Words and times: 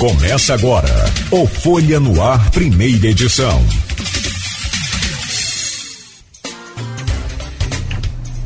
Começa 0.00 0.54
agora 0.54 0.88
o 1.30 1.46
Folha 1.46 2.00
no 2.00 2.22
Ar, 2.22 2.50
primeira 2.52 3.08
edição. 3.08 3.62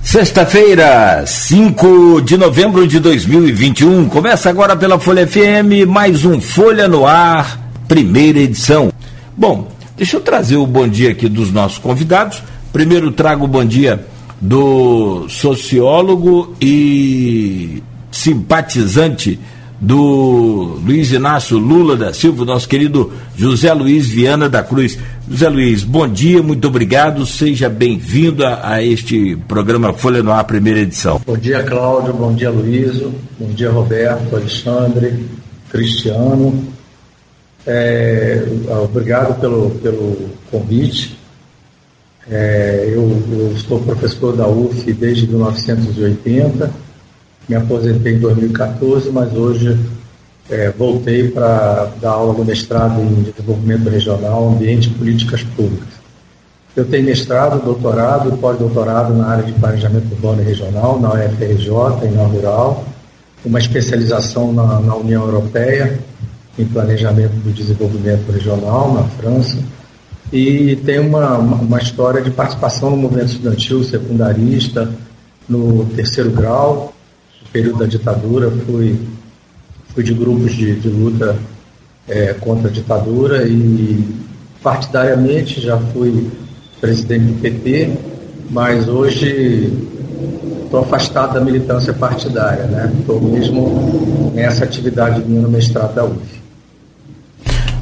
Sexta-feira, 0.03 1.25
5 1.25 2.23
de 2.23 2.37
novembro 2.37 2.89
de 2.89 2.99
2021. 2.99 4.09
Começa 4.09 4.51
agora 4.51 4.75
pela 4.75 4.99
Folha 4.99 5.29
FM, 5.29 5.87
mais 5.87 6.25
um 6.25 6.41
Folha 6.41 6.89
no 6.89 7.07
Ar, 7.07 7.71
primeira 7.87 8.41
edição. 8.41 8.93
Bom, 9.37 9.71
deixa 9.97 10.17
eu 10.17 10.21
trazer 10.21 10.57
o 10.57 10.67
bom 10.67 10.89
dia 10.89 11.13
aqui 11.13 11.29
dos 11.29 11.53
nossos 11.53 11.79
convidados. 11.79 12.43
Primeiro 12.73 13.13
trago 13.13 13.45
o 13.45 13.49
bom 13.49 13.65
dia 13.65 14.05
do 14.41 15.29
sociólogo 15.29 16.53
e 16.61 17.81
simpatizante 18.11 19.39
do 19.81 20.79
Luiz 20.85 21.13
Inácio 21.13 21.59
Lula 21.59 21.97
da 21.97 22.13
Silva, 22.13 22.45
nosso 22.45 22.69
querido 22.69 23.13
José 23.37 23.73
Luiz 23.73 24.09
Viana 24.09 24.49
da 24.49 24.63
Cruz. 24.63 24.99
José 25.29 25.49
Luiz, 25.49 25.83
bom 25.83 26.09
dia, 26.09 26.43
muito 26.43 26.69
obrigado, 26.69 27.27
seja 27.27 27.69
bem-vindo 27.69 28.45
a, 28.45 28.75
a, 28.75 28.83
este 28.83 29.37
programa 29.49 29.93
Folha 29.93 30.23
no 30.23 30.33
Ar, 30.33 30.45
primeira 30.45 30.81
edição. 30.81 31.21
Bom 31.27 31.37
dia, 31.37 31.63
Cláudio, 31.63 32.13
bom 32.15 32.35
dia, 32.35 32.51
Luiz, 32.51 32.99
bom 33.39 33.49
dia, 33.55 33.71
Roberto, 33.71 34.37
Alexandre, 34.37 35.27
Cristiano. 35.71 36.65
É, 37.67 38.45
obrigado 38.83 39.41
pelo, 39.41 39.71
pelo 39.71 40.31
convite. 40.51 41.19
É, 42.31 42.91
eu, 42.93 43.23
eu 43.33 43.57
sou 43.59 43.81
professor 43.81 44.37
da 44.37 44.47
UF 44.47 44.93
desde 44.93 45.27
1980 45.27 46.84
me 47.49 47.57
aposentei 47.57 48.15
em 48.15 48.19
2014, 48.19 49.11
mas 49.11 49.33
hoje 49.33 49.79
é, 50.51 50.71
voltei 50.71 51.29
para 51.29 51.91
dar 52.01 52.11
aula 52.11 52.35
no 52.35 52.45
mestrado 52.45 53.01
em 53.01 53.23
desenvolvimento 53.23 53.89
regional, 53.89 54.49
ambiente 54.49 54.89
e 54.89 54.95
políticas 54.95 55.43
públicas. 55.43 55.95
Eu 56.77 56.85
tenho 56.85 57.05
mestrado, 57.05 57.65
doutorado 57.65 58.35
e 58.35 58.37
pós-doutorado 58.37 59.15
na 59.15 59.29
área 59.29 59.45
de 59.45 59.53
planejamento 59.53 60.13
urbano 60.13 60.43
e 60.43 60.45
regional, 60.45 60.99
na 60.99 61.11
UFRJ 61.11 61.69
e 62.05 62.09
na 62.09 62.25
Rural, 62.25 62.85
uma 63.45 63.59
especialização 63.59 64.53
na, 64.53 64.81
na 64.81 64.97
União 64.97 65.25
Europeia 65.25 65.99
em 66.59 66.65
planejamento 66.65 67.35
do 67.35 67.53
desenvolvimento 67.53 68.31
regional, 68.31 68.95
na 68.95 69.05
França, 69.05 69.59
e 70.33 70.77
tenho 70.85 71.07
uma, 71.07 71.37
uma 71.39 71.79
história 71.79 72.21
de 72.21 72.31
participação 72.31 72.91
no 72.91 72.97
movimento 72.97 73.29
estudantil 73.29 73.85
secundarista, 73.85 74.91
no 75.49 75.85
terceiro 75.87 76.31
grau, 76.31 76.94
período 77.55 77.79
da 77.79 77.87
ditadura, 77.87 78.51
fui, 78.51 78.99
fui 79.95 80.03
de 80.03 80.13
grupos 80.13 80.53
de, 80.55 80.75
de 80.75 80.89
luta 80.89 81.37
é, 82.09 82.35
contra 82.35 82.69
a 82.69 82.73
ditadura 82.73 83.47
e 83.47 84.05
partidariamente 84.61 85.61
já 85.61 85.79
fui 85.79 86.29
presidente 86.81 87.27
do 87.27 87.41
PT, 87.41 87.93
mas 88.51 88.89
hoje 88.89 89.73
estou 90.65 90.81
afastado 90.81 91.35
da 91.35 91.41
militância 91.41 91.93
partidária, 91.93 92.65
né? 92.65 92.93
Estou 92.99 93.21
mesmo 93.21 94.33
nessa 94.35 94.65
atividade 94.65 95.23
minha 95.25 95.41
no 95.41 95.49
mestrado 95.49 95.95
da 95.95 96.05
UF. 96.05 96.34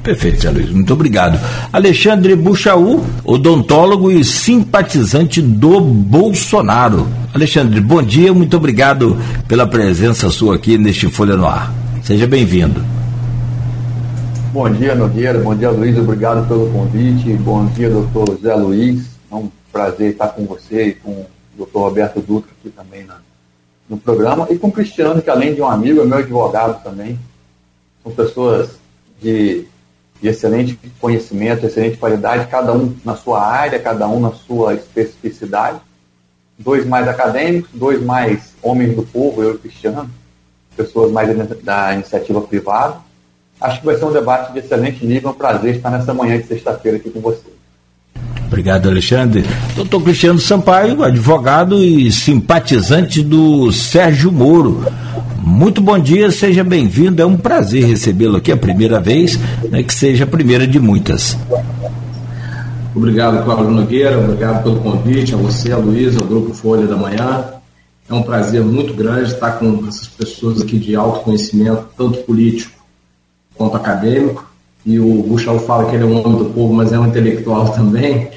Perfeito, 0.02 0.42
Zé 0.42 0.50
Luiz, 0.50 0.70
muito 0.70 0.92
obrigado. 0.92 1.38
Alexandre 1.72 2.34
Buchaú, 2.34 3.04
odontólogo 3.24 4.10
e 4.10 4.24
simpatizante 4.24 5.40
do 5.40 5.80
Bolsonaro. 5.80 7.06
Alexandre, 7.32 7.80
bom 7.80 8.02
dia, 8.02 8.34
muito 8.34 8.56
obrigado 8.56 9.16
pela 9.46 9.64
presença 9.64 10.28
sua 10.28 10.56
aqui 10.56 10.76
neste 10.76 11.08
Folha 11.08 11.36
no 11.36 11.46
Ar. 11.46 11.72
Seja 12.02 12.26
bem-vindo. 12.26 12.84
Bom 14.52 14.68
dia, 14.68 14.96
Nogueira, 14.96 15.38
bom 15.38 15.54
dia, 15.54 15.70
Luiz, 15.70 15.96
obrigado 15.96 16.48
pelo 16.48 16.68
convite. 16.70 17.32
Bom 17.34 17.66
dia, 17.66 17.88
doutor 17.88 18.36
Zé 18.42 18.56
Luiz. 18.56 19.06
É 19.30 19.34
um 19.36 19.48
prazer 19.72 20.10
estar 20.10 20.28
com 20.28 20.44
você 20.46 20.88
e 20.88 20.94
com 20.94 21.10
o 21.12 21.26
doutor 21.56 21.84
Roberto 21.84 22.20
Dutra 22.20 22.50
aqui 22.60 22.70
também 22.70 23.04
na, 23.04 23.18
no 23.88 23.96
programa. 23.96 24.48
E 24.50 24.58
com 24.58 24.66
o 24.66 24.72
Cristiano, 24.72 25.22
que 25.22 25.30
além 25.30 25.54
de 25.54 25.62
um 25.62 25.66
amigo, 25.66 26.00
é 26.00 26.04
meu 26.04 26.18
advogado 26.18 26.82
também. 26.82 27.16
São 28.02 28.12
pessoas 28.12 28.70
de 29.22 29.64
de 30.22 30.28
excelente 30.28 30.78
conhecimento, 31.00 31.66
excelente 31.66 31.96
qualidade, 31.96 32.46
cada 32.46 32.72
um 32.72 32.94
na 33.04 33.16
sua 33.16 33.44
área, 33.44 33.78
cada 33.80 34.06
um 34.06 34.20
na 34.20 34.30
sua 34.30 34.74
especificidade. 34.74 35.80
Dois 36.56 36.86
mais 36.86 37.08
acadêmicos, 37.08 37.70
dois 37.74 38.00
mais 38.00 38.54
homens 38.62 38.94
do 38.94 39.02
povo, 39.02 39.42
eu 39.42 39.56
e 39.56 39.58
Cristiano, 39.58 40.08
pessoas 40.76 41.10
mais 41.10 41.28
da 41.64 41.94
iniciativa 41.94 42.40
privada. 42.40 42.98
Acho 43.60 43.80
que 43.80 43.86
vai 43.86 43.96
ser 43.96 44.04
um 44.04 44.12
debate 44.12 44.52
de 44.52 44.60
excelente 44.60 45.04
nível, 45.04 45.30
é 45.30 45.32
um 45.32 45.36
prazer 45.36 45.76
estar 45.76 45.90
nessa 45.90 46.14
manhã 46.14 46.38
de 46.38 46.46
sexta-feira 46.46 46.98
aqui 46.98 47.10
com 47.10 47.20
você. 47.20 47.52
Obrigado, 48.46 48.88
Alexandre. 48.88 49.44
Doutor 49.74 50.02
Cristiano 50.02 50.38
Sampaio, 50.38 51.02
advogado 51.02 51.82
e 51.82 52.12
simpatizante 52.12 53.22
do 53.22 53.72
Sérgio 53.72 54.30
Moro. 54.30 54.84
Muito 55.44 55.80
bom 55.80 55.98
dia, 55.98 56.30
seja 56.30 56.62
bem-vindo. 56.62 57.20
É 57.20 57.26
um 57.26 57.36
prazer 57.36 57.84
recebê-lo 57.84 58.36
aqui 58.36 58.52
a 58.52 58.56
primeira 58.56 59.00
vez, 59.00 59.36
né, 59.68 59.82
que 59.82 59.92
seja 59.92 60.22
a 60.22 60.26
primeira 60.26 60.68
de 60.68 60.78
muitas. 60.78 61.36
Obrigado, 62.94 63.44
Cláudio 63.44 63.72
Nogueira, 63.72 64.20
obrigado 64.20 64.62
pelo 64.62 64.76
convite, 64.76 65.34
a 65.34 65.36
você, 65.36 65.72
a 65.72 65.76
Luísa, 65.76 66.20
ao 66.20 66.26
Grupo 66.28 66.54
Folha 66.54 66.86
da 66.86 66.94
Manhã. 66.94 67.44
É 68.08 68.14
um 68.14 68.22
prazer 68.22 68.62
muito 68.62 68.94
grande 68.94 69.32
estar 69.32 69.52
com 69.52 69.84
essas 69.88 70.06
pessoas 70.06 70.62
aqui 70.62 70.78
de 70.78 70.94
alto 70.94 71.20
conhecimento, 71.20 71.86
tanto 71.96 72.18
político 72.20 72.72
quanto 73.56 73.76
acadêmico. 73.76 74.48
E 74.86 75.00
o 75.00 75.24
Buchal 75.24 75.58
fala 75.58 75.90
que 75.90 75.96
ele 75.96 76.04
é 76.04 76.06
um 76.06 76.24
homem 76.24 76.38
do 76.38 76.50
povo, 76.50 76.72
mas 76.72 76.92
é 76.92 76.98
um 76.98 77.08
intelectual 77.08 77.70
também. 77.74 78.28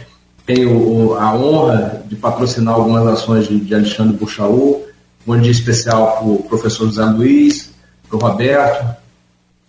Tenho 0.43 1.13
a 1.15 1.35
honra 1.35 2.03
de 2.07 2.15
patrocinar 2.15 2.73
algumas 2.73 3.05
ações 3.05 3.47
de 3.47 3.75
Alexandre 3.75 4.17
Buchaú, 4.17 4.81
Bom 5.25 5.39
dia 5.39 5.51
especial 5.51 6.17
para 6.17 6.27
o 6.27 6.43
professor 6.43 6.85
José 6.85 7.03
Luiz, 7.03 7.71
para 8.07 8.15
o 8.15 8.19
Roberto, 8.19 8.95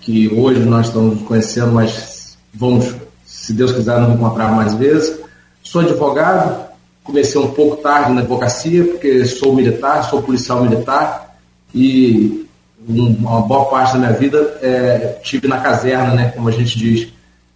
que 0.01 0.29
hoje 0.29 0.61
nós 0.61 0.89
estamos 0.89 1.15
nos 1.15 1.27
conhecendo, 1.27 1.73
mas 1.73 2.37
vamos, 2.53 2.95
se 3.25 3.55
Deus 3.55 3.73
quiser, 3.73 3.99
nos 3.99 4.15
encontrar 4.15 4.53
mais 4.55 4.75
vezes. 4.75 5.19
Sou 5.63 5.81
advogado, 5.81 6.69
comecei 7.03 7.41
um 7.41 7.53
pouco 7.53 7.77
tarde 7.77 8.13
na 8.13 8.21
advocacia, 8.21 8.85
porque 8.85 9.25
sou 9.25 9.55
militar, 9.55 10.03
sou 10.03 10.23
policial 10.23 10.63
militar, 10.63 11.39
e 11.75 12.47
uma 12.87 13.41
boa 13.41 13.65
parte 13.65 13.95
da 13.95 13.99
minha 13.99 14.13
vida 14.13 14.59
é, 14.61 15.19
tive 15.23 15.49
na 15.49 15.61
caserna, 15.61 16.13
né, 16.13 16.33
como 16.37 16.51
a 16.51 16.53
gente 16.53 16.79
diz. 16.79 17.09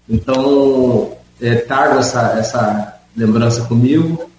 Então, 0.08 1.12
é, 1.38 1.56
trago 1.56 1.98
essa, 1.98 2.34
essa 2.38 2.98
lembrança 3.14 3.64
comigo 3.64 4.29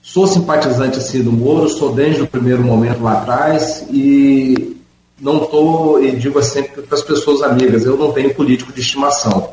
Sou 0.00 0.26
simpatizante 0.26 0.98
assim 0.98 1.22
do 1.22 1.32
Moro, 1.32 1.68
sou 1.68 1.92
desde 1.92 2.22
o 2.22 2.26
primeiro 2.26 2.62
momento 2.62 3.02
lá 3.02 3.14
atrás 3.14 3.84
e 3.90 4.76
não 5.20 5.42
estou, 5.42 6.02
e 6.02 6.12
digo 6.12 6.42
sempre 6.42 6.82
para 6.82 6.96
as 6.96 7.02
pessoas 7.02 7.42
amigas, 7.42 7.84
eu 7.84 7.96
não 7.96 8.12
tenho 8.12 8.34
político 8.34 8.72
de 8.72 8.80
estimação. 8.80 9.50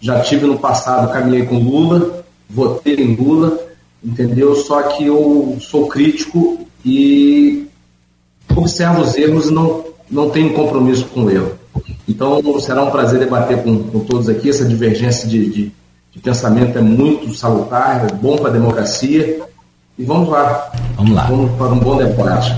Já 0.00 0.20
tive 0.20 0.46
no 0.46 0.58
passado, 0.58 1.12
caminhei 1.12 1.44
com 1.44 1.58
Lula, 1.58 2.24
votei 2.48 2.94
em 2.94 3.16
Lula, 3.16 3.58
entendeu? 4.02 4.54
Só 4.54 4.82
que 4.82 5.06
eu 5.06 5.58
sou 5.60 5.88
crítico 5.88 6.66
e 6.84 7.66
observo 8.54 9.02
os 9.02 9.16
erros 9.16 9.48
e 9.48 9.52
não, 9.52 9.84
não 10.08 10.30
tenho 10.30 10.54
compromisso 10.54 11.06
com 11.06 11.24
o 11.24 11.30
erro. 11.30 11.58
Então 12.06 12.60
será 12.60 12.84
um 12.84 12.90
prazer 12.90 13.18
debater 13.18 13.62
com, 13.62 13.82
com 13.82 14.00
todos 14.00 14.28
aqui. 14.28 14.48
Essa 14.48 14.64
divergência 14.64 15.28
de, 15.28 15.50
de, 15.50 15.72
de 16.12 16.18
pensamento 16.20 16.78
é 16.78 16.80
muito 16.80 17.34
salutar, 17.34 18.06
é 18.06 18.12
bom 18.14 18.36
para 18.36 18.50
a 18.50 18.52
democracia 18.52 19.40
e 19.98 20.04
vamos 20.04 20.28
lá. 20.28 20.70
Vamos 20.96 21.12
lá. 21.12 21.22
Vamos 21.24 21.50
para 21.56 21.66
um 21.68 21.78
bom 21.78 21.96
debate. 21.96 22.54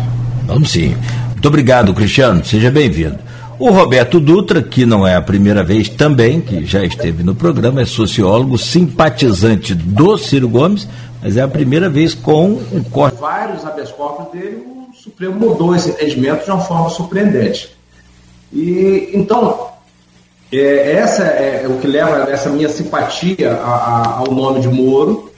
Vamos 0.47 0.71
sim. 0.71 0.95
Muito 1.31 1.49
obrigado, 1.49 1.95
Cristiano. 1.95 2.45
Seja 2.45 2.71
bem-vindo. 2.71 3.19
O 3.59 3.71
Roberto 3.71 4.21
Dutra, 4.21 4.63
que 4.63 4.85
não 4.85 5.07
é 5.07 5.17
a 5.17 5.23
primeira 5.23 5.63
vez 5.63 5.89
também, 5.89 6.41
que 6.41 6.65
já 6.65 6.85
esteve 6.85 7.23
no 7.23 7.35
programa, 7.35 7.83
é 7.83 7.87
sociólogo, 7.87 8.59
simpatizante 8.59 9.75
do 9.75 10.17
Ciro 10.19 10.49
Gomes, 10.49 10.89
mas 11.23 11.37
é 11.37 11.43
a 11.43 11.49
primeira 11.49 11.89
vez 11.89 12.15
com 12.15 12.59
um 12.73 12.83
corte. 12.83 13.19
Vários 13.21 13.65
habeas 13.67 13.91
corpus 13.93 14.33
dele, 14.33 14.63
o 14.91 14.95
Supremo 14.95 15.35
mudou 15.35 15.75
esse 15.75 15.91
entendimento 15.91 16.45
de 16.45 16.51
uma 16.51 16.61
forma 16.61 16.89
surpreendente. 16.91 17.75
E 18.53 19.11
então, 19.13 19.69
é, 20.53 20.93
essa 20.93 21.23
é 21.23 21.67
o 21.69 21.79
que 21.79 21.87
leva 21.87 22.31
essa 22.31 22.49
minha 22.51 22.69
simpatia 22.69 23.53
a, 23.53 23.75
a, 23.75 24.19
ao 24.19 24.33
nome 24.33 24.61
de 24.61 24.69
Moro, 24.69 25.30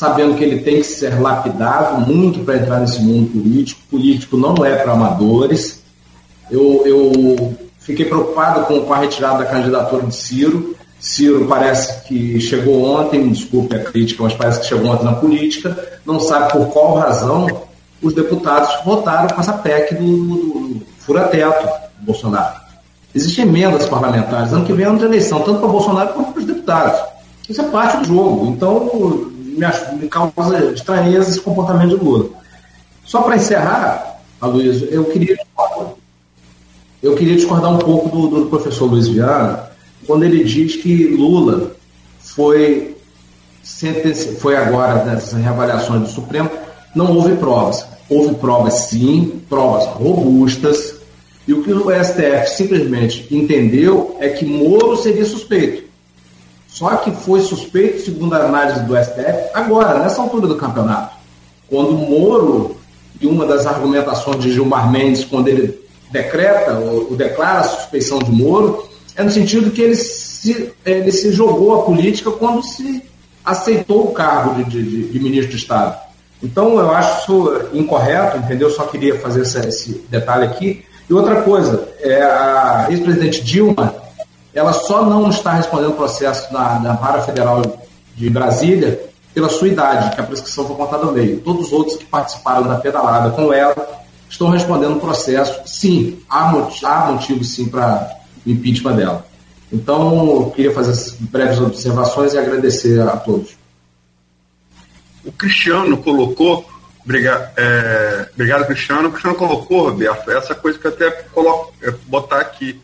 sabendo 0.00 0.34
que 0.34 0.42
ele 0.42 0.60
tem 0.62 0.76
que 0.76 0.84
ser 0.84 1.20
lapidado 1.20 2.00
muito 2.10 2.40
para 2.42 2.56
entrar 2.56 2.80
nesse 2.80 3.02
mundo 3.02 3.30
político. 3.32 3.82
Político 3.90 4.34
não 4.38 4.64
é 4.64 4.76
para 4.76 4.92
amadores. 4.92 5.82
Eu, 6.50 6.82
eu 6.86 7.54
fiquei 7.80 8.06
preocupado 8.06 8.64
com, 8.64 8.94
a 8.94 8.96
retirada 8.96 9.40
da 9.40 9.50
candidatura 9.50 10.06
de 10.06 10.16
Ciro. 10.16 10.74
Ciro 10.98 11.44
parece 11.46 12.08
que 12.08 12.40
chegou 12.40 12.82
ontem, 12.82 13.28
desculpe 13.28 13.76
a 13.76 13.84
crítica, 13.84 14.22
mas 14.22 14.32
parece 14.32 14.60
que 14.60 14.68
chegou 14.68 14.90
ontem 14.90 15.04
na 15.04 15.12
política, 15.12 15.76
não 16.06 16.18
sabe 16.18 16.50
por 16.50 16.68
qual 16.68 16.94
razão 16.94 17.46
os 18.00 18.14
deputados 18.14 18.70
votaram 18.82 19.28
com 19.28 19.40
essa 19.42 19.52
PEC 19.52 19.96
do, 19.96 20.16
do, 20.16 20.38
do 20.76 20.86
fura-teto 21.00 21.68
Bolsonaro. 21.98 22.58
Existem 23.14 23.44
emendas 23.44 23.86
parlamentares. 23.86 24.50
Ano 24.50 24.64
que 24.64 24.72
vem 24.72 24.86
é 24.86 24.88
ano 24.88 24.98
de 24.98 25.04
eleição, 25.04 25.42
tanto 25.42 25.58
para 25.58 25.68
Bolsonaro 25.68 26.14
quanto 26.14 26.32
para 26.32 26.40
os 26.40 26.46
deputados. 26.46 27.00
Isso 27.46 27.60
é 27.60 27.64
parte 27.64 27.98
do 27.98 28.04
jogo. 28.06 28.46
Então, 28.46 29.30
me, 29.50 30.00
me 30.00 30.08
causa 30.08 30.72
estranheza 30.72 31.30
esse 31.30 31.40
comportamento 31.40 31.98
de 31.98 32.04
Lula. 32.04 32.30
Só 33.04 33.22
para 33.22 33.36
encerrar, 33.36 34.20
Aloysio, 34.40 34.88
eu 34.90 35.04
queria 35.04 35.36
eu 37.02 37.14
queria 37.14 37.34
discordar 37.34 37.72
um 37.72 37.78
pouco 37.78 38.08
do, 38.10 38.40
do 38.42 38.46
professor 38.46 38.84
Luiz 38.84 39.08
Viana, 39.08 39.70
quando 40.06 40.24
ele 40.24 40.44
diz 40.44 40.76
que 40.76 41.08
Lula 41.08 41.72
foi, 42.18 42.94
foi 44.38 44.56
agora 44.56 45.04
nessas 45.04 45.32
reavaliações 45.32 46.02
do 46.02 46.08
Supremo, 46.08 46.50
não 46.94 47.16
houve 47.16 47.36
provas. 47.36 47.86
Houve 48.08 48.34
provas 48.34 48.74
sim, 48.74 49.40
provas 49.48 49.86
robustas, 49.86 50.96
e 51.46 51.52
o 51.52 51.62
que 51.62 51.72
o 51.72 51.90
STF 51.90 52.50
simplesmente 52.50 53.26
entendeu 53.34 54.16
é 54.20 54.28
que 54.28 54.44
Moro 54.44 54.96
seria 54.96 55.24
suspeito. 55.24 55.89
Só 56.72 56.96
que 56.96 57.10
foi 57.10 57.40
suspeito, 57.40 58.02
segundo 58.02 58.34
a 58.34 58.44
análise 58.44 58.80
do 58.80 58.96
STF, 58.96 59.50
agora, 59.52 59.98
nessa 59.98 60.22
altura 60.22 60.46
do 60.46 60.56
campeonato. 60.56 61.16
Quando 61.68 61.92
Moro, 61.92 62.76
e 63.20 63.26
uma 63.26 63.44
das 63.44 63.66
argumentações 63.66 64.40
de 64.42 64.52
Gilmar 64.52 64.90
Mendes, 64.90 65.24
quando 65.24 65.48
ele 65.48 65.78
decreta 66.10 66.74
ou, 66.74 67.14
declara 67.16 67.60
a 67.60 67.64
suspeição 67.64 68.18
de 68.18 68.30
Moro, 68.30 68.88
é 69.16 69.22
no 69.22 69.30
sentido 69.30 69.70
que 69.70 69.82
ele 69.82 69.96
se, 69.96 70.72
ele 70.84 71.12
se 71.12 71.32
jogou 71.32 71.80
a 71.80 71.82
política 71.84 72.30
quando 72.30 72.62
se 72.62 73.02
aceitou 73.44 74.04
o 74.04 74.12
cargo 74.12 74.62
de, 74.64 74.82
de, 74.82 75.08
de 75.10 75.20
ministro 75.20 75.50
de 75.50 75.56
Estado. 75.56 75.98
Então, 76.42 76.78
eu 76.78 76.90
acho 76.90 77.20
isso 77.20 77.68
incorreto, 77.74 78.38
entendeu? 78.38 78.70
Só 78.70 78.84
queria 78.84 79.18
fazer 79.18 79.42
esse, 79.42 79.58
esse 79.58 80.04
detalhe 80.08 80.44
aqui. 80.44 80.84
E 81.08 81.12
outra 81.12 81.42
coisa, 81.42 81.88
é 81.98 82.22
a 82.22 82.86
ex-presidente 82.88 83.42
Dilma, 83.42 83.99
ela 84.54 84.72
só 84.72 85.04
não 85.04 85.30
está 85.30 85.52
respondendo 85.54 85.90
o 85.90 85.96
processo 85.96 86.52
na, 86.52 86.78
na 86.80 86.92
Vara 86.94 87.22
Federal 87.22 87.62
de 88.14 88.28
Brasília 88.28 89.08
pela 89.32 89.48
sua 89.48 89.68
idade, 89.68 90.14
que 90.14 90.20
a 90.20 90.24
prescrição 90.24 90.66
foi 90.66 90.76
contada 90.76 91.06
ao 91.06 91.12
meio. 91.12 91.40
Todos 91.40 91.68
os 91.68 91.72
outros 91.72 91.96
que 91.96 92.04
participaram 92.04 92.66
da 92.66 92.76
pedalada 92.76 93.30
com 93.30 93.52
ela 93.52 94.00
estão 94.28 94.50
respondendo 94.50 94.96
o 94.96 95.00
processo. 95.00 95.60
Sim, 95.66 96.20
há 96.28 96.46
motivo, 96.46 96.86
há 96.86 97.12
motivo 97.12 97.44
sim 97.44 97.68
para 97.68 98.16
o 98.44 98.50
impeachment 98.50 98.96
dela. 98.96 99.26
Então, 99.72 100.42
eu 100.42 100.50
queria 100.50 100.72
fazer 100.72 100.90
essas 100.90 101.12
breves 101.12 101.60
observações 101.60 102.34
e 102.34 102.38
agradecer 102.38 103.00
a 103.00 103.16
todos. 103.16 103.56
O 105.24 105.30
Cristiano 105.30 105.96
colocou, 105.98 106.68
obrigado, 107.04 107.50
é, 107.56 108.28
obrigado 108.34 108.66
Cristiano, 108.66 109.08
o 109.08 109.10
Cristiano 109.12 109.36
colocou, 109.36 109.90
Roberto, 109.90 110.30
essa 110.30 110.54
coisa 110.54 110.78
que 110.78 110.86
eu 110.86 110.90
até 110.90 111.10
coloco, 111.32 111.72
botar 112.06 112.40
aqui, 112.40 112.80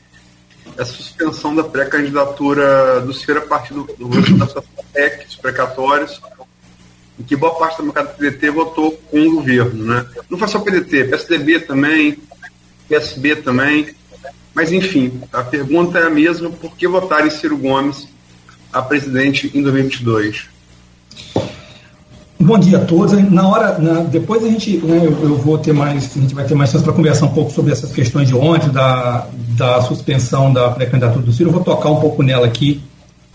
a 0.78 0.84
suspensão 0.84 1.54
da 1.54 1.64
pré-candidatura 1.64 3.00
do 3.00 3.12
Ciro 3.12 3.38
a 3.38 3.42
partir 3.42 3.74
do, 3.74 3.84
do 3.84 4.08
da 4.08 4.62
PEC, 4.92 5.26
dos 5.26 5.36
precatórios, 5.36 6.20
em 7.18 7.22
que 7.22 7.34
boa 7.36 7.54
parte 7.54 7.78
da 7.78 7.84
bancada 7.84 8.08
do 8.08 8.14
PDT 8.14 8.50
votou 8.50 8.92
com 8.92 9.20
o 9.20 9.36
governo. 9.36 9.84
Né? 9.84 10.06
Não 10.28 10.38
foi 10.38 10.48
só 10.48 10.58
o 10.58 10.62
PDT, 10.62 11.04
PSDB 11.04 11.60
também, 11.60 12.18
PSB 12.88 13.36
também. 13.36 13.94
Mas, 14.54 14.72
enfim, 14.72 15.20
a 15.32 15.42
pergunta 15.42 15.98
é 15.98 16.06
a 16.06 16.10
mesma: 16.10 16.50
por 16.50 16.74
que 16.76 16.86
votar 16.86 17.26
em 17.26 17.30
Ciro 17.30 17.56
Gomes 17.56 18.08
a 18.72 18.82
presidente 18.82 19.50
em 19.54 19.62
2022? 19.62 20.48
Bom 22.38 22.59
dia 22.59 22.79
a 22.79 22.85
todos. 22.85 23.12
Na 23.31 23.49
hora, 23.49 23.79
na, 23.79 24.00
depois 24.00 24.44
a 24.44 24.49
gente, 24.49 24.77
né, 24.79 24.99
eu, 24.99 25.12
eu, 25.23 25.37
vou 25.37 25.56
ter 25.56 25.73
mais, 25.73 26.17
a 26.17 26.21
gente 26.21 26.35
vai 26.35 26.44
ter 26.44 26.55
mais 26.55 26.71
chance 26.71 26.85
para 26.85 26.93
conversar 26.93 27.27
um 27.27 27.33
pouco 27.33 27.50
sobre 27.50 27.73
essas 27.73 27.91
questões 27.93 28.29
de 28.29 28.35
ontem, 28.35 28.71
da, 28.71 29.27
da 29.56 29.81
suspensão 29.83 30.53
da 30.53 30.71
pré-candidatura 30.71 31.25
do 31.25 31.33
Ciro. 31.33 31.49
Eu 31.49 31.55
vou 31.55 31.65
tocar 31.65 31.91
um 31.91 32.00
pouco 32.00 32.23
nela 32.23 32.47
aqui, 32.47 32.83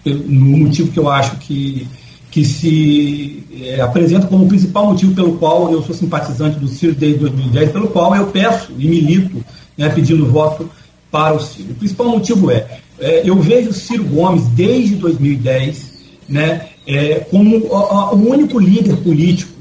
no 0.05 0.57
motivo 0.57 0.91
que 0.91 0.99
eu 0.99 1.09
acho 1.09 1.35
que 1.37 1.87
que 2.31 2.45
se 2.45 3.43
é, 3.61 3.81
apresenta 3.81 4.25
como 4.25 4.45
o 4.45 4.47
principal 4.47 4.85
motivo 4.85 5.13
pelo 5.13 5.33
qual 5.33 5.69
eu 5.69 5.83
sou 5.83 5.93
simpatizante 5.93 6.57
do 6.57 6.67
Ciro 6.69 6.95
desde 6.95 7.19
2010, 7.19 7.71
pelo 7.73 7.89
qual 7.89 8.15
eu 8.15 8.27
peço 8.27 8.71
e 8.79 8.87
milito 8.87 9.43
né, 9.77 9.89
pedindo 9.89 10.25
voto 10.25 10.71
para 11.11 11.33
o 11.33 11.41
Ciro. 11.41 11.71
O 11.71 11.75
principal 11.75 12.07
motivo 12.07 12.49
é, 12.49 12.79
é 12.97 13.29
eu 13.29 13.35
vejo 13.35 13.71
o 13.71 13.73
Ciro 13.73 14.05
Gomes 14.05 14.47
desde 14.47 14.95
2010 14.95 15.91
né, 16.29 16.69
é, 16.91 17.19
como 17.29 17.57
o, 17.57 18.15
único 18.15 18.59
líder 18.59 18.97
político 18.97 19.53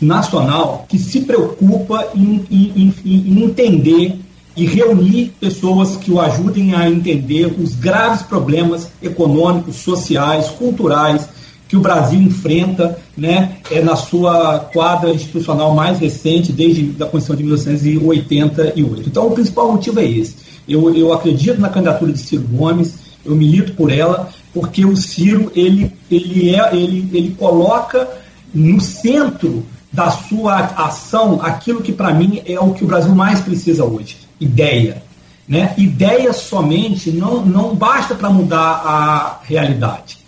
nacional 0.00 0.86
que 0.88 0.98
se 0.98 1.22
preocupa 1.22 2.06
em, 2.14 2.44
em, 2.50 2.94
em, 3.04 3.04
em 3.04 3.44
entender 3.44 4.18
e 4.54 4.66
reunir 4.66 5.32
pessoas 5.40 5.96
que 5.96 6.10
o 6.10 6.20
ajudem 6.20 6.74
a 6.74 6.88
entender 6.88 7.46
os 7.58 7.74
graves 7.74 8.22
problemas 8.22 8.88
econômicos, 9.02 9.76
sociais, 9.76 10.48
culturais 10.48 11.28
que 11.68 11.76
o 11.76 11.80
Brasil 11.80 12.20
enfrenta 12.20 12.98
né, 13.16 13.58
é, 13.70 13.82
na 13.82 13.94
sua 13.94 14.58
quadra 14.72 15.10
institucional 15.10 15.74
mais 15.74 15.98
recente, 15.98 16.50
desde 16.50 16.94
a 17.00 17.06
Constituição 17.06 17.36
de 17.36 17.44
1988. 17.44 19.08
Então, 19.08 19.26
o 19.26 19.30
principal 19.32 19.72
motivo 19.72 20.00
é 20.00 20.06
esse. 20.06 20.34
Eu, 20.66 20.94
eu 20.94 21.12
acredito 21.12 21.60
na 21.60 21.68
candidatura 21.68 22.12
de 22.12 22.18
Ciro 22.18 22.44
Gomes, 22.50 22.94
eu 23.24 23.36
milito 23.36 23.74
por 23.74 23.92
ela, 23.92 24.30
porque 24.52 24.84
o 24.84 24.96
Ciro 24.96 25.52
ele, 25.54 25.92
ele, 26.10 26.54
é, 26.54 26.74
ele, 26.74 27.08
ele 27.12 27.36
coloca 27.38 28.08
no 28.54 28.80
centro 28.80 29.64
da 29.92 30.10
sua 30.10 30.58
ação 30.58 31.40
aquilo 31.42 31.82
que, 31.82 31.92
para 31.92 32.12
mim, 32.12 32.42
é 32.46 32.58
o 32.58 32.72
que 32.72 32.84
o 32.84 32.86
Brasil 32.86 33.14
mais 33.14 33.40
precisa 33.40 33.84
hoje: 33.84 34.16
ideia. 34.40 35.02
Né? 35.46 35.74
Ideia 35.78 36.32
somente 36.32 37.10
não, 37.10 37.44
não 37.44 37.74
basta 37.74 38.14
para 38.14 38.28
mudar 38.28 38.82
a 38.84 39.40
realidade. 39.44 40.18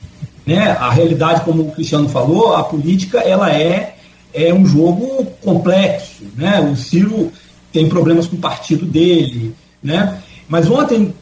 Né? 0.46 0.70
A 0.70 0.90
realidade, 0.90 1.42
como 1.42 1.62
o 1.62 1.72
Cristiano 1.72 2.08
falou, 2.08 2.56
a 2.56 2.64
política 2.64 3.18
ela 3.18 3.52
é, 3.52 3.96
é 4.32 4.52
um 4.54 4.64
jogo 4.64 5.26
complexo. 5.42 6.24
Né? 6.34 6.60
O 6.60 6.74
Ciro 6.74 7.30
tem 7.70 7.88
problemas 7.88 8.26
com 8.26 8.36
o 8.36 8.40
partido 8.40 8.86
dele. 8.86 9.54
Né? 9.82 10.18
Mas 10.48 10.68
ontem, 10.70 11.14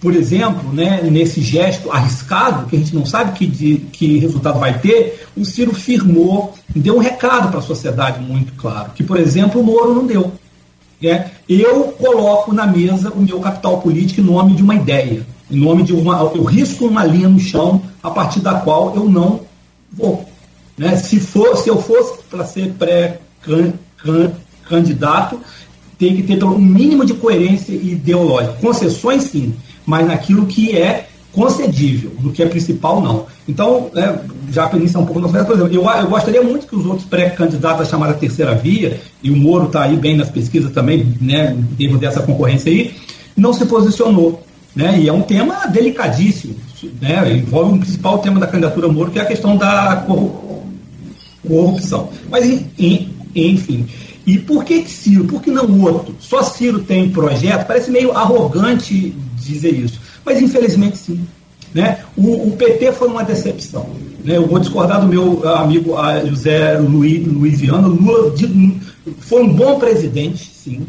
por 0.00 0.14
exemplo, 0.14 0.72
né, 0.72 1.02
nesse 1.02 1.40
gesto 1.40 1.90
arriscado, 1.90 2.66
que 2.66 2.76
a 2.76 2.78
gente 2.78 2.94
não 2.94 3.04
sabe 3.04 3.36
que, 3.36 3.46
de, 3.46 3.76
que 3.92 4.18
resultado 4.18 4.58
vai 4.58 4.78
ter, 4.78 5.26
o 5.36 5.44
Ciro 5.44 5.74
firmou, 5.74 6.54
deu 6.74 6.96
um 6.96 7.00
recado 7.00 7.48
para 7.48 7.58
a 7.58 7.62
sociedade 7.62 8.20
muito 8.20 8.52
claro, 8.54 8.92
que, 8.94 9.02
por 9.02 9.18
exemplo, 9.18 9.60
o 9.60 9.64
Moro 9.64 9.94
não 9.94 10.06
deu. 10.06 10.32
Né? 11.02 11.30
Eu 11.48 11.84
coloco 11.92 12.52
na 12.52 12.66
mesa 12.66 13.10
o 13.10 13.20
meu 13.20 13.40
capital 13.40 13.80
político 13.80 14.20
em 14.20 14.24
nome 14.24 14.54
de 14.54 14.62
uma 14.62 14.74
ideia 14.74 15.26
em 15.50 15.58
nome 15.58 15.82
de 15.82 15.92
uma. 15.92 16.30
Eu 16.34 16.44
risco 16.44 16.86
uma 16.86 17.04
linha 17.04 17.28
no 17.28 17.40
chão 17.40 17.82
a 18.02 18.10
partir 18.10 18.40
da 18.40 18.54
qual 18.54 18.94
eu 18.94 19.06
não 19.08 19.40
vou. 19.92 20.28
Né? 20.76 20.94
Se, 20.96 21.18
for, 21.18 21.56
se 21.56 21.70
eu 21.70 21.80
fosse 21.80 22.18
para 22.30 22.44
ser 22.44 22.74
pré-candidato, 22.74 25.40
tem 25.98 26.14
que 26.16 26.22
ter 26.22 26.44
um 26.44 26.58
mínimo 26.58 27.04
de 27.04 27.14
coerência 27.14 27.72
ideológica. 27.72 28.54
Concessões, 28.60 29.24
sim, 29.24 29.52
mas 29.88 30.06
naquilo 30.06 30.44
que 30.44 30.76
é 30.76 31.08
concedível, 31.32 32.12
no 32.20 32.30
que 32.30 32.42
é 32.42 32.46
principal, 32.46 33.00
não. 33.00 33.24
Então, 33.48 33.90
né, 33.94 34.20
já 34.50 34.66
para 34.66 34.78
um 34.78 35.06
pouco 35.06 35.18
nosso 35.18 35.32
por 35.32 35.54
exemplo, 35.54 35.66
eu, 35.66 35.82
eu 35.82 36.08
gostaria 36.08 36.42
muito 36.42 36.66
que 36.66 36.76
os 36.76 36.84
outros 36.84 37.06
pré-candidatos 37.06 37.78
da 37.78 37.84
chamada 37.86 38.12
terceira 38.12 38.54
via, 38.54 39.00
e 39.22 39.30
o 39.30 39.36
Moro 39.36 39.64
está 39.66 39.84
aí 39.84 39.96
bem 39.96 40.14
nas 40.14 40.28
pesquisas 40.28 40.72
também, 40.72 41.14
né, 41.18 41.56
dentro 41.70 41.96
dessa 41.96 42.22
concorrência 42.22 42.70
aí, 42.70 42.94
não 43.34 43.54
se 43.54 43.64
posicionou. 43.64 44.44
Né? 44.76 45.00
E 45.00 45.08
é 45.08 45.12
um 45.12 45.22
tema 45.22 45.66
delicadíssimo, 45.68 46.54
né? 47.00 47.38
envolve 47.38 47.72
um 47.72 47.78
principal 47.78 48.18
tema 48.18 48.38
da 48.38 48.46
candidatura 48.46 48.88
Moro, 48.88 49.10
que 49.10 49.18
é 49.18 49.22
a 49.22 49.26
questão 49.26 49.56
da 49.56 50.06
corrupção. 51.46 52.10
Mas, 52.30 52.62
enfim. 53.34 53.86
E 54.26 54.38
por 54.38 54.62
que 54.62 54.86
Ciro? 54.86 55.24
Por 55.24 55.40
que 55.40 55.50
não 55.50 55.80
outro? 55.80 56.14
Só 56.20 56.42
Ciro 56.42 56.80
tem 56.80 57.08
projeto? 57.08 57.66
Parece 57.66 57.90
meio 57.90 58.12
arrogante 58.12 59.14
dizer 59.52 59.72
isso. 59.74 60.00
Mas, 60.24 60.40
infelizmente, 60.40 60.98
sim. 60.98 61.20
Né? 61.74 61.98
O, 62.16 62.48
o 62.48 62.56
PT 62.56 62.92
foi 62.92 63.08
uma 63.08 63.22
decepção. 63.22 63.88
Né? 64.24 64.36
Eu 64.36 64.46
vou 64.46 64.58
discordar 64.58 65.00
do 65.00 65.06
meu 65.06 65.46
amigo 65.48 65.94
José 66.26 66.78
Luiz, 66.78 67.26
Luiz 67.26 67.60
Viana. 67.60 67.88
Lula 67.88 68.34
foi 69.20 69.42
um 69.42 69.52
bom 69.52 69.78
presidente, 69.78 70.50
sim, 70.52 70.86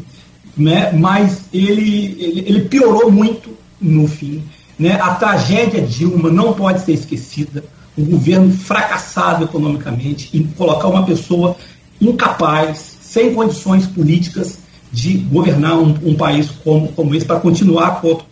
né? 0.56 0.92
mas 0.92 1.42
ele, 1.52 2.16
ele, 2.18 2.44
ele 2.46 2.60
piorou 2.62 3.10
muito 3.10 3.50
no 3.80 4.06
fim. 4.06 4.42
Né? 4.78 4.98
A 5.00 5.14
tragédia 5.14 5.82
Dilma 5.82 6.30
não 6.30 6.54
pode 6.54 6.82
ser 6.82 6.92
esquecida. 6.92 7.62
O 7.96 8.04
governo 8.04 8.50
fracassado 8.52 9.44
economicamente 9.44 10.30
em 10.32 10.44
colocar 10.44 10.88
uma 10.88 11.04
pessoa 11.04 11.56
incapaz, 12.00 12.96
sem 13.02 13.34
condições 13.34 13.86
políticas 13.86 14.58
de 14.92 15.18
governar 15.18 15.78
um, 15.78 15.94
um 16.02 16.14
país 16.14 16.50
como, 16.64 16.88
como 16.88 17.14
esse, 17.14 17.26
para 17.26 17.38
continuar 17.40 18.00
co 18.00 18.16
com, 18.16 18.24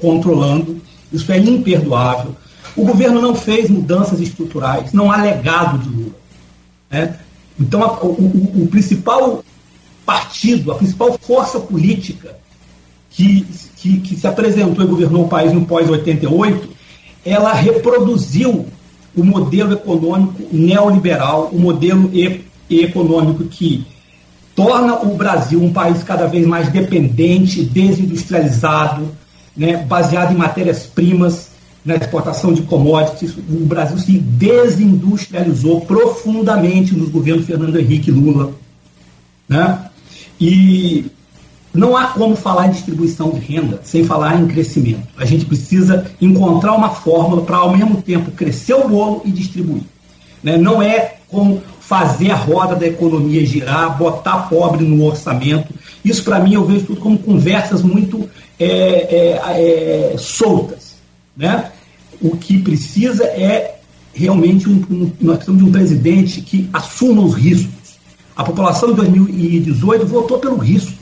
controlando. 0.00 0.80
Isso 1.12 1.30
é 1.30 1.38
imperdoável. 1.38 2.34
O 2.76 2.84
governo 2.84 3.20
não 3.20 3.34
fez 3.34 3.68
mudanças 3.68 4.20
estruturais, 4.20 4.92
não 4.92 5.10
há 5.10 5.16
legado 5.16 5.78
de 5.78 5.88
Lula. 5.88 6.14
Né? 6.90 7.16
Então, 7.60 7.82
a, 7.82 8.02
o, 8.02 8.62
o, 8.62 8.68
principal 8.68 9.44
partido, 10.06 10.72
a 10.72 10.76
principal 10.76 11.18
força 11.20 11.60
política 11.60 12.36
que, 13.10 13.46
que, 13.76 14.00
que 14.00 14.16
se 14.16 14.26
apresentou 14.26 14.84
e 14.84 14.88
governou 14.88 15.24
o 15.24 15.28
país 15.28 15.52
no 15.52 15.66
pós-88, 15.66 16.62
ela 17.24 17.52
reproduziu 17.52 18.66
o 19.14 19.22
modelo 19.22 19.74
econômico 19.74 20.42
neoliberal, 20.50 21.50
o 21.52 21.58
modelo 21.58 22.10
e, 22.12 22.42
econômico 22.70 23.44
que 23.44 23.86
torna 24.54 24.94
o 25.02 25.14
Brasil 25.14 25.62
um 25.62 25.72
país 25.72 26.02
cada 26.02 26.26
vez 26.26 26.46
mais 26.46 26.68
dependente, 26.70 27.62
desindustrializado, 27.62 29.10
né, 29.56 29.76
baseado 29.76 30.32
em 30.32 30.36
matérias-primas, 30.36 31.52
na 31.84 31.96
exportação 31.96 32.52
de 32.52 32.62
commodities. 32.62 33.36
O 33.36 33.64
Brasil 33.64 33.98
se 33.98 34.18
desindustrializou 34.18 35.80
profundamente 35.82 36.94
nos 36.94 37.08
governos 37.08 37.46
Fernando 37.46 37.78
Henrique 37.78 38.10
e 38.10 38.14
Lula. 38.14 38.52
Né? 39.48 39.78
E 40.40 41.06
não 41.74 41.96
há 41.96 42.08
como 42.08 42.36
falar 42.36 42.68
em 42.68 42.72
distribuição 42.72 43.30
de 43.30 43.40
renda 43.40 43.80
sem 43.82 44.04
falar 44.04 44.40
em 44.40 44.46
crescimento. 44.46 45.08
A 45.16 45.24
gente 45.24 45.44
precisa 45.44 46.06
encontrar 46.20 46.74
uma 46.74 46.90
fórmula 46.90 47.42
para, 47.42 47.56
ao 47.56 47.76
mesmo 47.76 48.00
tempo, 48.02 48.30
crescer 48.30 48.74
o 48.74 48.88
bolo 48.88 49.22
e 49.24 49.30
distribuir. 49.30 49.82
Né? 50.42 50.56
Não 50.56 50.82
é 50.82 51.16
como 51.28 51.62
fazer 51.82 52.30
a 52.30 52.36
roda 52.36 52.76
da 52.76 52.86
economia 52.86 53.44
girar, 53.44 53.98
botar 53.98 54.48
pobre 54.48 54.84
no 54.84 55.04
orçamento. 55.04 55.74
Isso, 56.04 56.22
para 56.22 56.38
mim, 56.38 56.54
eu 56.54 56.64
vejo 56.64 56.86
tudo 56.86 57.00
como 57.00 57.18
conversas 57.18 57.82
muito 57.82 58.30
é, 58.58 58.66
é, 58.66 60.12
é, 60.12 60.16
soltas. 60.16 60.94
Né? 61.36 61.70
O 62.20 62.36
que 62.36 62.58
precisa 62.58 63.24
é 63.24 63.78
realmente 64.14 64.68
um, 64.68 64.84
um, 64.90 65.12
nós 65.20 65.36
precisamos 65.36 65.62
de 65.62 65.68
um 65.68 65.72
presidente 65.72 66.40
que 66.40 66.70
assuma 66.72 67.22
os 67.22 67.34
riscos. 67.34 67.98
A 68.36 68.44
população 68.44 68.90
de 68.90 68.96
2018 68.96 70.06
votou 70.06 70.38
pelo 70.38 70.56
risco 70.56 70.92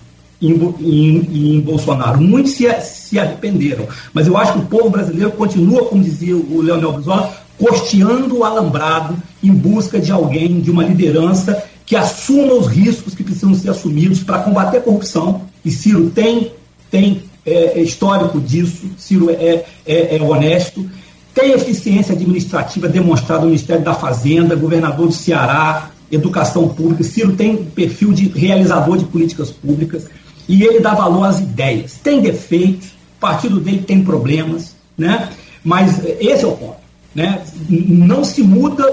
em, 0.40 0.54
em, 0.80 1.56
em 1.56 1.60
Bolsonaro. 1.60 2.20
Muitos 2.20 2.52
se, 2.52 2.68
se 2.80 3.18
arrependeram, 3.18 3.86
mas 4.14 4.26
eu 4.26 4.36
acho 4.36 4.54
que 4.54 4.58
o 4.60 4.66
povo 4.66 4.90
brasileiro 4.90 5.30
continua, 5.32 5.84
como 5.84 6.02
dizia 6.02 6.34
o 6.36 6.62
Leonel 6.62 6.94
Brizola, 6.94 7.32
costeando 7.60 8.38
o 8.38 8.44
alambrado 8.44 9.22
em 9.44 9.52
busca 9.52 10.00
de 10.00 10.10
alguém, 10.10 10.60
de 10.60 10.70
uma 10.70 10.82
liderança 10.82 11.62
que 11.84 11.94
assuma 11.94 12.54
os 12.54 12.66
riscos 12.66 13.14
que 13.14 13.22
precisam 13.22 13.54
ser 13.54 13.70
assumidos 13.70 14.22
para 14.22 14.38
combater 14.38 14.78
a 14.78 14.80
corrupção. 14.80 15.42
E 15.62 15.70
Ciro 15.70 16.08
tem, 16.10 16.52
tem 16.90 17.22
é, 17.44 17.78
é 17.78 17.82
histórico 17.82 18.40
disso, 18.40 18.88
Ciro 18.96 19.28
é, 19.30 19.64
é, 19.86 20.16
é 20.16 20.22
honesto, 20.22 20.88
tem 21.34 21.52
eficiência 21.52 22.14
administrativa 22.14 22.88
demonstrada 22.88 23.42
no 23.42 23.48
Ministério 23.48 23.84
da 23.84 23.94
Fazenda, 23.94 24.56
governador 24.56 25.08
do 25.08 25.12
Ceará, 25.12 25.90
educação 26.10 26.68
pública. 26.68 27.04
Ciro 27.04 27.36
tem 27.36 27.56
perfil 27.56 28.12
de 28.12 28.28
realizador 28.28 28.96
de 28.96 29.04
políticas 29.04 29.50
públicas 29.50 30.06
e 30.48 30.62
ele 30.62 30.80
dá 30.80 30.94
valor 30.94 31.24
às 31.24 31.38
ideias. 31.38 31.98
Tem 32.02 32.20
defeitos, 32.20 32.88
o 32.88 33.20
partido 33.20 33.60
dele 33.60 33.82
tem 33.86 34.02
problemas, 34.02 34.74
né? 34.96 35.28
mas 35.62 36.00
esse 36.18 36.44
é 36.44 36.48
o 36.48 36.56
ponto. 36.56 36.79
Né? 37.14 37.42
Não 37.68 38.24
se 38.24 38.42
muda, 38.42 38.84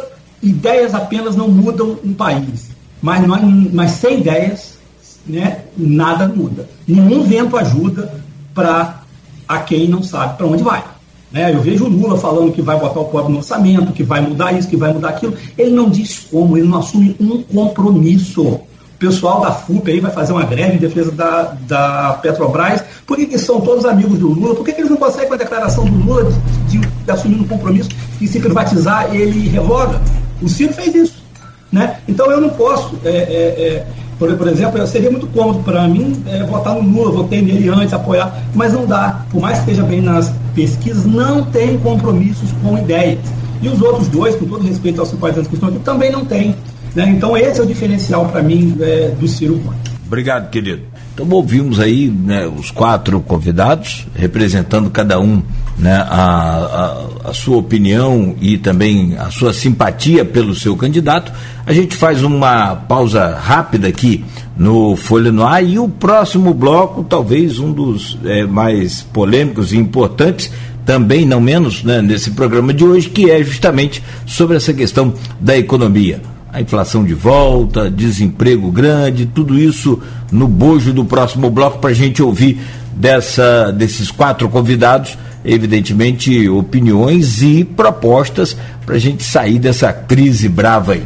ideias 0.41 0.93
apenas 0.93 1.35
não 1.35 1.47
mudam 1.47 1.97
um 2.03 2.13
país, 2.13 2.69
mas, 3.01 3.25
nós, 3.27 3.41
mas 3.73 3.91
sem 3.91 4.19
ideias 4.19 4.77
né, 5.25 5.65
nada 5.77 6.27
muda. 6.27 6.67
Nenhum 6.87 7.23
vento 7.23 7.57
ajuda 7.57 8.21
para 8.53 9.01
a 9.47 9.59
quem 9.59 9.87
não 9.87 10.01
sabe 10.01 10.37
para 10.37 10.47
onde 10.47 10.63
vai. 10.63 10.83
Né? 11.31 11.53
Eu 11.53 11.61
vejo 11.61 11.85
o 11.85 11.89
Lula 11.89 12.17
falando 12.17 12.51
que 12.51 12.61
vai 12.61 12.79
botar 12.79 12.99
o 12.99 13.05
pobre 13.05 13.31
no 13.31 13.39
orçamento, 13.39 13.93
que 13.93 14.03
vai 14.03 14.21
mudar 14.21 14.53
isso, 14.53 14.67
que 14.67 14.77
vai 14.77 14.93
mudar 14.93 15.09
aquilo. 15.09 15.35
Ele 15.57 15.71
não 15.71 15.89
diz 15.89 16.27
como, 16.31 16.57
ele 16.57 16.67
não 16.67 16.79
assume 16.79 17.15
um 17.19 17.41
compromisso 17.43 18.59
pessoal 18.99 19.41
da 19.41 19.51
FUP 19.51 19.89
aí 19.89 19.99
vai 19.99 20.11
fazer 20.11 20.33
uma 20.33 20.43
greve 20.43 20.75
em 20.75 20.79
defesa 20.79 21.11
da, 21.11 21.55
da 21.67 22.19
Petrobras. 22.21 22.83
Por 23.05 23.17
que, 23.17 23.25
que 23.25 23.37
são 23.37 23.61
todos 23.61 23.85
amigos 23.85 24.17
do 24.19 24.29
Lula? 24.29 24.55
Por 24.55 24.65
que, 24.65 24.73
que 24.73 24.81
eles 24.81 24.89
não 24.89 24.97
conseguem 24.97 25.33
a 25.33 25.37
declaração 25.37 25.85
do 25.85 25.95
Lula 25.95 26.25
de, 26.67 26.79
de, 26.79 26.87
de, 26.87 27.11
assumir 27.11 27.39
um 27.39 27.47
compromisso 27.47 27.89
e 28.19 28.27
se 28.27 28.39
privatizar 28.39 29.13
ele 29.13 29.47
revoga? 29.49 30.01
O 30.41 30.49
Ciro 30.49 30.73
fez 30.73 30.93
isso. 30.95 31.23
Né? 31.71 31.97
Então 32.07 32.31
eu 32.31 32.41
não 32.41 32.49
posso. 32.49 32.97
É, 33.03 33.09
é, 33.09 33.13
é, 33.13 33.87
por, 34.17 34.35
por, 34.35 34.47
exemplo, 34.47 34.85
seria 34.87 35.11
muito 35.11 35.27
cômodo 35.27 35.59
para 35.59 35.87
mim 35.87 36.23
é, 36.25 36.43
votar 36.43 36.73
no 36.73 36.81
Lula, 36.81 37.11
votei 37.11 37.41
nele 37.41 37.69
antes, 37.69 37.93
apoiar, 37.93 38.35
mas 38.55 38.73
não 38.73 38.85
dá. 38.85 39.25
Por 39.29 39.41
mais 39.41 39.59
que 39.59 39.71
esteja 39.71 39.83
bem 39.83 40.01
nas 40.01 40.33
pesquisas, 40.55 41.05
não 41.05 41.43
tem 41.45 41.77
compromissos 41.79 42.51
com 42.63 42.77
ideias. 42.77 43.19
E 43.61 43.69
os 43.69 43.81
outros 43.81 44.07
dois, 44.07 44.35
com 44.35 44.45
todo 44.45 44.63
respeito 44.63 44.99
aos 44.99 45.09
simpatizantes 45.09 45.49
que 45.49 45.55
estão 45.55 45.69
aqui, 45.69 45.79
também 45.79 46.11
não 46.11 46.25
têm. 46.25 46.55
Né? 46.97 47.09
Então, 47.09 47.37
esse 47.37 47.59
é 47.59 47.63
o 47.63 47.67
diferencial 47.67 48.25
para 48.25 48.41
mim 48.41 48.75
é, 48.81 49.09
do 49.19 49.27
Ciro 49.27 49.59
Gomes. 49.59 49.79
Obrigado, 50.07 50.49
querido. 50.49 50.81
Então 51.13 51.27
ouvimos 51.29 51.79
aí 51.79 52.09
né, 52.09 52.47
os 52.47 52.71
quatro 52.71 53.19
convidados, 53.21 54.07
representando 54.15 54.89
cada 54.89 55.19
um 55.19 55.43
né, 55.77 55.93
a, 55.93 57.05
a, 57.25 57.29
a, 57.29 57.33
sua 57.33 57.57
opinião 57.57 58.35
e 58.41 58.57
também 58.57 59.15
a 59.17 59.29
sua 59.29 59.53
simpatia 59.53 60.25
pelo 60.25 60.55
seu 60.55 60.75
candidato. 60.75 61.31
A 61.67 61.73
gente 61.73 61.95
faz 61.95 62.23
uma 62.23 62.75
pausa 62.75 63.35
rápida 63.35 63.87
aqui 63.87 64.23
no 64.55 64.95
Folha 64.95 65.31
no 65.31 65.43
Ar 65.43 65.63
e 65.63 65.77
o 65.77 65.87
próximo 65.87 66.51
bloco, 66.53 67.03
talvez 67.03 67.59
um 67.59 67.71
dos 67.71 68.17
é, 68.25 68.43
mais 68.45 69.01
polêmicos 69.01 69.71
e 69.71 69.77
importantes, 69.77 70.51
também 70.85 71.25
não 71.25 71.41
menos 71.41 71.83
né, 71.83 72.01
nesse 72.01 72.31
programa 72.31 72.73
de 72.73 72.83
hoje, 72.83 73.09
que 73.09 73.29
é 73.29 73.43
justamente 73.43 74.03
sobre 74.25 74.57
essa 74.57 74.73
questão 74.73 75.13
da 75.39 75.57
economia 75.57 76.21
a 76.51 76.61
inflação 76.61 77.03
de 77.03 77.13
volta, 77.13 77.89
desemprego 77.89 78.71
grande, 78.71 79.25
tudo 79.25 79.57
isso 79.57 80.01
no 80.31 80.47
bojo 80.47 80.93
do 80.93 81.05
próximo 81.05 81.49
bloco 81.49 81.79
para 81.79 81.91
a 81.91 81.93
gente 81.93 82.21
ouvir 82.21 82.59
dessa, 82.93 83.71
desses 83.71 84.09
quatro 84.09 84.49
convidados, 84.49 85.17
evidentemente, 85.43 86.49
opiniões 86.49 87.41
e 87.41 87.63
propostas 87.63 88.57
para 88.85 88.95
a 88.95 88.99
gente 88.99 89.23
sair 89.23 89.59
dessa 89.59 89.93
crise 89.93 90.49
brava 90.49 90.93
aí. 90.93 91.03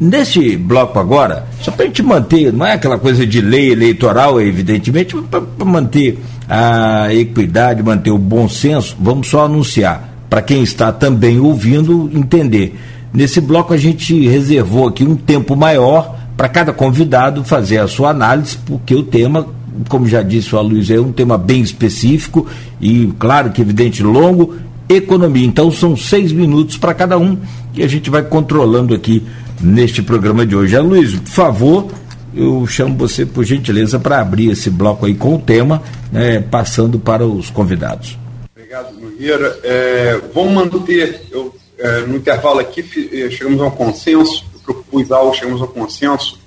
Neste 0.00 0.56
bloco 0.56 0.98
agora, 0.98 1.44
só 1.60 1.70
para 1.70 1.84
a 1.84 1.86
gente 1.88 2.02
manter, 2.02 2.50
não 2.52 2.64
é 2.64 2.72
aquela 2.72 2.98
coisa 2.98 3.26
de 3.26 3.40
lei 3.42 3.70
eleitoral, 3.70 4.40
evidentemente, 4.40 5.14
para 5.30 5.42
manter 5.64 6.18
a 6.48 7.12
equidade, 7.12 7.82
manter 7.82 8.10
o 8.10 8.16
bom 8.16 8.48
senso, 8.48 8.96
vamos 8.98 9.28
só 9.28 9.44
anunciar 9.44 10.08
para 10.30 10.40
quem 10.40 10.62
está 10.62 10.90
também 10.90 11.38
ouvindo 11.38 12.08
entender 12.14 12.78
Nesse 13.12 13.40
bloco 13.40 13.74
a 13.74 13.76
gente 13.76 14.28
reservou 14.28 14.86
aqui 14.88 15.04
um 15.04 15.16
tempo 15.16 15.56
maior 15.56 16.16
para 16.36 16.48
cada 16.48 16.72
convidado 16.72 17.44
fazer 17.44 17.78
a 17.78 17.88
sua 17.88 18.10
análise, 18.10 18.56
porque 18.64 18.94
o 18.94 19.02
tema, 19.02 19.46
como 19.88 20.06
já 20.06 20.22
disse 20.22 20.54
o 20.54 20.58
Aloysio, 20.58 20.96
é 20.96 21.00
um 21.00 21.12
tema 21.12 21.36
bem 21.36 21.60
específico 21.60 22.46
e, 22.80 23.12
claro 23.18 23.50
que 23.50 23.60
evidente, 23.60 24.02
longo, 24.02 24.54
economia. 24.88 25.44
Então 25.44 25.70
são 25.70 25.96
seis 25.96 26.32
minutos 26.32 26.76
para 26.76 26.94
cada 26.94 27.18
um 27.18 27.36
e 27.74 27.82
a 27.82 27.88
gente 27.88 28.08
vai 28.08 28.22
controlando 28.22 28.94
aqui 28.94 29.22
neste 29.60 30.02
programa 30.02 30.46
de 30.46 30.56
hoje. 30.56 30.76
Aloysio, 30.76 31.20
por 31.20 31.30
favor, 31.30 31.88
eu 32.34 32.64
chamo 32.66 32.96
você, 32.96 33.26
por 33.26 33.44
gentileza, 33.44 33.98
para 33.98 34.20
abrir 34.20 34.50
esse 34.50 34.70
bloco 34.70 35.04
aí 35.04 35.14
com 35.14 35.34
o 35.34 35.38
tema, 35.38 35.82
né, 36.12 36.40
passando 36.40 36.98
para 36.98 37.26
os 37.26 37.50
convidados. 37.50 38.16
Obrigado, 38.56 38.94
Nogueira. 39.00 39.58
É, 39.64 40.20
manter, 40.54 41.22
eu 41.30 41.59
no 42.06 42.16
intervalo 42.16 42.58
aqui 42.58 42.80
é, 43.12 43.30
chegamos 43.30 43.60
a 43.60 43.66
um 43.66 43.70
consenso, 43.70 44.44
eu 44.54 44.60
propus 44.60 45.10
algo, 45.10 45.34
chegamos 45.34 45.60
a 45.60 45.64
um 45.64 45.68
consenso 45.68 46.38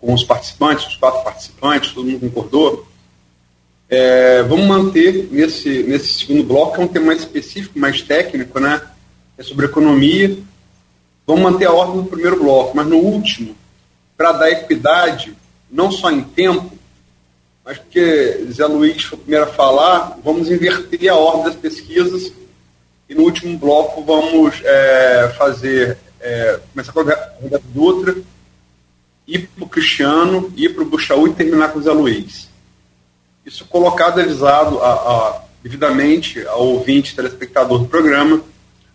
com 0.00 0.14
os 0.14 0.24
participantes, 0.24 0.86
os 0.86 0.96
quatro 0.96 1.22
participantes, 1.22 1.92
todo 1.92 2.06
mundo 2.06 2.20
concordou. 2.20 2.86
É, 3.88 4.42
vamos 4.42 4.66
manter 4.66 5.28
nesse, 5.30 5.82
nesse 5.84 6.12
segundo 6.12 6.42
bloco, 6.42 6.74
que 6.74 6.80
é 6.80 6.84
um 6.84 6.88
tema 6.88 7.06
mais 7.06 7.20
específico, 7.20 7.78
mais 7.78 8.02
técnico, 8.02 8.58
né? 8.58 8.82
É 9.38 9.42
sobre 9.42 9.66
economia. 9.66 10.36
Vamos 11.26 11.42
manter 11.42 11.66
a 11.66 11.72
ordem 11.72 11.96
no 11.96 12.06
primeiro 12.06 12.38
bloco, 12.38 12.76
mas 12.76 12.86
no 12.86 12.96
último, 12.96 13.56
para 14.16 14.32
dar 14.32 14.50
equidade, 14.50 15.36
não 15.70 15.90
só 15.90 16.10
em 16.10 16.22
tempo, 16.22 16.72
mas 17.64 17.78
porque 17.78 18.46
Zé 18.52 18.66
Luiz 18.66 19.02
foi 19.02 19.18
o 19.18 19.20
primeiro 19.22 19.44
a 19.44 19.52
falar, 19.52 20.18
vamos 20.24 20.50
inverter 20.50 21.10
a 21.10 21.16
ordem 21.16 21.44
das 21.44 21.56
pesquisas 21.56 22.32
e 23.08 23.14
no 23.14 23.22
último 23.22 23.56
bloco 23.58 24.02
vamos 24.02 24.60
é, 24.64 25.34
fazer, 25.38 25.98
é, 26.20 26.60
começar 26.72 26.92
com 26.92 27.00
o 27.00 27.04
Roberto 27.42 27.64
Dutra, 27.68 28.16
ir 29.26 29.48
para 29.48 29.64
o 29.64 29.68
Cristiano, 29.68 30.52
ir 30.56 30.74
para 30.74 30.82
o 30.82 30.86
Buxaú 30.86 31.28
e 31.28 31.34
terminar 31.34 31.72
com 31.72 31.78
o 31.78 31.82
Zé 31.82 31.92
Luiz. 31.92 32.48
Isso 33.44 33.64
colocado, 33.66 34.20
avisado 34.20 34.80
a, 34.80 34.92
a, 34.92 35.42
devidamente 35.62 36.44
ao 36.46 36.66
ouvinte, 36.66 37.14
telespectador 37.14 37.78
do 37.78 37.86
programa. 37.86 38.40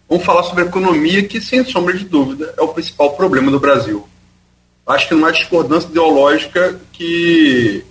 Vamos 0.09 0.25
falar 0.25 0.43
sobre 0.43 0.63
a 0.63 0.67
economia, 0.67 1.23
que, 1.25 1.39
sem 1.39 1.63
sombra 1.63 1.97
de 1.97 2.03
dúvida, 2.03 2.53
é 2.57 2.61
o 2.61 2.67
principal 2.69 3.13
problema 3.15 3.49
do 3.49 3.59
Brasil. 3.59 4.07
Acho 4.85 5.07
que 5.07 5.15
não 5.15 5.25
há 5.25 5.31
discordância 5.31 5.87
ideológica 5.87 6.79
que, 6.91 7.85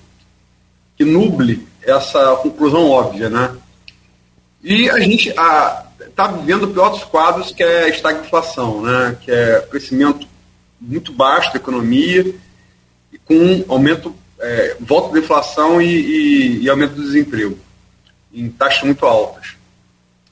que 0.96 1.04
nuble 1.04 1.66
essa 1.82 2.36
conclusão 2.36 2.90
óbvia, 2.90 3.30
né? 3.30 3.56
E 4.62 4.90
a 4.90 5.00
gente, 5.00 5.32
a, 5.38 5.86
está 6.06 6.26
vivendo 6.28 6.64
o 6.64 6.72
pior 6.72 6.90
dos 6.90 7.04
quadros, 7.04 7.52
que 7.52 7.62
é 7.62 7.84
a 7.84 7.88
estagflação, 7.88 8.82
né? 8.82 9.16
que 9.20 9.30
é 9.30 9.60
crescimento 9.70 10.26
muito 10.80 11.12
baixo 11.12 11.52
da 11.52 11.58
economia 11.58 12.34
e 13.12 13.18
com 13.18 13.34
um 13.34 13.64
aumento 13.68 14.14
é, 14.40 14.76
volta 14.80 15.12
da 15.12 15.18
inflação 15.18 15.80
e, 15.80 15.86
e, 15.86 16.62
e, 16.62 16.70
aumento 16.70 16.94
do 16.94 17.02
desemprego, 17.02 17.58
em 18.32 18.48
taxas 18.48 18.84
muito 18.84 19.04
altas. 19.04 19.54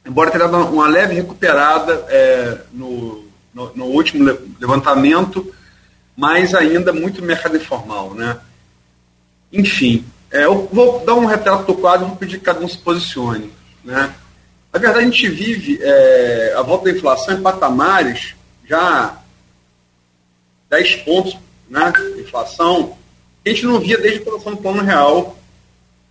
Embora 0.04 0.30
tenha 0.30 0.48
dado 0.48 0.72
uma 0.72 0.88
leve 0.88 1.14
recuperada 1.14 2.06
é, 2.08 2.58
no, 2.72 3.26
no, 3.52 3.76
no, 3.76 3.84
último 3.86 4.24
levantamento, 4.58 5.52
mas 6.16 6.54
ainda 6.54 6.92
muito 6.92 7.22
mercado 7.22 7.56
informal. 7.56 8.14
Né? 8.14 8.38
Enfim, 9.52 10.06
é, 10.30 10.46
eu 10.46 10.66
vou 10.72 11.04
dar 11.04 11.14
um 11.14 11.26
retrato 11.26 11.66
do 11.66 11.74
quadro 11.74 12.06
e 12.06 12.08
vou 12.08 12.16
pedir 12.16 12.38
que 12.38 12.44
cada 12.44 12.60
um 12.60 12.68
se 12.68 12.78
posicione. 12.78 13.52
Né? 13.84 14.14
Na 14.78 14.82
verdade, 14.82 15.06
a 15.06 15.10
gente 15.10 15.28
vive 15.28 15.80
é, 15.82 16.54
a 16.56 16.62
volta 16.62 16.84
da 16.84 16.96
inflação 16.96 17.34
em 17.34 17.42
patamares 17.42 18.36
já 18.64 19.18
10 20.70 20.96
pontos 21.02 21.36
né, 21.68 21.92
inflação, 22.20 22.96
que 23.42 23.50
a 23.50 23.52
gente 23.52 23.66
não 23.66 23.80
via 23.80 23.98
desde 23.98 24.20
a 24.20 24.22
aprovação 24.22 24.54
do 24.54 24.62
Plano 24.62 24.84
Real, 24.84 25.36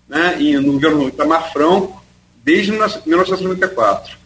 né, 0.06 0.36
e 0.42 0.58
no 0.58 0.74
governo 0.74 1.08
Itamar 1.08 1.54
Franco, 1.54 2.04
desde 2.44 2.74
1994. 2.74 4.18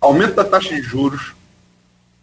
Aumento 0.00 0.34
da 0.36 0.44
taxa 0.44 0.72
de 0.72 0.82
juros, 0.82 1.32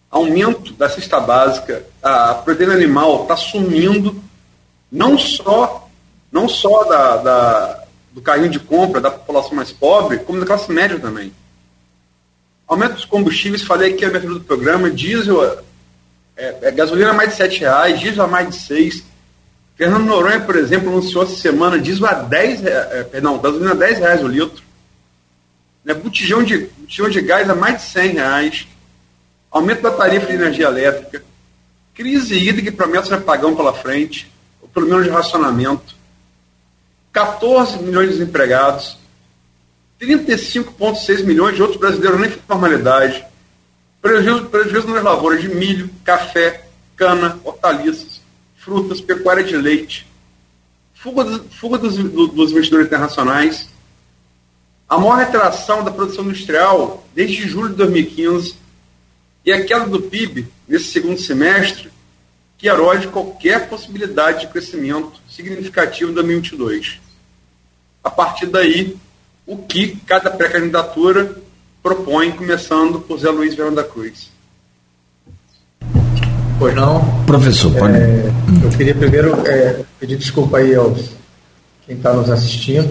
aumento 0.10 0.72
da 0.76 0.90
cesta 0.90 1.20
básica, 1.20 1.86
a 2.02 2.36
proteína 2.36 2.74
animal 2.74 3.24
está 3.24 3.36
sumindo, 3.36 4.24
não 4.90 5.20
só, 5.20 5.90
não 6.32 6.48
só 6.48 6.86
da, 6.86 7.18
da, 7.18 7.84
do 8.18 8.22
carrinho 8.24 8.50
de 8.50 8.60
compra 8.60 9.00
da 9.00 9.12
população 9.12 9.54
mais 9.54 9.72
pobre, 9.72 10.18
como 10.18 10.40
da 10.40 10.46
classe 10.48 10.72
média 10.72 11.00
também. 11.00 11.32
Aumento 12.68 12.96
dos 12.96 13.06
combustíveis, 13.06 13.62
falei 13.62 13.94
aqui 13.94 14.02
na 14.02 14.08
abertura 14.08 14.34
do 14.34 14.44
programa, 14.44 14.90
diesel, 14.90 15.44
é, 16.36 16.56
é, 16.64 16.72
gasolina 16.72 17.12
a 17.12 17.14
mais 17.14 17.30
de 17.30 17.36
7 17.36 17.60
reais, 17.60 18.00
diesel 18.00 18.24
a 18.24 18.28
mais 18.28 18.50
de 18.50 18.56
6. 18.56 19.04
Fernando 19.76 20.06
Noronha, 20.06 20.40
por 20.40 20.56
exemplo, 20.56 20.90
anunciou 20.90 21.26
essa 21.26 21.36
semana 21.36 21.78
diesel 21.78 22.08
a 22.08 22.14
10 22.14 22.66
é, 22.66 23.04
perdão, 23.04 23.38
gasolina 23.38 23.74
a 23.74 23.76
10 23.76 24.00
reais 24.00 24.24
o 24.24 24.28
litro. 24.28 24.64
Né, 25.86 25.94
botijão, 25.94 26.42
de, 26.42 26.58
botijão 26.76 27.12
de 27.12 27.22
gás 27.22 27.48
a 27.48 27.54
mais 27.54 27.84
de 27.84 27.84
100 27.84 28.14
reais. 28.14 28.68
Aumento 29.52 29.84
da 29.84 29.92
tarifa 29.92 30.26
de 30.26 30.34
energia 30.34 30.66
elétrica. 30.66 31.24
Crise 31.94 32.34
hídrica 32.34 32.70
e 32.70 32.72
promessa 32.72 33.10
de 33.10 33.14
apagão 33.14 33.56
pela 33.56 33.76
frente, 33.76 34.34
pelo 34.74 34.88
menos 34.88 35.04
de 35.04 35.12
racionamento 35.12 35.97
14 37.18 37.80
milhões 37.80 38.12
de 38.12 38.20
desempregados, 38.20 38.96
35,6 40.00 41.24
milhões 41.24 41.56
de 41.56 41.64
outros 41.64 41.80
brasileiros 41.80 42.20
nem 42.20 42.30
formalidade, 42.30 43.26
prejuízo, 44.00 44.46
prejuízo 44.46 44.88
nas 44.90 45.04
lavouras 45.04 45.42
de 45.42 45.50
milho, 45.50 45.90
café, 46.04 46.66
cana, 46.96 47.40
hortaliças, 47.44 48.22
frutas, 48.56 49.02
pecuária 49.02 49.44
de 49.44 49.58
leite, 49.58 50.06
fuga, 50.94 51.44
fuga 51.60 51.80
dos, 51.80 51.96
dos 51.96 52.52
investidores 52.52 52.86
internacionais, 52.86 53.68
a 54.88 55.00
maior 55.00 55.18
retração 55.18 55.84
da 55.84 55.90
produção 55.90 56.26
industrial 56.26 57.04
desde 57.16 57.48
julho 57.48 57.70
de 57.70 57.78
2015 57.78 58.56
e 59.44 59.52
a 59.52 59.66
queda 59.66 59.88
do 59.88 60.04
PIB 60.04 60.48
nesse 60.68 60.92
segundo 60.92 61.20
semestre 61.20 61.90
que 62.60 62.68
erode 62.68 63.08
qualquer 63.08 63.68
possibilidade 63.68 64.42
de 64.42 64.48
crescimento 64.54 65.20
significativo 65.28 66.12
em 66.12 66.14
2022 66.14 67.07
a 68.08 68.10
partir 68.10 68.46
daí, 68.46 68.96
o 69.46 69.58
que 69.58 69.98
cada 70.08 70.32
pré-candidatura 70.32 71.36
propõe, 71.84 72.32
começando 72.32 73.02
por 73.02 73.20
Zé 73.20 73.30
Luiz 73.30 73.54
Verão 73.54 73.74
da 73.74 73.84
Cruz. 73.84 74.32
Pois 76.58 76.74
não. 76.74 77.04
Professor, 77.26 77.74
pode. 77.76 77.98
É, 77.98 78.32
eu 78.64 78.70
queria 78.70 78.96
primeiro 78.96 79.46
é, 79.46 79.82
pedir 80.00 80.18
desculpa 80.18 80.58
aí 80.58 80.74
aos 80.74 81.10
quem 81.86 81.98
está 81.98 82.14
nos 82.14 82.30
assistindo, 82.30 82.90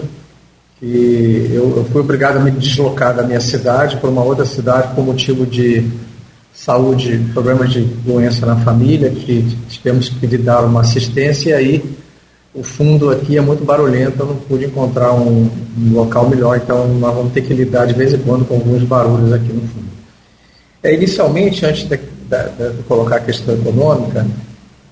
que 0.79 1.49
eu, 1.51 1.77
eu, 1.77 1.85
fui 1.91 2.01
obrigado 2.01 2.37
a 2.37 2.39
me 2.39 2.51
deslocar 2.51 3.15
da 3.15 3.23
minha 3.23 3.41
cidade 3.41 3.97
para 3.97 4.09
uma 4.09 4.23
outra 4.23 4.45
cidade 4.45 4.93
por 4.93 5.03
motivo 5.03 5.47
de 5.47 5.91
saúde, 6.53 7.25
problemas 7.33 7.71
de 7.71 7.81
doença 7.81 8.45
na 8.45 8.57
família, 8.57 9.09
que 9.09 9.57
tivemos 9.67 10.09
que 10.09 10.37
dar 10.37 10.63
uma 10.63 10.81
assistência 10.81 11.49
e 11.49 11.53
aí 11.53 11.97
o 12.57 12.63
fundo 12.63 13.11
aqui 13.11 13.37
é 13.37 13.41
muito 13.41 13.63
barulhento, 13.63 14.19
eu 14.19 14.25
não 14.25 14.35
pude 14.35 14.65
encontrar 14.65 15.13
um, 15.13 15.47
um, 15.77 15.93
local 15.93 16.27
melhor, 16.27 16.57
então 16.57 16.87
nós 16.87 17.13
vamos 17.13 17.31
ter 17.31 17.41
que 17.41 17.53
lidar 17.53 17.85
de 17.85 17.93
vez 17.93 18.15
em 18.15 18.17
quando 18.17 18.45
com 18.45 18.55
alguns 18.55 18.81
barulhos 18.81 19.31
aqui 19.31 19.53
no 19.53 19.61
fundo. 19.61 19.85
É, 20.81 20.91
inicialmente, 20.91 21.63
antes 21.63 21.83
de, 21.87 21.97
de, 21.97 22.73
de 22.77 22.83
colocar 22.87 23.17
a 23.17 23.19
questão 23.19 23.53
econômica, 23.53 24.25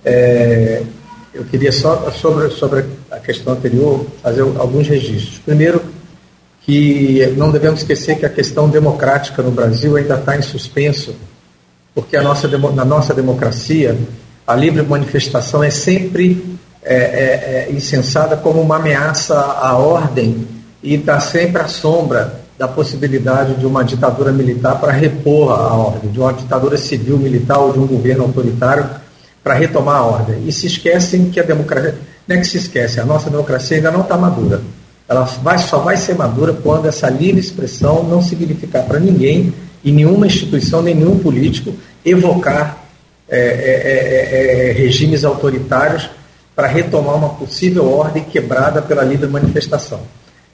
é, 0.03 0.83
eu 1.33 1.43
queria 1.45 1.71
só, 1.71 2.11
sobre, 2.11 2.51
sobre 2.51 2.85
a 3.09 3.17
questão 3.17 3.53
anterior, 3.53 4.05
fazer 4.21 4.41
alguns 4.41 4.87
registros. 4.87 5.39
Primeiro, 5.39 5.81
que 6.61 7.33
não 7.35 7.51
devemos 7.51 7.79
esquecer 7.79 8.19
que 8.19 8.27
a 8.27 8.29
questão 8.29 8.69
democrática 8.69 9.41
no 9.41 9.49
Brasil 9.49 9.95
ainda 9.95 10.15
está 10.19 10.37
em 10.37 10.41
suspenso, 10.43 11.15
porque 11.95 12.15
a 12.15 12.21
nossa, 12.21 12.47
na 12.47 12.85
nossa 12.85 13.11
democracia, 13.11 13.97
a 14.45 14.55
livre 14.55 14.83
manifestação 14.83 15.63
é 15.63 15.71
sempre 15.71 16.59
é, 16.85 16.95
é, 16.95 17.67
é, 17.67 17.71
insensada 17.71 18.37
como 18.37 18.61
uma 18.61 18.75
ameaça 18.75 19.35
à 19.35 19.75
ordem 19.75 20.47
e 20.83 20.93
está 20.93 21.19
sempre 21.19 21.61
à 21.61 21.67
sombra 21.67 22.41
da 22.59 22.67
possibilidade 22.67 23.55
de 23.55 23.65
uma 23.65 23.83
ditadura 23.83 24.31
militar 24.31 24.79
para 24.79 24.91
repor 24.91 25.51
a 25.51 25.73
ordem, 25.73 26.11
de 26.11 26.19
uma 26.19 26.31
ditadura 26.31 26.77
civil 26.77 27.17
militar 27.17 27.57
ou 27.57 27.73
de 27.73 27.79
um 27.79 27.87
governo 27.87 28.23
autoritário 28.23 28.87
para 29.43 29.55
retomar 29.55 29.95
a 29.95 30.03
ordem. 30.03 30.47
E 30.47 30.51
se 30.51 30.67
esquecem 30.67 31.31
que 31.31 31.39
a 31.39 31.43
democracia, 31.43 31.95
não 32.27 32.35
é 32.35 32.39
que 32.39 32.47
se 32.47 32.57
esquece, 32.57 32.99
a 32.99 33.05
nossa 33.05 33.31
democracia 33.31 33.77
ainda 33.77 33.91
não 33.91 34.01
está 34.01 34.15
madura. 34.15 34.61
Ela 35.09 35.23
vai, 35.23 35.57
só 35.57 35.79
vai 35.79 35.97
ser 35.97 36.15
madura 36.15 36.53
quando 36.53 36.87
essa 36.87 37.09
livre 37.09 37.39
expressão 37.39 38.03
não 38.03 38.21
significar 38.21 38.83
para 38.83 38.99
ninguém, 38.99 39.53
e 39.83 39.91
nenhuma 39.91 40.25
instituição, 40.25 40.81
nem 40.81 40.95
nenhum 40.95 41.19
político, 41.19 41.73
evocar 42.03 42.85
é, 43.27 43.39
é, 43.39 44.69
é, 44.69 44.71
regimes 44.71 45.23
autoritários 45.23 46.09
para 46.55 46.67
retomar 46.67 47.15
uma 47.15 47.29
possível 47.29 47.91
ordem 47.91 48.23
quebrada 48.23 48.81
pela 48.81 49.03
livre 49.03 49.27
manifestação. 49.27 50.01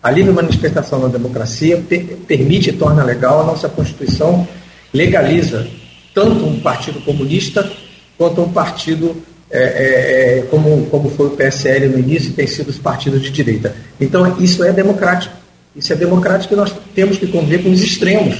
A 0.01 0.09
livre 0.09 0.33
manifestação 0.33 0.99
na 0.99 1.07
democracia 1.07 1.81
permite 2.27 2.71
e 2.71 2.73
torna 2.73 3.03
legal 3.03 3.41
a 3.41 3.43
nossa 3.43 3.69
Constituição, 3.69 4.47
legaliza 4.91 5.67
tanto 6.13 6.43
um 6.43 6.59
partido 6.59 6.99
comunista 7.01 7.71
quanto 8.17 8.41
um 8.41 8.51
partido 8.51 9.15
é, 9.49 9.59
é, 9.59 10.39
é 10.39 10.41
como, 10.49 10.87
como 10.87 11.09
foi 11.11 11.27
o 11.27 11.31
PSL 11.31 11.89
no 11.89 11.99
início, 11.99 12.33
tem 12.33 12.47
sido 12.47 12.69
os 12.69 12.79
partidos 12.79 13.21
de 13.21 13.29
direita. 13.29 13.75
Então, 13.99 14.37
isso 14.39 14.63
é 14.63 14.71
democrático. 14.71 15.35
Isso 15.75 15.93
é 15.93 15.95
democrático 15.95 16.53
e 16.53 16.57
nós 16.57 16.73
temos 16.95 17.17
que 17.17 17.27
conviver 17.27 17.63
com 17.63 17.69
os 17.69 17.81
extremos. 17.81 18.37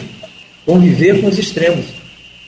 Conviver 0.65 1.21
com 1.21 1.27
os 1.27 1.37
extremos. 1.37 1.85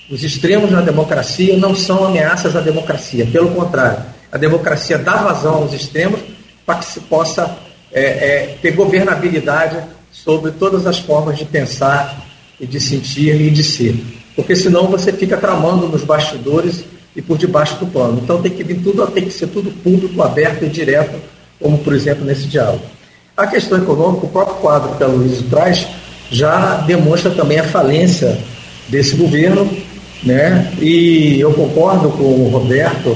Os 0.10 0.24
extremos 0.24 0.72
na 0.72 0.82
democracia 0.82 1.56
não 1.58 1.76
são 1.76 2.06
ameaças 2.06 2.56
à 2.56 2.62
democracia, 2.62 3.26
pelo 3.26 3.52
contrário 3.52 4.13
a 4.34 4.38
democracia 4.40 4.98
dá 4.98 5.18
vazão 5.18 5.54
aos 5.54 5.74
extremos 5.74 6.20
para 6.66 6.80
que 6.80 6.86
se 6.86 7.00
possa 7.02 7.56
é, 7.92 8.02
é, 8.02 8.58
ter 8.60 8.72
governabilidade 8.72 9.78
sobre 10.12 10.50
todas 10.50 10.88
as 10.88 10.98
formas 10.98 11.38
de 11.38 11.46
pensar 11.46 12.26
e 12.60 12.66
de 12.66 12.80
sentir 12.80 13.40
e 13.40 13.52
de 13.52 13.64
ser. 13.64 13.96
Porque 14.36 14.56
senão 14.56 14.88
você 14.88 15.14
fica 15.14 15.38
tramando 15.38 15.88
nos 15.88 16.04
bastidores 16.04 16.84
e 17.16 17.22
por 17.22 17.38
debaixo 17.38 17.76
do 17.76 17.86
plano. 17.86 18.22
Então 18.24 18.42
tem 18.42 18.52
que 18.52 18.64
vir 18.64 18.82
tudo, 18.82 19.06
tem 19.12 19.26
que 19.26 19.32
ser 19.32 19.46
tudo 19.46 19.70
público, 19.70 20.20
aberto 20.24 20.66
e 20.66 20.70
direto, 20.70 21.16
como 21.62 21.78
por 21.78 21.94
exemplo 21.94 22.26
nesse 22.26 22.48
diálogo. 22.48 22.84
A 23.38 23.46
questão 23.46 23.78
econômica, 23.78 24.26
o 24.26 24.30
próprio 24.30 24.56
quadro 24.56 24.96
que 24.96 25.04
a 25.04 25.08
Luísa 25.08 25.46
traz, 25.48 25.86
já 26.32 26.78
demonstra 26.78 27.30
também 27.30 27.60
a 27.60 27.64
falência 27.66 28.36
desse 28.90 29.16
governo, 29.16 29.70
né? 30.24 30.74
E 30.82 31.40
eu 31.40 31.54
concordo 31.54 32.10
com 32.10 32.24
o 32.24 32.50
Roberto 32.50 33.16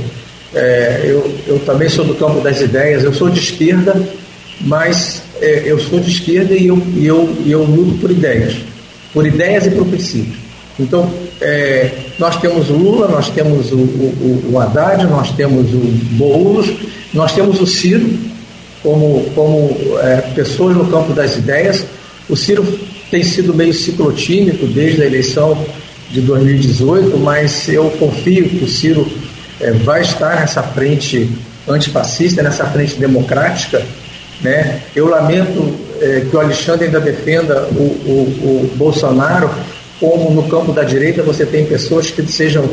é, 0.54 1.02
eu, 1.04 1.32
eu 1.48 1.60
também 1.60 1.90
sou 1.90 2.06
do 2.06 2.16
campo 2.16 2.42
das 2.42 2.62
ideias, 2.62 3.04
eu 3.04 3.14
sou 3.14 3.30
de 3.30 3.40
esquerda, 3.40 4.02
mas 4.62 5.22
é, 5.42 5.64
eu 5.66 5.80
sou 5.80 6.00
de 6.00 6.10
esquerda 6.10 6.54
e 6.54 6.68
eu, 6.68 6.82
e 6.96 7.06
eu, 7.06 7.36
e 7.46 7.52
eu 7.52 7.64
luto 7.64 7.98
por 8.00 8.12
ideias, 8.12 8.56
por 9.14 9.26
ideias 9.26 9.66
e 9.66 9.72
por 9.72 9.86
princípios. 9.86 10.38
Então, 10.80 11.12
é, 11.42 11.92
nós 12.20 12.40
temos 12.40 12.70
o 12.70 12.74
Lula, 12.74 13.08
nós 13.08 13.30
temos 13.30 13.72
o, 13.72 13.78
o, 13.78 14.52
o 14.52 14.60
Haddad, 14.60 15.06
nós 15.06 15.32
temos 15.32 15.74
o 15.74 15.80
Boulos, 16.14 16.68
nós 17.14 17.34
temos 17.34 17.60
o 17.60 17.66
Ciro 17.66 18.08
como, 18.84 19.24
como 19.34 19.76
é, 20.00 20.18
pessoas 20.36 20.78
no 20.78 20.86
campo 20.88 21.14
das 21.14 21.36
ideias. 21.36 21.84
O 22.30 22.36
Ciro 22.36 22.66
tem 23.10 23.24
sido 23.24 23.54
meio 23.54 23.74
ciclotímico 23.74 24.68
desde 24.68 25.02
a 25.02 25.06
eleição 25.06 25.58
de 26.12 26.22
2018, 26.22 27.18
mas 27.18 27.68
eu 27.68 27.90
confio 27.92 28.48
que 28.48 28.64
o 28.64 28.68
Ciro 28.68 29.08
é, 29.60 29.72
vai 29.72 30.02
estar 30.02 30.40
nessa 30.40 30.62
frente 30.64 31.30
antifascista, 31.68 32.42
nessa 32.42 32.66
frente 32.66 32.96
democrática. 32.96 33.84
Né? 34.42 34.82
Eu 34.96 35.08
lamento 35.08 35.76
é, 36.02 36.26
que 36.30 36.36
o 36.36 36.40
Alexandre 36.40 36.86
ainda 36.86 37.00
defenda 37.00 37.68
o, 37.72 37.82
o, 37.82 38.70
o 38.70 38.72
Bolsonaro, 38.76 39.50
como 40.00 40.30
no 40.32 40.44
campo 40.48 40.72
da 40.72 40.84
direita 40.84 41.24
você 41.24 41.46
tem 41.46 41.66
pessoas 41.66 42.12
que 42.12 42.22
sejam 42.32 42.70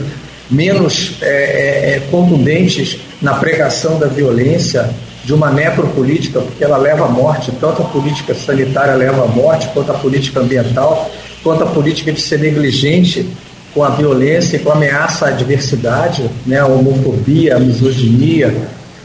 menos 0.51 1.16
é, 1.23 1.27
é, 1.27 1.97
é, 1.97 2.01
contundentes 2.11 2.99
na 3.20 3.35
pregação 3.35 3.99
da 3.99 4.07
violência 4.07 4.90
de 5.25 5.33
uma 5.33 5.51
necropolítica, 5.51 6.40
porque 6.40 6.62
ela 6.62 6.77
leva 6.77 7.07
à 7.07 7.09
morte, 7.09 7.51
tanto 7.59 7.81
a 7.81 7.87
política 7.87 8.35
sanitária 8.35 8.94
leva 8.94 9.25
à 9.25 9.27
morte, 9.27 9.68
quanto 9.73 9.90
a 9.90 9.94
política 9.94 10.40
ambiental, 10.40 11.11
quanto 11.42 11.64
a 11.64 11.66
política 11.66 12.12
de 12.12 12.20
ser 12.20 12.40
negligente 12.40 13.27
com 13.74 13.82
a 13.82 13.90
violência 13.90 14.56
e 14.56 14.60
com 14.60 14.70
a 14.70 14.74
ameaça 14.74 15.26
à 15.26 15.30
diversidade, 15.32 16.30
né, 16.46 16.60
a 16.60 16.66
homofobia, 16.66 17.56
a 17.56 17.60
misoginia, 17.60 18.54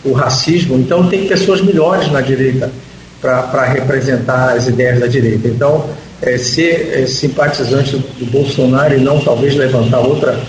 o 0.05 0.13
racismo. 0.13 0.77
Então, 0.77 1.07
tem 1.09 1.27
pessoas 1.27 1.59
melhores 1.61 2.11
na 2.11 2.21
direita 2.21 2.71
para 3.19 3.65
representar 3.65 4.55
as 4.55 4.67
ideias 4.67 4.99
da 4.99 5.07
direita. 5.07 5.47
Então, 5.47 5.85
é, 6.21 6.37
ser 6.37 6.91
é, 6.93 7.07
simpatizante 7.07 7.97
do 7.97 8.25
Bolsonaro 8.25 8.95
e 8.95 8.99
não 8.99 9.19
talvez 9.19 9.55
levantar 9.55 9.99
outra 9.99 10.39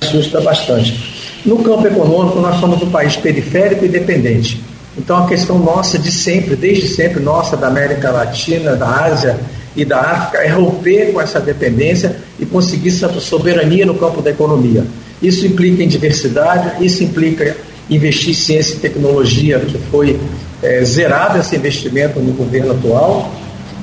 assusta 0.00 0.40
bastante. 0.40 1.12
No 1.44 1.58
campo 1.58 1.86
econômico, 1.86 2.40
nós 2.40 2.58
somos 2.58 2.82
um 2.82 2.90
país 2.90 3.16
periférico 3.16 3.84
e 3.84 3.88
dependente. 3.88 4.62
Então, 4.96 5.24
a 5.24 5.28
questão 5.28 5.58
nossa 5.58 5.98
de 5.98 6.10
sempre, 6.10 6.56
desde 6.56 6.88
sempre, 6.88 7.20
nossa, 7.20 7.56
da 7.56 7.66
América 7.66 8.10
Latina, 8.10 8.76
da 8.76 8.88
Ásia 9.04 9.38
e 9.74 9.84
da 9.84 10.00
África, 10.00 10.44
é 10.44 10.48
romper 10.48 11.12
com 11.12 11.20
essa 11.20 11.40
dependência 11.40 12.16
e 12.38 12.44
conseguir 12.44 12.90
soberania 12.90 13.86
no 13.86 13.94
campo 13.94 14.20
da 14.20 14.30
economia. 14.30 14.84
Isso 15.22 15.46
implica 15.46 15.82
em 15.82 15.88
diversidade, 15.88 16.84
isso 16.84 17.02
implica 17.02 17.56
investir 17.88 18.30
em 18.30 18.34
ciência 18.34 18.74
e 18.74 18.78
tecnologia, 18.78 19.58
que 19.60 19.78
foi 19.90 20.18
é, 20.62 20.84
zerado 20.84 21.38
esse 21.38 21.56
investimento 21.56 22.20
no 22.20 22.32
governo 22.32 22.72
atual, 22.72 23.32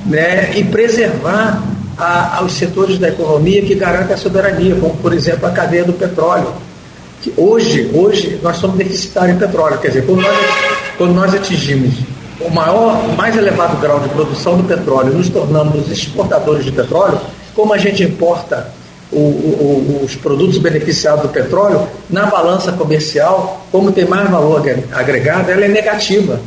né, 0.06 0.52
e 0.56 0.64
preservar 0.64 1.62
a, 1.98 2.38
aos 2.38 2.52
setores 2.52 2.98
da 2.98 3.08
economia 3.08 3.62
que 3.62 3.74
garantem 3.74 4.14
a 4.14 4.16
soberania, 4.16 4.74
como, 4.76 4.96
por 4.96 5.12
exemplo, 5.12 5.46
a 5.46 5.50
cadeia 5.50 5.84
do 5.84 5.92
petróleo. 5.92 6.52
Que 7.20 7.32
hoje, 7.36 7.90
hoje 7.92 8.40
nós 8.42 8.56
somos 8.56 8.78
deficitários 8.78 9.36
em 9.36 9.38
petróleo, 9.38 9.78
quer 9.78 9.88
dizer, 9.88 10.06
quando 10.06 10.22
nós, 10.22 10.36
quando 10.96 11.14
nós 11.14 11.34
atingimos 11.34 11.94
o 12.40 12.50
maior, 12.50 13.16
mais 13.16 13.36
elevado 13.36 13.76
grau 13.80 14.00
de 14.00 14.08
produção 14.08 14.56
do 14.56 14.64
petróleo, 14.64 15.12
nos 15.12 15.28
tornamos 15.28 15.90
exportadores 15.90 16.64
de 16.64 16.72
petróleo, 16.72 17.20
como 17.54 17.72
a 17.72 17.78
gente 17.78 18.02
importa 18.02 18.72
o, 19.12 19.18
o, 19.18 20.00
os 20.04 20.14
produtos 20.14 20.58
beneficiados 20.58 21.22
do 21.22 21.28
petróleo, 21.28 21.86
na 22.08 22.26
balança 22.26 22.72
comercial, 22.72 23.66
como 23.72 23.92
tem 23.92 24.04
mais 24.04 24.30
valor 24.30 24.62
agregado, 24.92 25.50
ela 25.50 25.64
é 25.64 25.68
negativa. 25.68 26.40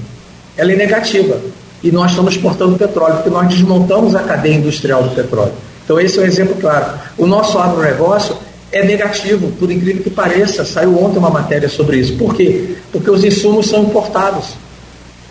Ela 0.56 0.72
é 0.72 0.76
negativa. 0.76 1.38
E 1.84 1.92
nós 1.92 2.12
estamos 2.12 2.36
exportando 2.36 2.78
petróleo, 2.78 3.16
porque 3.16 3.30
nós 3.30 3.48
desmontamos 3.50 4.16
a 4.16 4.22
cadeia 4.22 4.56
industrial 4.56 5.04
do 5.04 5.14
petróleo. 5.14 5.52
Então, 5.84 6.00
esse 6.00 6.18
é 6.18 6.22
um 6.22 6.26
exemplo 6.26 6.56
claro. 6.56 6.98
O 7.18 7.28
nosso 7.28 7.58
agronegócio 7.58 8.38
é 8.72 8.86
negativo, 8.86 9.52
por 9.60 9.70
incrível 9.70 10.02
que 10.02 10.10
pareça. 10.10 10.64
Saiu 10.64 10.98
ontem 11.04 11.20
uma 11.20 11.30
matéria 11.30 11.68
sobre 11.68 11.98
isso. 11.98 12.16
Por 12.18 12.34
quê? 12.34 12.76
Porque 12.92 13.12
os 13.12 13.24
insumos 13.26 13.68
são 13.68 13.84
importados. 13.84 14.56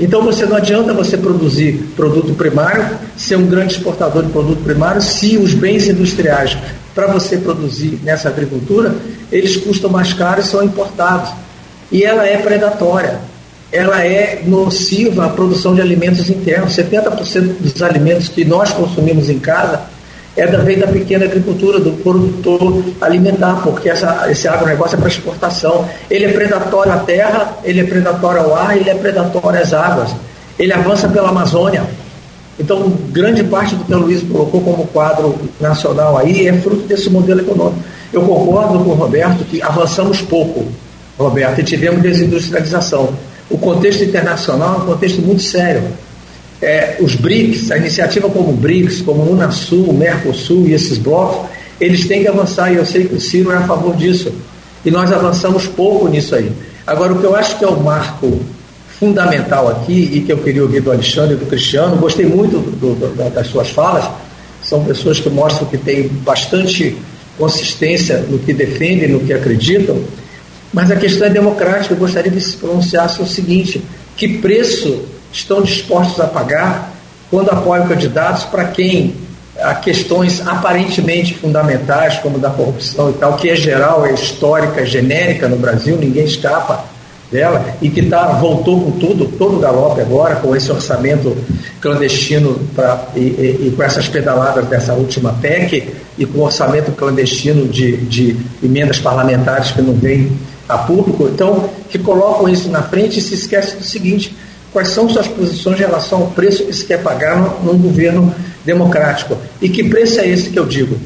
Então 0.02 0.20
você 0.20 0.44
não 0.44 0.56
adianta 0.56 0.92
você 0.92 1.16
produzir 1.16 1.74
produto 1.94 2.34
primário, 2.34 2.98
ser 3.16 3.36
um 3.36 3.46
grande 3.46 3.74
exportador 3.74 4.24
de 4.24 4.32
produto 4.32 4.60
primário, 4.64 5.00
se 5.00 5.38
os 5.38 5.54
bens 5.54 5.86
industriais 5.86 6.58
para 6.92 7.06
você 7.06 7.36
produzir 7.36 8.00
nessa 8.02 8.28
agricultura, 8.28 8.92
eles 9.30 9.56
custam 9.56 9.88
mais 9.88 10.12
caro 10.12 10.40
e 10.40 10.44
são 10.44 10.64
importados. 10.64 11.32
E 11.92 12.02
ela 12.02 12.26
é 12.26 12.36
predatória, 12.38 13.20
ela 13.70 14.04
é 14.04 14.42
nociva 14.44 15.26
à 15.26 15.28
produção 15.28 15.72
de 15.72 15.80
alimentos 15.80 16.28
internos. 16.28 16.74
70% 16.74 17.60
dos 17.60 17.80
alimentos 17.80 18.28
que 18.28 18.44
nós 18.44 18.72
consumimos 18.72 19.30
em 19.30 19.38
casa 19.38 19.82
é 20.36 20.46
da, 20.46 20.58
vem 20.58 20.78
da 20.78 20.86
pequena 20.86 21.24
agricultura, 21.26 21.78
do 21.78 21.92
produtor 22.02 22.82
alimentar, 23.00 23.60
porque 23.62 23.90
essa, 23.90 24.30
esse 24.30 24.48
agronegócio 24.48 24.96
é 24.96 24.98
para 24.98 25.08
exportação. 25.08 25.86
Ele 26.10 26.24
é 26.24 26.32
predatório 26.32 26.92
à 26.92 26.98
terra, 26.98 27.58
ele 27.62 27.80
é 27.80 27.84
predatório 27.84 28.40
ao 28.40 28.54
ar, 28.54 28.76
ele 28.76 28.88
é 28.88 28.94
predatório 28.94 29.60
às 29.60 29.72
águas. 29.72 30.14
Ele 30.58 30.72
avança 30.72 31.08
pela 31.08 31.28
Amazônia. 31.28 31.84
Então, 32.58 32.90
grande 33.10 33.42
parte 33.44 33.74
do 33.74 33.84
que 33.84 33.94
o 33.94 33.98
Luiz 33.98 34.22
colocou 34.22 34.60
como 34.60 34.86
quadro 34.86 35.38
nacional 35.60 36.16
aí 36.16 36.46
é 36.46 36.52
fruto 36.54 36.86
desse 36.86 37.10
modelo 37.10 37.40
econômico. 37.40 37.82
Eu 38.12 38.22
concordo 38.22 38.84
com 38.84 38.90
o 38.90 38.94
Roberto 38.94 39.44
que 39.44 39.62
avançamos 39.62 40.20
pouco, 40.20 40.66
Roberto, 41.18 41.60
e 41.60 41.64
tivemos 41.64 42.02
desindustrialização. 42.02 43.10
O 43.50 43.58
contexto 43.58 44.04
internacional 44.04 44.74
é 44.74 44.78
um 44.78 44.86
contexto 44.86 45.20
muito 45.20 45.42
sério. 45.42 45.82
É, 46.62 46.96
os 47.00 47.16
BRICS, 47.16 47.72
a 47.72 47.76
iniciativa 47.76 48.30
como 48.30 48.52
BRICS, 48.52 49.02
como 49.02 49.28
Unasul, 49.28 49.92
Mercosul 49.92 50.68
e 50.68 50.74
esses 50.74 50.96
blocos, 50.96 51.50
eles 51.80 52.06
têm 52.06 52.22
que 52.22 52.28
avançar, 52.28 52.72
e 52.72 52.76
eu 52.76 52.86
sei 52.86 53.06
que 53.06 53.16
o 53.16 53.20
Ciro 53.20 53.50
é 53.50 53.56
a 53.56 53.62
favor 53.62 53.96
disso. 53.96 54.32
E 54.84 54.90
nós 54.90 55.12
avançamos 55.12 55.66
pouco 55.66 56.08
nisso 56.08 56.34
aí. 56.36 56.52
Agora, 56.86 57.12
o 57.12 57.18
que 57.18 57.24
eu 57.24 57.34
acho 57.34 57.58
que 57.58 57.64
é 57.64 57.68
o 57.68 57.80
marco 57.80 58.40
fundamental 59.02 59.68
aqui 59.68 60.10
e 60.12 60.20
que 60.20 60.32
eu 60.32 60.38
queria 60.38 60.62
ouvir 60.62 60.80
do 60.80 60.92
Alexandre 60.92 61.34
e 61.34 61.36
do 61.36 61.46
Cristiano. 61.46 61.96
Gostei 61.96 62.24
muito 62.24 62.58
do, 62.58 62.94
do, 62.94 63.30
das 63.30 63.48
suas 63.48 63.68
falas. 63.68 64.08
São 64.62 64.84
pessoas 64.84 65.18
que 65.18 65.28
mostram 65.28 65.66
que 65.66 65.76
têm 65.76 66.06
bastante 66.06 66.96
consistência 67.36 68.18
no 68.18 68.38
que 68.38 68.52
defendem, 68.52 69.08
no 69.08 69.18
que 69.18 69.32
acreditam. 69.32 70.00
Mas 70.72 70.88
a 70.92 70.94
questão 70.94 71.26
é 71.26 71.30
democrática. 71.30 71.94
Eu 71.94 71.98
gostaria 71.98 72.30
de 72.30 72.40
se 72.40 72.56
pronunciasse 72.56 73.20
o 73.20 73.26
seguinte: 73.26 73.82
que 74.16 74.38
preço 74.38 75.02
estão 75.32 75.62
dispostos 75.62 76.20
a 76.20 76.26
pagar 76.26 76.92
quando 77.30 77.50
apoiam 77.50 77.86
candidatos 77.88 78.44
para 78.44 78.64
quem 78.64 79.14
há 79.58 79.74
questões 79.74 80.46
aparentemente 80.46 81.34
fundamentais, 81.34 82.18
como 82.18 82.38
da 82.38 82.50
corrupção 82.50 83.10
e 83.10 83.14
tal, 83.14 83.36
que 83.36 83.48
é 83.48 83.56
geral, 83.56 84.04
é 84.04 84.12
histórica, 84.12 84.80
é 84.80 84.86
genérica 84.86 85.48
no 85.48 85.56
Brasil, 85.56 85.96
ninguém 85.96 86.24
escapa 86.24 86.84
dela 87.30 87.64
e 87.80 87.88
que 87.88 88.02
tá, 88.02 88.26
voltou 88.32 88.82
com 88.82 88.90
tudo, 88.92 89.24
todo 89.38 89.56
o 89.56 89.60
galope 89.60 90.02
agora, 90.02 90.36
com 90.36 90.54
esse 90.54 90.70
orçamento 90.70 91.34
clandestino 91.80 92.60
pra, 92.74 93.06
e, 93.16 93.20
e, 93.20 93.68
e, 93.68 93.74
com 93.74 93.82
essas 93.82 94.06
pedaladas 94.06 94.66
dessa 94.66 94.92
última 94.92 95.32
PEC 95.32 95.88
e 96.18 96.26
com 96.26 96.40
orçamento 96.40 96.92
clandestino 96.92 97.66
de, 97.66 97.96
de 97.96 98.36
emendas 98.62 98.98
parlamentares 98.98 99.70
que 99.70 99.80
não 99.80 99.94
vêm 99.94 100.30
a 100.68 100.78
público, 100.78 101.28
então, 101.28 101.68
que 101.90 101.98
colocam 101.98 102.48
isso 102.48 102.68
na 102.70 102.82
frente 102.82 103.18
e 103.18 103.22
se 103.22 103.34
esquecem 103.34 103.78
do 103.78 103.84
seguinte, 103.84 104.36
quais 104.72 104.88
são 104.88 105.08
suas 105.08 105.28
posições 105.28 105.78
em 105.78 105.82
relação 105.82 106.22
ao 106.22 106.26
preço 106.28 106.64
que 106.64 106.72
se 106.72 106.84
quer 106.84 107.02
pagar 107.02 107.36
num, 107.62 107.78
governo 107.78 108.34
democrático. 108.64 109.36
E 109.60 109.68
que 109.68 109.84
preço 109.84 110.20
é 110.20 110.28
esse 110.28 110.50
que 110.50 110.58
eu 110.58 110.66
digo? 110.66 110.96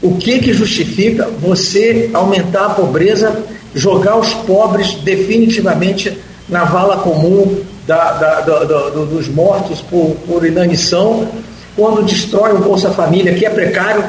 O 0.00 0.16
que, 0.16 0.40
que 0.40 0.52
justifica 0.52 1.28
você 1.40 2.10
aumentar 2.12 2.66
a 2.66 2.70
pobreza 2.70 3.44
jogar 3.74 4.16
os 4.16 4.34
pobres 4.34 4.94
definitivamente 4.94 6.18
na 6.48 6.64
vala 6.64 6.98
comum 6.98 7.62
da, 7.86 8.12
da, 8.12 8.40
da, 8.40 8.90
dos 8.90 9.28
mortos 9.28 9.80
por, 9.80 10.16
por 10.26 10.46
inanição, 10.46 11.28
quando 11.74 12.04
destrói 12.04 12.52
o 12.52 12.58
Bolsa 12.58 12.90
Família, 12.90 13.34
que 13.34 13.46
é 13.46 13.50
precário. 13.50 14.04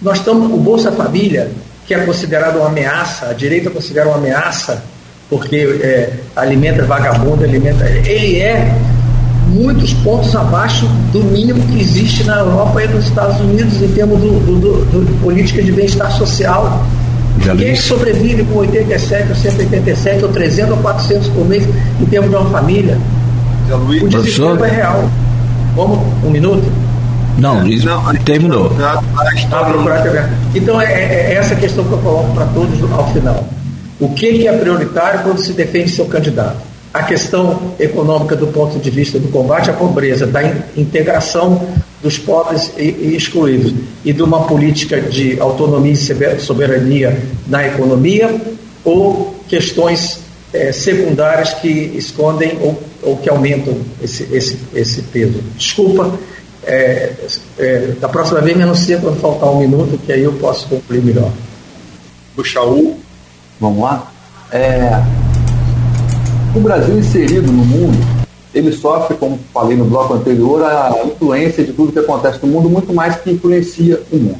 Nós 0.00 0.18
estamos, 0.18 0.52
o 0.52 0.56
Bolsa 0.56 0.92
Família, 0.92 1.50
que 1.86 1.94
é 1.94 2.04
considerado 2.04 2.56
uma 2.56 2.68
ameaça, 2.68 3.28
a 3.28 3.32
direita 3.32 3.70
considera 3.70 4.08
uma 4.08 4.18
ameaça, 4.18 4.82
porque 5.30 5.56
é, 5.80 6.12
alimenta 6.34 6.84
vagabundo, 6.84 7.44
alimenta. 7.44 7.84
Ele 7.88 8.40
é 8.40 8.76
muitos 9.46 9.92
pontos 9.94 10.34
abaixo 10.34 10.86
do 11.12 11.22
mínimo 11.22 11.62
que 11.68 11.80
existe 11.80 12.24
na 12.24 12.38
Europa 12.40 12.82
e 12.82 12.88
nos 12.88 13.06
Estados 13.06 13.40
Unidos 13.40 13.80
em 13.80 13.88
termos 13.88 14.20
do, 14.20 14.40
do, 14.40 14.60
do, 14.60 15.04
do 15.04 15.22
política 15.22 15.62
de 15.62 15.70
bem-estar 15.70 16.10
social. 16.12 16.84
Já 17.42 17.54
Quem 17.56 17.74
sobrevive 17.76 18.44
com 18.44 18.58
87 18.58 19.28
ou 19.30 19.36
187 19.36 20.24
ou 20.24 20.30
300 20.30 20.72
ou 20.72 20.76
400 20.78 21.28
por 21.28 21.48
mês 21.48 21.66
em 22.00 22.04
termos 22.06 22.30
de 22.30 22.36
uma 22.36 22.50
família? 22.50 22.98
O 24.02 24.08
desespero 24.08 24.64
é 24.64 24.70
real. 24.70 25.08
Vamos? 25.76 26.00
Um 26.24 26.30
minuto? 26.30 26.64
Não, 27.38 27.66
isso 27.66 27.86
não, 27.86 28.02
terminou. 28.16 28.70
Ah, 28.80 29.00
então 30.54 30.80
é, 30.80 30.92
é, 30.92 31.32
é, 31.32 31.34
essa 31.34 31.54
questão 31.54 31.84
que 31.84 31.92
eu 31.92 31.98
coloco 31.98 32.34
para 32.34 32.44
todos 32.46 32.92
ao 32.92 33.12
final. 33.12 33.48
O 34.00 34.08
que 34.08 34.48
é 34.48 34.56
prioritário 34.56 35.22
quando 35.22 35.38
se 35.38 35.52
defende 35.52 35.90
seu 35.90 36.06
candidato? 36.06 36.56
A 36.92 37.02
questão 37.02 37.74
econômica 37.78 38.34
do 38.34 38.46
ponto 38.46 38.78
de 38.78 38.90
vista 38.90 39.18
do 39.18 39.28
combate 39.28 39.70
à 39.70 39.74
pobreza, 39.74 40.26
da 40.26 40.42
integração 40.74 41.68
dos 42.02 42.18
pobres 42.18 42.72
e, 42.78 43.14
excluídos 43.14 43.74
e 44.04 44.12
de 44.12 44.22
uma 44.22 44.46
política 44.46 45.00
de 45.00 45.38
autonomia 45.38 45.92
e 45.92 46.40
soberania 46.40 47.16
na 47.46 47.66
economia 47.66 48.40
ou 48.84 49.34
questões 49.46 50.20
é, 50.52 50.72
secundárias 50.72 51.52
que 51.54 51.68
escondem 51.68 52.58
ou, 52.60 52.82
ou 53.02 53.16
que 53.18 53.28
aumentam 53.28 53.76
esse, 54.02 54.26
esse, 54.32 54.58
esse 54.74 55.02
peso. 55.02 55.40
Desculpa, 55.56 56.18
é, 56.64 57.12
é, 57.58 57.78
da 58.00 58.08
próxima 58.08 58.40
vez 58.40 58.56
me 58.56 58.62
anuncia 58.62 58.98
quando 58.98 59.20
faltar 59.20 59.50
um 59.50 59.58
minuto, 59.60 59.98
que 60.04 60.12
aí 60.12 60.22
eu 60.22 60.32
posso 60.32 60.66
concluir 60.68 61.02
melhor. 61.02 61.30
Puxa 62.34 62.62
o. 62.62 62.99
Vamos 63.60 63.82
lá? 63.82 64.10
É, 64.50 65.02
o 66.54 66.60
Brasil 66.60 66.98
inserido 66.98 67.52
no 67.52 67.64
mundo 67.64 68.20
ele 68.52 68.72
sofre, 68.72 69.16
como 69.16 69.38
falei 69.54 69.76
no 69.76 69.84
bloco 69.84 70.14
anterior, 70.14 70.62
a 70.64 70.92
influência 71.06 71.64
de 71.64 71.72
tudo 71.72 71.92
que 71.92 71.98
acontece 71.98 72.44
no 72.44 72.52
mundo 72.52 72.68
muito 72.68 72.92
mais 72.92 73.16
que 73.16 73.30
influencia 73.30 74.02
o 74.10 74.16
mundo. 74.16 74.38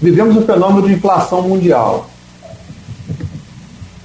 Vivemos 0.00 0.36
um 0.36 0.42
fenômeno 0.42 0.86
de 0.86 0.94
inflação 0.94 1.42
mundial. 1.42 2.08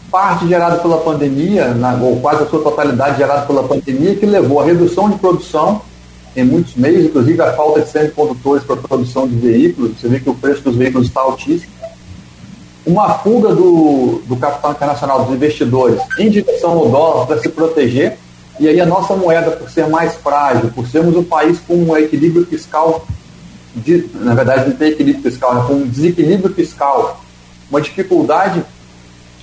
parte 0.10 0.48
gerado 0.48 0.80
pela 0.82 0.98
pandemia, 0.98 1.74
na, 1.74 1.96
ou 1.96 2.20
quase 2.20 2.44
a 2.44 2.46
sua 2.48 2.62
totalidade 2.62 3.18
gerado 3.18 3.48
pela 3.48 3.64
pandemia, 3.64 4.16
que 4.16 4.26
levou 4.26 4.60
à 4.60 4.66
redução 4.66 5.10
de 5.10 5.18
produção 5.18 5.82
em 6.36 6.44
muitos 6.44 6.76
meios, 6.76 7.06
inclusive 7.06 7.42
a 7.42 7.54
falta 7.54 7.82
de 7.82 7.90
semicondutores 7.90 8.64
para 8.64 8.76
a 8.76 8.80
produção 8.80 9.28
de 9.28 9.36
veículos. 9.36 10.00
Você 10.00 10.08
vê 10.08 10.20
que 10.20 10.30
o 10.30 10.36
preço 10.36 10.64
dos 10.64 10.76
veículos 10.76 11.08
está 11.08 11.22
altíssimo. 11.22 11.73
Uma 12.86 13.14
fuga 13.20 13.54
do, 13.54 14.22
do 14.26 14.36
capital 14.36 14.72
internacional, 14.72 15.24
dos 15.24 15.34
investidores, 15.34 16.02
em 16.20 16.30
direção 16.30 16.72
ao 16.72 16.90
dólar 16.90 17.28
para 17.28 17.40
se 17.40 17.50
proteger. 17.50 18.18
E 18.60 18.68
aí 18.68 18.80
a 18.80 18.86
nossa 18.86 19.16
moeda, 19.16 19.52
por 19.52 19.70
ser 19.70 19.88
mais 19.88 20.16
frágil, 20.16 20.70
por 20.76 20.88
sermos 20.88 21.16
um 21.16 21.24
país 21.24 21.60
com 21.60 21.76
um 21.76 21.98
equilíbrio 21.98 22.46
fiscal, 22.46 23.06
de, 23.76 24.10
na 24.14 24.36
verdade 24.36 24.70
não 24.70 24.76
tem 24.76 24.90
equilíbrio 24.90 25.24
fiscal, 25.24 25.56
né, 25.56 25.64
com 25.68 25.74
um 25.74 25.88
desequilíbrio 25.88 26.54
fiscal, 26.54 27.24
uma 27.70 27.82
dificuldade 27.82 28.64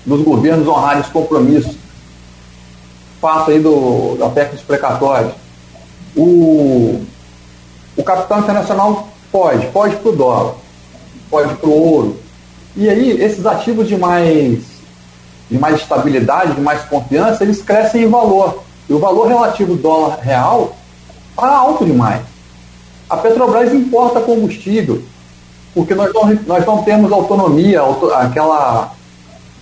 dos 0.07 0.22
governos 0.22 0.68
honrarem 0.68 1.03
os 1.03 1.09
compromissos. 1.09 1.76
Fato 3.20 3.50
aí 3.50 3.61
do, 3.61 4.16
da 4.16 4.29
PEC 4.29 4.53
dos 4.53 4.62
precatórios. 4.62 5.33
O, 6.16 7.03
o 7.96 8.03
capital 8.03 8.40
internacional 8.40 9.09
pode, 9.31 9.66
pode 9.68 9.96
para 9.96 10.11
o 10.11 10.16
dólar, 10.16 10.55
pode 11.29 11.55
para 11.55 11.68
o 11.68 11.72
ouro. 11.72 12.16
E 12.76 12.88
aí, 12.88 13.11
esses 13.20 13.44
ativos 13.44 13.88
de 13.88 13.96
mais, 13.96 14.61
de 15.50 15.59
mais 15.59 15.76
estabilidade, 15.76 16.54
de 16.54 16.61
mais 16.61 16.83
confiança, 16.83 17.42
eles 17.42 17.62
crescem 17.62 18.04
em 18.04 18.09
valor. 18.09 18.62
E 18.88 18.92
o 18.92 18.98
valor 18.98 19.28
relativo 19.28 19.74
do 19.74 19.83
dólar 19.83 20.18
real 20.20 20.76
está 21.30 21.48
alto 21.48 21.85
demais. 21.85 22.22
A 23.09 23.16
Petrobras 23.16 23.72
importa 23.72 24.20
combustível, 24.20 25.02
porque 25.74 25.94
nós 25.94 26.12
não, 26.12 26.38
nós 26.46 26.64
não 26.64 26.83
temos 26.83 27.11
autonomia, 27.11 27.80
aquela 28.16 28.92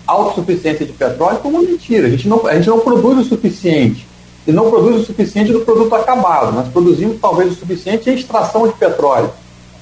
autossuficiência 0.07 0.87
de 0.87 0.93
petróleo 0.93 1.39
como 1.39 1.63
mentira. 1.63 2.07
A 2.07 2.11
gente, 2.11 2.29
não, 2.29 2.47
a 2.47 2.55
gente 2.55 2.69
não 2.69 2.81
produz 2.81 3.27
o 3.27 3.29
suficiente. 3.29 4.07
E 4.47 4.53
não 4.53 4.71
produz 4.71 5.03
o 5.03 5.05
suficiente 5.05 5.53
do 5.53 5.61
produto 5.61 5.95
acabado. 5.95 6.53
Nós 6.53 6.69
produzimos 6.69 7.19
talvez 7.21 7.53
o 7.53 7.55
suficiente 7.55 8.09
em 8.09 8.15
extração 8.15 8.67
de 8.67 8.73
petróleo. 8.75 9.31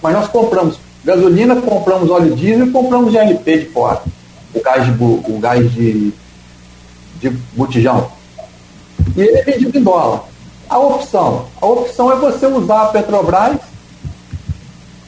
Mas 0.03 0.13
nós 0.13 0.29
compramos 0.29 0.77
gasolina, 1.07 1.55
compramos 1.57 2.11
óleo 2.11 2.35
diesel 2.35 2.67
e 2.67 2.71
compramos 2.71 3.13
GLP 3.13 3.59
de 3.59 3.67
fora. 3.67 4.03
O 4.53 4.61
gás 4.61 4.85
de, 4.85 5.03
o 5.03 5.39
gás 5.41 5.73
de, 5.73 6.13
de 7.21 7.31
botijão. 7.55 8.11
E 9.17 9.21
ele 9.21 9.39
é 9.39 9.43
vendido 9.45 9.79
em 9.79 9.83
dólar. 9.83 10.25
A 10.69 10.79
opção. 10.79 11.47
A 11.63 11.67
opção 11.67 12.11
é 12.11 12.17
você 12.17 12.47
usar 12.47 12.83
a 12.83 12.87
Petrobras 12.87 13.59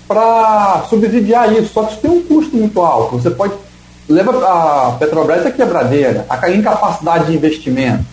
para 0.06 0.84
subsidiar 0.88 1.52
isso. 1.52 1.72
Só 1.72 1.82
que 1.82 1.92
isso 1.92 2.00
tem 2.00 2.10
um 2.12 2.22
custo 2.22 2.56
muito 2.56 2.80
alto. 2.80 3.18
Você 3.18 3.30
pode 3.30 3.54
leva 4.08 4.32
a 4.46 4.92
Petrobras 4.92 5.44
a 5.44 5.50
quebradeira, 5.50 6.24
a 6.30 6.50
incapacidade 6.50 7.26
de 7.26 7.34
investimento. 7.36 8.04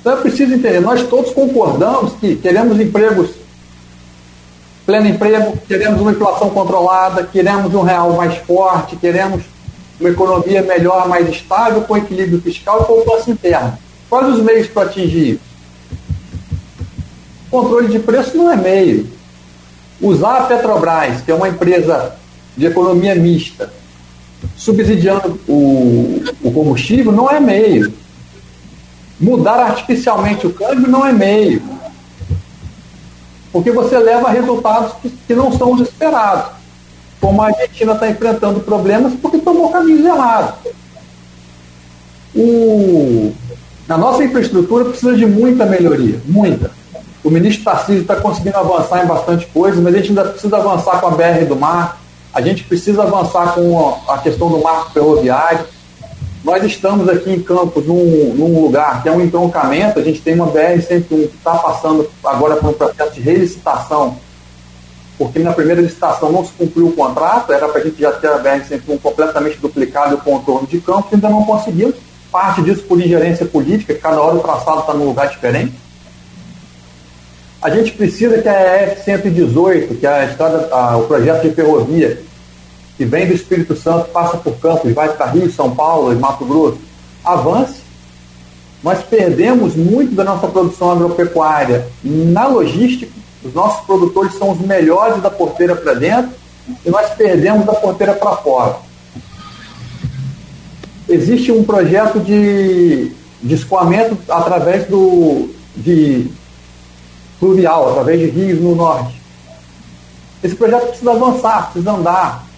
Então 0.00 0.14
é 0.14 0.16
preciso 0.16 0.54
entender, 0.54 0.80
nós 0.80 1.02
todos 1.08 1.32
concordamos 1.32 2.14
que 2.14 2.34
queremos 2.36 2.80
empregos, 2.80 3.30
pleno 4.90 5.06
emprego, 5.06 5.56
queremos 5.68 6.00
uma 6.00 6.10
inflação 6.10 6.50
controlada, 6.50 7.22
queremos 7.22 7.72
um 7.72 7.82
real 7.82 8.12
mais 8.14 8.36
forte, 8.38 8.96
queremos 8.96 9.44
uma 10.00 10.10
economia 10.10 10.62
melhor, 10.62 11.08
mais 11.08 11.28
estável, 11.28 11.82
com 11.82 11.96
equilíbrio 11.96 12.42
fiscal 12.42 12.80
e 12.82 12.84
poupança 12.86 13.30
interna. 13.30 13.78
Quais 14.08 14.34
os 14.34 14.42
meios 14.42 14.66
para 14.66 14.88
atingir 14.88 15.34
isso? 15.34 15.40
Controle 17.48 17.86
de 17.86 18.00
preço 18.00 18.36
não 18.36 18.50
é 18.50 18.56
meio. 18.56 19.06
Usar 20.00 20.38
a 20.38 20.42
Petrobras, 20.46 21.20
que 21.20 21.30
é 21.30 21.34
uma 21.36 21.48
empresa 21.48 22.16
de 22.56 22.66
economia 22.66 23.14
mista, 23.14 23.72
subsidiando 24.56 25.38
o, 25.46 26.20
o 26.42 26.50
combustível 26.50 27.12
não 27.12 27.30
é 27.30 27.38
meio. 27.38 27.92
Mudar 29.20 29.60
artificialmente 29.60 30.48
o 30.48 30.52
câmbio 30.52 30.88
não 30.88 31.06
é 31.06 31.12
meio. 31.12 31.62
Porque 33.52 33.70
você 33.70 33.98
leva 33.98 34.30
resultados 34.30 34.92
que, 35.02 35.10
que 35.10 35.34
não 35.34 35.52
são 35.52 35.72
os 35.72 35.80
esperados. 35.82 36.52
Como 37.20 37.42
a 37.42 37.46
Argentina 37.46 37.92
está 37.92 38.08
enfrentando 38.08 38.60
problemas 38.60 39.12
porque 39.20 39.38
tomou 39.38 39.70
caminhos 39.70 40.04
errados. 40.04 40.54
O, 42.34 43.32
a 43.88 43.98
nossa 43.98 44.22
infraestrutura 44.22 44.84
precisa 44.84 45.16
de 45.16 45.26
muita 45.26 45.66
melhoria, 45.66 46.20
muita. 46.24 46.70
O 47.22 47.30
ministro 47.30 47.64
Tarcísio 47.64 48.02
está 48.02 48.16
conseguindo 48.16 48.56
avançar 48.56 49.04
em 49.04 49.06
bastante 49.06 49.46
coisa, 49.46 49.80
mas 49.80 49.94
a 49.94 49.98
gente 49.98 50.08
ainda 50.10 50.24
precisa 50.24 50.56
avançar 50.56 51.00
com 51.00 51.08
a 51.08 51.10
BR 51.10 51.44
do 51.46 51.56
Mar, 51.56 52.00
a 52.32 52.40
gente 52.40 52.64
precisa 52.64 53.02
avançar 53.02 53.54
com 53.54 53.98
a 54.08 54.18
questão 54.18 54.48
do 54.48 54.62
marco 54.62 54.92
ferroviário. 54.92 55.66
Nós 56.42 56.64
estamos 56.64 57.06
aqui 57.06 57.30
em 57.30 57.42
Campos, 57.42 57.86
num, 57.86 58.34
num 58.34 58.62
lugar 58.62 59.02
que 59.02 59.08
é 59.08 59.12
um 59.12 59.20
entroncamento, 59.20 59.98
a 59.98 60.02
gente 60.02 60.22
tem 60.22 60.34
uma 60.34 60.46
BR-101 60.46 61.04
que 61.06 61.36
está 61.36 61.54
passando 61.56 62.10
agora 62.24 62.56
por 62.56 62.70
um 62.70 62.72
processo 62.72 63.12
de 63.12 63.20
relicitação, 63.20 64.16
porque 65.18 65.38
na 65.38 65.52
primeira 65.52 65.82
licitação 65.82 66.32
não 66.32 66.42
se 66.42 66.52
cumpriu 66.52 66.86
o 66.86 66.92
contrato, 66.92 67.52
era 67.52 67.68
para 67.68 67.82
a 67.82 67.84
gente 67.84 68.00
já 68.00 68.10
ter 68.12 68.28
a 68.28 68.38
BR-101 68.38 69.00
completamente 69.02 69.58
duplicada 69.58 70.12
e 70.12 70.14
o 70.14 70.18
contorno 70.18 70.66
de 70.66 70.80
Campos, 70.80 71.12
ainda 71.12 71.28
não 71.28 71.44
conseguimos, 71.44 71.96
parte 72.32 72.62
disso 72.62 72.84
por 72.84 72.98
ingerência 72.98 73.44
política, 73.44 73.92
que 73.92 74.00
cada 74.00 74.18
hora 74.22 74.36
o 74.36 74.40
traçado 74.40 74.80
está 74.80 74.94
num 74.94 75.04
lugar 75.04 75.28
diferente. 75.28 75.74
A 77.60 77.68
gente 77.68 77.92
precisa 77.92 78.40
que 78.40 78.48
a 78.48 78.82
EF-118, 78.84 79.98
que 80.00 80.06
é 80.06 80.08
a 80.08 80.24
estrada, 80.24 80.74
a, 80.74 80.96
o 80.96 81.06
projeto 81.06 81.42
de 81.42 81.54
ferrovia, 81.54 82.22
que 83.00 83.06
vem 83.06 83.26
do 83.26 83.32
Espírito 83.32 83.74
Santo, 83.74 84.10
passa 84.10 84.36
por 84.36 84.58
Campos, 84.58 84.92
vai 84.92 85.08
para 85.08 85.30
Rio, 85.30 85.50
São 85.50 85.74
Paulo 85.74 86.12
e 86.12 86.16
Mato 86.16 86.44
Grosso, 86.44 86.76
avance. 87.24 87.80
Nós 88.82 89.02
perdemos 89.02 89.74
muito 89.74 90.14
da 90.14 90.22
nossa 90.22 90.46
produção 90.46 90.90
agropecuária 90.90 91.88
na 92.04 92.46
logística, 92.46 93.10
os 93.42 93.54
nossos 93.54 93.86
produtores 93.86 94.34
são 94.34 94.50
os 94.50 94.60
melhores 94.60 95.22
da 95.22 95.30
porteira 95.30 95.74
para 95.74 95.94
dentro 95.94 96.32
e 96.84 96.90
nós 96.90 97.08
perdemos 97.14 97.64
da 97.64 97.72
porteira 97.72 98.12
para 98.12 98.36
fora. 98.36 98.76
Existe 101.08 101.50
um 101.50 101.64
projeto 101.64 102.20
de, 102.20 103.12
de 103.42 103.54
escoamento 103.54 104.18
através 104.28 104.86
do, 104.88 105.48
de 105.74 106.30
fluvial, 107.38 107.92
através 107.92 108.20
de 108.20 108.26
rios 108.26 108.60
no 108.60 108.74
norte. 108.74 109.18
Esse 110.44 110.54
projeto 110.54 110.88
precisa 110.88 111.12
avançar, 111.12 111.70
precisa 111.72 111.92
andar. 111.92 112.49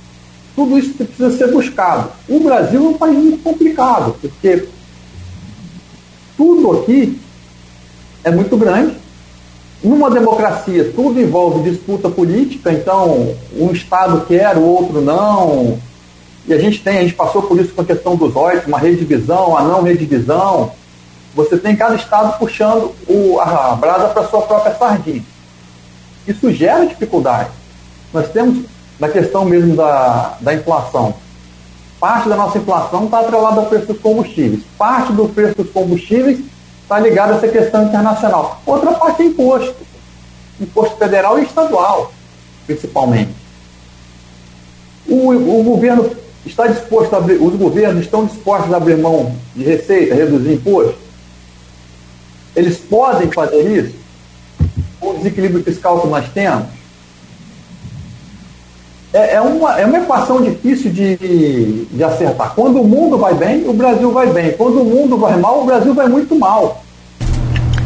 Tudo 0.55 0.79
isso 0.79 0.95
precisa 0.95 1.31
ser 1.37 1.51
buscado. 1.51 2.11
O 2.29 2.41
Brasil 2.41 2.85
é 2.85 2.89
um 2.89 2.99
país 2.99 3.17
muito 3.17 3.43
complicado, 3.43 4.17
porque 4.21 4.69
tudo 6.37 6.73
aqui 6.73 7.19
é 8.23 8.31
muito 8.31 8.57
grande. 8.57 8.97
Numa 9.83 10.11
democracia, 10.11 10.93
tudo 10.95 11.21
envolve 11.21 11.69
disputa 11.69 12.09
política, 12.09 12.73
então 12.73 13.35
um 13.57 13.73
Estado 13.73 14.25
quer, 14.27 14.57
o 14.57 14.63
outro 14.63 15.01
não. 15.01 15.79
E 16.47 16.53
a 16.53 16.59
gente 16.59 16.81
tem, 16.81 16.99
a 16.99 17.03
gente 17.03 17.15
passou 17.15 17.43
por 17.43 17.59
isso 17.59 17.73
com 17.75 17.83
a 17.83 17.85
questão 17.85 18.15
dos 18.15 18.37
óitos, 18.37 18.69
uma 18.69 18.79
redivisão, 18.79 19.57
a 19.57 19.63
não 19.63 19.83
redivisão 19.83 20.73
você 21.35 21.57
tem 21.57 21.75
cada 21.75 21.95
estado 21.95 22.39
puxando 22.39 22.95
o, 23.09 23.41
a 23.41 23.75
brasa 23.75 24.09
para 24.09 24.29
sua 24.29 24.43
própria 24.43 24.75
sardinha. 24.75 25.25
Isso 26.27 26.53
gera 26.53 26.87
dificuldade. 26.87 27.51
Nós 28.13 28.29
temos, 28.29 28.65
na 28.99 29.09
questão 29.09 29.45
mesmo 29.45 29.75
da, 29.75 30.37
da 30.41 30.55
inflação, 30.55 31.15
parte 31.99 32.29
da 32.29 32.37
nossa 32.37 32.59
inflação 32.59 33.05
está 33.05 33.21
atrelada 33.21 33.61
ao 33.61 33.67
preço 33.67 33.87
dos 33.87 34.01
combustíveis. 34.01 34.63
Parte 34.77 35.13
do 35.13 35.29
preço 35.29 35.57
dos 35.57 35.71
combustíveis 35.71 36.41
está 36.83 36.99
ligada 36.99 37.35
a 37.35 37.37
essa 37.37 37.49
questão 37.49 37.85
internacional. 37.85 38.61
Outra 38.67 38.93
parte 38.93 39.23
é 39.23 39.27
imposto. 39.27 39.77
Imposto 40.61 40.97
federal 40.97 41.39
e 41.39 41.45
estadual, 41.45 42.13
principalmente. 42.67 43.33
O, 45.09 45.31
o 45.31 45.63
governo 45.63 46.11
está 46.45 46.67
disposto 46.67 47.15
a 47.15 47.19
abrir, 47.19 47.41
os 47.41 47.55
governos 47.55 48.05
estão 48.05 48.27
dispostos 48.27 48.73
a 48.73 48.77
abrir 48.77 48.97
mão 48.97 49.35
de 49.55 49.65
receita, 49.65 50.15
reduzir 50.15 50.55
imposto? 50.55 50.99
Eles 52.55 52.79
podem 52.79 53.31
fazer 53.31 53.63
isso? 53.63 53.95
Com 55.01 55.11
o 55.11 55.19
desequilíbrio 55.19 55.65
fiscal 55.65 56.01
que 56.01 56.09
nós 56.09 56.29
temos? 56.31 56.67
É, 59.13 59.35
é, 59.35 59.41
uma, 59.41 59.79
é 59.79 59.85
uma 59.85 59.99
equação 59.99 60.41
difícil 60.41 60.91
de, 60.91 61.87
de 61.91 62.03
acertar. 62.03 62.53
Quando 62.55 62.81
o 62.81 62.85
mundo 62.85 63.19
vai 63.19 63.35
bem, 63.35 63.69
o 63.69 63.73
Brasil 63.73 64.11
vai 64.11 64.33
bem. 64.33 64.53
Quando 64.53 64.81
o 64.81 64.85
mundo 64.85 65.19
vai 65.19 65.37
mal, 65.37 65.63
o 65.63 65.67
Brasil 65.67 65.95
vai 65.95 66.09
muito 66.09 66.39
mal. 66.39 66.83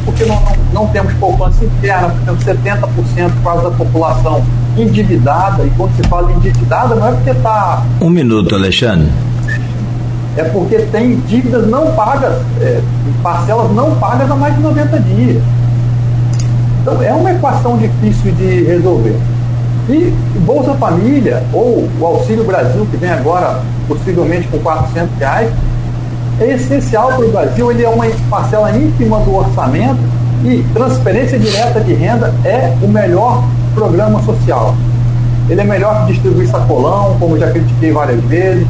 Porque 0.04 0.24
não, 0.24 0.36
não, 0.36 0.56
não 0.72 0.86
temos 0.88 1.12
poupança 1.14 1.64
interna, 1.64 2.14
temos 2.24 2.44
70% 2.44 3.32
quase 3.42 3.64
da 3.64 3.70
população 3.72 4.44
endividada. 4.78 5.64
E 5.64 5.70
quando 5.70 5.96
se 5.96 6.08
fala 6.08 6.30
endividada, 6.30 6.94
não 6.94 7.08
é 7.08 7.12
porque 7.12 7.30
está. 7.30 7.82
Um 8.00 8.10
minuto, 8.10 8.54
Alexandre 8.54 9.10
é 10.36 10.44
porque 10.44 10.76
tem 10.92 11.16
dívidas 11.20 11.66
não 11.66 11.92
pagas, 11.94 12.34
é, 12.60 12.80
parcelas 13.22 13.72
não 13.72 13.94
pagas 13.96 14.30
há 14.30 14.36
mais 14.36 14.54
de 14.54 14.60
90 14.60 15.00
dias. 15.00 15.42
Então 16.82 17.02
é 17.02 17.12
uma 17.12 17.32
equação 17.32 17.78
difícil 17.78 18.32
de 18.32 18.64
resolver. 18.64 19.16
E 19.88 20.12
Bolsa 20.40 20.74
Família, 20.74 21.44
ou 21.52 21.88
o 22.00 22.06
Auxílio 22.06 22.44
Brasil, 22.44 22.86
que 22.90 22.96
vem 22.96 23.10
agora 23.10 23.60
possivelmente 23.86 24.48
com 24.48 24.58
400 24.58 25.16
reais, 25.18 25.52
é 26.40 26.54
essencial 26.54 27.08
para 27.08 27.24
o 27.24 27.30
Brasil, 27.30 27.70
ele 27.70 27.84
é 27.84 27.88
uma 27.88 28.04
parcela 28.28 28.76
ínfima 28.76 29.20
do 29.20 29.36
orçamento 29.36 29.98
e 30.44 30.64
transferência 30.74 31.38
direta 31.38 31.80
de 31.80 31.94
renda 31.94 32.34
é 32.44 32.76
o 32.82 32.88
melhor 32.88 33.44
programa 33.74 34.22
social. 34.22 34.74
Ele 35.48 35.60
é 35.60 35.64
melhor 35.64 36.04
que 36.04 36.12
distribuir 36.12 36.48
sacolão, 36.48 37.16
como 37.18 37.38
já 37.38 37.50
critiquei 37.50 37.92
várias 37.92 38.20
vezes. 38.24 38.66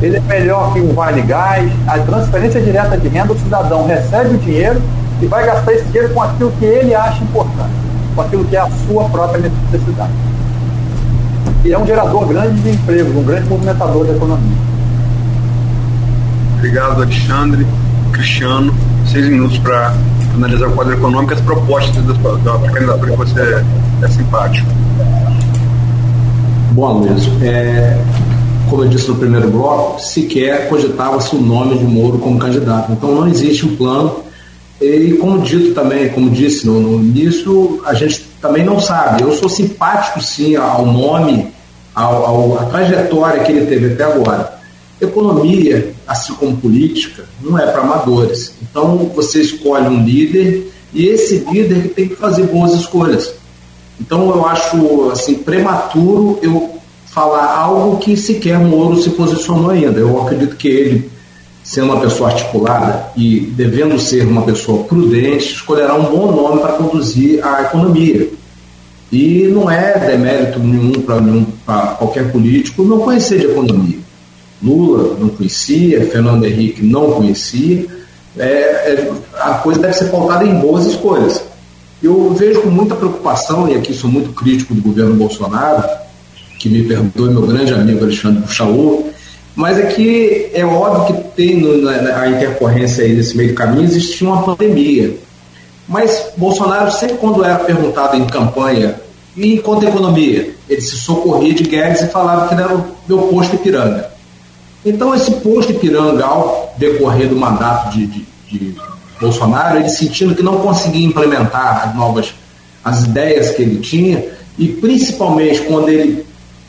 Ele 0.00 0.16
é 0.16 0.20
melhor 0.20 0.72
que 0.72 0.80
um 0.80 0.94
vale 0.94 1.20
gás. 1.22 1.70
A 1.86 1.98
transferência 1.98 2.60
direta 2.60 2.96
de 2.96 3.08
renda, 3.08 3.32
o 3.32 3.38
cidadão 3.38 3.86
recebe 3.86 4.36
o 4.36 4.38
dinheiro 4.38 4.80
e 5.20 5.26
vai 5.26 5.44
gastar 5.44 5.72
esse 5.72 5.84
dinheiro 5.86 6.14
com 6.14 6.22
aquilo 6.22 6.52
que 6.58 6.64
ele 6.64 6.94
acha 6.94 7.22
importante, 7.22 7.70
com 8.14 8.22
aquilo 8.22 8.44
que 8.44 8.56
é 8.56 8.60
a 8.60 8.70
sua 8.86 9.04
própria 9.08 9.50
necessidade. 9.72 10.12
E 11.64 11.72
é 11.72 11.78
um 11.78 11.86
gerador 11.86 12.26
grande 12.26 12.60
de 12.62 12.70
empregos, 12.70 13.14
um 13.14 13.22
grande 13.22 13.48
movimentador 13.48 14.06
da 14.06 14.14
economia. 14.14 14.56
Obrigado, 16.56 17.02
Alexandre. 17.02 17.66
Cristiano, 18.12 18.74
seis 19.06 19.28
minutos 19.28 19.58
para 19.58 19.94
analisar 20.34 20.68
o 20.68 20.72
quadro 20.72 20.94
econômico 20.94 21.32
e 21.32 21.36
as 21.36 21.40
propostas 21.42 22.02
da, 22.04 22.12
da 22.58 22.70
candidatura 22.70 23.10
que 23.10 23.16
você 23.16 23.64
é 24.02 24.08
simpático. 24.08 24.66
Bom, 26.72 27.00
Luiz, 27.00 27.28
é, 27.42 28.02
como 28.68 28.84
eu 28.84 28.88
disse 28.88 29.08
no 29.08 29.16
primeiro 29.16 29.50
bloco, 29.50 30.00
sequer 30.00 30.68
cogitava-se 30.68 31.36
o 31.36 31.40
nome 31.40 31.78
de 31.78 31.84
Moro 31.84 32.18
como 32.18 32.38
candidato. 32.38 32.92
Então 32.92 33.14
não 33.14 33.28
existe 33.28 33.66
um 33.66 33.76
plano. 33.76 34.16
E 34.80 35.18
como 35.20 35.40
dito 35.40 35.74
também, 35.74 36.08
como 36.08 36.30
disse 36.30 36.66
no, 36.66 36.80
no 36.80 37.00
início, 37.00 37.82
a 37.84 37.92
gente 37.92 38.29
também 38.40 38.64
não 38.64 38.80
sabe. 38.80 39.22
Eu 39.22 39.32
sou 39.32 39.48
simpático 39.48 40.20
sim 40.20 40.56
ao 40.56 40.86
nome, 40.86 41.52
ao, 41.94 42.24
ao, 42.24 42.58
à 42.58 42.64
trajetória 42.66 43.42
que 43.44 43.52
ele 43.52 43.66
teve 43.66 43.92
até 43.92 44.04
agora. 44.04 44.58
Economia, 45.00 45.94
assim 46.06 46.34
como 46.34 46.56
política, 46.56 47.24
não 47.40 47.58
é 47.58 47.66
para 47.66 47.82
amadores. 47.82 48.54
Então 48.62 49.10
você 49.14 49.40
escolhe 49.40 49.88
um 49.88 50.04
líder 50.04 50.70
e 50.92 51.06
esse 51.06 51.38
líder 51.50 51.92
tem 51.94 52.08
que 52.08 52.16
fazer 52.16 52.44
boas 52.44 52.72
escolhas. 52.74 53.32
Então 54.00 54.30
eu 54.30 54.46
acho 54.46 55.10
assim 55.10 55.34
prematuro 55.34 56.38
eu 56.42 56.80
falar 57.06 57.56
algo 57.56 57.98
que 57.98 58.16
sequer 58.16 58.58
Moro 58.58 59.02
se 59.02 59.10
posicionou 59.10 59.70
ainda. 59.70 59.98
Eu 60.00 60.20
acredito 60.22 60.56
que 60.56 60.68
ele, 60.68 61.10
sendo 61.62 61.92
uma 61.92 62.00
pessoa 62.00 62.30
articulada 62.30 63.10
e 63.16 63.40
devendo 63.40 63.98
ser 63.98 64.26
uma 64.26 64.42
pessoa 64.42 64.84
prudente, 64.84 65.54
escolherá 65.54 65.94
um 65.94 66.04
bom 66.04 66.32
nome 66.32 66.60
para 66.60 66.72
conduzir 66.72 67.44
a 67.44 67.62
economia. 67.62 68.28
E 69.12 69.48
não 69.52 69.70
é 69.70 69.98
demérito 69.98 70.58
nenhum 70.58 70.92
para 71.64 71.82
qualquer 71.98 72.30
político 72.30 72.84
não 72.84 73.00
conhecer 73.00 73.40
de 73.40 73.46
economia. 73.46 73.98
Lula 74.62 75.16
não 75.18 75.28
conhecia, 75.28 76.06
Fernando 76.06 76.44
Henrique 76.44 76.84
não 76.84 77.12
conhecia. 77.12 77.86
É, 78.38 78.46
é, 78.46 79.12
a 79.40 79.54
coisa 79.54 79.80
deve 79.80 79.94
ser 79.94 80.06
pautada 80.06 80.44
em 80.44 80.60
boas 80.60 80.86
escolhas. 80.86 81.42
Eu 82.02 82.32
vejo 82.34 82.62
com 82.62 82.70
muita 82.70 82.94
preocupação, 82.94 83.68
e 83.68 83.74
aqui 83.74 83.92
sou 83.92 84.08
muito 84.08 84.32
crítico 84.32 84.74
do 84.74 84.80
governo 84.80 85.14
Bolsonaro, 85.14 85.86
que 86.58 86.68
me 86.68 86.82
perdoe 86.82 87.30
meu 87.30 87.42
grande 87.42 87.74
amigo 87.74 88.04
Alexandre 88.04 88.42
Puxaú, 88.42 89.10
mas 89.60 89.78
é 89.78 89.86
que 89.86 90.50
é 90.54 90.64
óbvio 90.64 91.14
que 91.14 91.28
tem 91.36 91.56
no, 91.60 91.82
na, 91.82 92.00
na, 92.00 92.20
a 92.22 92.28
intercorrência 92.28 93.04
aí 93.04 93.14
nesse 93.14 93.36
meio 93.36 93.50
do 93.50 93.54
caminho, 93.54 93.84
existia 93.84 94.26
uma 94.26 94.42
pandemia. 94.42 95.14
Mas 95.86 96.32
Bolsonaro, 96.34 96.90
sempre 96.90 97.18
quando 97.18 97.44
era 97.44 97.58
perguntado 97.58 98.16
em 98.16 98.24
campanha, 98.24 98.98
e 99.36 99.54
enquanto 99.54 99.86
economia, 99.86 100.54
ele 100.66 100.80
se 100.80 100.96
socorria 100.96 101.52
de 101.52 101.64
Guedes 101.64 102.00
e 102.02 102.08
falava 102.08 102.48
que 102.48 102.54
era 102.54 102.74
o 102.74 102.86
meu 103.06 103.18
posto 103.28 103.54
Ipiranga. 103.54 104.10
Então, 104.84 105.14
esse 105.14 105.30
posto 105.32 105.72
Ipiranga, 105.72 106.24
ao 106.24 106.74
decorrer 106.78 107.28
do 107.28 107.36
mandato 107.36 107.90
de, 107.90 108.06
de, 108.06 108.26
de 108.50 108.76
Bolsonaro, 109.20 109.78
ele 109.78 109.90
sentindo 109.90 110.34
que 110.34 110.42
não 110.42 110.60
conseguia 110.60 111.06
implementar 111.06 111.88
as 111.88 111.94
novas 111.94 112.32
as 112.82 113.04
ideias 113.04 113.50
que 113.50 113.60
ele 113.60 113.80
tinha, 113.80 114.24
e 114.58 114.68
principalmente 114.68 115.60
quando 115.62 115.90
ele 115.90 116.24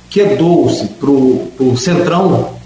quedou-se 0.10 0.86
para 0.88 1.10
o 1.10 1.78
centrão, 1.78 2.60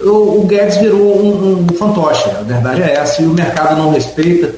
o, 0.00 0.40
o, 0.40 0.46
Guedes 0.46 0.76
virou 0.76 1.18
um, 1.18 1.66
um, 1.70 1.76
fantoche. 1.76 2.28
A 2.30 2.42
verdade 2.42 2.82
é 2.82 2.94
essa, 2.94 3.22
e 3.22 3.26
o 3.26 3.30
mercado 3.30 3.76
não 3.76 3.92
respeita. 3.92 4.54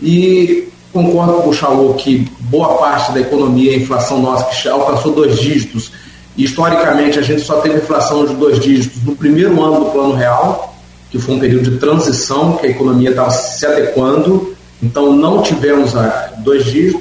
E 0.00 0.68
concordo 0.92 1.42
com 1.42 1.50
o 1.50 1.54
Chalou 1.54 1.94
que 1.94 2.30
boa 2.40 2.76
parte 2.78 3.12
da 3.12 3.20
economia, 3.20 3.72
a 3.72 3.76
inflação 3.76 4.20
nossa, 4.20 4.44
que 4.44 4.68
alcançou 4.68 5.12
dois 5.12 5.38
dígitos, 5.38 5.92
historicamente 6.36 7.18
a 7.18 7.22
gente 7.22 7.42
só 7.42 7.60
teve 7.60 7.76
inflação 7.76 8.26
de 8.26 8.34
dois 8.34 8.58
dígitos 8.58 9.02
no 9.04 9.14
primeiro 9.14 9.62
ano 9.62 9.84
do 9.84 9.90
Plano 9.90 10.14
Real, 10.14 10.74
que 11.10 11.18
foi 11.18 11.34
um 11.34 11.40
período 11.40 11.70
de 11.70 11.78
transição, 11.78 12.56
que 12.56 12.66
a 12.66 12.70
economia 12.70 13.10
estava 13.10 13.30
se 13.30 13.64
adequando, 13.66 14.54
então 14.82 15.12
não 15.12 15.42
tivemos 15.42 15.96
a 15.96 16.32
dois 16.38 16.64
dias, 16.64 16.94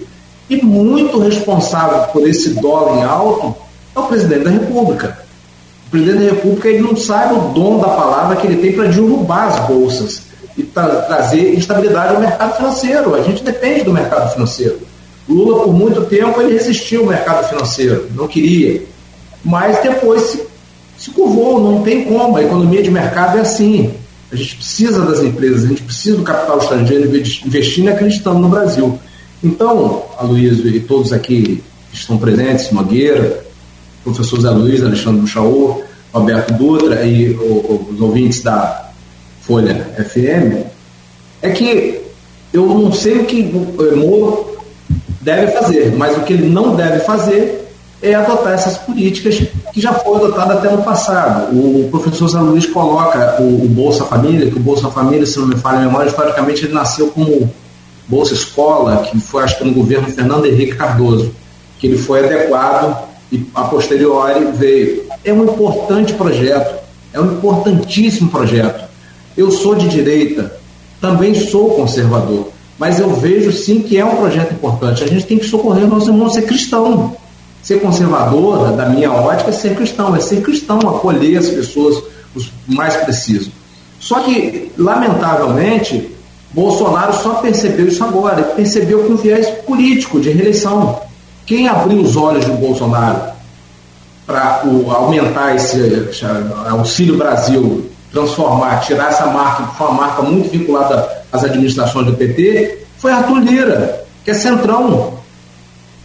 e 0.50 0.62
muito 0.64 1.20
responsável 1.20 2.12
por 2.12 2.28
esse 2.28 2.56
dólar 2.56 2.98
em 2.98 3.04
alto 3.04 3.56
é 3.96 4.00
o 4.00 4.04
presidente 4.04 4.44
da 4.44 4.50
República. 4.50 5.29
O 5.90 5.92
presidente 5.92 6.24
da 6.24 6.32
República 6.32 6.70
ele 6.70 6.82
não 6.82 6.96
sabe 6.96 7.34
o 7.34 7.40
dom 7.50 7.80
da 7.80 7.90
palavra 7.90 8.36
que 8.36 8.46
ele 8.46 8.62
tem 8.62 8.74
para 8.74 8.88
derrubar 8.88 9.48
as 9.48 9.68
bolsas 9.68 10.22
e 10.56 10.62
tra 10.64 10.88
trazer 11.02 11.56
instabilidade 11.56 12.14
ao 12.14 12.22
mercado 12.22 12.58
financeiro. 12.58 13.16
A 13.16 13.24
gente 13.24 13.44
depende 13.44 13.84
do 13.84 13.92
mercado 13.92 14.32
financeiro. 14.32 14.80
Lula, 15.28 15.64
por 15.64 15.74
muito 15.74 16.02
tempo, 16.06 16.40
ele 16.42 16.54
resistiu 16.54 17.02
ao 17.02 17.08
mercado 17.08 17.48
financeiro, 17.50 18.08
não 18.16 18.28
queria. 18.28 18.84
Mas 19.44 19.82
depois 19.82 20.22
se 20.22 20.50
se 21.00 21.12
curvou, 21.12 21.62
não 21.62 21.82
tem 21.82 22.04
como. 22.04 22.36
A 22.36 22.44
economia 22.44 22.84
de 22.84 22.92
mercado 22.92 23.38
é 23.38 23.42
assim. 23.42 23.92
A 24.32 24.36
gente 24.36 24.58
precisa 24.58 25.02
das 25.06 25.22
empresas, 25.22 25.64
a 25.64 25.68
gente 25.68 25.82
precisa 25.82 26.18
do 26.18 26.24
capital 26.24 26.60
estrangeiro 26.60 27.06
investindo 27.46 27.88
e 27.88 27.90
acreditando 27.90 28.40
no 28.40 28.50
Brasil. 28.50 29.00
Então, 29.44 30.04
Aloysio 30.18 30.68
e 30.68 30.80
todos 30.82 31.14
aqui 31.14 31.64
que 31.90 31.98
estão 31.98 32.18
presentes, 32.18 32.70
Nogueira, 32.72 33.44
professor 34.14 34.42
Zé 34.42 34.50
Luiz, 34.50 34.84
Alexandre 34.84 35.22
Buchaú, 35.22 35.82
Roberto 36.14 36.54
Dutra 36.54 37.04
e 37.06 37.34
os 37.36 38.02
ouvintes 38.02 38.42
da 38.42 38.90
Folha 39.42 39.88
FM, 39.98 40.66
é 41.42 41.50
que 41.52 42.02
eu 42.52 42.66
não 42.66 42.92
sei 42.92 43.20
o 43.20 43.26
que 43.26 43.42
o 43.42 43.98
Moro 43.98 44.58
deve 45.22 45.52
fazer, 45.52 45.96
mas 45.96 46.18
o 46.18 46.22
que 46.22 46.34
ele 46.34 46.50
não 46.50 46.76
deve 46.76 47.00
fazer 47.00 47.68
é 48.02 48.16
adotar 48.16 48.54
essas 48.54 48.78
políticas 48.78 49.42
que 49.74 49.82
já 49.82 49.94
foram 49.94 50.26
adotadas 50.26 50.58
até 50.58 50.72
no 50.72 50.82
passado. 50.82 51.54
O 51.54 51.90
professor 51.92 52.28
Zé 52.30 52.40
Luiz 52.40 52.66
coloca 52.66 53.42
o, 53.42 53.68
Bolsa 53.68 54.06
Família, 54.06 54.50
que 54.50 54.58
o 54.58 54.62
Bolsa 54.62 54.90
Família, 54.90 55.26
se 55.26 55.38
não 55.38 55.48
me 55.48 55.56
falha 55.56 55.80
a 55.80 55.82
memória, 55.82 56.10
historicamente 56.10 56.66
ele 56.66 56.74
nasceu 56.74 57.08
como 57.08 57.52
Bolsa 58.08 58.34
Escola, 58.34 58.98
que 59.04 59.20
foi 59.20 59.44
acho 59.44 59.58
que 59.58 59.66
no 59.66 59.74
governo 59.74 60.08
Fernando 60.08 60.46
Henrique 60.46 60.76
Cardoso, 60.76 61.32
que 61.78 61.88
ele 61.88 61.98
foi 61.98 62.26
adequado 62.26 63.09
e 63.32 63.46
a 63.54 63.64
posteriori 63.64 64.46
veio. 64.54 65.06
É 65.24 65.34
um 65.34 65.44
importante 65.44 66.14
projeto, 66.14 66.76
é 67.14 67.20
um 67.20 67.34
importantíssimo 67.34 68.30
projeto. 68.30 68.88
Eu 69.38 69.52
sou 69.52 69.76
de 69.76 69.88
direita, 69.88 70.58
também 71.00 71.34
sou 71.34 71.72
conservador, 71.72 72.50
mas 72.78 73.00
eu 73.00 73.14
vejo 73.14 73.52
sim 73.52 73.82
que 73.82 73.98
é 73.98 74.06
um 74.06 74.16
projeto 74.16 74.54
importante. 74.54 75.04
A 75.04 75.08
gente 75.08 75.26
tem 75.26 75.38
que 75.38 75.46
socorrer 75.46 75.86
o 75.86 75.88
nosso 75.88 76.10
irmão 76.10 76.30
ser 76.30 76.44
cristão 76.44 77.16
Ser 77.62 77.82
conservador, 77.82 78.72
da 78.76 78.88
minha 78.88 79.12
ótica, 79.12 79.50
é 79.50 79.54
ser 79.54 79.76
cristão, 79.76 80.16
é 80.16 80.20
ser 80.20 80.42
cristão, 80.42 80.80
acolher 80.80 81.38
as 81.38 81.50
pessoas, 81.50 82.02
os 82.34 82.52
mais 82.66 82.96
precisos. 82.96 83.52
Só 84.00 84.22
que, 84.22 84.72
lamentavelmente, 84.78 86.10
Bolsonaro 86.54 87.14
só 87.14 87.36
percebeu 87.36 87.88
isso 87.88 88.04
agora, 88.04 88.42
percebeu 88.44 89.04
com 89.04 89.16
viés 89.18 89.50
político 89.66 90.22
de 90.22 90.30
reeleição. 90.30 91.02
Quem 91.50 91.68
abriu 91.68 92.00
os 92.02 92.16
olhos 92.16 92.46
do 92.46 92.54
Bolsonaro 92.54 93.24
para 94.24 94.62
aumentar 94.92 95.56
esse 95.56 96.08
Auxílio 96.70 97.18
Brasil, 97.18 97.90
transformar, 98.12 98.82
tirar 98.82 99.10
essa 99.10 99.26
marca, 99.26 99.64
que 99.64 99.76
foi 99.76 99.88
uma 99.88 99.96
marca 99.96 100.22
muito 100.22 100.48
vinculada 100.48 101.24
às 101.32 101.44
administrações 101.44 102.06
do 102.06 102.14
PT, 102.14 102.86
foi 103.00 103.12
Arthur 103.12 103.40
Lira, 103.40 104.06
que 104.24 104.30
é 104.30 104.34
centrão, 104.36 105.16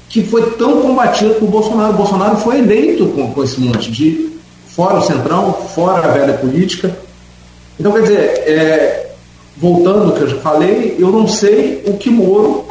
que 0.09 0.25
foi 0.25 0.51
tão 0.53 0.81
combatido 0.81 1.35
por 1.35 1.47
Bolsonaro. 1.47 1.93
O 1.93 1.97
Bolsonaro 1.97 2.39
foi 2.39 2.61
eleito 2.61 3.09
com, 3.09 3.31
com 3.31 3.45
esse 3.45 3.61
monte 3.61 3.91
de 3.91 4.39
fora 4.69 4.95
o 4.95 5.03
centrão, 5.03 5.53
fora 5.53 6.09
a 6.09 6.11
velha 6.11 6.33
política. 6.39 6.97
Então, 7.79 7.93
quer 7.93 8.01
dizer, 8.01 8.19
é, 8.47 9.11
voltando 9.59 10.07
ao 10.07 10.13
que 10.13 10.23
eu 10.23 10.29
já 10.29 10.39
falei, 10.39 10.97
eu 10.99 11.13
não 11.13 11.29
sei 11.29 11.83
o 11.87 11.99
que 11.99 12.09
Moro 12.09 12.65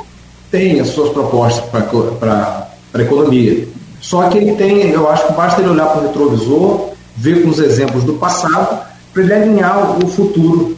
tem 0.53 0.79
as 0.79 0.89
suas 0.89 1.09
propostas 1.09 1.65
para 1.71 2.67
a 2.93 3.01
economia. 3.01 3.67
Só 3.99 4.29
que 4.29 4.37
ele 4.37 4.53
tem, 4.53 4.91
eu 4.91 5.09
acho 5.09 5.25
que 5.25 5.33
basta 5.33 5.59
ele 5.59 5.71
olhar 5.71 5.87
para 5.87 6.01
o 6.01 6.07
retrovisor, 6.07 6.91
ver 7.17 7.41
com 7.41 7.49
os 7.49 7.57
exemplos 7.57 8.03
do 8.03 8.13
passado, 8.13 8.85
para 9.11 9.23
ele 9.23 9.33
alinhar 9.33 9.97
o 9.97 10.07
futuro 10.07 10.77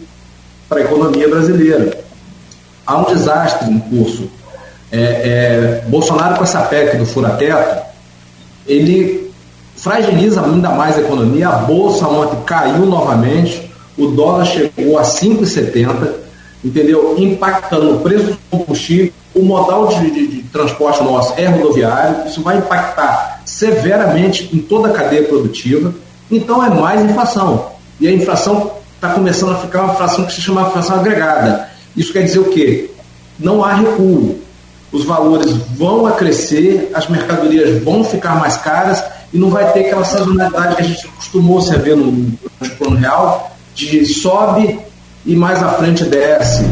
para 0.70 0.80
a 0.80 0.84
economia 0.84 1.28
brasileira. 1.28 2.00
Há 2.88 3.00
um 3.00 3.04
desastre 3.04 3.70
em 3.70 3.78
curso 3.80 4.30
é, 4.94 5.02
é, 5.02 5.84
Bolsonaro 5.90 6.38
com 6.38 6.44
essa 6.46 6.62
PEC 6.62 6.96
do 6.96 7.06
fura-teto, 7.06 7.84
ele 8.66 9.30
fragiliza 9.76 10.42
ainda 10.42 10.70
mais 10.70 10.98
a 10.98 11.02
economia, 11.02 11.50
a 11.50 11.58
bolsa 11.58 12.08
ontem 12.08 12.42
caiu 12.46 12.86
novamente, 12.86 13.70
o 13.98 14.08
dólar 14.08 14.46
chegou 14.46 14.98
a 14.98 15.02
5,70, 15.02 16.14
entendeu? 16.64 17.16
Impactando 17.18 17.96
o 17.96 18.00
preço 18.00 18.28
do 18.28 18.38
combustível, 18.50 19.12
o 19.36 19.44
modal 19.44 19.88
de, 19.88 20.10
de, 20.10 20.28
de, 20.28 20.44
transporte 20.44 21.04
nosso 21.04 21.34
é 21.38 21.46
rodoviário, 21.46 22.26
isso 22.26 22.42
vai 22.42 22.58
impactar 22.58 23.42
severamente 23.46 24.50
em 24.54 24.60
toda 24.60 24.88
a 24.88 24.92
cadeia 24.94 25.24
produtiva, 25.24 25.94
então 26.32 26.66
é 26.66 26.70
mais 26.70 27.02
inflação. 27.02 27.72
E 28.00 28.08
a 28.08 28.12
inflação 28.12 28.72
está 28.96 29.10
começando 29.10 29.52
a 29.52 29.58
ficar 29.58 29.84
uma 29.84 29.94
inflação 29.94 30.26
que 30.26 30.34
se 30.34 30.42
chama 30.42 30.62
inflação 30.62 30.96
agregada. 30.96 31.70
Isso 31.96 32.14
quer 32.14 32.24
dizer 32.24 32.40
o 32.40 32.46
quê? 32.46 32.90
Não 33.38 33.64
há 33.64 33.74
recuo. 33.74 34.40
Os 34.92 35.04
valores 35.04 35.52
vão 35.78 36.06
a 36.06 36.14
crescer, 36.14 36.90
as 36.94 37.08
mercadorias 37.08 37.84
vão 37.84 38.04
ficar 38.04 38.36
mais 38.40 38.56
caras 38.56 39.04
e 39.34 39.38
não 39.38 39.50
vai 39.50 39.70
ter 39.74 39.82
aquela 39.82 40.06
sazonalidade 40.06 40.78
que 40.78 40.82
a 40.82 40.86
gente 40.86 41.08
acostumou 41.08 41.62
se 41.62 41.76
ver 41.78 41.98
no, 41.98 42.12
no 42.12 42.70
plano 42.78 42.96
real, 42.96 43.52
de 43.74 44.06
sobe 44.06 44.80
e 45.26 45.36
mais 45.36 45.62
à 45.62 45.70
frente 45.74 46.06
desce. 46.06 46.64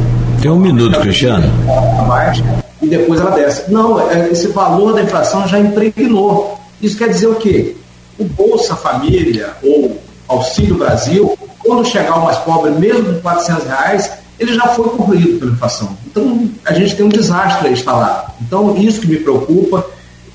Tem 0.44 0.52
um 0.52 0.60
minuto, 0.60 1.00
Cristiano. 1.00 1.50
Abaixo, 1.98 2.44
e 2.82 2.88
depois 2.88 3.22
ela 3.22 3.32
desce. 3.32 3.72
Não, 3.72 3.98
é, 4.12 4.28
esse 4.30 4.50
valor 4.50 4.94
da 4.94 5.02
inflação 5.02 5.48
já 5.48 5.58
impregnou. 5.58 6.60
Isso 6.82 6.98
quer 6.98 7.08
dizer 7.08 7.28
o 7.28 7.36
quê? 7.36 7.78
O 8.20 8.26
Bolsa 8.26 8.76
Família 8.76 9.54
ou 9.64 9.98
Auxílio 10.28 10.76
Brasil, 10.76 11.39
quando 11.60 11.88
chegar 11.88 12.20
o 12.20 12.26
mais 12.26 12.38
pobre, 12.39 12.72
mesmo 12.72 13.06
com 13.06 13.22
400 13.22 13.64
reais, 13.68 14.12
ele 14.38 14.54
já 14.54 14.68
foi 14.68 14.89
corrido 14.89 15.39
pela 15.39 15.52
inflação. 15.54 15.98
Então, 16.08 16.50
a 16.66 16.74
gente 16.74 16.94
tem 16.94 17.06
um 17.06 17.10
desastre 17.10 17.70
instalado. 17.70 18.34
Então, 18.41 18.76
isso 18.76 19.00
que 19.00 19.08
me 19.08 19.16
preocupa. 19.16 19.86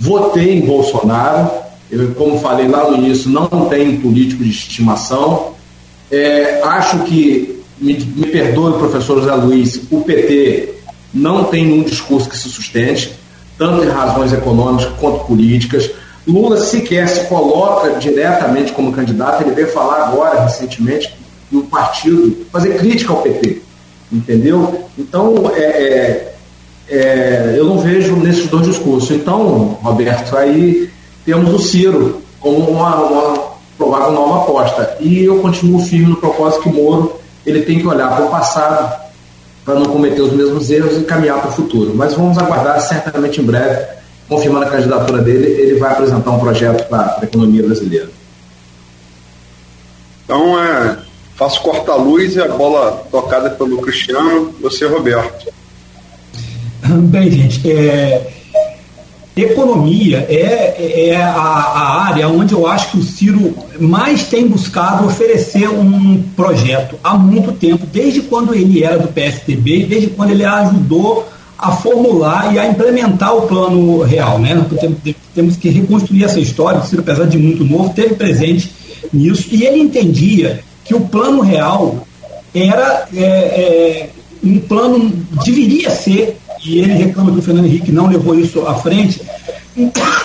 Votei 0.00 0.56
em 0.56 0.64
Bolsonaro. 0.64 1.50
Eu, 1.90 2.14
como 2.14 2.40
falei 2.40 2.66
lá 2.66 2.90
no 2.90 2.96
início, 2.96 3.28
não 3.28 3.46
tenho 3.68 4.00
político 4.00 4.42
de 4.42 4.48
estimação. 4.48 5.52
É, 6.10 6.62
acho 6.64 7.00
que, 7.00 7.57
me, 7.80 7.94
me 7.94 8.26
perdoe, 8.26 8.78
professor 8.78 9.20
José 9.20 9.34
Luiz, 9.34 9.80
o 9.90 10.00
PT 10.02 10.74
não 11.12 11.44
tem 11.44 11.72
um 11.72 11.82
discurso 11.82 12.28
que 12.28 12.36
se 12.36 12.48
sustente, 12.48 13.12
tanto 13.56 13.84
em 13.84 13.88
razões 13.88 14.32
econômicas 14.32 14.90
quanto 15.00 15.24
políticas. 15.24 15.90
Lula 16.26 16.58
sequer 16.58 17.08
se 17.08 17.26
coloca 17.26 17.98
diretamente 17.98 18.72
como 18.72 18.92
candidato, 18.92 19.42
ele 19.42 19.54
veio 19.54 19.68
falar 19.68 20.06
agora, 20.06 20.42
recentemente, 20.42 21.12
do 21.50 21.62
partido, 21.62 22.46
fazer 22.52 22.76
crítica 22.76 23.12
ao 23.12 23.22
PT, 23.22 23.62
entendeu? 24.12 24.84
Então, 24.98 25.50
é, 25.54 25.62
é, 25.62 26.34
é, 26.90 27.54
eu 27.56 27.64
não 27.64 27.78
vejo 27.78 28.16
nesses 28.16 28.46
dois 28.46 28.66
discursos. 28.66 29.10
Então, 29.10 29.78
Roberto, 29.82 30.36
aí 30.36 30.90
temos 31.24 31.52
o 31.54 31.58
Ciro 31.58 32.22
como 32.38 32.58
uma, 32.70 32.96
uma 32.96 33.48
provável 33.78 34.12
nova 34.12 34.42
aposta. 34.42 34.96
E 35.00 35.24
eu 35.24 35.38
continuo 35.40 35.80
firme 35.80 36.10
no 36.10 36.16
propósito 36.16 36.64
que 36.64 36.68
Moro 36.68 37.18
ele 37.48 37.62
tem 37.62 37.78
que 37.78 37.86
olhar 37.86 38.14
para 38.14 38.24
o 38.24 38.30
passado 38.30 39.08
para 39.64 39.74
não 39.74 39.86
cometer 39.86 40.22
os 40.22 40.32
mesmos 40.32 40.70
erros 40.70 40.96
e 40.96 41.04
caminhar 41.04 41.40
para 41.40 41.50
o 41.50 41.52
futuro. 41.52 41.94
Mas 41.94 42.14
vamos 42.14 42.38
aguardar, 42.38 42.80
certamente 42.80 43.40
em 43.40 43.44
breve, 43.44 43.86
confirmando 44.28 44.64
a 44.64 44.70
candidatura 44.70 45.22
dele, 45.22 45.46
ele 45.46 45.78
vai 45.78 45.92
apresentar 45.92 46.30
um 46.30 46.38
projeto 46.38 46.88
para 46.88 47.18
a 47.20 47.24
economia 47.24 47.62
brasileira. 47.62 48.08
Então, 50.24 50.62
é, 50.62 50.98
faço 51.36 51.62
corta-luz 51.62 52.36
e 52.36 52.40
a 52.40 52.48
bola 52.48 53.06
tocada 53.10 53.50
pelo 53.50 53.80
Cristiano, 53.82 54.54
você, 54.60 54.86
Roberto. 54.86 55.52
Bem, 56.82 57.30
gente, 57.30 57.70
é, 57.70 58.37
economia 59.40 60.26
é, 60.28 61.10
é 61.10 61.16
a, 61.16 61.30
a, 61.30 62.06
área 62.06 62.28
onde 62.28 62.52
eu 62.52 62.66
acho 62.66 62.92
que 62.92 62.98
o 62.98 63.02
Ciro 63.02 63.54
mais 63.78 64.24
tem 64.24 64.46
buscado 64.46 65.06
oferecer 65.06 65.68
um 65.68 66.22
projeto 66.34 66.96
há 67.02 67.16
muito 67.16 67.52
tempo, 67.52 67.86
desde 67.92 68.22
quando 68.22 68.54
ele 68.54 68.82
era 68.82 68.98
do 68.98 69.08
PSDB, 69.08 69.84
desde 69.84 70.08
quando 70.08 70.30
ele 70.30 70.44
ajudou 70.44 71.28
a 71.58 71.72
formular 71.72 72.54
e 72.54 72.58
a 72.58 72.66
implementar 72.66 73.36
o 73.36 73.42
plano 73.42 74.02
real. 74.02 74.38
Né? 74.38 74.64
Temos 75.34 75.56
que 75.56 75.68
reconstruir 75.68 76.24
essa 76.24 76.38
história, 76.38 76.80
o 76.80 76.86
Ciro, 76.86 77.02
apesar 77.02 77.26
de 77.26 77.36
muito 77.36 77.64
novo, 77.64 77.92
teve 77.92 78.14
presente 78.14 78.72
nisso, 79.12 79.48
e 79.50 79.64
ele 79.64 79.80
entendia 79.80 80.60
que 80.84 80.94
o 80.94 81.00
plano 81.00 81.40
real 81.40 82.06
era 82.54 83.06
é, 83.14 83.22
é, 83.22 84.10
um 84.42 84.58
plano, 84.58 85.12
deveria 85.44 85.90
ser, 85.90 86.37
e 86.64 86.78
ele 86.78 86.94
reclama 86.94 87.32
que 87.32 87.38
o 87.38 87.42
Fernando 87.42 87.66
Henrique 87.66 87.92
não 87.92 88.06
levou 88.06 88.34
isso 88.38 88.66
à 88.66 88.74
frente, 88.74 89.22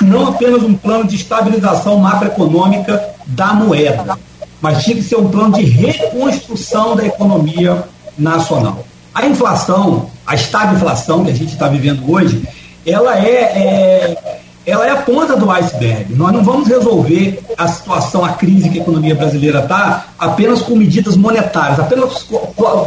não 0.02 0.28
apenas 0.28 0.64
um 0.64 0.74
plano 0.74 1.06
de 1.06 1.16
estabilização 1.16 1.98
macroeconômica 1.98 3.02
da 3.28 3.54
moeda, 3.54 4.18
mas 4.62 4.84
tinha 4.84 4.96
que 4.96 5.04
ser 5.04 5.18
um 5.18 5.30
plano 5.30 5.56
de 5.56 5.64
reconstrução 5.64 6.96
da 6.96 7.06
economia 7.06 7.84
nacional. 8.18 8.86
A 9.14 9.26
inflação, 9.26 10.10
a 10.26 10.36
estagflação 10.36 11.24
que 11.24 11.32
a 11.32 11.36
gente 11.36 11.54
está 11.54 11.68
vivendo 11.68 12.10
hoje, 12.10 12.42
ela 12.86 13.18
é, 13.18 13.30
é, 13.30 14.40
ela 14.66 14.86
é 14.86 14.92
a 14.92 14.98
ponta 14.98 15.36
do 15.36 15.50
iceberg. 15.52 16.14
Nós 16.16 16.32
não 16.32 16.44
vamos 16.44 16.68
resolver 16.68 17.40
a 17.58 17.68
situação, 17.68 18.24
a 18.24 18.30
crise 18.34 18.70
que 18.70 18.80
a 18.80 18.82
economia 18.82 19.14
brasileira 19.14 19.60
está, 19.60 20.08
apenas 20.18 20.62
com 20.62 20.76
medidas 20.76 21.18
monetárias, 21.18 21.80
apenas 21.80 22.26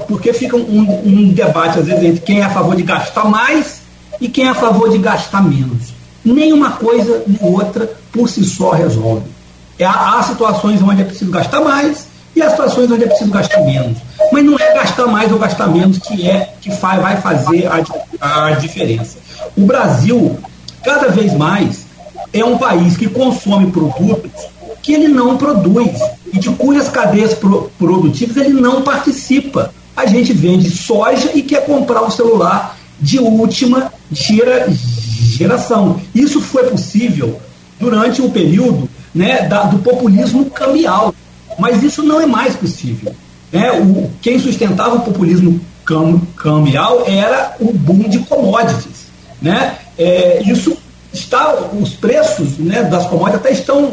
porque 0.08 0.32
fica 0.32 0.56
um, 0.56 1.02
um 1.04 1.28
debate, 1.32 1.78
às 1.78 1.86
vezes, 1.86 2.02
entre 2.02 2.20
quem 2.20 2.40
é 2.40 2.44
a 2.44 2.50
favor 2.50 2.74
de 2.74 2.82
gastar 2.82 3.24
mais 3.26 3.82
e 4.20 4.28
quem 4.28 4.46
é 4.46 4.48
a 4.48 4.54
favor 4.54 4.90
de 4.90 4.98
gastar 4.98 5.42
menos. 5.42 5.94
Nenhuma 6.24 6.72
coisa 6.72 7.22
nem 7.26 7.38
outra 7.40 7.90
por 8.10 8.28
si 8.28 8.44
só 8.44 8.70
resolve. 8.70 9.26
É, 9.78 9.84
há 9.84 10.22
situações 10.26 10.80
onde 10.80 11.02
é 11.02 11.04
preciso 11.04 11.30
gastar 11.30 11.60
mais 11.60 12.06
e 12.34 12.42
há 12.42 12.50
situações 12.50 12.90
onde 12.90 13.04
é 13.04 13.06
preciso 13.06 13.30
gastar 13.30 13.60
menos. 13.60 13.98
Mas 14.32 14.44
não 14.44 14.58
é 14.58 14.74
gastar 14.74 15.06
mais 15.06 15.30
ou 15.30 15.38
gastar 15.38 15.68
menos 15.68 15.98
que 15.98 16.28
é 16.28 16.54
que 16.60 16.70
vai 16.70 17.20
fazer 17.20 17.68
a, 18.20 18.46
a 18.46 18.50
diferença. 18.52 19.18
O 19.56 19.66
Brasil, 19.66 20.36
cada 20.86 21.08
vez 21.08 21.34
mais, 21.34 21.84
é 22.32 22.44
um 22.44 22.56
país 22.56 22.96
que 22.96 23.08
consome 23.08 23.72
produtos 23.72 24.30
que 24.80 24.94
ele 24.94 25.08
não 25.08 25.36
produz 25.36 25.90
e 26.32 26.38
de 26.38 26.48
cujas 26.50 26.88
cadeias 26.88 27.34
pro, 27.34 27.72
produtivas 27.76 28.36
ele 28.36 28.60
não 28.60 28.82
participa. 28.82 29.74
A 29.96 30.06
gente 30.06 30.32
vende 30.32 30.70
soja 30.70 31.32
e 31.34 31.42
quer 31.42 31.66
comprar 31.66 32.04
um 32.04 32.10
celular 32.10 32.78
de 33.00 33.18
última 33.18 33.92
gera, 34.12 34.68
geração. 34.70 36.00
Isso 36.14 36.40
foi 36.40 36.64
possível 36.70 37.40
durante 37.80 38.22
o 38.22 38.30
período 38.30 38.88
né, 39.12 39.42
da, 39.48 39.64
do 39.64 39.80
populismo 39.80 40.48
cambial, 40.50 41.12
mas 41.58 41.82
isso 41.82 42.00
não 42.04 42.20
é 42.20 42.26
mais 42.26 42.54
possível. 42.54 43.12
Né? 43.50 43.72
O, 43.72 44.08
quem 44.22 44.38
sustentava 44.38 44.94
o 44.94 45.00
populismo 45.00 45.60
cam, 45.84 46.20
cambial 46.36 47.02
era 47.08 47.56
o 47.58 47.72
boom 47.72 48.08
de 48.08 48.20
commodities. 48.20 48.95
Né? 49.40 49.76
É, 49.98 50.42
isso 50.44 50.76
está, 51.12 51.54
os 51.72 51.90
preços 51.94 52.58
né, 52.58 52.82
das 52.84 53.06
commodities 53.06 53.40
até 53.40 53.52
estão 53.52 53.90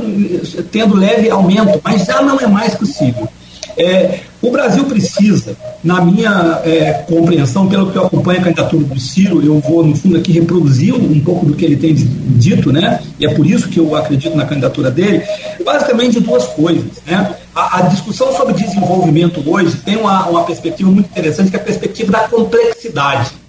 tendo 0.72 0.96
leve 0.96 1.30
aumento, 1.30 1.80
mas 1.84 2.06
já 2.06 2.22
não 2.22 2.40
é 2.40 2.48
mais 2.48 2.76
possível. 2.76 3.28
É, 3.76 4.20
o 4.42 4.52
Brasil 4.52 4.84
precisa, 4.86 5.56
na 5.84 6.02
minha 6.02 6.62
é, 6.64 6.94
compreensão, 7.08 7.68
pelo 7.68 7.92
que 7.92 7.98
eu 7.98 8.06
acompanho 8.06 8.40
a 8.40 8.44
candidatura 8.44 8.84
do 8.84 9.00
Ciro, 9.00 9.44
eu 9.44 9.60
vou, 9.60 9.84
no 9.84 9.96
fundo, 9.96 10.18
aqui 10.18 10.32
reproduzir 10.32 10.94
um 10.94 11.20
pouco 11.22 11.46
do 11.46 11.56
que 11.56 11.66
ele 11.66 11.78
tem 11.78 11.94
dito, 11.96 12.72
né? 12.72 13.00
e 13.20 13.26
é 13.26 13.34
por 13.34 13.48
isso 13.48 13.70
que 13.70 13.80
eu 13.80 13.96
acredito 13.96 14.36
na 14.36 14.46
candidatura 14.46 14.92
dele, 14.92 15.24
basicamente 15.66 16.20
de 16.20 16.20
duas 16.20 16.46
coisas. 16.48 17.02
Né? 17.08 17.36
A, 17.56 17.80
a 17.80 17.82
discussão 17.84 18.36
sobre 18.36 18.54
desenvolvimento 18.54 19.42
hoje 19.50 19.76
tem 19.78 19.96
uma, 19.96 20.28
uma 20.28 20.44
perspectiva 20.44 20.92
muito 20.92 21.08
interessante, 21.08 21.50
que 21.50 21.56
é 21.56 21.60
a 21.60 21.64
perspectiva 21.64 22.12
da 22.12 22.28
complexidade. 22.28 23.43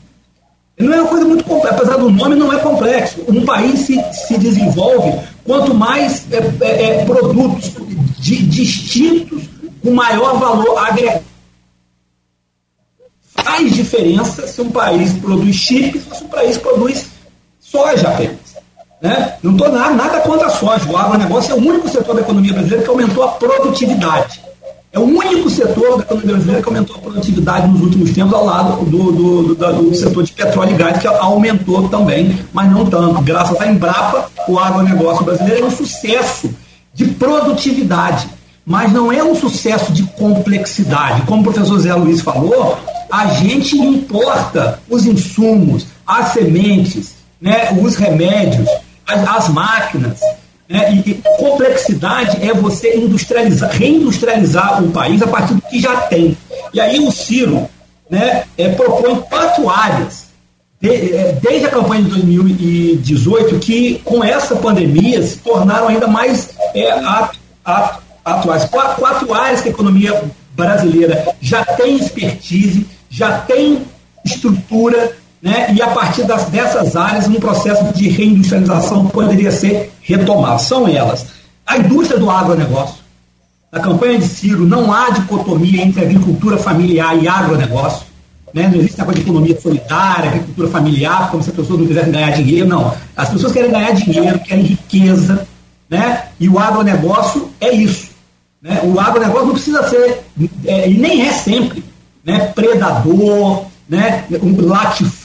Não 0.78 0.92
é 0.92 1.00
uma 1.00 1.08
coisa 1.08 1.24
muito 1.24 1.44
complexa, 1.44 1.76
apesar 1.76 1.96
do 1.98 2.10
nome, 2.10 2.34
não 2.34 2.52
é 2.52 2.58
complexo. 2.58 3.22
Um 3.28 3.44
país 3.44 3.80
se, 3.80 4.00
se 4.26 4.36
desenvolve 4.36 5.20
quanto 5.44 5.72
mais 5.72 6.26
é, 6.32 6.38
é, 6.64 6.82
é 7.00 7.04
produtos 7.04 7.72
de, 8.18 8.42
distintos 8.42 9.44
com 9.82 9.92
maior 9.92 10.38
valor 10.38 10.76
agregado. 10.78 11.22
Faz 13.36 13.72
diferença 13.72 14.46
se 14.46 14.60
um 14.62 14.70
país 14.70 15.12
produz 15.12 15.54
chips 15.54 16.02
ou 16.10 16.16
se 16.16 16.24
um 16.24 16.28
país 16.28 16.56
produz 16.56 17.06
soja 17.60 18.08
apenas. 18.08 18.38
Né? 19.00 19.36
Não 19.42 19.52
estou 19.52 19.70
nada, 19.70 19.94
nada 19.94 20.20
contra 20.20 20.46
a 20.46 20.50
soja. 20.50 20.90
O 20.90 20.96
agronegócio 20.96 21.52
é 21.52 21.54
o 21.54 21.58
único 21.58 21.88
setor 21.88 22.16
da 22.16 22.22
economia 22.22 22.52
brasileira 22.52 22.82
que 22.82 22.90
aumentou 22.90 23.22
a 23.22 23.28
produtividade. 23.28 24.43
É 24.94 24.98
o 24.98 25.02
único 25.02 25.50
setor 25.50 25.98
da 25.98 26.04
economia 26.04 26.34
brasileira 26.34 26.62
que 26.62 26.68
aumentou 26.68 26.94
a 26.94 26.98
produtividade 27.00 27.66
nos 27.66 27.80
últimos 27.80 28.12
tempos, 28.12 28.32
ao 28.32 28.44
lado 28.44 28.84
do, 28.84 29.12
do, 29.12 29.54
do, 29.56 29.72
do 29.90 29.94
setor 29.94 30.22
de 30.22 30.32
petróleo 30.32 30.70
e 30.70 30.74
gás, 30.76 30.98
que 30.98 31.08
aumentou 31.08 31.88
também, 31.88 32.38
mas 32.52 32.70
não 32.70 32.86
tanto. 32.86 33.20
Graças 33.22 33.60
à 33.60 33.66
Embrapa, 33.66 34.30
o 34.46 34.56
agronegócio 34.56 35.24
brasileiro 35.24 35.64
é 35.64 35.66
um 35.66 35.70
sucesso 35.70 36.48
de 36.94 37.06
produtividade 37.06 38.28
mas 38.66 38.90
não 38.90 39.12
é 39.12 39.22
um 39.22 39.34
sucesso 39.34 39.92
de 39.92 40.04
complexidade. 40.04 41.22
Como 41.22 41.42
o 41.42 41.44
professor 41.44 41.78
Zé 41.78 41.94
Luiz 41.94 42.22
falou, 42.22 42.78
a 43.10 43.26
gente 43.26 43.76
importa 43.76 44.80
os 44.88 45.04
insumos, 45.04 45.86
as 46.06 46.32
sementes, 46.32 47.16
né, 47.40 47.78
os 47.82 47.96
remédios, 47.96 48.66
as, 49.06 49.28
as 49.28 49.48
máquinas, 49.50 50.18
Né? 50.68 51.02
E, 51.06 51.14
complexidade 51.38 52.42
é 52.42 52.54
você 52.54 52.96
industrializar, 52.96 53.70
reindustrializar 53.70 54.82
um 54.82 54.90
país 54.90 55.20
a 55.22 55.26
partir 55.26 55.54
do 55.54 55.62
que 55.62 55.80
já 55.80 55.96
tem. 56.02 56.36
E 56.72 56.80
aí 56.80 56.98
o 57.00 57.10
Ciro 57.10 57.68
né, 58.08 58.44
é, 58.56 58.68
propõe 58.70 59.16
quatro 59.22 59.68
áreas, 59.68 60.26
de, 60.80 61.16
é, 61.16 61.38
desde 61.42 61.66
a 61.66 61.70
campanha 61.70 62.02
de 62.02 62.10
2018, 62.10 63.58
que 63.58 64.00
com 64.04 64.22
essa 64.24 64.56
pandemia 64.56 65.22
se 65.22 65.38
tornaram 65.38 65.88
ainda 65.88 66.06
mais 66.06 66.50
é, 66.74 66.90
atuais. 68.24 68.64
Quatro, 68.66 69.00
quatro 69.00 69.34
áreas 69.34 69.60
que 69.60 69.68
a 69.68 69.72
economia 69.72 70.22
brasileira 70.52 71.34
já 71.40 71.64
tem 71.64 71.96
expertise, 71.96 72.86
já 73.10 73.38
tem 73.40 73.82
estrutura, 74.24 75.14
né, 75.44 75.74
e 75.74 75.82
a 75.82 75.88
partir 75.88 76.22
das, 76.24 76.46
dessas 76.46 76.96
áreas, 76.96 77.28
um 77.28 77.34
processo 77.34 77.92
de 77.92 78.08
reindustrialização 78.08 79.06
poderia 79.08 79.52
ser 79.52 79.92
retomado. 80.00 80.62
São 80.62 80.88
elas. 80.88 81.26
A 81.66 81.76
indústria 81.76 82.18
do 82.18 82.30
agronegócio. 82.30 83.04
Na 83.70 83.78
campanha 83.78 84.18
de 84.18 84.26
Ciro, 84.26 84.64
não 84.64 84.90
há 84.90 85.10
dicotomia 85.10 85.82
entre 85.82 86.02
agricultura 86.02 86.56
familiar 86.56 87.22
e 87.22 87.28
agronegócio. 87.28 88.06
Né? 88.54 88.68
Não 88.68 88.78
existe 88.78 88.98
negócio 88.98 89.20
de 89.20 89.28
economia 89.28 89.60
solidária, 89.60 90.30
agricultura 90.30 90.68
familiar, 90.68 91.30
como 91.30 91.42
se 91.42 91.50
as 91.50 91.56
pessoas 91.56 91.78
não 91.78 91.86
quisessem 91.88 92.12
ganhar 92.12 92.30
dinheiro. 92.30 92.66
Não. 92.66 92.94
As 93.14 93.28
pessoas 93.28 93.52
querem 93.52 93.70
ganhar 93.70 93.92
dinheiro, 93.92 94.38
querem 94.38 94.64
riqueza. 94.64 95.46
Né? 95.90 96.22
E 96.40 96.48
o 96.48 96.58
agronegócio 96.58 97.50
é 97.60 97.70
isso. 97.70 98.08
Né? 98.62 98.80
O 98.82 98.98
agronegócio 98.98 99.46
não 99.48 99.54
precisa 99.54 99.86
ser, 99.90 100.24
é, 100.64 100.88
e 100.88 100.94
nem 100.94 101.26
é 101.26 101.32
sempre, 101.32 101.84
né? 102.24 102.46
predador, 102.54 103.66
né? 103.86 104.24
um 104.42 104.58
latifúndio. 104.66 105.23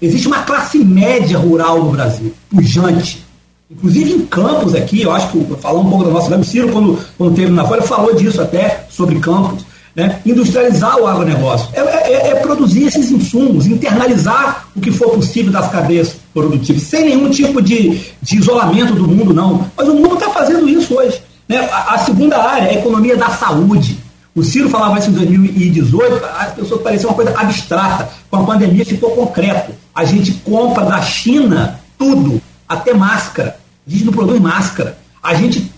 Existe 0.00 0.26
uma 0.26 0.42
classe 0.42 0.78
média 0.78 1.38
rural 1.38 1.82
no 1.84 1.90
Brasil, 1.90 2.32
pujante. 2.48 3.24
Inclusive 3.70 4.12
em 4.12 4.26
campos 4.26 4.74
aqui, 4.74 5.02
eu 5.02 5.12
acho 5.12 5.28
que 5.30 5.44
falar 5.56 5.80
um 5.80 5.88
pouco 5.88 6.04
da 6.04 6.10
nossa. 6.10 6.36
O 6.36 6.44
Ciro, 6.44 6.72
quando, 6.72 6.98
quando 7.16 7.36
teve 7.36 7.50
na 7.52 7.64
Folha, 7.64 7.82
falou 7.82 8.14
disso 8.14 8.40
até, 8.40 8.86
sobre 8.88 9.20
campos. 9.20 9.64
Né? 9.94 10.20
Industrializar 10.24 10.98
o 10.98 11.06
agronegócio 11.06 11.68
é, 11.72 11.80
é, 11.80 12.28
é, 12.28 12.34
produzir 12.36 12.84
esses 12.84 13.10
insumos, 13.10 13.66
internalizar 13.66 14.68
o 14.74 14.80
que 14.80 14.92
for 14.92 15.10
possível 15.10 15.50
das 15.50 15.68
cadeias 15.68 16.14
produtivas, 16.32 16.82
sem 16.82 17.06
nenhum 17.06 17.28
tipo 17.28 17.60
de, 17.60 18.00
de 18.22 18.36
isolamento 18.38 18.94
do 18.94 19.08
mundo, 19.08 19.34
não. 19.34 19.66
Mas 19.76 19.88
o 19.88 19.94
mundo 19.94 20.14
está 20.14 20.30
fazendo 20.30 20.68
isso 20.68 20.94
hoje. 20.94 21.20
Né? 21.48 21.58
A, 21.72 21.94
a, 21.94 21.98
segunda 21.98 22.38
área 22.38 22.66
é 22.66 22.70
a 22.70 22.78
economia 22.78 23.16
da 23.16 23.30
saúde. 23.30 23.98
O 24.34 24.44
Ciro 24.44 24.70
falava 24.70 24.98
isso 24.98 25.10
em 25.10 25.14
2018, 25.14 26.24
as 26.24 26.52
pessoas 26.54 26.82
pareciam 26.82 27.10
uma 27.10 27.16
coisa 27.16 27.38
abstrata. 27.38 28.08
Com 28.30 28.36
a 28.36 28.44
pandemia 28.44 28.84
ficou 28.84 29.10
concreto. 29.10 29.72
A 29.94 30.04
gente 30.04 30.32
compra 30.34 30.84
da 30.84 31.02
China 31.02 31.80
tudo, 31.98 32.40
até 32.68 32.94
máscara. 32.94 33.56
A 33.86 33.90
gente 33.90 34.04
não 34.04 34.12
produz 34.12 34.40
máscara. 34.40 34.96
A 35.22 35.34
gente 35.34 35.70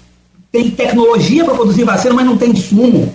tem 0.52 0.70
tecnologia 0.70 1.44
para 1.44 1.54
produzir 1.54 1.84
vacina, 1.84 2.14
mas 2.14 2.26
não 2.26 2.36
tem 2.36 2.50
insumo. 2.50 3.12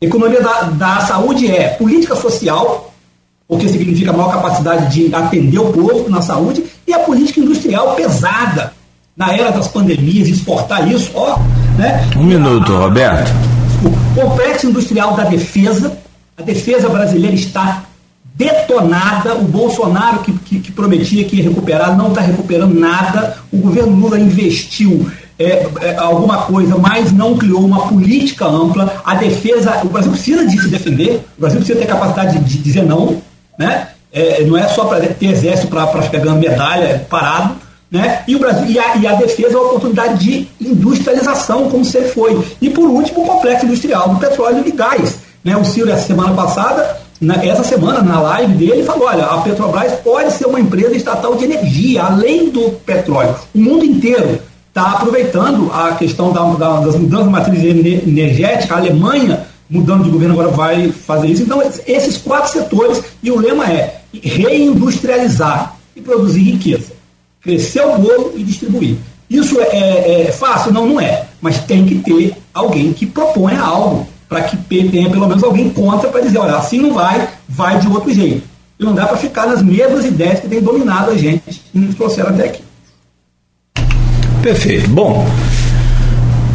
Economia 0.00 0.40
da, 0.42 0.62
da 0.62 1.00
saúde 1.00 1.50
é 1.50 1.70
política 1.70 2.14
social, 2.14 2.92
o 3.48 3.56
que 3.56 3.68
significa 3.68 4.12
maior 4.12 4.30
capacidade 4.30 4.94
de 4.94 5.12
atender 5.12 5.58
o 5.58 5.72
povo 5.72 6.08
na 6.10 6.20
saúde, 6.20 6.62
e 6.86 6.92
a 6.92 7.00
política 7.00 7.40
industrial 7.40 7.94
pesada. 7.94 8.72
Na 9.16 9.34
era 9.34 9.50
das 9.50 9.66
pandemias, 9.66 10.28
exportar 10.28 10.86
isso, 10.86 11.10
ó. 11.14 11.38
Né? 11.76 12.08
Um 12.16 12.22
minuto, 12.22 12.76
Roberto. 12.76 13.57
O 13.84 14.20
complexo 14.20 14.66
industrial 14.66 15.14
da 15.14 15.24
defesa, 15.24 15.96
a 16.36 16.42
defesa 16.42 16.88
brasileira 16.88 17.34
está 17.34 17.84
detonada. 18.34 19.34
O 19.34 19.44
Bolsonaro, 19.44 20.20
que, 20.20 20.32
que, 20.32 20.60
que 20.60 20.72
prometia 20.72 21.24
que 21.24 21.36
ia 21.36 21.44
recuperar, 21.44 21.96
não 21.96 22.08
está 22.08 22.20
recuperando 22.20 22.74
nada. 22.74 23.36
O 23.52 23.58
governo 23.58 23.94
Lula 23.94 24.18
investiu 24.18 25.08
é, 25.38 25.68
é, 25.80 25.96
alguma 25.96 26.42
coisa, 26.42 26.76
mas 26.76 27.12
não 27.12 27.36
criou 27.36 27.64
uma 27.64 27.88
política 27.88 28.46
ampla. 28.46 29.00
A 29.04 29.14
defesa, 29.14 29.80
o 29.84 29.88
Brasil 29.88 30.10
precisa 30.10 30.46
de 30.46 30.60
se 30.60 30.68
defender, 30.68 31.24
o 31.36 31.40
Brasil 31.40 31.60
precisa 31.60 31.78
ter 31.78 31.86
capacidade 31.86 32.38
de, 32.38 32.44
de 32.44 32.58
dizer 32.58 32.82
não, 32.82 33.22
né? 33.56 33.88
É, 34.10 34.42
não 34.44 34.56
é 34.56 34.66
só 34.68 34.86
para 34.86 35.00
ter 35.00 35.26
exército 35.26 35.68
para 35.68 36.02
ficar 36.02 36.18
ganhando 36.18 36.40
medalha 36.40 37.06
parado. 37.08 37.56
Né? 37.90 38.22
E, 38.28 38.36
o 38.36 38.38
Brasil, 38.38 38.66
e, 38.66 38.78
a, 38.78 38.96
e 38.96 39.06
a 39.06 39.14
defesa 39.14 39.54
é 39.54 39.56
uma 39.56 39.66
oportunidade 39.68 40.18
de 40.18 40.48
industrialização, 40.60 41.70
como 41.70 41.84
sempre 41.84 42.10
foi. 42.10 42.38
E 42.60 42.68
por 42.68 42.88
último, 42.88 43.22
o 43.22 43.26
complexo 43.26 43.64
industrial 43.64 44.10
do 44.10 44.20
petróleo 44.20 44.62
e 44.66 44.70
gás. 44.70 45.20
Né? 45.42 45.56
O 45.56 45.64
Ciro, 45.64 45.90
essa 45.90 46.06
semana 46.06 46.34
passada, 46.34 46.98
na, 47.20 47.42
essa 47.44 47.64
semana, 47.64 48.02
na 48.02 48.20
live 48.20 48.54
dele, 48.54 48.84
falou: 48.84 49.08
olha, 49.08 49.24
a 49.24 49.40
Petrobras 49.40 49.92
pode 50.00 50.32
ser 50.32 50.46
uma 50.46 50.60
empresa 50.60 50.94
estatal 50.94 51.34
de 51.34 51.44
energia, 51.44 52.04
além 52.04 52.50
do 52.50 52.70
petróleo. 52.84 53.34
O 53.54 53.58
mundo 53.58 53.84
inteiro 53.84 54.38
está 54.68 54.92
aproveitando 54.92 55.70
a 55.72 55.92
questão 55.94 56.30
da, 56.30 56.42
da, 56.54 56.80
das 56.80 56.94
mudanças 56.94 57.26
de 57.26 57.32
matriz 57.32 57.64
energética. 57.64 58.74
A 58.74 58.78
Alemanha, 58.78 59.46
mudando 59.68 60.04
de 60.04 60.10
governo, 60.10 60.34
agora 60.34 60.54
vai 60.54 60.92
fazer 60.92 61.28
isso. 61.28 61.42
Então, 61.42 61.62
esses 61.86 62.18
quatro 62.18 62.52
setores, 62.52 63.02
e 63.22 63.30
o 63.30 63.40
lema 63.40 63.64
é 63.64 64.02
reindustrializar 64.12 65.76
e 65.96 66.00
produzir 66.00 66.42
riqueza. 66.42 66.97
Crescer 67.48 67.80
o 67.80 67.96
bolo 67.96 68.34
e 68.36 68.42
distribuir. 68.42 68.96
Isso 69.30 69.58
é, 69.58 69.64
é, 69.64 70.20
é 70.28 70.32
fácil? 70.32 70.70
Não, 70.70 70.86
não 70.86 71.00
é. 71.00 71.24
Mas 71.40 71.56
tem 71.60 71.86
que 71.86 71.94
ter 71.94 72.36
alguém 72.52 72.92
que 72.92 73.06
proponha 73.06 73.58
algo 73.58 74.06
para 74.28 74.42
que 74.42 74.54
tenha 74.58 75.08
pelo 75.08 75.26
menos 75.26 75.42
alguém 75.42 75.70
contra 75.70 76.10
para 76.10 76.20
dizer, 76.20 76.36
olha, 76.36 76.56
assim 76.56 76.78
não 76.78 76.92
vai, 76.92 77.26
vai 77.48 77.78
de 77.78 77.88
outro 77.88 78.12
jeito. 78.12 78.46
E 78.78 78.84
não 78.84 78.94
dá 78.94 79.06
para 79.06 79.16
ficar 79.16 79.46
nas 79.46 79.62
mesmas 79.62 80.04
ideias 80.04 80.40
que 80.40 80.48
têm 80.48 80.60
dominado 80.60 81.10
a 81.10 81.16
gente 81.16 81.62
e 81.74 81.78
nos 81.78 81.94
trouxeram 81.94 82.28
até 82.28 82.44
aqui. 82.48 82.62
Perfeito. 84.42 84.90
Bom, 84.90 85.26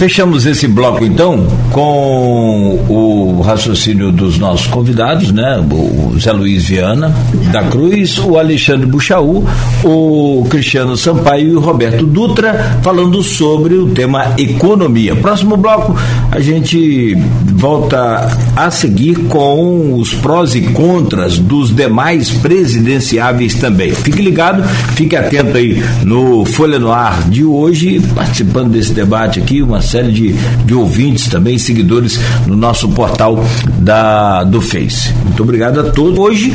Fechamos 0.04 0.46
esse 0.46 0.68
bloco 0.68 1.06
então 1.06 1.48
com 1.72 2.78
o 2.90 3.42
raciocínio 3.42 4.12
dos 4.12 4.38
nossos 4.38 4.68
convidados, 4.68 5.32
né? 5.32 5.66
O 5.72 6.20
Zé 6.20 6.34
Luiz 6.34 6.66
Viana 6.66 7.16
da 7.54 7.64
Cruz, 7.64 8.18
o 8.18 8.38
Alexandre 8.38 8.86
Buchaú, 8.86 9.46
o 9.82 10.46
Cristiano 10.50 10.98
Sampaio 10.98 11.54
e 11.54 11.56
o 11.56 11.62
Roberto 11.62 12.06
Dutra 12.06 12.80
falando 12.84 13.24
sobre 13.24 13.76
o 13.76 13.92
tema 13.92 14.34
economia. 14.38 15.16
Próximo 15.16 15.56
bloco 15.56 15.96
a 16.30 16.42
gente 16.42 17.16
volta 17.54 18.30
a 18.58 18.70
seguir 18.70 19.16
com 19.30 19.98
os 19.98 20.14
prós 20.16 20.54
e 20.54 20.64
contras 20.64 21.40
dos 21.40 21.74
demais 21.74 22.30
presidenciáveis 22.30 23.56
também. 23.56 23.94
Fique 23.94 24.22
ligado, 24.22 24.64
fique 24.96 25.16
atento 25.16 25.56
aí 25.56 25.82
no 26.04 26.44
Folha 26.44 26.78
no 26.78 26.92
Ar 26.92 27.22
de 27.30 27.46
hoje, 27.46 28.02
participando 28.14 28.72
desse 28.72 28.92
debate 28.92 29.40
aqui, 29.40 29.62
uma 29.62 29.82
série 29.94 30.12
de, 30.12 30.34
de 30.66 30.74
ouvintes 30.74 31.28
também, 31.28 31.60
seguidores 31.60 32.20
no 32.48 32.56
nosso 32.56 32.90
portal 32.90 33.46
da, 33.78 34.44
do 34.44 34.60
Face. 34.60 35.14
Muito 35.24 35.44
obrigado 35.44 35.80
a 35.82 35.84
todos. 35.84 36.18
Hoje, 36.18 36.52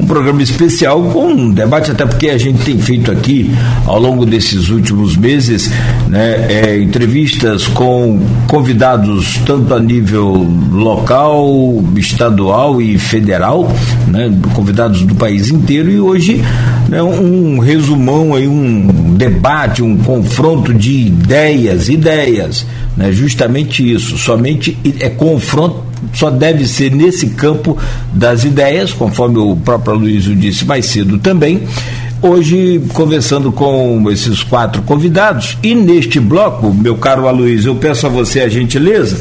um 0.00 0.06
programa 0.06 0.42
especial 0.42 1.02
com 1.10 1.26
um 1.26 1.50
debate, 1.50 1.90
até 1.90 2.06
porque 2.06 2.30
a 2.30 2.38
gente 2.38 2.64
tem 2.64 2.78
feito 2.78 3.10
aqui 3.10 3.50
ao 3.86 4.00
longo 4.00 4.24
desses 4.24 4.70
últimos 4.70 5.16
meses 5.16 5.70
né, 6.08 6.46
é, 6.48 6.80
entrevistas 6.80 7.66
com 7.68 8.18
convidados 8.46 9.38
tanto 9.44 9.74
a 9.74 9.78
nível 9.78 10.46
local, 10.72 11.84
estadual 11.96 12.80
e 12.80 12.98
federal, 12.98 13.70
né, 14.06 14.32
convidados 14.54 15.02
do 15.02 15.14
país 15.14 15.50
inteiro, 15.50 15.90
e 15.90 16.00
hoje 16.00 16.42
né, 16.88 17.02
um 17.02 17.58
resumão 17.58 18.34
aí, 18.34 18.48
um 18.48 19.14
debate, 19.16 19.82
um 19.82 19.98
confronto 19.98 20.72
de 20.72 20.92
ideias, 20.92 21.88
ideias, 21.88 22.66
né, 22.96 23.12
justamente 23.12 23.92
isso, 23.92 24.16
somente 24.16 24.76
é 24.98 25.10
confronto 25.10 25.89
só 26.14 26.30
deve 26.30 26.66
ser 26.66 26.90
nesse 26.90 27.30
campo 27.30 27.76
das 28.12 28.44
ideias, 28.44 28.92
conforme 28.92 29.38
o 29.38 29.56
próprio 29.56 29.94
Luiz 29.96 30.24
disse 30.24 30.64
mais 30.64 30.86
cedo 30.86 31.18
também. 31.18 31.62
Hoje, 32.22 32.82
conversando 32.92 33.50
com 33.50 34.10
esses 34.10 34.42
quatro 34.42 34.82
convidados, 34.82 35.56
e 35.62 35.74
neste 35.74 36.20
bloco, 36.20 36.72
meu 36.72 36.96
caro 36.96 37.26
Aloysio, 37.26 37.70
eu 37.70 37.76
peço 37.76 38.06
a 38.06 38.10
você 38.10 38.40
a 38.40 38.48
gentileza 38.48 39.18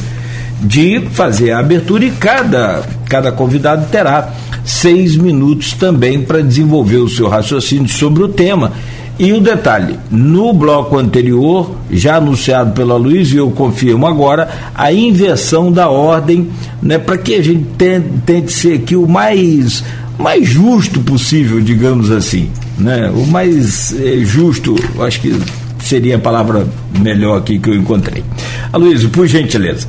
de 0.62 1.02
fazer 1.12 1.52
a 1.52 1.60
abertura 1.60 2.04
e 2.04 2.12
cada, 2.12 2.84
cada 3.08 3.32
convidado 3.32 3.88
terá 3.90 4.34
seis 4.66 5.16
minutos 5.16 5.72
também 5.74 6.22
para 6.22 6.44
desenvolver 6.44 6.98
o 6.98 7.08
seu 7.08 7.30
raciocínio 7.30 7.88
sobre 7.88 8.24
o 8.24 8.28
tema. 8.28 8.74
E 9.20 9.34
o 9.34 9.42
detalhe, 9.42 10.00
no 10.10 10.54
bloco 10.54 10.98
anterior, 10.98 11.76
já 11.92 12.16
anunciado 12.16 12.72
pela 12.72 12.96
Luiz, 12.96 13.34
e 13.34 13.36
eu 13.36 13.52
confirmo 13.52 14.08
agora, 14.08 14.50
a 14.74 14.94
inversão 14.94 15.70
da 15.70 15.90
ordem, 15.90 16.50
né, 16.82 16.98
para 16.98 17.18
que 17.18 17.36
a 17.36 17.44
gente 17.44 17.66
tente, 17.78 18.08
tente 18.26 18.54
ser 18.54 18.76
aqui 18.76 18.96
o 18.96 19.06
mais, 19.06 19.84
mais 20.18 20.48
justo 20.48 21.02
possível, 21.02 21.60
digamos 21.60 22.10
assim. 22.10 22.50
Né? 22.78 23.10
O 23.10 23.28
mais 23.28 23.94
é, 24.00 24.20
justo, 24.20 24.74
acho 25.02 25.20
que 25.20 25.38
seria 25.84 26.16
a 26.16 26.20
palavra 26.20 26.66
melhor 26.98 27.40
aqui 27.40 27.60
que 27.60 27.70
eu 27.70 27.76
encontrei. 27.76 28.24
Aloysio, 28.72 29.10
por 29.10 29.28
gentileza. 29.28 29.86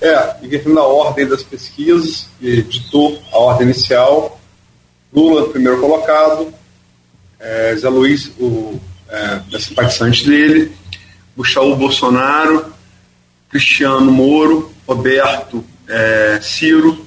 É, 0.00 0.34
invertendo 0.42 0.80
a 0.80 0.86
ordem 0.86 1.24
das 1.24 1.44
pesquisas, 1.44 2.26
que 2.40 2.62
ditou 2.62 3.16
a 3.32 3.38
ordem 3.38 3.68
inicial, 3.68 4.40
Lula 5.14 5.48
primeiro 5.50 5.80
colocado, 5.80 6.57
é, 7.40 7.74
Zé 7.76 7.88
Luiz, 7.88 8.32
o 8.38 8.80
é, 9.08 9.40
é 9.52 9.58
simpatizante 9.58 10.28
dele, 10.28 10.72
Gustavo 11.36 11.74
Bolsonaro, 11.76 12.72
Cristiano 13.48 14.10
Moro, 14.10 14.72
Roberto 14.86 15.64
é, 15.88 16.40
Ciro. 16.42 17.06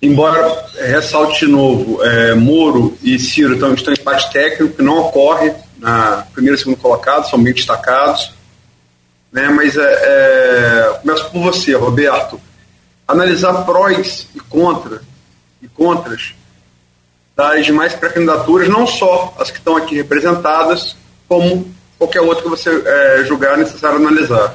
Embora 0.00 0.66
é, 0.76 0.86
ressalte 0.86 1.46
de 1.46 1.52
novo, 1.52 2.02
é, 2.02 2.34
Moro 2.34 2.96
e 3.02 3.18
Ciro 3.18 3.54
estão, 3.54 3.74
estão 3.74 3.92
em 3.92 4.00
empate 4.00 4.32
técnico, 4.32 4.76
que 4.76 4.82
não 4.82 4.98
ocorre 4.98 5.52
na 5.78 6.26
primeira 6.32 6.56
e 6.56 6.58
segundo 6.58 6.76
colocado, 6.76 7.28
são 7.28 7.42
bem 7.42 7.52
destacados. 7.52 8.32
Né, 9.32 9.48
mas 9.48 9.76
é, 9.76 9.82
é, 9.82 10.98
começo 11.00 11.30
por 11.30 11.40
você, 11.40 11.74
Roberto. 11.74 12.40
Analisar 13.06 13.64
prós 13.64 14.28
e 14.34 14.40
contra 14.40 15.02
e 15.62 15.68
contras 15.68 16.34
das 17.40 17.64
demais 17.64 17.94
pré-candidaturas, 17.94 18.68
não 18.68 18.86
só 18.86 19.34
as 19.38 19.50
que 19.50 19.56
estão 19.56 19.76
aqui 19.76 19.96
representadas, 19.96 20.94
como 21.26 21.66
qualquer 21.98 22.20
outra 22.20 22.42
que 22.42 22.50
você 22.50 22.70
é, 22.70 23.24
julgar 23.26 23.56
necessário 23.56 23.96
analisar. 23.96 24.54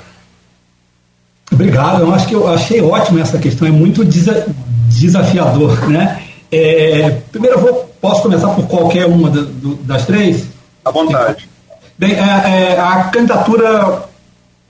Obrigado, 1.52 2.02
eu 2.02 2.14
acho 2.14 2.28
que 2.28 2.36
eu 2.36 2.48
achei 2.48 2.82
ótimo 2.82 3.20
essa 3.20 3.40
questão, 3.40 3.68
é 3.68 3.72
muito 3.72 4.06
desa 4.06 4.46
desafiador, 4.88 5.90
né? 5.90 6.22
É, 6.52 7.10
primeiro 7.32 7.58
eu 7.58 7.62
vou, 7.62 7.96
posso 8.00 8.22
começar 8.22 8.50
por 8.50 8.68
qualquer 8.68 9.08
uma 9.08 9.30
da, 9.32 9.42
do, 9.42 9.76
das 9.78 10.06
três? 10.06 10.46
À 10.86 10.92
vontade. 10.92 11.50
Bem, 11.98 12.14
é, 12.14 12.74
é, 12.76 12.80
a 12.80 13.06
candidatura 13.06 14.04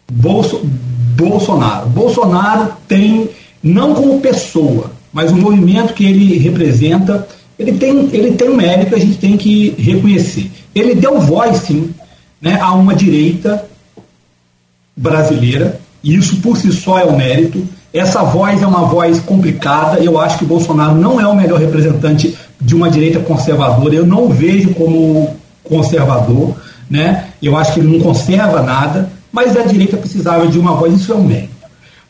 Bolso, 0.09 0.61
Bolsonaro. 1.17 1.87
Bolsonaro 1.89 2.73
tem, 2.87 3.29
não 3.61 3.93
como 3.93 4.21
pessoa, 4.21 4.91
mas 5.11 5.31
o 5.31 5.35
movimento 5.35 5.93
que 5.93 6.05
ele 6.05 6.37
representa, 6.37 7.27
ele 7.57 7.73
tem, 7.73 8.09
ele 8.11 8.31
tem 8.33 8.49
um 8.49 8.55
mérito 8.55 8.95
a 8.95 8.99
gente 8.99 9.17
tem 9.17 9.37
que 9.37 9.75
reconhecer. 9.77 10.51
Ele 10.73 10.95
deu 10.95 11.19
voz, 11.19 11.57
sim, 11.59 11.93
né, 12.41 12.59
a 12.59 12.73
uma 12.73 12.93
direita 12.93 13.65
brasileira, 14.95 15.79
e 16.03 16.15
isso 16.15 16.37
por 16.37 16.57
si 16.57 16.71
só 16.71 16.99
é 16.99 17.05
um 17.05 17.17
mérito. 17.17 17.67
Essa 17.93 18.23
voz 18.23 18.61
é 18.61 18.67
uma 18.67 18.85
voz 18.85 19.19
complicada, 19.19 19.99
eu 19.99 20.19
acho 20.19 20.37
que 20.37 20.45
Bolsonaro 20.45 20.95
não 20.95 21.19
é 21.19 21.25
o 21.25 21.35
melhor 21.35 21.59
representante 21.59 22.35
de 22.59 22.75
uma 22.75 22.89
direita 22.89 23.19
conservadora, 23.19 23.95
eu 23.95 24.05
não 24.05 24.25
o 24.25 24.29
vejo 24.29 24.73
como 24.73 25.35
conservador, 25.63 26.55
né? 26.89 27.29
eu 27.41 27.55
acho 27.55 27.73
que 27.73 27.79
ele 27.79 27.97
não 27.97 28.03
conserva 28.03 28.61
nada, 28.61 29.09
mas 29.31 29.55
a 29.55 29.63
direita 29.63 29.97
precisava 29.97 30.47
de 30.47 30.59
uma 30.59 30.75
voz, 30.75 30.93
isso 30.93 31.11
é 31.11 31.15
um 31.15 31.23
mérito. 31.23 31.54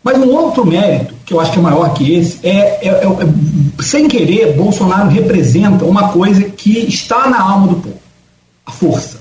Mas 0.06 0.20
um 0.20 0.30
outro 0.30 0.64
mérito, 0.64 1.16
que 1.26 1.34
eu 1.34 1.40
acho 1.40 1.52
que 1.52 1.58
é 1.58 1.62
maior 1.64 1.92
que 1.96 2.14
esse, 2.14 2.46
é, 2.46 2.88
é, 2.88 2.88
é, 2.90 3.06
é 3.08 3.82
sem 3.82 4.08
querer, 4.08 4.56
Bolsonaro 4.56 5.10
representa 5.10 5.84
uma 5.84 6.10
coisa 6.10 6.44
que 6.44 6.78
está 6.78 7.28
na 7.28 7.42
alma 7.42 7.70
do 7.70 7.76
povo: 7.78 8.00
a 8.64 8.72
força. 8.72 9.20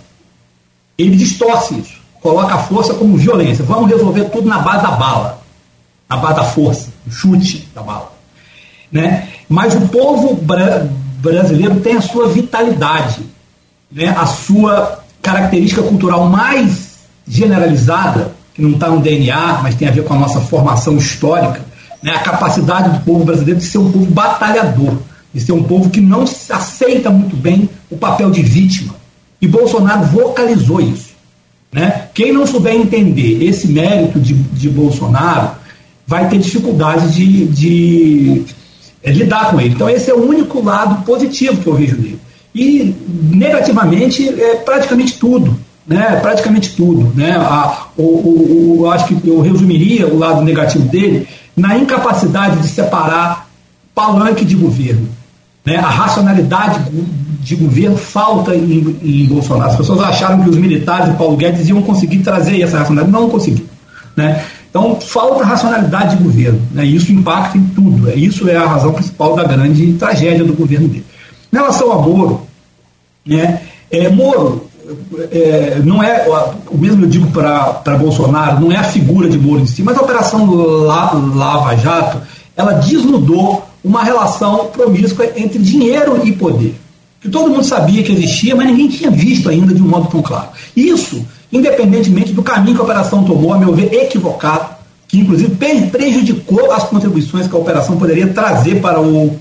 Ele 0.99 1.17
distorce 1.17 1.75
isso, 1.75 1.95
coloca 2.21 2.55
a 2.55 2.59
força 2.59 2.93
como 2.93 3.17
violência. 3.17 3.65
Vamos 3.65 3.91
resolver 3.91 4.25
tudo 4.25 4.47
na 4.47 4.59
base 4.59 4.83
da 4.83 4.91
bala, 4.91 5.43
na 6.07 6.19
base 6.19 6.37
da 6.37 6.45
força, 6.45 6.93
do 7.07 7.11
chute 7.11 7.67
da 7.75 7.83
bala. 7.83 8.13
Né? 8.93 9.29
Mas 9.49 9.75
o 9.75 9.89
povo 9.89 10.35
bra 10.35 10.87
brasileiro 11.17 11.81
tem 11.81 11.97
a 11.97 12.03
sua 12.03 12.29
vitalidade, 12.29 13.23
né? 13.91 14.09
a 14.09 14.27
sua 14.27 15.03
característica 15.23 15.83
cultural 15.83 16.29
mais 16.29 16.99
generalizada, 17.27 18.33
que 18.55 18.63
não 18.63 18.71
está 18.71 18.89
no 18.89 19.01
DNA, 19.01 19.61
mas 19.63 19.75
tem 19.75 19.89
a 19.89 19.91
ver 19.91 20.05
com 20.05 20.15
a 20.15 20.19
nossa 20.19 20.41
formação 20.41 20.97
histórica, 20.97 21.61
né? 22.03 22.13
a 22.13 22.21
capacidade 22.21 22.91
do 22.91 23.05
povo 23.05 23.25
brasileiro 23.25 23.61
de 23.61 23.67
ser 23.67 23.79
um 23.79 23.91
povo 23.91 24.07
batalhador, 24.07 24.97
de 25.33 25.41
ser 25.41 25.53
um 25.53 25.63
povo 25.63 25.91
que 25.91 26.01
não 26.01 26.23
aceita 26.23 27.11
muito 27.11 27.37
bem 27.37 27.69
o 27.91 27.97
papel 27.97 28.31
de 28.31 28.43
vítima 28.43 28.95
e 29.45 29.47
Bolsonaro 29.47 30.07
vocalizou 30.07 30.81
isso. 30.81 31.13
Né? 31.71 32.09
Quem 32.15 32.33
não 32.33 32.47
souber 32.47 32.75
entender 32.75 33.45
esse 33.45 33.69
mérito 33.69 34.19
de, 34.19 34.33
de 34.33 34.71
Bolsonaro 34.71 35.51
vai 36.07 36.31
ter 36.31 36.39
dificuldade 36.39 37.13
de, 37.13 37.47
de 37.49 38.45
é, 39.03 39.11
lidar 39.11 39.51
com 39.51 39.61
ele. 39.61 39.75
Então, 39.75 39.91
esse 39.91 40.11
é 40.11 40.15
o 40.15 40.27
único 40.27 40.65
lado 40.65 41.05
positivo 41.05 41.61
que 41.61 41.67
eu 41.67 41.75
vejo 41.75 41.97
dele. 41.97 42.19
E 42.55 42.95
negativamente, 43.31 44.29
é 44.29 44.57
praticamente 44.57 45.19
tudo. 45.19 45.59
Né, 45.87 46.19
praticamente 46.23 46.75
tudo. 46.75 47.13
Né? 47.15 47.33
A, 47.33 47.87
o, 47.97 48.81
o, 48.81 48.91
acho 48.91 49.07
que 49.07 49.29
eu 49.29 49.41
resumiria 49.43 50.07
o 50.07 50.19
lado 50.19 50.43
negativo 50.43 50.89
dele 50.89 51.29
na 51.55 51.77
incapacidade 51.77 52.61
de 52.61 52.69
separar 52.69 53.49
palanque 53.95 54.45
de 54.45 54.57
governo. 54.57 55.09
Né? 55.65 55.77
A 55.77 55.89
racionalidade 55.89 56.81
de 57.41 57.57
governo 57.57 57.97
falta 57.97 58.55
em, 58.55 58.97
em, 59.03 59.27
Bolsonaro. 59.27 59.71
As 59.71 59.77
pessoas 59.77 60.01
acharam 60.01 60.43
que 60.43 60.51
os 60.51 60.57
militares 60.57 61.13
e 61.13 61.17
Paulo 61.17 61.37
Guedes 61.37 61.69
iam 61.69 61.83
conseguir 61.83 62.19
trazer 62.19 62.61
essa 62.63 62.79
racionalidade. 62.79 63.23
Não 63.23 63.29
conseguiram. 63.29 63.69
Né? 64.17 64.43
Então, 64.71 64.99
falta 65.01 65.45
racionalidade 65.45 66.17
de 66.17 66.25
governo. 66.25 66.61
Né? 66.73 66.85
Isso 66.85 67.13
impacta 67.13 67.59
em 67.59 67.65
tudo. 67.67 68.11
É, 68.11 68.15
isso 68.15 68.49
é 68.49 68.57
a 68.57 68.67
razão 68.67 68.93
principal 68.93 69.37
da 69.37 69.45
grande 69.45 69.93
tragédia 69.95 70.45
do 70.45 70.55
governo 70.55 70.89
dele. 70.89 71.05
Em 71.53 71.57
relação 71.57 71.93
a 71.93 71.99
Moro, 71.99 72.47
né? 73.25 73.61
É, 73.91 74.09
Moro 74.09 74.69
é, 75.31 75.81
não 75.85 76.03
é, 76.03 76.27
o 76.71 76.77
mesmo 76.77 77.05
eu 77.05 77.09
digo 77.09 77.31
para 77.31 77.97
Bolsonaro, 77.99 78.61
não 78.61 78.73
é 78.73 78.77
a 78.77 78.85
figura 78.85 79.29
de 79.29 79.39
Moro 79.39 79.61
em 79.61 79.67
si, 79.67 79.83
mas 79.83 79.97
a 79.97 80.03
Operação 80.03 80.53
Lava 80.55 81.77
Jato, 81.77 82.21
ela 82.57 82.73
desnudou 82.75 83.65
uma 83.83 84.03
relação 84.03 84.67
promíscua 84.67 85.27
entre 85.37 85.59
dinheiro 85.59 86.21
e 86.25 86.33
poder. 86.33 86.75
Que 87.21 87.29
todo 87.29 87.51
mundo 87.51 87.65
sabia 87.65 88.03
que 88.03 88.13
existia, 88.13 88.55
mas 88.55 88.67
ninguém 88.67 88.89
tinha 88.89 89.11
visto 89.11 89.49
ainda 89.49 89.75
de 89.75 89.83
um 89.83 89.89
modo 89.89 90.09
tão 90.09 90.23
claro. 90.23 90.49
Isso, 90.77 91.25
independentemente 91.53 92.33
do 92.33 92.43
caminho 92.43 92.75
que 92.75 92.81
a 92.81 92.85
operação 92.85 93.25
tomou, 93.25 93.53
a 93.53 93.59
meu 93.59 93.75
ver, 93.75 93.93
equivocado, 93.93 94.75
que 95.09 95.19
inclusive 95.19 95.55
prejudicou 95.91 96.73
as 96.73 96.85
contribuições 96.85 97.47
que 97.47 97.55
a 97.55 97.59
operação 97.59 97.97
poderia 97.97 98.27
trazer 98.29 98.81
para 98.81 99.01
o, 99.01 99.39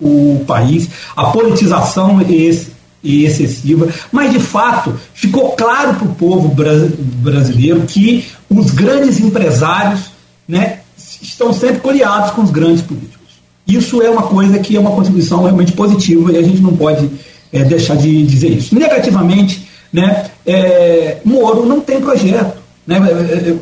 o 0.00 0.44
país, 0.46 0.88
a 1.16 1.26
politização 1.26 2.20
e 2.22 2.68
excessiva, 3.02 3.88
mas 4.10 4.32
de 4.32 4.40
fato 4.40 4.94
ficou 5.14 5.52
claro 5.52 5.94
para 5.94 6.08
o 6.08 6.14
povo 6.14 6.48
brasileiro 6.48 7.82
que 7.82 8.26
os 8.50 8.70
grandes 8.70 9.20
empresários 9.20 10.10
né, 10.46 10.80
estão 11.22 11.52
sempre 11.52 11.80
coliados 11.80 12.32
com 12.32 12.42
os 12.42 12.50
grandes 12.50 12.82
políticos. 12.82 13.18
Isso 13.66 14.02
é 14.02 14.08
uma 14.08 14.22
coisa 14.22 14.58
que 14.58 14.76
é 14.76 14.80
uma 14.80 14.90
contribuição 14.90 15.42
realmente 15.42 15.72
positiva 15.72 16.32
e 16.32 16.38
a 16.38 16.42
gente 16.42 16.60
não 16.60 16.74
pode 16.74 17.08
é, 17.52 17.62
deixar 17.64 17.96
de 17.96 18.24
dizer 18.24 18.48
isso. 18.48 18.74
Negativamente, 18.74 19.68
né, 19.92 20.26
é, 20.46 21.18
Moro 21.24 21.66
não 21.66 21.80
tem 21.80 22.00
projeto. 22.00 22.56
Né, 22.86 22.96
é, 22.96 23.54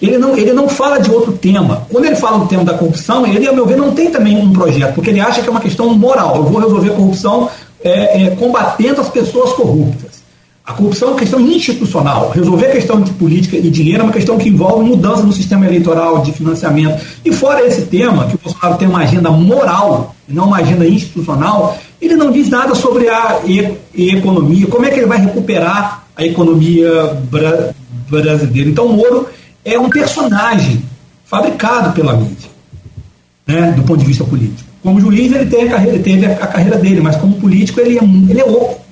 ele, 0.00 0.18
não, 0.18 0.36
ele 0.36 0.52
não 0.52 0.68
fala 0.68 0.98
de 0.98 1.10
outro 1.10 1.32
tema. 1.32 1.86
Quando 1.90 2.04
ele 2.04 2.16
fala 2.16 2.38
do 2.38 2.46
tema 2.46 2.64
da 2.64 2.74
corrupção, 2.74 3.26
ele, 3.26 3.46
a 3.46 3.52
meu 3.52 3.66
ver, 3.66 3.76
não 3.76 3.92
tem 3.92 4.10
também 4.10 4.36
um 4.36 4.52
projeto, 4.52 4.94
porque 4.94 5.10
ele 5.10 5.20
acha 5.20 5.40
que 5.40 5.48
é 5.48 5.50
uma 5.50 5.60
questão 5.60 5.94
moral. 5.94 6.36
Eu 6.36 6.44
vou 6.44 6.60
resolver 6.60 6.90
a 6.90 6.94
corrupção 6.94 7.48
é, 7.84 8.24
é, 8.24 8.30
combatendo 8.30 9.02
as 9.02 9.10
pessoas 9.10 9.52
corruptas. 9.52 10.24
A 10.66 10.72
corrupção 10.72 11.08
é 11.08 11.10
uma 11.10 11.20
questão 11.20 11.40
institucional. 11.40 12.30
Resolver 12.30 12.68
a 12.68 12.72
questão 12.72 12.98
de 12.98 13.12
política 13.12 13.58
e 13.58 13.70
dinheiro 13.70 14.00
é 14.00 14.04
uma 14.04 14.12
questão 14.12 14.38
que 14.38 14.48
envolve 14.48 14.88
mudança 14.88 15.22
no 15.22 15.32
sistema 15.32 15.66
eleitoral, 15.66 16.22
de 16.22 16.32
financiamento. 16.32 17.04
E 17.22 17.30
fora 17.30 17.66
esse 17.66 17.82
tema, 17.82 18.26
que 18.26 18.36
o 18.36 18.40
Bolsonaro 18.42 18.78
tem 18.78 18.88
uma 18.88 19.00
agenda 19.00 19.30
moral 19.30 20.16
e 20.26 20.32
não 20.32 20.46
uma 20.46 20.56
agenda 20.56 20.88
institucional, 20.88 21.76
ele 22.00 22.16
não 22.16 22.32
diz 22.32 22.48
nada 22.48 22.74
sobre 22.74 23.10
a 23.10 23.40
e 23.44 24.08
economia, 24.16 24.66
como 24.66 24.86
é 24.86 24.90
que 24.90 25.00
ele 25.00 25.06
vai 25.06 25.18
recuperar 25.18 26.06
a 26.16 26.24
economia 26.24 27.14
bra 27.30 27.74
brasileira. 28.08 28.70
Então, 28.70 28.86
o 28.86 28.94
Moro 28.94 29.28
é 29.64 29.78
um 29.78 29.90
personagem 29.90 30.82
fabricado 31.26 31.92
pela 31.92 32.14
mídia, 32.14 32.48
né, 33.46 33.72
do 33.72 33.82
ponto 33.82 34.00
de 34.00 34.06
vista 34.06 34.24
político. 34.24 34.73
Como 34.84 35.00
juiz, 35.00 35.32
ele 35.32 35.46
teve 35.46 35.68
a 35.68 35.70
carreira, 35.70 35.98
teve 35.98 36.26
a 36.26 36.46
carreira 36.46 36.76
dele, 36.76 37.00
mas 37.00 37.16
como 37.16 37.40
político, 37.40 37.80
ele 37.80 37.98
é, 37.98 38.04
ele 38.04 38.38
é 38.38 38.44
oco. 38.44 38.84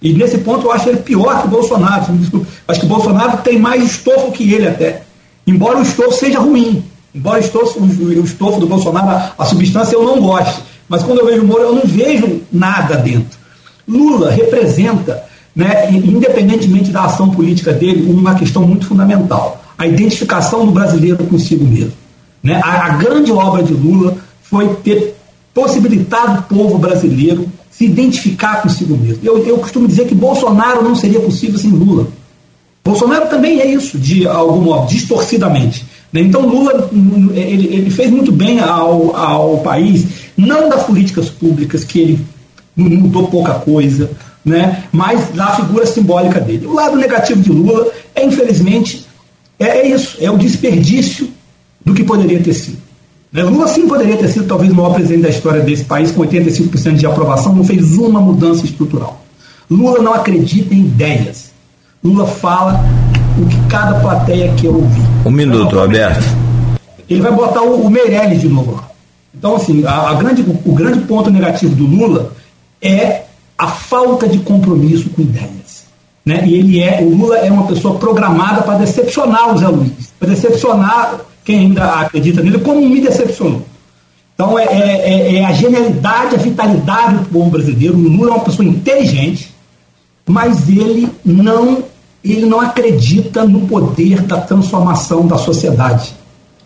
E 0.00 0.12
nesse 0.12 0.38
ponto 0.38 0.66
eu 0.66 0.72
acho 0.72 0.88
ele 0.88 0.98
pior 0.98 1.40
que 1.40 1.48
o 1.48 1.50
Bolsonaro. 1.50 2.06
Acho 2.68 2.80
que 2.80 2.86
o 2.86 2.88
Bolsonaro 2.88 3.38
tem 3.38 3.58
mais 3.58 3.82
estofo 3.82 4.30
que 4.30 4.54
ele 4.54 4.68
até. 4.68 5.02
Embora 5.44 5.78
o 5.78 5.82
estofo 5.82 6.12
seja 6.12 6.38
ruim. 6.38 6.84
Embora 7.12 7.40
o 7.40 7.44
estofo, 7.44 7.80
o 7.80 8.24
estofo 8.24 8.60
do 8.60 8.68
Bolsonaro, 8.68 9.32
a, 9.36 9.44
substância 9.44 9.96
eu 9.96 10.04
não 10.04 10.20
goste. 10.20 10.62
Mas 10.88 11.02
quando 11.02 11.18
eu 11.18 11.26
vejo 11.26 11.42
o 11.42 11.46
Moro, 11.46 11.62
eu 11.62 11.74
não 11.74 11.82
vejo 11.84 12.42
nada 12.52 12.96
dentro. 12.96 13.36
Lula 13.88 14.30
representa, 14.30 15.24
né, 15.56 15.90
independentemente 15.90 16.92
da 16.92 17.04
ação 17.04 17.30
política 17.30 17.72
dele, 17.72 18.08
uma 18.08 18.36
questão 18.36 18.62
muito 18.62 18.86
fundamental: 18.86 19.60
a 19.76 19.88
identificação 19.88 20.64
do 20.64 20.70
brasileiro 20.70 21.24
consigo 21.24 21.64
mesmo. 21.64 21.94
Né? 22.44 22.60
A, 22.62 22.86
a 22.86 22.88
grande 22.90 23.32
obra 23.32 23.64
de 23.64 23.72
Lula 23.72 24.16
foi 24.40 24.68
ter 24.84 25.15
possibilitado 25.56 26.40
o 26.40 26.42
povo 26.42 26.76
brasileiro 26.76 27.50
se 27.70 27.86
identificar 27.86 28.60
consigo 28.60 28.94
mesmo. 28.94 29.20
Eu, 29.24 29.38
eu 29.46 29.56
costumo 29.56 29.88
dizer 29.88 30.06
que 30.06 30.14
Bolsonaro 30.14 30.84
não 30.84 30.94
seria 30.94 31.18
possível 31.18 31.58
sem 31.58 31.70
Lula. 31.70 32.08
Bolsonaro 32.84 33.30
também 33.30 33.58
é 33.60 33.66
isso, 33.66 33.98
de 33.98 34.28
algum 34.28 34.60
modo, 34.60 34.86
distorcidamente. 34.86 35.86
Né? 36.12 36.20
Então 36.20 36.46
Lula 36.46 36.90
ele, 37.34 37.74
ele, 37.74 37.90
fez 37.90 38.10
muito 38.10 38.30
bem 38.30 38.60
ao, 38.60 39.16
ao 39.16 39.58
país, 39.60 40.04
não 40.36 40.68
das 40.68 40.82
políticas 40.84 41.30
públicas, 41.30 41.84
que 41.84 42.00
ele 42.00 42.26
mudou 42.76 43.28
pouca 43.28 43.54
coisa, 43.54 44.10
né? 44.44 44.84
mas 44.92 45.30
da 45.30 45.56
figura 45.56 45.86
simbólica 45.86 46.38
dele. 46.38 46.66
O 46.66 46.74
lado 46.74 46.98
negativo 46.98 47.40
de 47.40 47.50
Lula 47.50 47.90
é, 48.14 48.22
infelizmente, 48.26 49.06
é, 49.58 49.68
é 49.68 49.88
isso, 49.88 50.18
é 50.20 50.30
o 50.30 50.36
desperdício 50.36 51.30
do 51.82 51.94
que 51.94 52.04
poderia 52.04 52.42
ter 52.42 52.52
sido. 52.52 52.85
Né? 53.36 53.42
Lula 53.42 53.68
sim 53.68 53.86
poderia 53.86 54.16
ter 54.16 54.28
sido 54.28 54.46
talvez 54.46 54.72
o 54.72 54.74
maior 54.74 54.94
presidente 54.94 55.20
da 55.24 55.28
história 55.28 55.60
desse 55.60 55.84
país, 55.84 56.10
com 56.10 56.22
85% 56.22 56.94
de 56.94 57.04
aprovação, 57.04 57.54
não 57.54 57.62
fez 57.62 57.98
uma 57.98 58.18
mudança 58.18 58.64
estrutural. 58.64 59.22
Lula 59.70 60.00
não 60.00 60.14
acredita 60.14 60.74
em 60.74 60.80
ideias. 60.80 61.52
Lula 62.02 62.26
fala 62.26 62.82
o 63.38 63.46
que 63.46 63.68
cada 63.68 64.00
plateia 64.00 64.50
quer 64.54 64.70
ouvir. 64.70 65.02
Um 65.26 65.30
minuto, 65.30 65.78
Alberto. 65.78 66.24
Ele 67.10 67.20
vai 67.20 67.30
botar 67.30 67.60
o, 67.60 67.82
o 67.82 67.90
Meirelles 67.90 68.40
de 68.40 68.48
novo 68.48 68.72
lá. 68.72 68.88
Então, 69.34 69.56
assim, 69.56 69.84
a, 69.84 70.08
a 70.08 70.14
grande, 70.14 70.42
o 70.64 70.72
grande 70.72 71.00
ponto 71.00 71.30
negativo 71.30 71.74
do 71.74 71.84
Lula 71.84 72.32
é 72.80 73.24
a 73.58 73.66
falta 73.66 74.26
de 74.26 74.38
compromisso 74.38 75.10
com 75.10 75.20
ideias. 75.20 75.84
Né? 76.24 76.42
E 76.46 76.54
ele 76.54 76.80
é, 76.80 77.02
o 77.02 77.14
Lula 77.14 77.36
é 77.36 77.52
uma 77.52 77.66
pessoa 77.66 77.98
programada 77.98 78.62
para 78.62 78.78
decepcionar 78.78 79.54
o 79.54 79.58
Zé 79.58 79.68
Luiz, 79.68 80.10
para 80.18 80.30
decepcionar 80.30 81.20
quem 81.46 81.60
ainda 81.60 82.00
acredita 82.00 82.42
nele, 82.42 82.58
como 82.58 82.86
me 82.86 83.00
decepcionou. 83.00 83.62
Então 84.34 84.58
é, 84.58 84.64
é, 84.64 85.10
é, 85.10 85.34
é 85.36 85.44
a 85.46 85.52
genialidade, 85.52 86.34
a 86.34 86.38
vitalidade 86.38 87.18
do 87.18 87.24
povo 87.26 87.50
brasileiro. 87.50 87.96
O 87.96 88.00
Lula 88.00 88.30
é 88.30 88.34
uma 88.34 88.44
pessoa 88.44 88.68
inteligente, 88.68 89.54
mas 90.26 90.68
ele 90.68 91.08
não, 91.24 91.84
ele 92.22 92.44
não 92.46 92.60
acredita 92.60 93.44
no 93.44 93.60
poder 93.68 94.22
da 94.22 94.40
transformação 94.40 95.24
da 95.24 95.38
sociedade. 95.38 96.14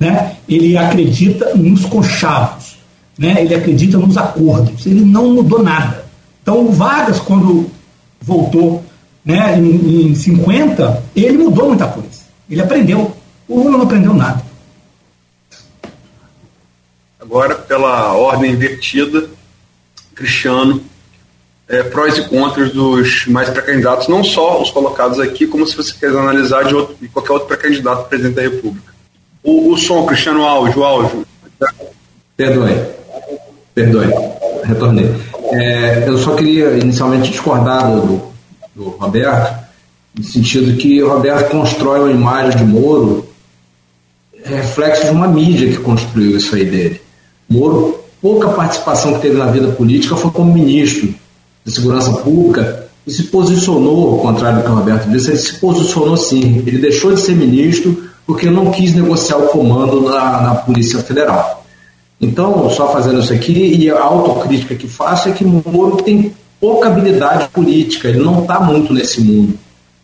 Né? 0.00 0.36
Ele 0.48 0.78
acredita 0.78 1.54
nos 1.54 1.84
conchavos, 1.84 2.78
né? 3.18 3.36
ele 3.38 3.54
acredita 3.54 3.98
nos 3.98 4.16
acordos, 4.16 4.86
ele 4.86 5.04
não 5.04 5.34
mudou 5.34 5.62
nada. 5.62 6.06
Então 6.42 6.66
o 6.66 6.72
Vargas, 6.72 7.20
quando 7.20 7.70
voltou 8.18 8.82
né, 9.22 9.58
em, 9.58 10.08
em 10.10 10.14
50, 10.14 11.02
ele 11.14 11.36
mudou 11.36 11.68
muita 11.68 11.86
coisa. 11.86 12.08
Ele 12.50 12.62
aprendeu. 12.62 13.12
O 13.46 13.58
Lula 13.58 13.72
não 13.72 13.82
aprendeu 13.82 14.14
nada. 14.14 14.49
Agora, 17.30 17.54
pela 17.54 18.12
ordem 18.12 18.50
invertida, 18.50 19.30
Cristiano, 20.16 20.82
é, 21.68 21.80
prós 21.84 22.18
e 22.18 22.28
contras 22.28 22.72
dos 22.72 23.24
mais 23.26 23.48
pré-candidatos, 23.48 24.08
não 24.08 24.24
só 24.24 24.60
os 24.60 24.68
colocados 24.68 25.20
aqui, 25.20 25.46
como 25.46 25.64
se 25.64 25.76
você 25.76 25.92
quiser 25.92 26.08
analisar 26.08 26.64
de, 26.64 26.74
outro, 26.74 26.96
de 27.00 27.06
qualquer 27.06 27.32
outro 27.32 27.46
pré-candidato 27.46 28.08
presidente 28.08 28.34
da 28.34 28.42
República. 28.42 28.92
O, 29.44 29.70
o 29.72 29.78
som, 29.78 30.04
Cristiano, 30.06 30.42
áudio, 30.42 30.82
áudio. 30.82 31.24
Perdoe. 32.36 32.76
Perdoe. 33.76 34.08
Retornei. 34.64 35.14
É, 35.52 36.08
eu 36.08 36.18
só 36.18 36.34
queria 36.34 36.70
inicialmente 36.78 37.30
discordar 37.30 37.92
do, 37.92 38.20
do 38.74 38.88
Roberto, 38.88 39.56
no 40.18 40.24
sentido 40.24 40.76
que 40.76 41.00
o 41.00 41.08
Roberto 41.08 41.48
constrói 41.52 42.00
uma 42.00 42.10
imagem 42.10 42.58
de 42.58 42.64
Moro 42.64 43.30
reflexo 44.44 45.04
de 45.04 45.10
uma 45.12 45.28
mídia 45.28 45.70
que 45.70 45.78
construiu 45.78 46.36
isso 46.36 46.56
aí 46.56 46.64
dele. 46.64 47.00
Moro, 47.51 47.98
pouca 48.22 48.48
participação 48.51 49.14
que 49.14 49.22
teve 49.22 49.36
na 49.36 49.46
vida 49.46 49.72
política 49.72 50.14
foi 50.14 50.30
como 50.30 50.55
ministro 50.55 51.12
de 51.64 51.72
Segurança 51.72 52.12
Pública 52.12 52.86
e 53.05 53.11
se 53.11 53.24
posicionou, 53.24 54.12
ao 54.12 54.18
contrário 54.18 54.59
do 54.59 54.64
que 54.64 54.70
o 54.70 54.74
Roberto 54.74 55.11
disse, 55.11 55.30
ele 55.30 55.38
se 55.38 55.55
posicionou 55.55 56.16
sim. 56.16 56.62
Ele 56.64 56.78
deixou 56.78 57.12
de 57.12 57.20
ser 57.20 57.34
ministro 57.34 58.05
porque 58.26 58.48
não 58.48 58.70
quis 58.70 58.94
negociar 58.94 59.38
o 59.38 59.48
comando 59.48 60.03
na, 60.03 60.42
na 60.42 60.55
Polícia 60.55 61.01
Federal. 61.01 61.64
Então, 62.20 62.70
só 62.70 62.92
fazendo 62.92 63.18
isso 63.18 63.32
aqui, 63.32 63.53
e 63.53 63.90
a 63.90 64.01
autocrítica 64.01 64.76
que 64.76 64.86
faço 64.86 65.28
é 65.28 65.32
que 65.32 65.44
Moro 65.44 65.96
tem 65.96 66.32
pouca 66.61 66.88
habilidade 66.88 67.48
política, 67.48 68.09
ele 68.09 68.20
não 68.20 68.42
está 68.42 68.61
muito 68.61 68.92
nesse 68.92 69.20
mundo. 69.20 69.59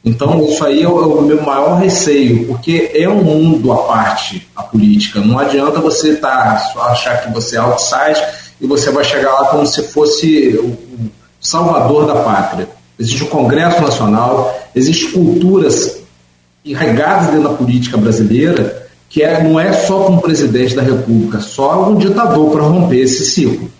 Então, 0.07 0.41
isso 0.49 0.65
aí 0.65 0.85
é 0.85 0.89
o, 0.89 1.03
é 1.03 1.07
o, 1.07 1.23
meu 1.23 1.43
maior 1.43 1.81
receio, 1.81 2.47
porque 2.47 2.93
é 2.95 3.09
um 3.09 3.25
mundo 3.25 3.73
à 3.73 3.79
parte, 3.79 4.49
a 4.55 4.63
política. 4.63 5.21
Não 5.21 5.37
adianta 5.37 5.81
você 5.81 6.15
tá, 6.15 6.73
achar 6.83 7.23
que 7.23 7.33
você 7.33 7.57
é 7.57 7.59
outside 7.59 8.23
e 8.61 8.69
você 8.69 8.93
vai 8.93 9.03
chegar 9.03 9.33
lá 9.33 9.47
como 9.47 9.67
se 9.67 9.83
fosse 9.89 10.57
o, 10.63 10.79
salvador 11.41 12.07
da 12.07 12.15
pátria. 12.15 12.69
Existe 12.97 13.25
o 13.25 13.29
Congresso 13.29 13.81
Nacional, 13.83 14.57
existem 14.77 15.11
culturas 15.11 15.99
enraigadas 16.65 17.27
dentro 17.27 17.49
da 17.49 17.55
política 17.57 17.97
brasileira 17.97 18.87
que 19.09 19.23
é, 19.23 19.43
não 19.43 19.59
é 19.59 19.73
só 19.73 20.05
com 20.05 20.17
o 20.17 20.21
presidente 20.21 20.75
da 20.75 20.83
República, 20.83 21.41
só 21.41 21.89
um 21.89 21.97
ditador 21.97 22.51
para 22.51 22.63
romper 22.63 23.01
esse 23.01 23.25
ciclo. 23.25 23.71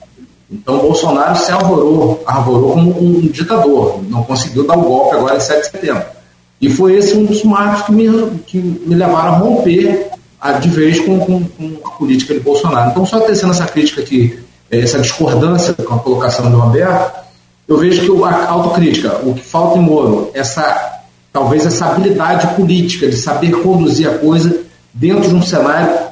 Então, 0.51 0.79
Bolsonaro 0.79 1.37
se 1.37 1.51
arvorou, 1.51 2.23
arvorou 2.25 2.73
como 2.73 3.01
um 3.01 3.21
ditador, 3.27 4.01
não 4.09 4.23
conseguiu 4.23 4.65
dar 4.65 4.79
o 4.79 4.83
golpe 4.83 5.17
agora 5.17 5.37
em 5.37 5.41
7 5.41 5.59
de 5.59 5.71
setembro. 5.71 6.16
E 6.61 6.71
foi 6.71 6.97
esse 6.97 7.17
um 7.17 7.25
dos 7.25 7.45
marcos 7.45 7.87
que 7.87 7.93
me, 7.93 8.31
que 8.47 8.59
me 8.59 8.95
levaram 8.95 9.35
a 9.35 9.39
romper 9.39 10.09
a, 10.41 10.53
de 10.53 10.69
vez 10.69 11.01
com, 11.01 11.19
com, 11.21 11.45
com, 11.45 11.77
a 11.85 11.91
política 11.91 12.35
de 12.35 12.41
Bolsonaro. 12.41 12.91
Então, 12.91 13.05
só 13.05 13.21
tecendo 13.21 13.53
essa 13.53 13.67
crítica 13.67 14.01
aqui, 14.01 14.39
eh, 14.71 14.81
essa 14.81 14.99
discordância 14.99 15.75
com 15.75 15.95
a 15.95 15.99
colocação 15.99 16.51
do 16.51 16.59
Roberto, 16.59 17.27
eu 17.69 17.79
vejo 17.79 18.01
que 18.01 18.25
a 18.25 18.49
autocrítica, 18.49 19.21
o 19.25 19.35
que 19.35 19.43
falta 19.43 19.79
em 19.79 19.83
Moro, 19.83 20.31
essa, 20.33 21.03
talvez 21.33 21.67
essa 21.67 21.87
habilidade 21.87 22.55
política 22.55 23.09
de 23.09 23.17
saber 23.17 23.51
conduzir 23.61 24.09
a 24.09 24.19
coisa 24.19 24.61
dentro 24.95 25.29
de 25.29 25.35
um 25.35 25.43
cenário 25.43 26.07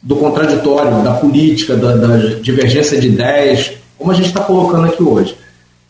do 0.00 0.16
contraditório, 0.16 1.02
da 1.02 1.14
política, 1.14 1.76
da, 1.76 1.96
da 1.96 2.16
divergência 2.40 3.00
de 3.00 3.08
ideias, 3.08 3.72
como 3.98 4.12
a 4.12 4.14
gente 4.14 4.28
está 4.28 4.40
colocando 4.40 4.86
aqui 4.86 5.02
hoje. 5.02 5.36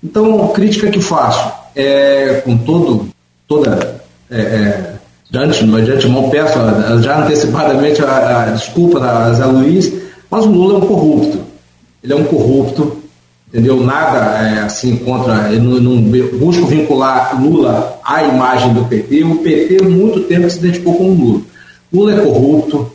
Então, 0.03 0.49
crítica 0.49 0.91
que 0.91 1.01
faço 1.01 1.53
é 1.75 2.43
com 2.45 2.57
todo, 2.57 3.09
toda. 3.47 4.03
É, 4.31 4.41
é, 4.41 4.95
de, 5.31 5.39
antemão, 5.39 5.85
de 5.85 5.93
antemão 5.93 6.31
peço 6.31 6.59
já 7.03 7.25
antecipadamente 7.25 8.03
a, 8.03 8.45
a 8.45 8.51
desculpa 8.51 9.01
da 9.01 9.33
Zé 9.33 9.45
Luiz, 9.45 9.93
mas 10.31 10.45
o 10.45 10.51
Lula 10.51 10.75
é 10.75 10.79
um 10.79 10.87
corrupto. 10.87 11.39
Ele 12.03 12.13
é 12.13 12.17
um 12.17 12.25
corrupto, 12.25 12.99
entendeu? 13.49 13.83
Nada 13.83 14.19
é, 14.43 14.59
assim 14.61 14.97
contra. 14.97 15.53
Eu 15.53 15.63
não, 15.63 16.03
busco 16.39 16.67
vincular 16.67 17.41
Lula 17.41 17.99
à 18.05 18.23
imagem 18.25 18.75
do 18.75 18.85
PT. 18.85 19.25
O 19.25 19.37
PT, 19.37 19.83
muito 19.85 20.21
tempo, 20.21 20.51
se 20.51 20.59
identificou 20.59 20.97
com 20.97 21.11
o 21.11 21.15
Lula. 21.15 21.41
Lula 21.93 22.13
é 22.15 22.25
corrupto. 22.25 22.93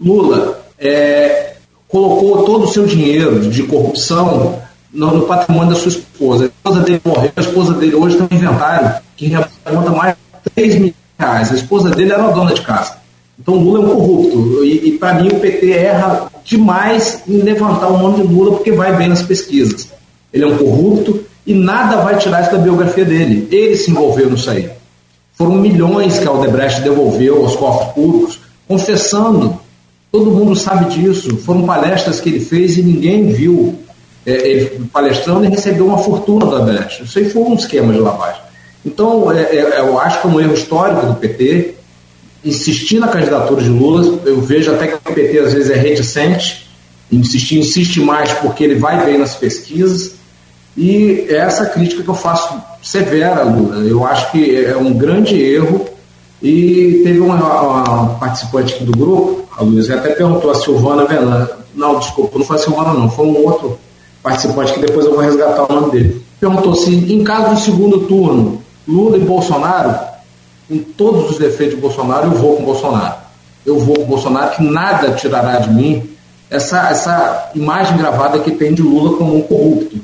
Lula 0.00 0.60
é, 0.78 1.54
colocou 1.88 2.44
todo 2.44 2.64
o 2.64 2.68
seu 2.68 2.86
dinheiro 2.86 3.40
de 3.40 3.62
corrupção 3.64 4.60
no, 4.92 5.14
no, 5.14 5.26
patrimônio 5.26 5.74
da 5.74 5.80
sua 5.80 5.90
esposa. 5.90 6.50
Esposa 6.68 6.80
dele 6.84 7.00
morreu, 7.04 7.32
a 7.34 7.40
esposa 7.40 7.74
dele 7.74 7.94
hoje 7.94 8.16
tem 8.16 8.26
um 8.30 8.36
inventário 8.36 9.02
que 9.16 9.26
remonta 9.26 9.90
mais 9.90 10.14
de 10.44 10.50
3 10.54 10.78
mil 10.78 10.94
reais. 11.18 11.50
A 11.50 11.54
esposa 11.54 11.90
dele 11.90 12.12
era 12.12 12.28
dona 12.28 12.52
de 12.52 12.60
casa. 12.60 12.98
Então 13.38 13.54
Lula 13.54 13.78
é 13.78 13.86
um 13.86 13.94
corrupto. 13.94 14.64
E, 14.64 14.88
e 14.88 14.98
para 14.98 15.14
mim 15.14 15.28
o 15.28 15.40
PT 15.40 15.70
erra 15.70 16.30
demais 16.44 17.22
em 17.26 17.38
levantar 17.38 17.88
o 17.88 17.98
nome 17.98 18.26
de 18.26 18.34
Lula 18.34 18.56
porque 18.56 18.72
vai 18.72 18.94
bem 18.96 19.08
nas 19.08 19.22
pesquisas. 19.22 19.88
Ele 20.32 20.44
é 20.44 20.46
um 20.46 20.58
corrupto 20.58 21.24
e 21.46 21.54
nada 21.54 22.02
vai 22.02 22.18
tirar 22.18 22.42
isso 22.42 22.52
da 22.52 22.58
biografia 22.58 23.04
dele. 23.04 23.48
Ele 23.50 23.76
se 23.76 23.90
envolveu 23.90 24.30
nisso 24.30 24.50
aí. 24.50 24.70
Foram 25.34 25.54
milhões 25.54 26.18
que 26.18 26.26
a 26.26 26.30
Aldebrecht 26.30 26.82
devolveu 26.82 27.44
aos 27.44 27.56
cofres 27.56 27.92
públicos, 27.92 28.40
confessando 28.66 29.58
Todo 30.10 30.30
mundo 30.30 30.56
sabe 30.56 30.86
disso. 30.94 31.36
Foram 31.38 31.66
palestras 31.66 32.20
que 32.20 32.30
ele 32.30 32.40
fez 32.40 32.78
e 32.78 32.82
ninguém 32.82 33.26
viu 33.26 33.78
ele 34.30 34.88
palestrando 34.92 35.44
e 35.44 35.48
recebeu 35.48 35.86
uma 35.86 35.98
fortuna 35.98 36.46
da 36.46 36.60
Brecht. 36.60 37.04
Isso 37.04 37.18
aí 37.18 37.28
foi 37.28 37.42
um 37.42 37.54
esquema 37.54 37.92
de 37.92 37.98
lavagem. 37.98 38.40
Então, 38.84 39.30
é, 39.32 39.42
é, 39.42 39.80
eu 39.80 39.98
acho 39.98 40.20
que 40.20 40.26
é 40.26 40.30
um 40.30 40.40
erro 40.40 40.54
histórico 40.54 41.06
do 41.06 41.14
PT 41.14 41.74
insistir 42.44 42.98
na 42.98 43.08
candidatura 43.08 43.62
de 43.62 43.68
Lula. 43.68 44.20
Eu 44.24 44.40
vejo 44.40 44.72
até 44.72 44.86
que 44.86 44.94
o 44.94 45.14
PT 45.14 45.38
às 45.38 45.52
vezes 45.52 45.70
é 45.70 45.76
reticente, 45.76 46.68
insistir, 47.10 47.58
insiste 47.58 48.00
mais 48.00 48.32
porque 48.34 48.64
ele 48.64 48.76
vai 48.76 49.04
bem 49.04 49.18
nas 49.18 49.34
pesquisas. 49.34 50.12
E 50.76 51.26
é 51.28 51.36
essa 51.36 51.66
crítica 51.66 52.02
que 52.02 52.08
eu 52.08 52.14
faço 52.14 52.60
severa, 52.82 53.42
Lula. 53.42 53.76
Eu 53.84 54.06
acho 54.06 54.30
que 54.30 54.64
é 54.64 54.76
um 54.76 54.92
grande 54.92 55.40
erro. 55.40 55.86
E 56.40 57.00
teve 57.02 57.18
uma, 57.18 57.34
uma 57.34 58.14
participante 58.14 58.74
aqui 58.74 58.84
do 58.84 58.92
grupo 58.92 59.48
a 59.58 59.64
Luísa 59.64 59.96
até 59.96 60.10
perguntou 60.10 60.52
a 60.52 60.54
Silvana 60.54 61.04
Velan. 61.04 61.48
Não, 61.74 61.98
desculpa, 61.98 62.38
não 62.38 62.46
foi 62.46 62.56
a 62.56 62.60
Silvana, 62.60 62.94
não, 62.94 63.10
foi 63.10 63.26
um 63.26 63.44
outro 63.44 63.76
participante 64.28 64.74
que 64.74 64.80
depois 64.80 65.06
eu 65.06 65.12
vou 65.12 65.20
resgatar 65.20 65.64
o 65.64 65.74
nome 65.74 65.90
dele. 65.90 66.22
Perguntou 66.38 66.74
se, 66.74 66.94
em 66.94 67.24
caso 67.24 67.54
de 67.54 67.62
segundo 67.62 68.00
turno, 68.00 68.62
Lula 68.86 69.16
e 69.16 69.20
Bolsonaro, 69.20 69.98
com 70.68 70.78
todos 70.78 71.30
os 71.30 71.38
defeitos 71.38 71.76
de 71.76 71.80
Bolsonaro, 71.80 72.26
eu 72.26 72.32
vou 72.32 72.56
com 72.56 72.64
Bolsonaro. 72.64 73.14
Eu 73.64 73.78
vou 73.78 73.96
com 73.96 74.04
Bolsonaro, 74.04 74.54
que 74.54 74.62
nada 74.62 75.12
tirará 75.12 75.58
de 75.58 75.70
mim 75.70 76.08
essa, 76.50 76.90
essa 76.90 77.50
imagem 77.54 77.96
gravada 77.96 78.38
que 78.38 78.50
tem 78.50 78.74
de 78.74 78.82
Lula 78.82 79.16
como 79.16 79.36
um 79.36 79.42
corrupto. 79.42 79.98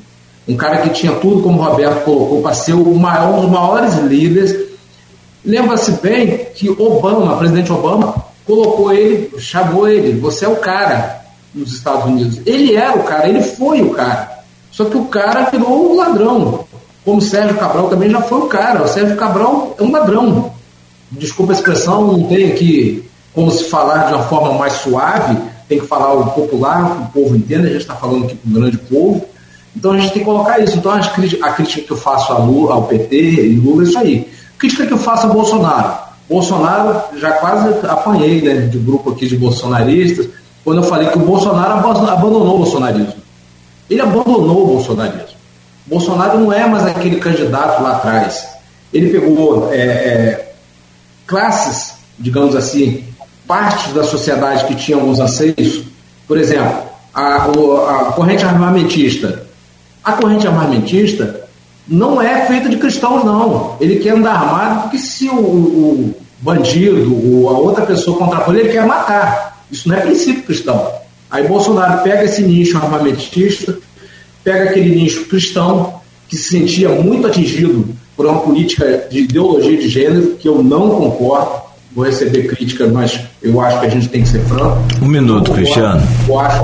Um 0.47 0.55
cara 0.55 0.77
que 0.77 0.89
tinha 0.89 1.13
tudo, 1.13 1.41
como 1.41 1.59
o 1.59 1.63
Roberto 1.63 2.03
colocou, 2.03 2.41
para 2.41 2.53
ser 2.53 2.75
maior, 2.75 3.35
um 3.35 3.41
dos 3.41 3.49
maiores 3.49 3.95
líderes. 3.95 4.55
Lembra-se 5.43 5.91
bem 5.93 6.47
que 6.55 6.69
Obama, 6.69 7.37
presidente 7.37 7.71
Obama, 7.71 8.15
colocou 8.45 8.91
ele, 8.91 9.31
chamou 9.39 9.87
ele, 9.87 10.19
você 10.19 10.45
é 10.45 10.49
o 10.49 10.55
cara 10.57 11.24
nos 11.55 11.73
Estados 11.73 12.05
Unidos. 12.05 12.41
Ele 12.45 12.75
era 12.75 12.95
o 12.97 13.03
cara, 13.03 13.27
ele 13.27 13.41
foi 13.41 13.81
o 13.81 13.91
cara. 13.91 14.35
Só 14.71 14.85
que 14.85 14.97
o 14.97 15.05
cara 15.05 15.49
virou 15.49 15.93
um 15.93 15.95
ladrão. 15.95 16.65
como 17.03 17.21
Sérgio 17.21 17.55
Cabral 17.57 17.87
também 17.87 18.09
já 18.09 18.21
foi 18.21 18.39
o 18.39 18.47
cara. 18.47 18.83
O 18.83 18.87
Sérgio 18.87 19.15
Cabral 19.15 19.75
é 19.79 19.83
um 19.83 19.91
ladrão. 19.91 20.51
Desculpa 21.11 21.53
a 21.53 21.55
expressão, 21.55 22.05
não 22.05 22.23
tem 22.23 22.51
aqui 22.51 23.07
como 23.33 23.49
se 23.51 23.65
falar 23.65 24.07
de 24.07 24.13
uma 24.13 24.23
forma 24.23 24.53
mais 24.57 24.73
suave, 24.73 25.37
tem 25.67 25.79
que 25.79 25.87
falar 25.87 26.13
o 26.13 26.31
popular, 26.31 27.01
o 27.01 27.05
povo 27.13 27.35
entenda, 27.35 27.67
a 27.67 27.71
gente 27.71 27.81
está 27.81 27.95
falando 27.95 28.25
aqui 28.25 28.35
com 28.35 28.49
o 28.49 28.53
grande 28.53 28.77
povo. 28.77 29.25
Então 29.75 29.91
a 29.91 29.97
gente 29.97 30.13
tem 30.13 30.19
que 30.19 30.25
colocar 30.25 30.59
isso. 30.59 30.77
Então 30.77 30.91
a 30.91 30.99
crítica, 30.99 31.81
que 31.81 31.91
eu 31.91 31.97
faço 31.97 32.33
Lula, 32.41 32.75
ao 32.75 32.83
PT 32.83 33.15
e 33.15 33.55
Lula 33.55 33.83
é 33.83 33.87
isso 33.87 33.97
aí. 33.97 34.29
Crítica 34.57 34.85
que 34.85 34.93
eu 34.93 34.97
faço 34.97 35.27
a 35.27 35.29
Bolsonaro. 35.29 36.05
Bolsonaro, 36.29 37.17
já 37.17 37.33
quase 37.33 37.69
apanhei 37.87 38.41
né, 38.41 38.67
de 38.67 38.79
grupo 38.79 39.11
aqui 39.11 39.27
de 39.27 39.37
bolsonaristas, 39.37 40.27
quando 40.65 40.81
eu 40.81 40.83
falei 40.83 41.07
que 41.09 41.17
o 41.17 41.21
Bolsonaro 41.21 41.73
abandonou 41.73 42.55
o 42.55 42.57
bolsonarismo. 42.57 43.13
Ele 43.87 44.01
abandonou 44.01 44.63
o 44.63 44.67
bolsonarismo. 44.67 45.35
Bolsonaro 45.85 46.39
não 46.39 46.51
é 46.51 46.67
mais 46.67 46.87
aquele 46.87 47.17
candidato 47.17 47.83
lá 47.83 47.97
atrás. 47.97 48.47
Ele 48.91 49.11
pegou 49.11 49.71
é, 49.71 49.77
é, 49.77 50.55
classes, 51.27 51.93
digamos 52.17 52.55
assim, 52.55 53.03
partes 53.47 53.93
da 53.93 54.03
sociedade 54.03 54.65
que 54.65 54.73
tinham 54.73 55.01
alguns 55.01 55.19
anseios. 55.19 55.83
Por 56.27 56.39
exemplo, 56.39 56.79
a, 57.13 57.35
a 57.35 58.11
corrente 58.13 58.43
armamentista. 58.43 59.45
A 60.03 60.13
corrente 60.13 60.47
armamentista 60.47 61.41
não 61.87 62.19
é 62.19 62.47
feita 62.47 62.67
de 62.67 62.77
cristãos, 62.77 63.23
não. 63.23 63.75
Ele 63.79 63.97
quer 63.97 64.15
andar 64.15 64.33
armado 64.33 64.81
porque 64.81 64.97
se 64.97 65.29
o, 65.29 65.35
o 65.35 66.15
bandido 66.39 67.43
ou 67.43 67.49
a 67.49 67.53
outra 67.59 67.85
pessoa 67.85 68.17
contrapor 68.17 68.55
ele, 68.55 68.69
quer 68.69 68.85
matar. 68.85 69.54
Isso 69.71 69.87
não 69.87 69.95
é 69.95 70.01
princípio 70.01 70.43
cristão. 70.43 70.91
Aí 71.29 71.47
Bolsonaro 71.47 72.03
pega 72.03 72.23
esse 72.23 72.41
nicho 72.41 72.77
armamentista, 72.77 73.77
pega 74.43 74.69
aquele 74.69 74.95
nicho 74.95 75.25
cristão, 75.25 75.95
que 76.27 76.37
se 76.37 76.49
sentia 76.49 76.89
muito 76.89 77.27
atingido 77.27 77.87
por 78.15 78.25
uma 78.25 78.39
política 78.41 79.07
de 79.09 79.19
ideologia 79.19 79.77
de 79.77 79.89
gênero, 79.89 80.35
que 80.39 80.47
eu 80.47 80.63
não 80.63 80.89
concordo. 80.91 81.65
Vou 81.93 82.05
receber 82.05 82.47
crítica, 82.47 82.87
mas 82.87 83.19
eu 83.41 83.59
acho 83.61 83.79
que 83.79 83.85
a 83.85 83.89
gente 83.89 84.09
tem 84.09 84.21
que 84.21 84.29
ser 84.29 84.43
franco. 84.45 84.77
Um 85.01 85.07
minuto, 85.07 85.51
Cristiano. 85.51 86.01
Eu 86.27 86.39
acho, 86.39 86.63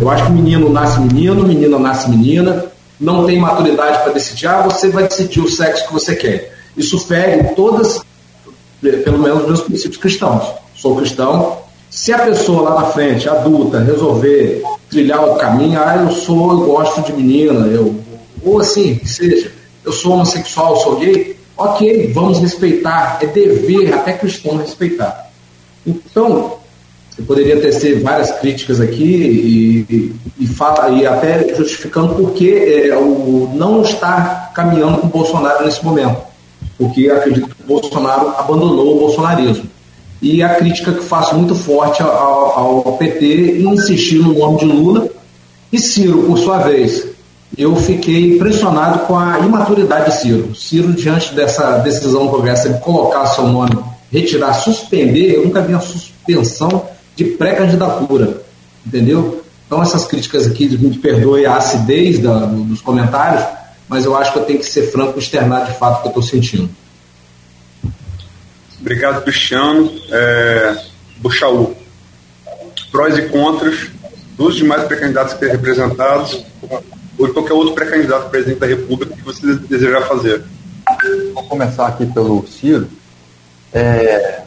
eu 0.00 0.10
acho 0.10 0.26
que 0.26 0.32
menino 0.32 0.70
nasce 0.70 1.00
menino, 1.00 1.46
menina 1.46 1.78
nasce 1.78 2.08
menina 2.08 2.66
não 2.98 3.26
tem 3.26 3.38
maturidade 3.38 4.02
para 4.02 4.12
decidir, 4.12 4.46
ah, 4.46 4.62
você 4.62 4.88
vai 4.88 5.06
decidir 5.06 5.40
o 5.40 5.48
sexo 5.48 5.86
que 5.86 5.92
você 5.92 6.16
quer. 6.16 6.54
Isso 6.76 6.98
fere 6.98 7.54
todas, 7.54 8.00
pelo 8.80 9.18
menos, 9.18 9.42
os 9.42 9.46
meus 9.46 9.60
princípios 9.62 10.00
cristãos. 10.00 10.44
Sou 10.74 10.96
cristão. 10.96 11.58
Se 11.96 12.12
a 12.12 12.18
pessoa 12.18 12.60
lá 12.60 12.82
na 12.82 12.88
frente, 12.88 13.26
adulta, 13.26 13.80
resolver 13.80 14.62
trilhar 14.90 15.24
o 15.24 15.36
caminho, 15.36 15.80
ah, 15.82 15.96
eu 15.96 16.10
sou, 16.10 16.50
eu 16.52 16.66
gosto 16.66 17.00
de 17.00 17.14
menina, 17.14 17.66
eu, 17.68 17.98
ou 18.44 18.60
assim, 18.60 19.00
seja, 19.02 19.50
eu 19.82 19.90
sou 19.90 20.12
homossexual, 20.12 20.76
sou 20.76 20.96
gay, 20.96 21.34
ok, 21.56 22.12
vamos 22.12 22.38
respeitar, 22.38 23.18
é 23.22 23.26
dever 23.26 23.94
até 23.94 24.12
cristão 24.12 24.58
respeitar. 24.58 25.30
Então, 25.86 26.58
eu 27.18 27.24
poderia 27.24 27.58
tecer 27.62 28.02
várias 28.02 28.30
críticas 28.30 28.78
aqui 28.78 29.86
e, 29.88 30.14
e, 30.38 30.46
fala, 30.46 30.90
e 30.90 31.06
até 31.06 31.54
justificando 31.54 32.14
por 32.14 32.32
que 32.32 32.52
é, 32.90 32.94
o 32.94 33.50
não 33.54 33.80
está 33.80 34.52
caminhando 34.54 34.98
com 34.98 35.06
o 35.06 35.10
Bolsonaro 35.10 35.64
nesse 35.64 35.82
momento. 35.82 36.18
Porque 36.76 37.08
acredito 37.08 37.48
que 37.48 37.62
o 37.62 37.66
Bolsonaro 37.66 38.34
abandonou 38.36 38.96
o 38.96 39.00
bolsonarismo. 39.00 39.75
E 40.20 40.42
a 40.42 40.54
crítica 40.54 40.92
que 40.92 41.04
faço 41.04 41.34
muito 41.34 41.54
forte 41.54 42.02
ao, 42.02 42.08
ao 42.08 42.92
PT 42.96 43.58
insistir 43.60 44.18
no 44.18 44.32
nome 44.32 44.58
de 44.58 44.64
Lula 44.64 45.08
e 45.72 45.78
Ciro, 45.78 46.22
por 46.22 46.38
sua 46.38 46.58
vez. 46.58 47.06
Eu 47.56 47.76
fiquei 47.76 48.34
impressionado 48.34 49.00
com 49.00 49.16
a 49.16 49.38
imaturidade 49.40 50.10
de 50.10 50.20
Ciro. 50.20 50.54
Ciro, 50.54 50.92
diante 50.92 51.34
dessa 51.34 51.78
decisão 51.78 52.28
progressa 52.28 52.68
de 52.70 52.80
colocar 52.80 53.26
seu 53.26 53.46
nome, 53.46 53.78
retirar, 54.10 54.54
suspender, 54.54 55.36
eu 55.36 55.44
nunca 55.44 55.60
vi 55.60 55.72
uma 55.72 55.80
suspensão 55.80 56.86
de 57.14 57.24
pré-candidatura, 57.24 58.42
entendeu? 58.86 59.42
Então 59.66 59.82
essas 59.82 60.04
críticas 60.06 60.46
aqui, 60.46 60.68
me 60.78 60.96
perdoe 60.98 61.46
a 61.46 61.56
acidez 61.56 62.18
da, 62.18 62.46
dos 62.46 62.80
comentários, 62.80 63.44
mas 63.88 64.04
eu 64.04 64.16
acho 64.16 64.32
que 64.32 64.38
eu 64.38 64.44
tenho 64.44 64.58
que 64.58 64.66
ser 64.66 64.90
franco 64.90 65.18
e 65.18 65.22
externar 65.22 65.66
de 65.66 65.78
fato 65.78 65.98
o 65.98 66.02
que 66.02 66.06
eu 66.06 66.20
estou 66.20 66.22
sentindo. 66.22 66.68
Obrigado, 68.86 69.24
Cristiano. 69.24 69.90
É, 70.12 70.76
Buxaú. 71.16 71.74
Prós 72.92 73.18
e 73.18 73.22
contras 73.22 73.90
dos 74.36 74.54
demais 74.54 74.84
pré-candidatos 74.84 75.34
que 75.34 75.40
têm 75.40 75.48
representados 75.48 76.44
ou 77.18 77.26
de 77.26 77.32
qualquer 77.32 77.54
outro 77.54 77.74
pré-candidato 77.74 78.30
presidente 78.30 78.60
da 78.60 78.66
República 78.68 79.12
que 79.12 79.22
você 79.22 79.54
desejar 79.54 80.02
fazer. 80.02 80.44
Vou 81.34 81.42
começar 81.48 81.88
aqui 81.88 82.06
pelo 82.06 82.46
Ciro. 82.46 82.86
É, 83.74 84.42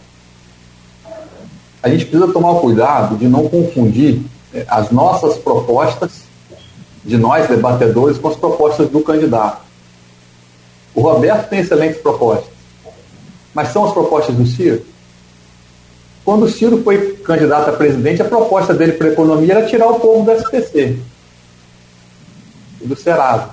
a 1.83 1.89
gente 1.89 2.05
precisa 2.05 2.31
tomar 2.31 2.61
cuidado 2.61 3.17
de 3.17 3.27
não 3.27 3.49
confundir 3.49 4.21
eh, 4.53 4.65
as 4.69 4.89
nossas 4.89 5.37
propostas, 5.37 6.23
de 7.03 7.17
nós 7.17 7.45
debatedores, 7.49 8.17
com 8.17 8.29
as 8.29 8.37
propostas 8.37 8.89
do 8.89 9.01
candidato. 9.01 9.63
O 10.95 11.01
Roberto 11.01 11.49
tem 11.49 11.59
excelentes 11.59 12.01
propostas, 12.01 12.47
mas 13.53 13.69
são 13.69 13.85
as 13.85 13.93
propostas 13.93 14.35
do 14.35 14.45
Ciro? 14.45 14.85
Quando 16.23 16.43
o 16.43 16.49
Ciro 16.49 16.83
foi 16.83 17.13
candidato 17.17 17.69
a 17.69 17.73
presidente, 17.73 18.21
a 18.21 18.25
proposta 18.25 18.73
dele 18.73 18.93
para 18.93 19.07
a 19.07 19.11
economia 19.11 19.53
era 19.55 19.67
tirar 19.67 19.87
o 19.87 19.99
povo 19.99 20.23
do 20.23 20.31
SPC 20.31 20.97
do 22.81 22.95
Serasa. 22.95 23.49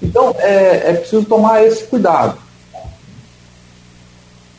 Então, 0.00 0.34
é, 0.38 0.90
é 0.90 0.94
preciso 0.94 1.24
tomar 1.24 1.64
esse 1.64 1.84
cuidado. 1.84 2.38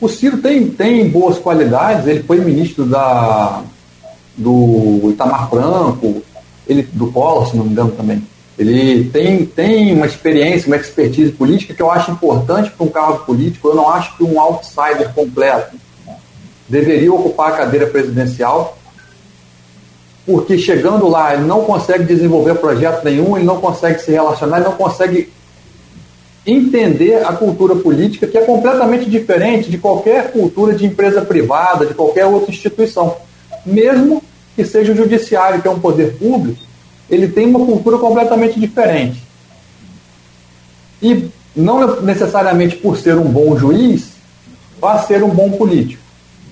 O 0.00 0.08
Ciro 0.08 0.38
tem, 0.38 0.70
tem 0.70 1.08
boas 1.08 1.38
qualidades, 1.38 2.06
ele 2.06 2.22
foi 2.22 2.40
ministro 2.40 2.86
da, 2.86 3.62
do 4.36 5.10
Itamar 5.10 5.48
Franco, 5.50 6.22
ele, 6.66 6.82
do 6.92 7.10
Collor, 7.12 7.50
se 7.50 7.56
não 7.56 7.64
me 7.64 7.72
engano 7.72 7.92
também. 7.92 8.22
Ele 8.60 9.08
tem, 9.08 9.46
tem 9.46 9.94
uma 9.94 10.04
experiência, 10.04 10.66
uma 10.66 10.76
expertise 10.76 11.32
política 11.32 11.72
que 11.72 11.80
eu 11.80 11.90
acho 11.90 12.10
importante 12.10 12.70
para 12.70 12.84
um 12.84 12.90
cargo 12.90 13.24
político. 13.24 13.68
Eu 13.68 13.74
não 13.74 13.88
acho 13.88 14.14
que 14.18 14.22
um 14.22 14.38
outsider 14.38 15.14
completo 15.14 15.78
deveria 16.68 17.10
ocupar 17.10 17.54
a 17.54 17.56
cadeira 17.56 17.86
presidencial, 17.86 18.76
porque 20.26 20.58
chegando 20.58 21.08
lá 21.08 21.32
ele 21.32 21.44
não 21.44 21.64
consegue 21.64 22.04
desenvolver 22.04 22.56
projeto 22.56 23.02
nenhum, 23.02 23.34
ele 23.34 23.46
não 23.46 23.62
consegue 23.62 23.98
se 23.98 24.10
relacionar, 24.10 24.58
ele 24.58 24.66
não 24.68 24.76
consegue 24.76 25.32
entender 26.46 27.24
a 27.24 27.32
cultura 27.32 27.74
política, 27.74 28.26
que 28.26 28.36
é 28.36 28.42
completamente 28.42 29.08
diferente 29.08 29.70
de 29.70 29.78
qualquer 29.78 30.32
cultura 30.32 30.74
de 30.74 30.84
empresa 30.84 31.22
privada, 31.22 31.86
de 31.86 31.94
qualquer 31.94 32.26
outra 32.26 32.50
instituição. 32.50 33.16
Mesmo 33.64 34.22
que 34.54 34.66
seja 34.66 34.92
o 34.92 34.96
judiciário, 34.96 35.62
que 35.62 35.68
é 35.68 35.70
um 35.70 35.80
poder 35.80 36.18
público, 36.18 36.69
ele 37.10 37.28
tem 37.28 37.46
uma 37.46 37.64
cultura 37.64 37.98
completamente 37.98 38.58
diferente. 38.58 39.22
E 41.02 41.28
não 41.56 42.00
necessariamente 42.02 42.76
por 42.76 42.96
ser 42.96 43.16
um 43.16 43.28
bom 43.28 43.58
juiz, 43.58 44.10
vai 44.80 45.04
ser 45.06 45.22
um 45.22 45.30
bom 45.30 45.50
político. 45.50 46.02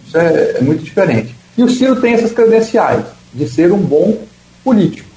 Isso 0.07 0.19
é, 0.19 0.57
é 0.59 0.61
muito 0.61 0.83
diferente. 0.83 1.35
E 1.57 1.63
o 1.63 1.71
Ciro 1.71 2.01
tem 2.01 2.15
essas 2.15 2.33
credenciais 2.33 3.05
de 3.33 3.49
ser 3.49 3.73
um 3.73 3.79
bom 3.79 4.19
político 4.65 5.09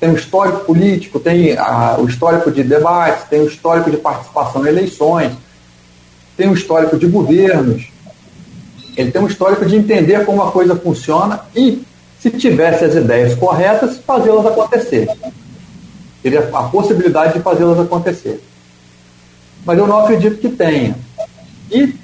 tem 0.00 0.10
o 0.10 0.16
histórico 0.16 0.64
político, 0.64 1.20
tem 1.20 1.56
a, 1.58 1.96
o 2.00 2.08
histórico 2.08 2.50
de 2.50 2.64
debates, 2.64 3.24
tem 3.28 3.42
o 3.42 3.46
histórico 3.46 3.90
de 3.90 3.98
participação 3.98 4.64
em 4.64 4.68
eleições, 4.70 5.32
tem 6.36 6.48
o 6.48 6.54
histórico 6.54 6.96
de 6.96 7.06
governos, 7.06 7.90
ele 8.96 9.10
tem 9.10 9.20
um 9.20 9.26
histórico 9.26 9.66
de 9.66 9.76
entender 9.76 10.24
como 10.24 10.42
a 10.42 10.50
coisa 10.50 10.74
funciona 10.74 11.42
e, 11.54 11.82
se 12.20 12.30
tivesse 12.30 12.84
as 12.84 12.94
ideias 12.94 13.34
corretas, 13.34 13.98
fazê-las 13.98 14.46
acontecer. 14.46 15.08
Teria 16.22 16.50
a 16.52 16.62
possibilidade 16.64 17.34
de 17.34 17.40
fazê-las 17.40 17.80
acontecer. 17.80 18.42
Mas 19.64 19.78
eu 19.78 19.86
não 19.86 20.00
acredito 20.00 20.38
que 20.38 20.50
tenha. 20.50 20.94
E 21.70 21.94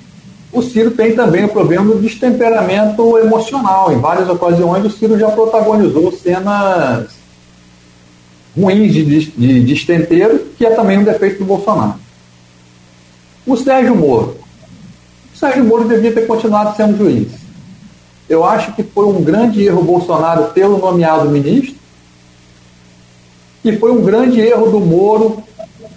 o 0.50 0.62
Ciro 0.62 0.92
tem 0.92 1.14
também 1.14 1.44
o 1.44 1.48
problema 1.48 1.84
do 1.84 2.00
destemperamento 2.00 3.18
emocional. 3.18 3.92
Em 3.92 3.98
várias 3.98 4.28
ocasiões, 4.28 4.86
o 4.86 4.90
Ciro 4.90 5.18
já 5.18 5.30
protagonizou 5.30 6.10
cenas 6.12 7.14
ruins 8.56 8.94
de, 8.94 9.04
de, 9.04 9.64
de 9.64 9.72
estenteiro, 9.74 10.46
que 10.56 10.64
é 10.64 10.70
também 10.70 10.98
um 10.98 11.04
defeito 11.04 11.40
do 11.40 11.44
Bolsonaro. 11.44 11.96
O 13.46 13.54
Sérgio 13.54 13.94
Moro. 13.94 14.38
O 15.34 15.36
Sérgio 15.36 15.62
Moro 15.62 15.86
devia 15.86 16.12
ter 16.12 16.26
continuado 16.26 16.74
sendo 16.74 16.96
juiz. 16.96 17.45
Eu 18.28 18.44
acho 18.44 18.72
que 18.72 18.82
foi 18.82 19.06
um 19.06 19.22
grande 19.22 19.64
erro 19.64 19.80
o 19.80 19.84
Bolsonaro 19.84 20.50
tê-lo 20.52 20.78
nomeado 20.78 21.30
ministro, 21.30 21.76
e 23.64 23.76
foi 23.76 23.90
um 23.90 24.02
grande 24.02 24.40
erro 24.40 24.70
do 24.70 24.80
Moro 24.80 25.42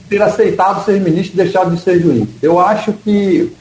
ter 0.10 0.22
aceitado 0.22 0.84
ser 0.84 1.00
ministro 1.00 1.34
e 1.36 1.44
deixado 1.44 1.76
de 1.76 1.82
ser 1.82 2.00
juiz. 2.00 2.28
Eu 2.42 2.60
acho 2.60 2.94
que, 2.94 3.52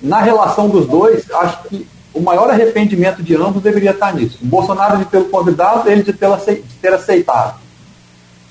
na 0.00 0.20
relação 0.20 0.68
dos 0.68 0.86
dois, 0.86 1.28
acho 1.30 1.64
que 1.64 1.86
o 2.14 2.20
maior 2.20 2.48
arrependimento 2.50 3.22
de 3.22 3.34
ambos 3.34 3.62
deveria 3.62 3.90
estar 3.90 4.14
nisso. 4.14 4.38
O 4.42 4.46
Bolsonaro 4.46 4.98
de 4.98 5.06
tê-lo 5.06 5.24
convidado, 5.24 5.88
ele 5.90 6.02
de 6.02 6.12
ter 6.12 6.92
aceitado. 6.92 7.58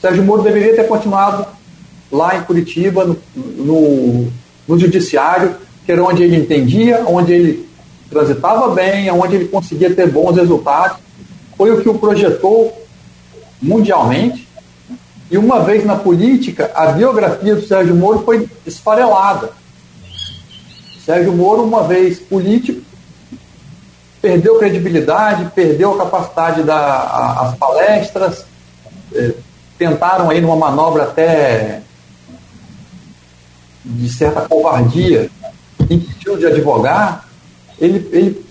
Sérgio 0.02 0.24
Moro 0.24 0.42
deveria 0.42 0.76
ter 0.76 0.88
continuado 0.88 1.46
lá 2.12 2.36
em 2.36 2.44
Curitiba, 2.44 3.06
no, 3.06 3.18
no, 3.36 4.28
no 4.68 4.80
judiciário, 4.80 5.56
que 5.86 5.92
era 5.92 6.04
onde 6.04 6.24
ele 6.24 6.36
entendia, 6.36 7.04
onde 7.08 7.32
ele 7.32 7.70
transitava 8.12 8.76
bem, 8.76 9.10
onde 9.10 9.38
ele 9.38 9.48
conseguia 9.48 9.96
ter 9.96 10.12
bons 10.12 10.36
resultados. 10.36 10.98
Foi 11.58 11.72
o 11.72 11.82
que 11.82 11.90
o 11.90 11.98
projetou 11.98 12.86
mundialmente. 13.62 14.48
E 15.32 15.38
uma 15.38 15.62
vez 15.62 15.86
na 15.86 15.96
política, 15.96 16.70
a 16.76 16.88
biografia 16.88 17.56
do 17.56 17.66
Sérgio 17.66 17.96
Moro 17.96 18.20
foi 18.20 18.50
esfarelada. 18.68 19.52
Sérgio 21.06 21.32
Moro, 21.32 21.64
uma 21.64 21.84
vez 21.84 22.20
político, 22.20 22.82
perdeu 24.22 24.60
credibilidade, 24.60 25.50
perdeu 25.56 25.94
a 25.94 25.98
capacidade 26.00 26.64
das 26.64 27.56
palestras, 27.56 28.46
eh, 29.16 29.34
tentaram 29.78 30.30
aí 30.30 30.42
numa 30.42 30.56
manobra 30.56 31.04
até 31.04 31.82
de 33.84 34.10
certa 34.10 34.42
covardia, 34.42 35.30
impediu 35.90 36.38
de 36.38 36.46
advogar, 36.46 37.31
ele, 37.82 38.08
ele 38.12 38.46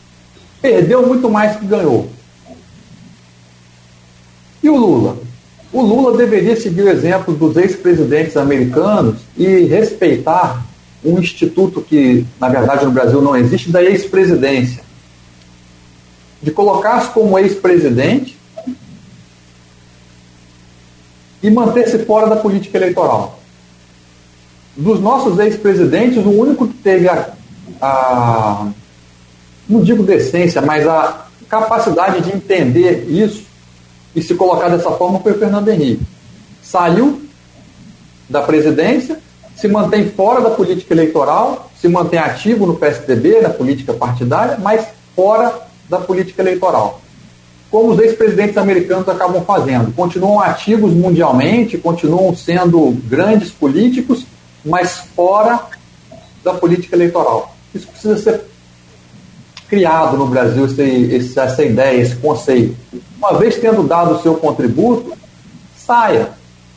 perdeu 0.60 1.06
muito 1.06 1.30
mais 1.30 1.56
que 1.56 1.64
ganhou. 1.64 2.10
E 4.62 4.68
o 4.68 4.76
Lula? 4.76 5.16
O 5.72 5.80
Lula 5.82 6.18
deveria 6.18 6.60
seguir 6.60 6.82
o 6.82 6.88
exemplo 6.88 7.32
dos 7.32 7.56
ex-presidentes 7.56 8.36
americanos 8.36 9.20
e 9.36 9.46
respeitar 9.64 10.66
um 11.04 11.18
instituto 11.18 11.80
que, 11.80 12.26
na 12.38 12.48
verdade, 12.48 12.84
no 12.84 12.90
Brasil 12.90 13.22
não 13.22 13.36
existe, 13.36 13.70
da 13.70 13.82
ex-presidência. 13.82 14.82
De 16.42 16.50
colocar-se 16.50 17.10
como 17.10 17.38
ex-presidente 17.38 18.36
e 21.42 21.50
manter-se 21.50 22.00
fora 22.00 22.28
da 22.28 22.36
política 22.36 22.76
eleitoral. 22.76 23.40
Dos 24.76 25.00
nossos 25.00 25.38
ex-presidentes, 25.38 26.18
o 26.18 26.30
único 26.30 26.66
que 26.66 26.74
teve 26.74 27.08
a, 27.08 27.32
a, 27.80 28.68
não 29.70 29.82
digo 29.82 30.02
decência, 30.02 30.60
mas 30.60 30.86
a 30.86 31.26
capacidade 31.48 32.22
de 32.22 32.34
entender 32.34 33.06
isso 33.08 33.44
e 34.14 34.20
se 34.22 34.34
colocar 34.34 34.68
dessa 34.68 34.90
forma 34.90 35.20
foi 35.20 35.32
o 35.32 35.38
Fernando 35.38 35.68
Henrique. 35.68 36.02
Saiu 36.62 37.22
da 38.28 38.42
presidência, 38.42 39.18
se 39.56 39.68
mantém 39.68 40.08
fora 40.10 40.40
da 40.40 40.50
política 40.50 40.92
eleitoral, 40.92 41.70
se 41.80 41.88
mantém 41.88 42.18
ativo 42.18 42.66
no 42.66 42.76
PSDB, 42.76 43.40
na 43.40 43.50
política 43.50 43.92
partidária, 43.92 44.58
mas 44.60 44.86
fora 45.14 45.52
da 45.88 45.98
política 45.98 46.42
eleitoral. 46.42 47.00
Como 47.70 47.92
os 47.92 48.00
ex-presidentes 48.00 48.56
americanos 48.56 49.08
acabam 49.08 49.44
fazendo. 49.44 49.92
Continuam 49.94 50.40
ativos 50.40 50.92
mundialmente, 50.92 51.78
continuam 51.78 52.34
sendo 52.34 52.90
grandes 53.04 53.50
políticos, 53.50 54.26
mas 54.64 55.04
fora 55.14 55.60
da 56.42 56.54
política 56.54 56.96
eleitoral. 56.96 57.54
Isso 57.72 57.86
precisa 57.86 58.16
ser 58.16 58.49
criado 59.70 60.16
no 60.16 60.26
Brasil, 60.26 60.66
esse, 60.66 61.38
essa 61.38 61.64
ideia, 61.64 62.02
esse 62.02 62.16
conceito. 62.16 62.76
Uma 63.16 63.38
vez 63.38 63.56
tendo 63.56 63.84
dado 63.84 64.16
o 64.16 64.20
seu 64.20 64.34
contributo, 64.34 65.12
saia, 65.76 66.30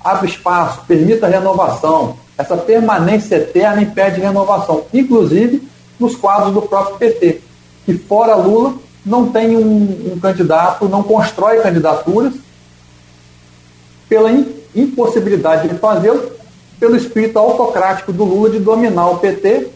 abre 0.03 0.29
espaço, 0.29 0.81
permita 0.87 1.27
renovação. 1.27 2.15
Essa 2.37 2.55
permanência 2.55 3.37
eterna 3.37 3.81
impede 3.81 4.21
renovação, 4.21 4.85
inclusive 4.93 5.67
nos 5.99 6.15
quadros 6.15 6.53
do 6.53 6.61
próprio 6.61 6.97
PT, 6.97 7.41
que 7.85 7.97
fora 7.97 8.35
Lula 8.35 8.75
não 9.03 9.29
tem 9.29 9.57
um, 9.57 10.13
um 10.13 10.19
candidato, 10.19 10.87
não 10.87 11.01
constrói 11.01 11.61
candidaturas 11.61 12.33
pela 14.07 14.29
impossibilidade 14.75 15.67
de 15.67 15.75
fazê-lo, 15.75 16.31
pelo 16.79 16.95
espírito 16.95 17.39
autocrático 17.39 18.13
do 18.13 18.23
Lula 18.23 18.51
de 18.51 18.59
dominar 18.59 19.09
o 19.09 19.17
PT. 19.17 19.69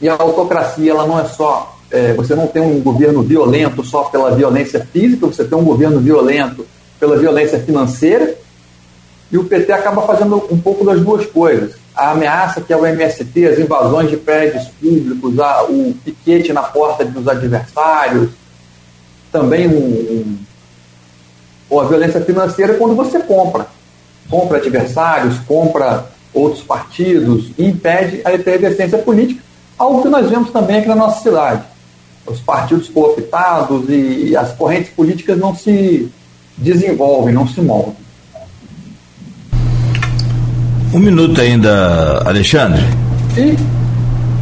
E 0.00 0.08
a 0.08 0.14
autocracia 0.14 0.90
ela 0.90 1.06
não 1.06 1.18
é 1.18 1.24
só 1.24 1.75
é, 1.90 2.12
você 2.14 2.34
não 2.34 2.46
tem 2.46 2.62
um 2.62 2.80
governo 2.80 3.22
violento 3.22 3.84
só 3.84 4.04
pela 4.04 4.34
violência 4.34 4.86
física, 4.92 5.26
você 5.26 5.44
tem 5.44 5.56
um 5.56 5.64
governo 5.64 6.00
violento 6.00 6.66
pela 6.98 7.16
violência 7.16 7.60
financeira, 7.60 8.34
e 9.30 9.38
o 9.38 9.44
PT 9.44 9.72
acaba 9.72 10.02
fazendo 10.02 10.46
um 10.50 10.58
pouco 10.58 10.84
das 10.84 11.00
duas 11.00 11.26
coisas. 11.26 11.74
A 11.94 12.10
ameaça 12.10 12.60
que 12.60 12.72
é 12.72 12.76
o 12.76 12.86
MST, 12.86 13.46
as 13.46 13.58
invasões 13.58 14.10
de 14.10 14.16
prédios 14.16 14.64
públicos, 14.80 15.38
a, 15.38 15.64
o 15.64 15.94
piquete 16.04 16.52
na 16.52 16.62
porta 16.62 17.04
dos 17.04 17.26
adversários, 17.26 18.30
também 19.32 19.66
um, 19.66 19.72
um, 19.72 20.38
ou 21.68 21.80
a 21.80 21.84
violência 21.84 22.20
financeira 22.20 22.74
quando 22.74 22.94
você 22.94 23.18
compra. 23.20 23.66
Compra 24.28 24.58
adversários, 24.58 25.38
compra 25.40 26.06
outros 26.34 26.62
partidos, 26.62 27.50
e 27.56 27.64
impede 27.64 28.20
a 28.24 28.34
efervescência 28.34 28.98
política, 28.98 29.42
algo 29.78 30.02
que 30.02 30.08
nós 30.08 30.28
vemos 30.28 30.50
também 30.50 30.78
aqui 30.78 30.88
na 30.88 30.94
nossa 30.94 31.22
cidade 31.22 31.64
os 32.26 32.40
partidos 32.40 32.88
cooptados 32.88 33.84
e 33.88 34.36
as 34.36 34.52
correntes 34.52 34.90
políticas 34.90 35.38
não 35.38 35.54
se 35.54 36.10
desenvolvem, 36.56 37.34
não 37.34 37.46
se 37.46 37.60
moldam. 37.60 37.94
Um 40.92 40.98
minuto 40.98 41.40
ainda, 41.40 42.22
Alexandre. 42.24 42.80
E, 43.36 43.56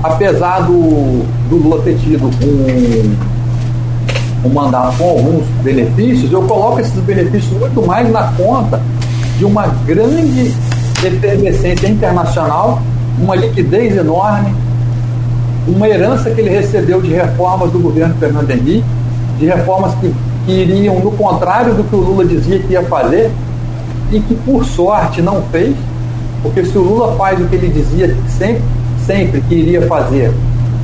apesar 0.02 0.60
do, 0.60 1.24
do 1.48 1.56
Lula 1.56 1.82
ter 1.82 1.98
tido 1.98 2.26
um, 2.26 3.16
um 4.46 4.52
mandato 4.52 4.96
com 4.98 5.10
alguns 5.10 5.44
benefícios, 5.62 6.30
eu 6.30 6.42
coloco 6.42 6.80
esses 6.80 7.00
benefícios 7.00 7.58
muito 7.58 7.82
mais 7.86 8.10
na 8.10 8.32
conta 8.32 8.80
de 9.38 9.44
uma 9.44 9.66
grande 9.86 10.54
efervescência 11.04 11.88
internacional, 11.88 12.80
uma 13.18 13.34
liquidez 13.34 13.96
enorme, 13.96 14.54
uma 15.66 15.88
herança 15.88 16.30
que 16.30 16.40
ele 16.40 16.50
recebeu 16.50 17.00
de 17.00 17.10
reformas 17.12 17.70
do 17.70 17.78
governo 17.78 18.14
Fernando 18.16 18.50
Henrique, 18.50 18.84
de 19.38 19.46
reformas 19.46 19.94
que, 19.94 20.14
que 20.46 20.52
iriam 20.52 21.00
no 21.00 21.12
contrário 21.12 21.74
do 21.74 21.84
que 21.84 21.94
o 21.94 22.00
Lula 22.00 22.24
dizia 22.24 22.58
que 22.58 22.72
ia 22.72 22.82
fazer 22.82 23.30
e 24.12 24.20
que, 24.20 24.34
por 24.34 24.64
sorte, 24.64 25.22
não 25.22 25.42
fez, 25.50 25.74
porque 26.42 26.64
se 26.64 26.76
o 26.76 26.82
Lula 26.82 27.16
faz 27.16 27.40
o 27.40 27.46
que 27.46 27.56
ele 27.56 27.68
dizia 27.68 28.14
sempre, 28.28 28.62
sempre 29.06 29.40
que 29.40 29.54
iria 29.54 29.86
fazer, 29.86 30.32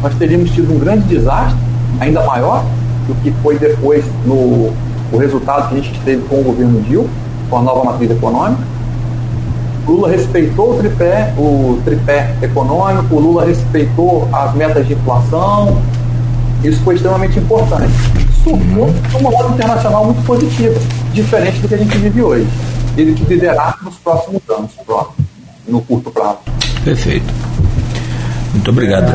nós 0.02 0.14
teríamos 0.14 0.50
tido 0.50 0.74
um 0.74 0.78
grande 0.78 1.04
desastre, 1.04 1.58
ainda 2.00 2.24
maior 2.24 2.64
do 3.06 3.14
que 3.22 3.30
foi 3.42 3.58
depois 3.58 4.04
no 4.24 4.72
o 5.12 5.18
resultado 5.18 5.68
que 5.68 5.74
a 5.74 5.82
gente 5.82 6.00
teve 6.04 6.22
com 6.28 6.40
o 6.40 6.44
governo 6.44 6.80
Dilma, 6.82 7.08
com 7.48 7.58
a 7.58 7.62
nova 7.62 7.84
matriz 7.84 8.10
econômica. 8.10 8.62
Lula 9.86 10.10
respeitou 10.10 10.74
o 10.74 10.78
tripé, 10.78 11.34
o 11.36 11.80
tripé 11.84 12.34
econômico, 12.42 13.14
o 13.14 13.20
Lula 13.20 13.44
respeitou 13.44 14.28
as 14.32 14.54
metas 14.54 14.86
de 14.86 14.94
inflação. 14.94 15.80
Isso 16.62 16.80
foi 16.82 16.94
extremamente 16.94 17.38
importante. 17.38 17.92
Surgiu 18.44 18.88
uma 19.18 19.30
modo 19.30 19.54
internacional 19.54 20.04
muito 20.04 20.24
positiva, 20.24 20.78
diferente 21.12 21.58
do 21.60 21.68
que 21.68 21.74
a 21.74 21.78
gente 21.78 21.96
vive 21.98 22.22
hoje. 22.22 22.48
Ele 22.96 23.14
que 23.14 23.24
liderar 23.24 23.78
nos 23.82 23.96
próximos 23.96 24.42
anos, 24.48 24.72
próximo, 24.84 25.26
no 25.66 25.80
curto 25.82 26.10
prazo. 26.10 26.38
Perfeito. 26.84 27.32
Muito 28.52 28.70
obrigado, 28.70 29.12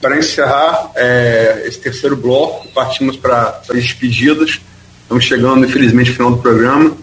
Para 0.00 0.18
encerrar 0.18 0.90
é, 0.96 1.64
esse 1.66 1.78
terceiro 1.78 2.16
bloco, 2.16 2.68
partimos 2.74 3.16
para 3.16 3.60
as 3.68 3.76
despedidas. 3.76 4.60
Estamos 5.02 5.24
chegando, 5.24 5.64
infelizmente, 5.64 6.10
ao 6.10 6.16
final 6.16 6.30
do 6.32 6.38
programa. 6.38 6.96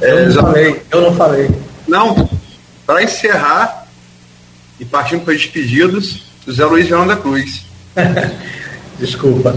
É, 0.00 0.10
eu 0.10 0.26
não 0.26 0.30
já... 0.32 0.42
falei, 0.42 0.82
eu 0.90 1.00
não 1.00 1.14
falei. 1.14 1.50
Não, 1.86 2.28
para 2.86 3.02
encerrar 3.02 3.86
e 4.78 4.84
partindo 4.84 5.24
para 5.24 5.34
despedidos, 5.34 6.24
José 6.46 6.64
Luiz 6.64 6.86
João 6.86 7.06
da 7.06 7.16
Cruz. 7.16 7.66
Desculpa. 8.98 9.54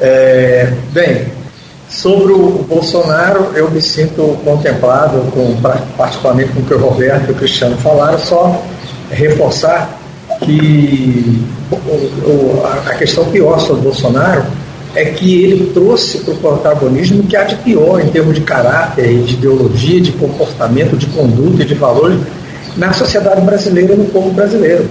É, 0.00 0.72
bem, 0.92 1.32
sobre 1.88 2.32
o 2.32 2.64
Bolsonaro, 2.68 3.52
eu 3.54 3.70
me 3.70 3.80
sinto 3.80 4.38
contemplado, 4.44 5.20
com, 5.32 5.56
particularmente 5.96 6.52
com 6.52 6.60
o 6.60 6.64
que 6.64 6.74
o 6.74 6.78
Roberto 6.78 7.28
e 7.28 7.32
o 7.32 7.34
Cristiano 7.34 7.76
falaram, 7.78 8.18
só 8.18 8.62
reforçar 9.10 9.98
que 10.40 11.42
a 12.86 12.94
questão 12.94 13.24
pior 13.30 13.60
sobre 13.60 13.80
o 13.80 13.84
Bolsonaro 13.84 14.44
é 14.94 15.06
que 15.06 15.42
ele 15.42 15.72
trouxe 15.72 16.18
para 16.18 16.34
o 16.34 16.36
protagonismo 16.36 17.22
que 17.22 17.36
há 17.36 17.44
de 17.44 17.56
pior 17.56 18.00
em 18.00 18.08
termos 18.08 18.34
de 18.34 18.42
caráter, 18.42 19.22
de 19.22 19.34
ideologia, 19.34 20.00
de 20.00 20.12
comportamento, 20.12 20.96
de 20.96 21.06
conduta 21.06 21.62
e 21.62 21.66
de 21.66 21.74
valores 21.74 22.18
na 22.76 22.92
sociedade 22.92 23.40
brasileira 23.40 23.94
e 23.94 23.96
no 23.96 24.04
povo 24.06 24.30
brasileiro. 24.30 24.88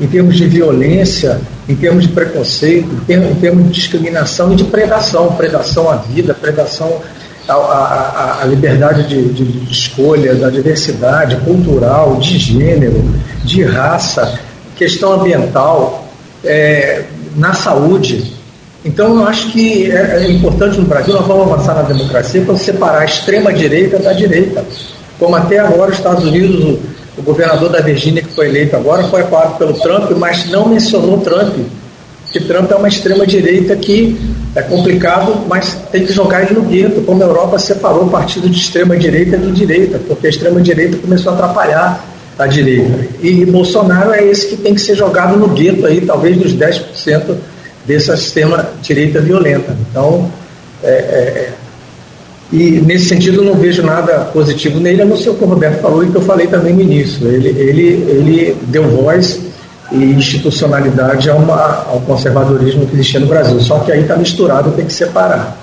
Em 0.00 0.06
termos 0.06 0.36
de 0.36 0.46
violência, 0.46 1.40
em 1.68 1.74
termos 1.74 2.04
de 2.04 2.10
preconceito, 2.10 2.88
em 2.92 3.04
termos, 3.04 3.30
em 3.30 3.34
termos 3.34 3.64
de 3.64 3.70
discriminação 3.70 4.52
e 4.52 4.56
de 4.56 4.64
predação 4.64 5.32
predação 5.32 5.90
à 5.90 5.96
vida, 5.96 6.34
predação 6.34 7.00
à, 7.48 7.54
à, 7.54 8.42
à 8.42 8.44
liberdade 8.46 9.06
de, 9.08 9.28
de, 9.32 9.44
de 9.44 9.72
escolha, 9.72 10.34
da 10.34 10.50
diversidade 10.50 11.36
cultural, 11.36 12.16
de 12.16 12.38
gênero, 12.38 13.04
de 13.44 13.62
raça, 13.62 14.38
questão 14.76 15.20
ambiental, 15.20 16.06
é, 16.44 17.04
na 17.34 17.54
saúde 17.54 18.35
então, 18.86 19.16
eu 19.16 19.26
acho 19.26 19.50
que 19.50 19.90
é, 19.90 20.22
é 20.22 20.30
importante 20.30 20.78
no 20.78 20.86
Brasil, 20.86 21.12
nós 21.12 21.26
vamos 21.26 21.52
avançar 21.52 21.74
na 21.74 21.82
democracia 21.82 22.40
para 22.42 22.56
separar 22.56 23.00
a 23.00 23.04
extrema-direita 23.04 23.98
da 23.98 24.12
direita. 24.12 24.64
como 25.18 25.34
até 25.34 25.58
agora 25.58 25.90
os 25.90 25.96
Estados 25.96 26.24
Unidos, 26.24 26.64
o, 26.64 26.78
o 27.18 27.22
governador 27.22 27.68
da 27.68 27.80
Virgínia 27.80 28.22
que 28.22 28.32
foi 28.32 28.46
eleito 28.46 28.76
agora 28.76 29.02
foi 29.04 29.22
apoiado 29.22 29.58
pelo 29.58 29.74
Trump, 29.74 30.12
mas 30.12 30.48
não 30.50 30.68
mencionou 30.68 31.18
Trump, 31.18 31.56
que 32.30 32.38
Trump 32.38 32.70
é 32.70 32.76
uma 32.76 32.86
extrema-direita 32.86 33.74
que 33.74 34.16
é 34.54 34.62
complicado, 34.62 35.44
mas 35.48 35.76
tem 35.90 36.06
que 36.06 36.12
jogar 36.12 36.44
ele 36.44 36.54
no 36.54 36.62
gueto, 36.62 37.00
como 37.00 37.20
a 37.24 37.26
Europa 37.26 37.58
separou 37.58 38.04
o 38.04 38.10
partido 38.10 38.48
de 38.48 38.56
extrema-direita 38.56 39.36
de 39.36 39.50
direita, 39.50 40.00
porque 40.06 40.28
a 40.28 40.30
extrema-direita 40.30 40.98
começou 40.98 41.32
a 41.32 41.34
atrapalhar 41.34 42.04
a 42.38 42.46
direita. 42.46 43.04
E 43.20 43.44
Bolsonaro 43.46 44.12
é 44.12 44.22
esse 44.22 44.48
que 44.48 44.56
tem 44.56 44.74
que 44.74 44.80
ser 44.80 44.94
jogado 44.94 45.36
no 45.36 45.48
gueto 45.48 45.86
aí, 45.86 46.02
talvez 46.02 46.36
dos 46.36 46.54
10% 46.54 47.36
dessa 47.86 48.14
extrema-direita 48.14 49.20
violenta. 49.20 49.76
Então, 49.90 50.30
é, 50.82 50.88
é, 50.88 51.52
e 52.52 52.80
nesse 52.80 53.06
sentido 53.06 53.42
não 53.42 53.54
vejo 53.54 53.82
nada 53.82 54.20
positivo 54.32 54.78
nele, 54.78 55.02
a 55.02 55.04
não 55.04 55.16
ser 55.16 55.30
o 55.30 55.34
que 55.34 55.44
o 55.44 55.46
Roberto 55.46 55.80
falou 55.80 56.04
e 56.04 56.10
que 56.10 56.16
eu 56.16 56.22
falei 56.22 56.46
também 56.46 56.72
no 56.72 56.80
início. 56.80 57.26
Ele, 57.26 57.48
ele, 57.48 57.86
ele 58.08 58.56
deu 58.68 58.84
voz 58.88 59.40
e 59.90 59.96
institucionalidade 59.96 61.28
ao, 61.30 61.38
ao 61.50 62.00
conservadorismo 62.06 62.86
que 62.86 62.94
existia 62.94 63.20
no 63.20 63.26
Brasil. 63.26 63.60
Só 63.60 63.80
que 63.80 63.90
aí 63.90 64.02
está 64.02 64.16
misturado, 64.16 64.70
tem 64.72 64.86
que 64.86 64.92
separar. 64.92 65.56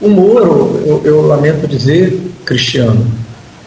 O 0.00 0.08
Moro, 0.08 0.80
eu, 0.86 1.02
eu 1.04 1.26
lamento 1.26 1.66
dizer, 1.66 2.20
Cristiano, 2.44 3.04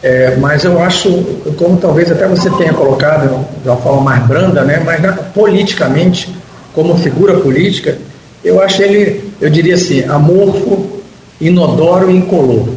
é, 0.01 0.35
mas 0.37 0.63
eu 0.63 0.81
acho, 0.81 1.11
como 1.57 1.77
talvez 1.77 2.11
até 2.11 2.27
você 2.27 2.49
tenha 2.51 2.73
colocado 2.73 3.45
de 3.61 3.69
uma 3.69 3.77
forma 3.77 4.01
mais 4.01 4.25
branda, 4.25 4.63
né, 4.63 4.81
mas 4.83 4.99
né, 4.99 5.15
politicamente, 5.33 6.33
como 6.73 6.97
figura 6.97 7.39
política, 7.39 7.97
eu 8.43 8.61
acho 8.61 8.81
ele, 8.81 9.31
eu 9.39 9.49
diria 9.49 9.75
assim, 9.75 10.03
amorfo, 10.03 11.01
inodoro 11.39 12.09
e 12.09 12.15
incolor. 12.15 12.67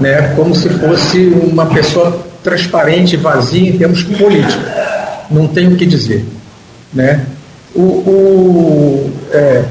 Né, 0.00 0.34
como 0.34 0.54
se 0.54 0.68
fosse 0.68 1.28
uma 1.28 1.66
pessoa 1.66 2.26
transparente, 2.42 3.16
vazia 3.16 3.70
em 3.70 3.78
termos 3.78 4.02
políticos. 4.02 4.58
Não 5.30 5.46
tenho 5.46 5.72
o 5.72 5.76
que 5.76 5.86
dizer. 5.86 6.24
Né? 6.92 7.24
O, 7.74 7.80
o, 7.80 9.10
é, 9.32 9.64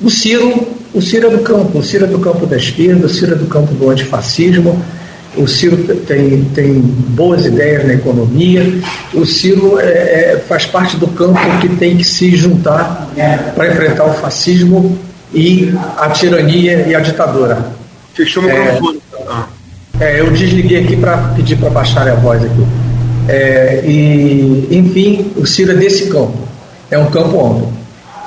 o 0.00 0.10
Ciro, 0.10 0.66
o 0.94 1.00
Ciro 1.00 1.28
é 1.28 1.30
do 1.30 1.38
campo, 1.38 1.78
o 1.78 1.82
Ciro 1.82 2.04
é 2.04 2.08
do 2.08 2.18
campo 2.18 2.46
da 2.46 2.56
esquerda, 2.56 3.06
o 3.06 3.08
Ciro 3.08 3.32
é 3.32 3.36
do 3.36 3.46
campo 3.46 3.74
do 3.74 3.90
antifascismo, 3.90 4.80
o 5.36 5.46
Ciro 5.46 5.76
tem, 6.06 6.44
tem 6.54 6.80
boas 6.80 7.46
ideias 7.46 7.86
na 7.86 7.94
economia, 7.94 8.62
o 9.14 9.24
Ciro 9.24 9.78
é, 9.80 9.84
é, 9.84 10.44
faz 10.46 10.66
parte 10.66 10.96
do 10.96 11.08
campo 11.08 11.40
que 11.60 11.68
tem 11.76 11.96
que 11.96 12.04
se 12.04 12.36
juntar 12.36 13.08
para 13.54 13.68
enfrentar 13.68 14.04
o 14.04 14.12
fascismo 14.14 14.98
e 15.32 15.72
a 15.96 16.10
tirania 16.10 16.86
e 16.86 16.94
a 16.94 17.00
ditadura. 17.00 17.66
Fechou 18.14 18.42
o 18.42 18.50
é, 18.50 18.72
microfone. 18.72 19.00
É, 20.00 20.20
eu 20.20 20.30
desliguei 20.30 20.84
aqui 20.84 20.96
para 20.96 21.16
pedir 21.34 21.56
para 21.56 21.70
baixar 21.70 22.06
a 22.08 22.14
voz 22.14 22.42
aqui. 22.44 22.66
É, 23.28 23.82
e, 23.84 24.68
enfim, 24.70 25.32
o 25.36 25.46
Ciro 25.46 25.72
é 25.72 25.74
desse 25.74 26.08
campo, 26.08 26.36
é 26.90 26.98
um 26.98 27.06
campo 27.06 27.46
amplo. 27.46 27.72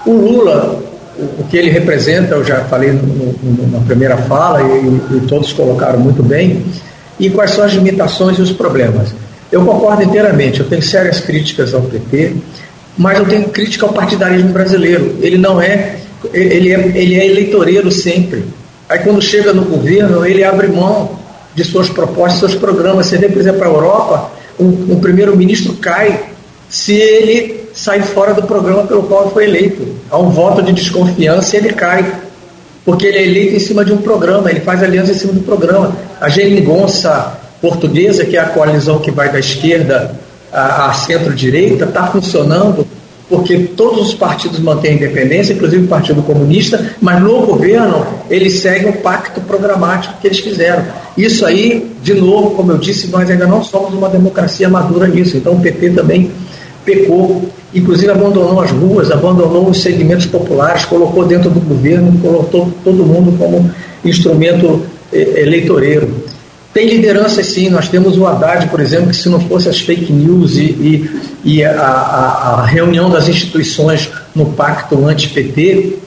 O 0.05 0.11
Lula, 0.11 0.81
o, 1.17 1.43
que 1.43 1.57
ele 1.57 1.69
representa, 1.69 2.35
eu 2.35 2.43
já 2.43 2.61
falei 2.65 2.91
no, 2.91 3.03
no, 3.03 3.71
na 3.71 3.79
primeira 3.85 4.17
fala 4.17 4.61
e, 4.61 5.17
e 5.17 5.21
todos 5.27 5.51
colocaram 5.53 5.99
muito 5.99 6.23
bem, 6.23 6.63
e 7.19 7.29
quais 7.29 7.51
são 7.51 7.63
as 7.63 7.73
limitações 7.73 8.37
e 8.37 8.41
os 8.41 8.51
problemas. 8.51 9.13
Eu 9.51 9.63
concordo 9.65 10.03
inteiramente, 10.03 10.59
eu 10.59 10.67
tenho 10.67 10.81
sérias 10.81 11.19
críticas 11.19 11.73
ao 11.73 11.81
PT, 11.81 12.35
mas 12.97 13.17
eu 13.19 13.25
tenho 13.25 13.49
crítica 13.49 13.85
ao 13.85 13.93
partidarismo 13.93 14.49
brasileiro. 14.49 15.17
Ele 15.21 15.37
não 15.37 15.61
é, 15.61 15.97
ele 16.33 16.73
é, 16.73 16.91
ele 16.95 17.15
é 17.15 17.25
eleitoreiro 17.25 17.91
sempre. 17.91 18.45
Aí 18.89 18.99
quando 18.99 19.21
chega 19.21 19.53
no 19.53 19.63
governo, 19.63 20.25
ele 20.25 20.43
abre 20.43 20.67
mão 20.67 21.19
de 21.53 21.63
suas 21.63 21.89
propostas, 21.89 22.39
seus 22.39 22.55
programas. 22.55 23.07
Você 23.07 23.17
vê, 23.17 23.29
por 23.29 23.39
exemplo, 23.39 23.63
a 23.63 23.67
Europa, 23.67 24.31
um, 24.59 24.93
um 24.93 24.99
primeiro-ministro 24.99 25.73
cai 25.73 26.19
se 26.69 26.93
ele 26.93 27.65
sai 27.73 28.01
fora 28.01 28.33
do 28.33 28.43
programa 28.43 28.83
pelo 28.83 29.03
qual 29.03 29.31
foi 29.31 29.45
eleito. 29.45 29.85
Há 30.09 30.17
um 30.17 30.29
voto 30.29 30.61
de 30.61 30.73
desconfiança 30.73 31.55
e 31.55 31.59
ele 31.59 31.73
cai 31.73 32.05
porque 32.85 33.07
ele 33.07 33.17
é 33.17 33.23
eleito 33.23 33.55
em 33.55 33.59
cima 33.59 33.83
de 33.83 33.91
um 33.91 33.97
programa, 33.97 34.49
ele 34.49 34.61
faz 34.61 34.83
aliança 34.83 35.11
em 35.11 35.15
cima 35.15 35.33
do 35.33 35.41
programa. 35.41 35.95
A 36.21 36.29
geringonça 36.29 37.39
portuguesa, 37.59 38.23
que 38.23 38.37
é 38.37 38.39
a 38.39 38.45
coalizão 38.45 38.99
que 38.99 39.09
vai 39.09 39.31
da 39.31 39.39
esquerda 39.39 40.15
à, 40.53 40.89
à 40.89 40.93
centro-direita, 40.93 41.85
está 41.85 42.05
funcionando 42.07 42.85
porque 43.27 43.57
todos 43.75 44.09
os 44.09 44.13
partidos 44.13 44.59
mantêm 44.59 44.91
a 44.91 44.93
independência, 44.95 45.53
inclusive 45.53 45.85
o 45.85 45.87
Partido 45.87 46.21
Comunista, 46.21 46.93
mas 47.01 47.21
no 47.21 47.45
governo 47.45 48.05
eles 48.29 48.59
seguem 48.59 48.89
o 48.89 48.93
pacto 48.97 49.41
programático 49.41 50.13
que 50.21 50.27
eles 50.27 50.39
fizeram. 50.39 50.85
Isso 51.17 51.45
aí, 51.45 51.91
de 52.03 52.13
novo, 52.13 52.51
como 52.51 52.71
eu 52.71 52.77
disse, 52.77 53.07
nós 53.07 53.29
ainda 53.29 53.47
não 53.47 53.63
somos 53.63 53.93
uma 53.93 54.09
democracia 54.09 54.69
madura 54.69 55.07
nisso. 55.07 55.37
Então 55.37 55.53
o 55.53 55.59
PT 55.59 55.91
também 55.91 56.29
pecou 56.85 57.51
inclusive 57.75 58.09
abandonou 58.09 58.61
as 58.61 58.71
ruas, 58.71 59.11
abandonou 59.11 59.69
os 59.69 59.81
segmentos 59.81 60.25
populares, 60.25 60.85
colocou 60.85 61.25
dentro 61.25 61.49
do 61.49 61.59
governo, 61.59 62.17
colocou 62.19 62.71
todo 62.83 63.05
mundo 63.05 63.37
como 63.37 63.69
instrumento 64.03 64.85
eh, 65.11 65.41
eleitoreiro. 65.41 66.23
Tem 66.73 66.87
liderança 66.87 67.43
sim, 67.43 67.69
nós 67.69 67.89
temos 67.89 68.17
o 68.17 68.25
Haddad, 68.25 68.67
por 68.67 68.79
exemplo, 68.79 69.09
que 69.09 69.15
se 69.15 69.27
não 69.27 69.41
fosse 69.41 69.67
as 69.67 69.79
fake 69.79 70.11
news 70.11 70.55
e, 70.55 70.63
e, 70.63 71.21
e 71.43 71.65
a, 71.65 71.71
a, 71.71 72.61
a, 72.61 72.65
reunião 72.65 73.09
das 73.09 73.27
instituições 73.27 74.09
no 74.33 74.47
pacto 74.47 75.05
anti-PT, 75.05 75.97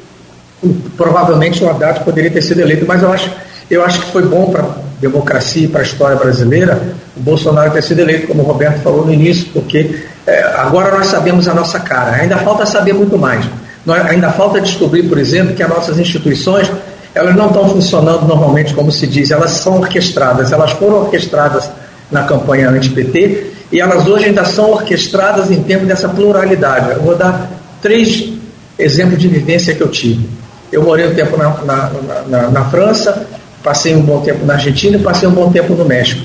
provavelmente 0.97 1.63
o 1.63 1.69
Haddad 1.69 2.01
poderia 2.01 2.31
ter 2.31 2.43
sido 2.43 2.61
eleito, 2.61 2.85
mas 2.87 3.03
eu 3.03 3.13
acho, 3.13 3.31
eu 3.71 3.85
acho 3.85 4.01
que 4.01 4.13
foi 4.13 4.23
bom 4.23 4.51
para 4.51 4.63
a 4.63 4.75
democracia 5.01 5.65
e 5.65 5.69
para 5.69 5.81
a 5.81 5.85
história 5.85 6.17
brasileira 6.17 6.81
o 7.17 7.21
Bolsonaro 7.21 7.71
ter 7.73 7.83
sido 7.83 8.01
eleito, 8.01 8.27
como 8.27 8.43
o 8.43 8.47
Roberto 8.47 8.81
falou 8.81 9.07
no 9.07 9.13
início, 9.13 9.49
porque 9.53 9.91
é, 10.29 10.43
agora 10.57 10.95
nós 10.95 11.07
sabemos 11.07 11.49
a 11.49 11.55
nossa 11.55 11.81
cara, 11.81 12.17
ainda 12.17 12.37
falta 12.37 12.67
saber 12.67 12.93
muito 12.93 13.17
mais. 13.17 13.47
Nós, 13.87 14.05
ainda 14.05 14.31
falta 14.31 14.61
descobrir, 14.61 15.05
por 15.05 15.19
exemplo, 15.19 15.55
que 15.55 15.63
as 15.63 15.69
nossas 15.71 15.99
instituições 15.99 16.71
elas 17.15 17.35
não 17.35 17.47
estão 17.47 17.67
funcionando 17.71 18.27
normalmente 18.27 18.75
como 18.75 18.93
se 18.93 19.07
diz, 19.07 19.31
elas 19.31 19.53
são 19.53 19.79
orquestradas, 19.79 20.53
elas 20.53 20.73
foram 20.73 20.99
orquestradas 21.01 21.71
na 22.11 22.25
campanha 22.25 22.69
anti-PT 22.69 23.53
e 23.73 23.81
elas 23.81 24.07
hoje 24.07 24.27
ainda 24.27 24.45
são 24.45 24.71
orquestradas 24.71 25.51
em 25.51 25.63
termos 25.63 25.89
dessa 25.89 26.11
pluralidade. 26.11 26.91
Eu 26.91 27.03
vou 27.03 27.17
dar 27.17 27.51
três 27.81 28.31
exemplos 28.79 29.19
de 29.19 29.29
vivência 29.29 29.75
que 29.75 29.81
eu 29.81 29.89
tive. 29.89 30.29
Eu 30.71 30.83
morei 30.83 31.09
um 31.09 31.15
tempo 31.15 31.39
na, 31.39 31.49
na, 31.65 31.91
na, 32.29 32.51
na 32.51 32.65
França, 32.67 33.27
passei 33.65 33.97
um 33.97 34.03
bom 34.03 34.21
tempo 34.21 34.45
na 34.45 34.55
Argentina 34.55 34.99
e 34.99 35.01
passei 35.01 35.27
um 35.27 35.33
bom 35.33 35.51
tempo 35.51 35.75
no 35.75 35.87
México. 35.87 36.21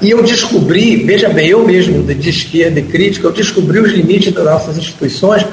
E 0.00 0.10
eu 0.10 0.22
descobri, 0.22 0.96
veja 0.96 1.28
bem, 1.28 1.48
eu 1.48 1.64
mesmo, 1.64 2.02
de 2.02 2.30
esquerda 2.30 2.80
e 2.80 2.82
crítica, 2.82 3.26
eu 3.26 3.32
descobri 3.32 3.78
os 3.78 3.92
limites 3.92 4.32
das 4.32 4.44
nossas 4.44 4.78
instituições, 4.78 5.44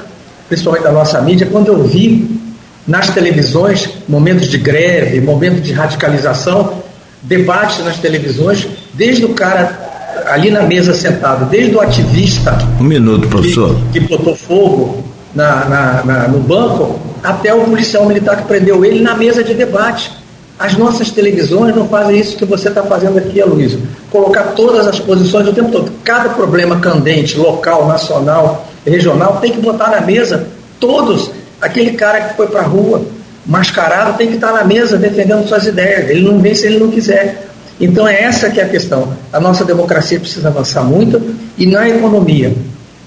principalmente 0.48 0.84
da 0.84 0.92
nossa 0.92 1.20
mídia, 1.20 1.46
quando 1.50 1.68
eu 1.68 1.82
vi 1.84 2.40
nas 2.86 3.10
televisões 3.10 3.90
momentos 4.08 4.48
de 4.48 4.56
greve, 4.56 5.20
momentos 5.20 5.62
de 5.62 5.72
radicalização, 5.74 6.82
debates 7.22 7.84
nas 7.84 7.98
televisões, 7.98 8.66
desde 8.94 9.26
o 9.26 9.30
cara 9.34 9.86
ali 10.26 10.50
na 10.50 10.62
mesa 10.62 10.94
sentado, 10.94 11.48
desde 11.50 11.74
o 11.74 11.80
ativista. 11.80 12.56
Um 12.80 12.84
minuto, 12.84 13.28
professor. 13.28 13.76
Que, 13.92 14.00
que 14.00 14.08
botou 14.08 14.34
fogo 14.34 15.04
na, 15.34 15.64
na, 15.66 16.04
na, 16.04 16.28
no 16.28 16.40
banco, 16.40 16.98
até 17.22 17.52
o 17.52 17.64
policial 17.64 18.06
militar 18.06 18.36
que 18.38 18.44
prendeu 18.44 18.84
ele 18.84 19.00
na 19.00 19.14
mesa 19.14 19.44
de 19.44 19.54
debate. 19.54 20.10
As 20.58 20.76
nossas 20.76 21.10
televisões 21.12 21.74
não 21.74 21.86
fazem 21.88 22.18
isso 22.18 22.36
que 22.36 22.44
você 22.44 22.68
está 22.68 22.82
fazendo 22.82 23.16
aqui, 23.16 23.40
Aloysio. 23.40 23.80
Colocar 24.10 24.42
todas 24.56 24.88
as 24.88 24.98
posições 24.98 25.46
o 25.46 25.52
tempo 25.52 25.70
todo. 25.70 25.92
Cada 26.02 26.30
problema 26.30 26.80
candente, 26.80 27.38
local, 27.38 27.86
nacional, 27.86 28.66
regional, 28.84 29.38
tem 29.40 29.52
que 29.52 29.60
botar 29.60 29.88
na 29.90 30.00
mesa 30.00 30.48
todos. 30.80 31.30
Aquele 31.60 31.92
cara 31.92 32.20
que 32.22 32.36
foi 32.36 32.48
para 32.48 32.60
a 32.60 32.64
rua, 32.64 33.02
mascarado, 33.46 34.18
tem 34.18 34.26
que 34.26 34.34
estar 34.34 34.48
tá 34.48 34.58
na 34.58 34.64
mesa 34.64 34.96
defendendo 34.96 35.46
suas 35.46 35.64
ideias. 35.64 36.10
Ele 36.10 36.22
não 36.22 36.40
vem 36.40 36.54
se 36.54 36.66
ele 36.66 36.80
não 36.80 36.90
quiser. 36.90 37.48
Então 37.80 38.08
é 38.08 38.22
essa 38.22 38.50
que 38.50 38.60
é 38.60 38.64
a 38.64 38.68
questão. 38.68 39.12
A 39.32 39.38
nossa 39.38 39.64
democracia 39.64 40.18
precisa 40.18 40.48
avançar 40.48 40.82
muito 40.82 41.36
e 41.56 41.66
na 41.66 41.88
economia. 41.88 42.52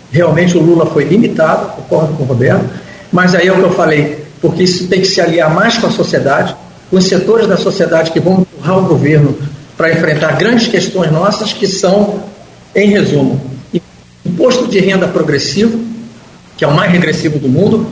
Realmente 0.09 0.57
o 0.57 0.61
Lula 0.61 0.85
foi 0.85 1.03
limitado, 1.03 1.73
concordo 1.73 2.13
com 2.13 2.23
o 2.23 2.25
Roberto, 2.25 2.65
mas 3.11 3.35
aí 3.35 3.47
é 3.47 3.51
o 3.51 3.55
que 3.55 3.63
eu 3.63 3.71
falei, 3.71 4.25
porque 4.41 4.63
isso 4.63 4.87
tem 4.87 5.01
que 5.01 5.07
se 5.07 5.19
aliar 5.19 5.53
mais 5.53 5.77
com 5.77 5.87
a 5.87 5.91
sociedade, 5.91 6.55
os 6.91 7.05
setores 7.05 7.47
da 7.47 7.57
sociedade 7.57 8.11
que 8.11 8.19
vão 8.19 8.41
empurrar 8.41 8.77
o 8.77 8.88
governo 8.88 9.38
para 9.77 9.91
enfrentar 9.91 10.38
grandes 10.38 10.68
questões 10.68 11.11
nossas, 11.11 11.53
que 11.53 11.65
são, 11.65 12.23
em 12.76 12.89
resumo, 12.89 13.41
imposto 14.26 14.68
de 14.68 14.80
renda 14.80 15.07
progressivo, 15.07 15.80
que 16.57 16.63
é 16.63 16.68
o 16.68 16.73
mais 16.73 16.91
regressivo 16.91 17.39
do 17.39 17.47
mundo, 17.47 17.88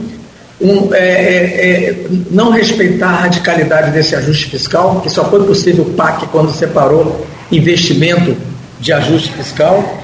um, 0.60 0.94
é, 0.94 0.98
é, 0.98 1.90
é, 1.90 2.06
não 2.30 2.50
respeitar 2.50 3.08
a 3.08 3.16
radicalidade 3.22 3.90
desse 3.92 4.14
ajuste 4.14 4.50
fiscal, 4.50 5.00
que 5.00 5.08
só 5.08 5.24
foi 5.24 5.44
possível 5.44 5.84
o 5.84 5.94
PAC 5.94 6.26
quando 6.26 6.52
separou 6.52 7.26
investimento 7.50 8.36
de 8.78 8.92
ajuste 8.92 9.32
fiscal, 9.32 9.98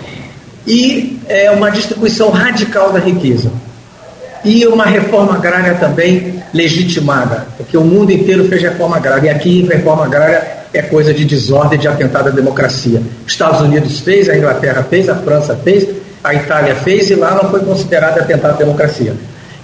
e 0.67 1.21
é, 1.29 1.51
uma 1.51 1.71
distribuição 1.71 2.31
radical 2.31 2.93
da 2.93 2.99
riqueza. 2.99 3.53
E 4.47 4.65
uma 4.65 4.87
reforma 4.87 5.35
agrária 5.35 5.75
também 5.75 6.41
legitimada, 6.55 7.49
porque 7.57 7.77
o 7.77 7.83
mundo 7.83 8.13
inteiro 8.13 8.49
fez 8.49 8.63
reforma 8.63 8.97
agrária, 8.97 9.27
e 9.27 9.29
aqui 9.29 9.67
reforma 9.69 10.05
agrária 10.05 10.41
é 10.73 10.83
coisa 10.83 11.13
de 11.13 11.25
desordem, 11.25 11.77
de 11.77 11.89
atentado 11.89 12.29
à 12.29 12.31
democracia. 12.31 13.03
Os 13.27 13.33
Estados 13.33 13.61
Unidos 13.61 13.99
fez, 13.99 14.29
a 14.29 14.37
Inglaterra 14.37 14.87
fez, 14.89 15.09
a 15.09 15.17
França 15.17 15.57
fez, 15.57 15.89
a 16.23 16.33
Itália 16.33 16.77
fez 16.77 17.11
e 17.11 17.17
lá 17.17 17.35
não 17.35 17.51
foi 17.51 17.59
considerado 17.61 18.21
atentado 18.21 18.55
à 18.55 18.57
democracia. 18.57 19.15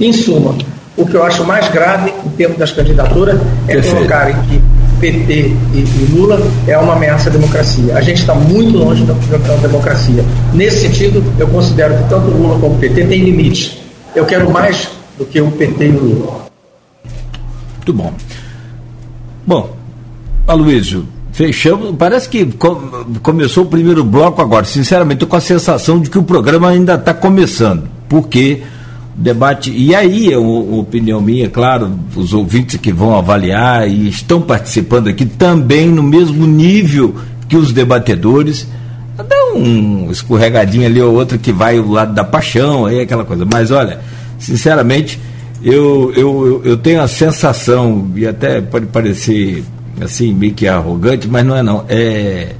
Em 0.01 0.13
suma, 0.13 0.57
o 0.97 1.07
que 1.07 1.15
eu 1.15 1.23
acho 1.23 1.45
mais 1.45 1.69
grave 1.69 2.13
em 2.27 2.31
termos 2.31 2.59
das 2.59 2.73
candidaturas 2.73 3.39
é 3.69 3.75
Perfeito. 3.75 3.97
colocarem 3.97 4.35
que 4.49 4.61
PT 5.01 5.33
e, 5.33 5.79
e, 5.79 6.09
Lula 6.13 6.41
é 6.67 6.77
uma 6.77 6.95
ameaça 6.95 7.29
à 7.29 7.33
democracia. 7.33 7.97
A 7.97 8.01
gente 8.01 8.21
está 8.21 8.35
muito 8.35 8.77
longe 8.79 9.05
da, 9.05 9.15
da, 9.15 9.57
democracia. 9.57 10.25
Nesse 10.53 10.81
sentido, 10.81 11.23
eu 11.39 11.47
considero 11.49 11.97
que 11.97 12.09
tanto 12.09 12.31
Lula 12.31 12.59
como 12.59 12.75
o 12.75 12.79
PT 12.79 13.05
têm 13.05 13.25
limites. 13.25 13.82
Eu 14.15 14.27
quero 14.27 14.51
mais 14.51 14.91
do 15.19 15.25
que 15.25 15.41
o 15.41 15.51
PT 15.51 15.87
e 15.87 15.91
o 15.91 16.05
Lula. 16.05 16.47
Muito 17.77 17.93
bom. 17.95 18.13
Bom, 19.47 19.77
Aloysio, 20.47 21.07
fechamos. 21.33 21.95
Parece 21.97 22.29
que 22.29 22.47
começou 23.23 23.65
o 23.65 23.69
primeiro 23.69 24.05
bloco 24.05 24.43
agora. 24.43 24.65
Sinceramente, 24.65 25.15
estou 25.15 25.29
com 25.29 25.37
a 25.37 25.41
sensação 25.41 26.01
de 26.01 26.11
que 26.11 26.19
o 26.19 26.23
programa 26.23 26.69
ainda 26.69 26.95
está 26.95 27.15
começando. 27.15 27.89
Porque 28.09 28.63
debate. 29.15 29.71
E 29.71 29.95
aí, 29.95 30.33
é 30.33 30.39
uma 30.39 30.79
opinião 30.79 31.21
minha, 31.21 31.49
claro, 31.49 31.99
os 32.15 32.33
ouvintes 32.33 32.77
que 32.77 32.93
vão 32.93 33.17
avaliar 33.17 33.89
e 33.89 34.09
estão 34.09 34.41
participando 34.41 35.09
aqui 35.09 35.25
também 35.25 35.89
no 35.89 36.03
mesmo 36.03 36.47
nível 36.47 37.15
que 37.49 37.57
os 37.57 37.73
debatedores. 37.73 38.67
Dá 39.17 39.55
um 39.55 40.11
escorregadinho 40.11 40.87
ali 40.87 41.01
ou 41.01 41.15
outro 41.15 41.39
que 41.39 41.53
vai 41.53 41.79
o 41.79 41.91
lado 41.91 42.15
da 42.15 42.25
paixão, 42.25 42.87
aí 42.87 43.01
aquela 43.01 43.25
coisa. 43.25 43.45
Mas 43.45 43.71
olha, 43.71 44.01
sinceramente, 44.39 45.21
eu, 45.63 46.13
eu, 46.17 46.63
eu 46.65 46.77
tenho 46.77 47.01
a 47.01 47.09
sensação, 47.09 48.11
e 48.17 48.27
até 48.27 48.61
pode 48.61 48.87
parecer 48.87 49.65
assim, 50.01 50.33
meio 50.35 50.55
que 50.55 50.67
arrogante, 50.67 51.29
mas 51.29 51.45
não 51.45 51.57
é 51.57 51.63
não. 51.63 51.85
É 51.89 52.55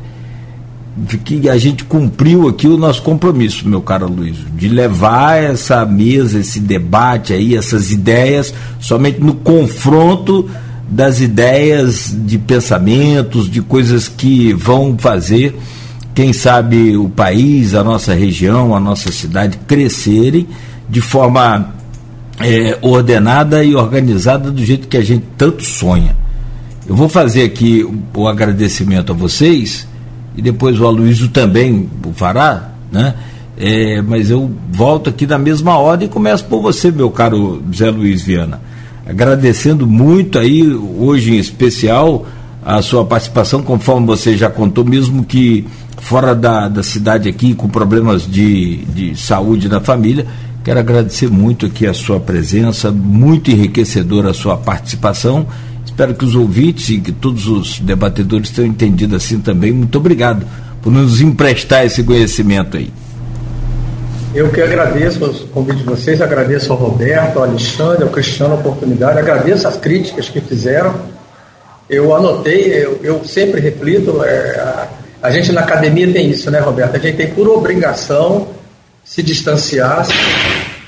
de 0.97 1.16
que 1.16 1.49
a 1.49 1.57
gente 1.57 1.85
cumpriu 1.85 2.49
aqui 2.49 2.69
o 2.69 2.77
nosso 2.77 3.03
compromisso, 3.03 3.66
meu 3.66 3.81
caro 3.81 4.07
Luiz, 4.07 4.37
de 4.55 4.69
levar 4.69 5.43
essa 5.43 5.87
mesa, 5.87 6.39
esse 6.39 6.61
debate 6.61 7.33
aí, 7.33 7.57
essas 7.57 7.91
ideias, 7.91 8.53
somente 8.79 9.19
no 9.19 9.35
confronto 9.35 10.49
das 10.89 11.20
ideias 11.20 12.15
de 12.15 12.37
pensamentos, 12.37 13.51
de 13.51 13.62
coisas 13.62 14.07
que 14.07 14.53
vão 14.53 14.97
fazer, 14.99 15.57
quem 16.14 16.32
sabe, 16.32 16.97
o 16.97 17.09
país, 17.09 17.74
a 17.74 17.82
nossa 17.82 18.14
região, 18.14 18.74
a 18.74 18.80
nossa 18.80 19.10
cidade 19.10 19.59
crescerem 19.66 20.47
de 20.89 21.01
forma 21.01 21.74
é, 22.40 22.78
ordenada 22.82 23.64
e 23.64 23.74
organizada 23.74 24.51
do 24.51 24.64
jeito 24.64 24.89
que 24.89 24.97
a 24.97 25.02
gente 25.02 25.24
tanto 25.36 25.64
sonha. 25.64 26.16
Eu 26.86 26.94
vou 26.94 27.09
fazer 27.09 27.44
aqui 27.44 27.86
o 28.14 28.28
agradecimento 28.28 29.12
a 29.12 29.14
vocês 29.14 29.86
e 30.36 30.43
depois 30.43 30.78
o 30.80 30.86
Aloysio 30.86 31.28
também 31.28 31.89
o 32.05 32.12
fará, 32.12 32.72
né? 32.90 33.14
É, 33.56 34.02
mas 34.02 34.30
eu 34.30 34.51
volto 34.70 35.10
aqui 35.10 35.26
na 35.26 35.39
mesma 35.39 35.78
ordem 35.78 36.09
e 36.09 36.10
começo 36.10 36.44
por 36.44 36.60
você, 36.60 36.90
meu 36.90 37.10
caro 37.10 37.62
Zé 37.74 37.90
Luiz 37.90 38.22
Viana. 38.22 38.60
Agradecendo 39.06 39.86
muito 39.86 40.39
aí, 40.39 40.66
hoje 40.72 41.34
em 41.34 41.39
especial, 41.39 42.26
a 42.64 42.80
sua 42.82 43.05
participação, 43.05 43.62
conforme 43.62 44.06
você 44.06 44.36
já 44.36 44.48
contou, 44.48 44.84
mesmo 44.84 45.24
que 45.24 45.66
fora 46.01 46.34
da, 46.34 46.68
da 46.68 46.82
cidade 46.82 47.28
aqui, 47.28 47.55
com 47.55 47.68
problemas 47.68 48.26
de, 48.26 48.84
de 48.86 49.16
saúde 49.16 49.68
na 49.68 49.80
família. 49.80 50.26
Quero 50.64 50.78
agradecer 50.78 51.28
muito 51.28 51.66
aqui 51.66 51.86
a 51.86 51.94
sua 51.94 52.20
presença, 52.20 52.90
muito 52.93 53.51
enriquecedora 53.51 54.30
a 54.30 54.34
sua 54.34 54.56
participação 54.56 55.47
Espero 55.93 56.14
que 56.14 56.24
os 56.24 56.34
ouvintes 56.34 56.89
e 56.89 56.98
que 56.98 57.12
todos 57.12 57.47
os 57.47 57.78
debatedores 57.78 58.48
tenham 58.48 58.70
entendido 58.70 59.14
assim 59.14 59.39
também. 59.39 59.72
Muito 59.72 59.98
obrigado 59.98 60.47
por 60.80 60.90
nos 60.90 61.20
emprestar 61.20 61.84
esse 61.84 62.02
conhecimento 62.02 62.78
aí. 62.78 62.90
Eu 64.34 64.48
que 64.48 64.62
agradeço 64.62 65.22
o 65.22 65.48
convite 65.48 65.80
de 65.80 65.84
vocês, 65.84 66.22
agradeço 66.22 66.72
ao 66.72 66.78
Roberto, 66.78 67.36
ao 67.36 67.44
Alexandre, 67.44 68.05
ao 68.05 68.09
Cristiano 68.09 68.55
a 68.55 68.56
oportunidade, 68.56 69.18
agradeço 69.18 69.68
as 69.68 69.76
críticas 69.76 70.30
que 70.30 70.40
fizeram. 70.40 70.94
Eu 71.93 72.14
anotei, 72.14 72.73
eu, 72.73 72.98
eu 73.02 73.23
sempre 73.23 73.60
reflito, 73.60 74.24
é, 74.24 74.59
a, 74.59 74.89
a, 75.23 75.31
gente 75.31 75.52
na 75.52 75.60
academia 75.60 76.10
tem 76.10 76.31
isso, 76.31 76.51
né, 76.51 76.59
Roberto? 76.59 76.97
A 76.97 76.98
gente 76.98 77.19
tem 77.19 77.31
por 77.35 77.47
obrigação 77.47 78.48
se 79.05 79.23
distanciar, 79.23 80.06
se, 80.06 80.14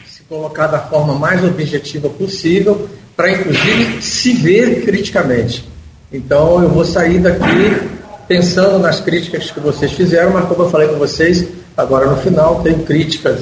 se 0.06 0.22
colocar 0.22 0.66
da 0.66 0.78
forma 0.78 1.12
mais 1.14 1.44
objetiva 1.44 2.08
possível 2.08 2.88
para 3.14 3.30
inclusive 3.30 4.00
se 4.00 4.32
ver 4.32 4.82
criticamente. 4.82 5.68
Então 6.10 6.62
eu 6.62 6.70
vou 6.70 6.86
sair 6.86 7.18
daqui 7.18 7.76
pensando 8.26 8.78
nas 8.78 8.98
críticas 8.98 9.50
que 9.50 9.60
vocês 9.60 9.92
fizeram, 9.92 10.32
mas 10.32 10.48
como 10.48 10.62
eu 10.62 10.70
falei 10.70 10.88
com 10.88 10.96
vocês, 10.96 11.46
agora 11.76 12.06
no 12.06 12.16
final 12.16 12.62
tenho 12.62 12.78
críticas 12.78 13.40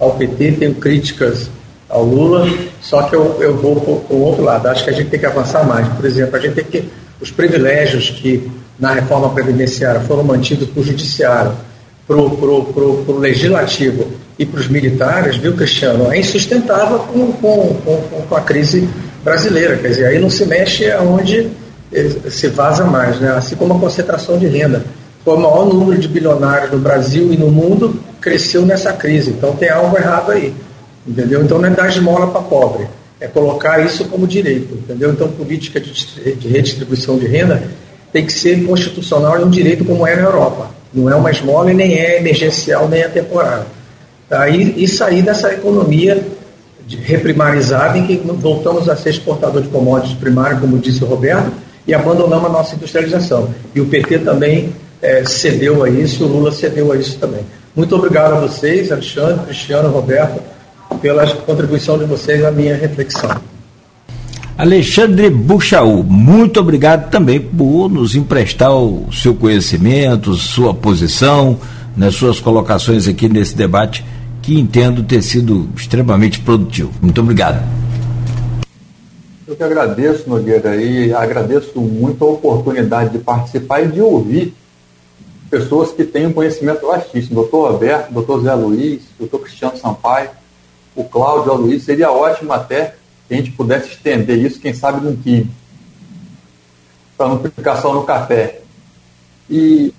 ao 0.00 0.16
PT, 0.16 0.52
tenho 0.58 0.74
críticas 0.74 1.48
ao 1.88 2.02
Lula, 2.02 2.44
só 2.80 3.02
que 3.04 3.14
eu, 3.14 3.40
eu 3.40 3.56
vou 3.56 3.80
para 3.80 4.16
o 4.16 4.20
outro 4.20 4.42
lado. 4.42 4.66
Acho 4.66 4.82
que 4.82 4.90
a 4.90 4.92
gente 4.92 5.10
tem 5.10 5.20
que 5.20 5.26
avançar 5.26 5.64
mais. 5.64 5.86
Por 5.88 6.04
exemplo, 6.04 6.36
a 6.36 6.40
gente 6.40 6.54
tem 6.54 6.64
que. 6.64 7.03
Os 7.24 7.30
privilégios 7.30 8.10
que 8.10 8.50
na 8.78 8.92
reforma 8.92 9.30
previdenciária 9.30 9.98
foram 10.02 10.22
mantidos 10.22 10.68
para 10.68 10.80
o 10.82 10.84
judiciário, 10.84 11.52
para 12.06 12.16
o 12.18 13.18
legislativo 13.18 14.08
e 14.38 14.44
para 14.44 14.60
os 14.60 14.68
militares, 14.68 15.38
viu, 15.38 15.54
Cristiano, 15.54 16.12
é 16.12 16.18
insustentável 16.18 16.98
com, 16.98 17.32
com, 17.32 17.74
com, 17.82 18.22
com 18.28 18.36
a 18.36 18.42
crise 18.42 18.86
brasileira. 19.24 19.78
Quer 19.78 19.88
dizer, 19.88 20.06
aí 20.08 20.18
não 20.18 20.28
se 20.28 20.44
mexe 20.44 20.90
aonde 20.90 21.48
se 22.28 22.48
vaza 22.48 22.84
mais, 22.84 23.18
né? 23.18 23.30
assim 23.30 23.56
como 23.56 23.72
a 23.72 23.78
concentração 23.78 24.36
de 24.36 24.46
renda. 24.46 24.84
Foi 25.24 25.34
o 25.34 25.40
maior 25.40 25.64
número 25.64 25.98
de 25.98 26.08
bilionários 26.08 26.72
no 26.72 26.78
Brasil 26.78 27.32
e 27.32 27.38
no 27.38 27.50
mundo 27.50 27.98
cresceu 28.20 28.66
nessa 28.66 28.92
crise. 28.92 29.30
Então 29.30 29.56
tem 29.56 29.70
algo 29.70 29.96
errado 29.96 30.30
aí. 30.30 30.52
Entendeu? 31.06 31.42
Então 31.42 31.58
não 31.58 31.68
é 31.68 31.70
dar 31.70 31.88
esmola 31.88 32.26
para 32.26 32.42
pobre, 32.42 32.86
é 33.24 33.28
colocar 33.28 33.84
isso 33.84 34.04
como 34.04 34.26
direito. 34.26 34.74
Entendeu? 34.74 35.10
Então 35.10 35.28
política 35.28 35.80
de 35.80 36.48
redistribuição 36.48 37.18
de 37.18 37.26
renda 37.26 37.62
tem 38.12 38.24
que 38.24 38.32
ser 38.32 38.64
constitucional 38.64 39.40
e 39.40 39.44
um 39.44 39.50
direito 39.50 39.84
como 39.84 40.06
é 40.06 40.14
na 40.14 40.22
Europa. 40.22 40.70
Não 40.92 41.10
é 41.10 41.14
uma 41.16 41.30
esmola 41.30 41.72
e 41.72 41.74
nem 41.74 41.98
é 41.98 42.18
emergencial, 42.18 42.88
nem 42.88 43.00
é 43.00 43.08
temporário. 43.08 43.66
Tá? 44.28 44.48
E, 44.48 44.84
e 44.84 44.86
sair 44.86 45.22
dessa 45.22 45.52
economia 45.52 46.24
reprimarizada 47.02 47.96
em 47.98 48.06
que 48.06 48.16
voltamos 48.16 48.88
a 48.88 48.94
ser 48.94 49.10
exportador 49.10 49.62
de 49.62 49.68
commodities 49.68 50.16
primários, 50.16 50.60
como 50.60 50.78
disse 50.78 51.02
o 51.02 51.06
Roberto, 51.06 51.50
e 51.86 51.94
abandonamos 51.94 52.46
a 52.46 52.52
nossa 52.52 52.74
industrialização. 52.76 53.48
E 53.74 53.80
o 53.80 53.86
PT 53.86 54.18
também 54.18 54.72
é, 55.00 55.24
cedeu 55.24 55.82
a 55.82 55.88
isso, 55.88 56.24
o 56.24 56.28
Lula 56.28 56.52
cedeu 56.52 56.92
a 56.92 56.96
isso 56.96 57.18
também. 57.18 57.40
Muito 57.74 57.96
obrigado 57.96 58.34
a 58.34 58.40
vocês, 58.40 58.92
Alexandre, 58.92 59.46
Cristiano, 59.46 59.88
Roberto, 59.88 60.40
pela 60.98 61.26
contribuição 61.26 61.98
de 61.98 62.04
vocês 62.04 62.44
à 62.44 62.50
minha 62.50 62.76
reflexão. 62.76 63.40
Alexandre 64.56 65.30
Buchaú, 65.30 66.04
muito 66.04 66.60
obrigado 66.60 67.10
também 67.10 67.40
por 67.40 67.88
nos 67.88 68.14
emprestar 68.14 68.72
o 68.72 69.12
seu 69.12 69.34
conhecimento, 69.34 70.34
sua 70.34 70.72
posição, 70.72 71.58
nas 71.96 72.12
né, 72.14 72.18
suas 72.18 72.40
colocações 72.40 73.08
aqui 73.08 73.28
nesse 73.28 73.56
debate 73.56 74.04
que 74.42 74.58
entendo 74.58 75.02
ter 75.02 75.22
sido 75.22 75.68
extremamente 75.76 76.38
produtivo. 76.38 76.92
Muito 77.00 77.20
obrigado. 77.20 77.64
Eu 79.46 79.56
que 79.56 79.62
agradeço, 79.62 80.28
Nogueira, 80.28 80.76
e 80.76 81.12
agradeço 81.12 81.80
muito 81.80 82.24
a 82.24 82.28
oportunidade 82.28 83.10
de 83.10 83.18
participar 83.18 83.82
e 83.82 83.88
de 83.88 84.00
ouvir 84.00 84.54
pessoas 85.50 85.92
que 85.92 86.04
têm 86.04 86.26
um 86.26 86.32
conhecimento 86.32 86.86
vastíssimo. 86.86 87.36
Doutor 87.36 87.72
Roberto, 87.72 88.12
doutor 88.12 88.42
Zé 88.42 88.54
Luiz, 88.54 89.02
doutor 89.18 89.40
Cristiano 89.40 89.76
Sampaio, 89.76 90.30
o 90.94 91.04
Cláudio 91.04 91.54
Luiz. 91.54 91.84
Seria 91.84 92.10
ótimo 92.10 92.52
até 92.52 92.94
que 93.26 93.34
a 93.34 93.36
gente 93.36 93.52
pudesse 93.52 93.90
estender 93.90 94.38
isso, 94.38 94.60
quem 94.60 94.74
sabe, 94.74 95.04
num 95.04 95.16
químico, 95.16 95.52
para 97.16 97.28
não 97.28 97.42
ficar 97.42 97.76
só 97.76 97.92
no 97.94 98.04
café. 98.04 98.60
E 99.48 99.92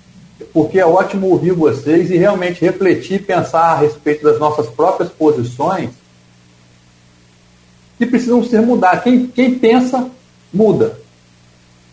porque 0.53 0.79
é 0.79 0.85
ótimo 0.85 1.27
ouvir 1.27 1.51
vocês 1.51 2.09
e 2.09 2.17
realmente 2.17 2.61
refletir, 2.61 3.25
pensar 3.25 3.71
a 3.71 3.77
respeito 3.77 4.23
das 4.23 4.39
nossas 4.39 4.67
próprias 4.67 5.09
posições 5.09 5.91
que 7.97 8.05
precisam 8.05 8.43
ser 8.43 8.61
mudadas. 8.61 9.03
Quem, 9.03 9.27
quem 9.27 9.57
pensa, 9.57 10.09
muda. 10.53 10.99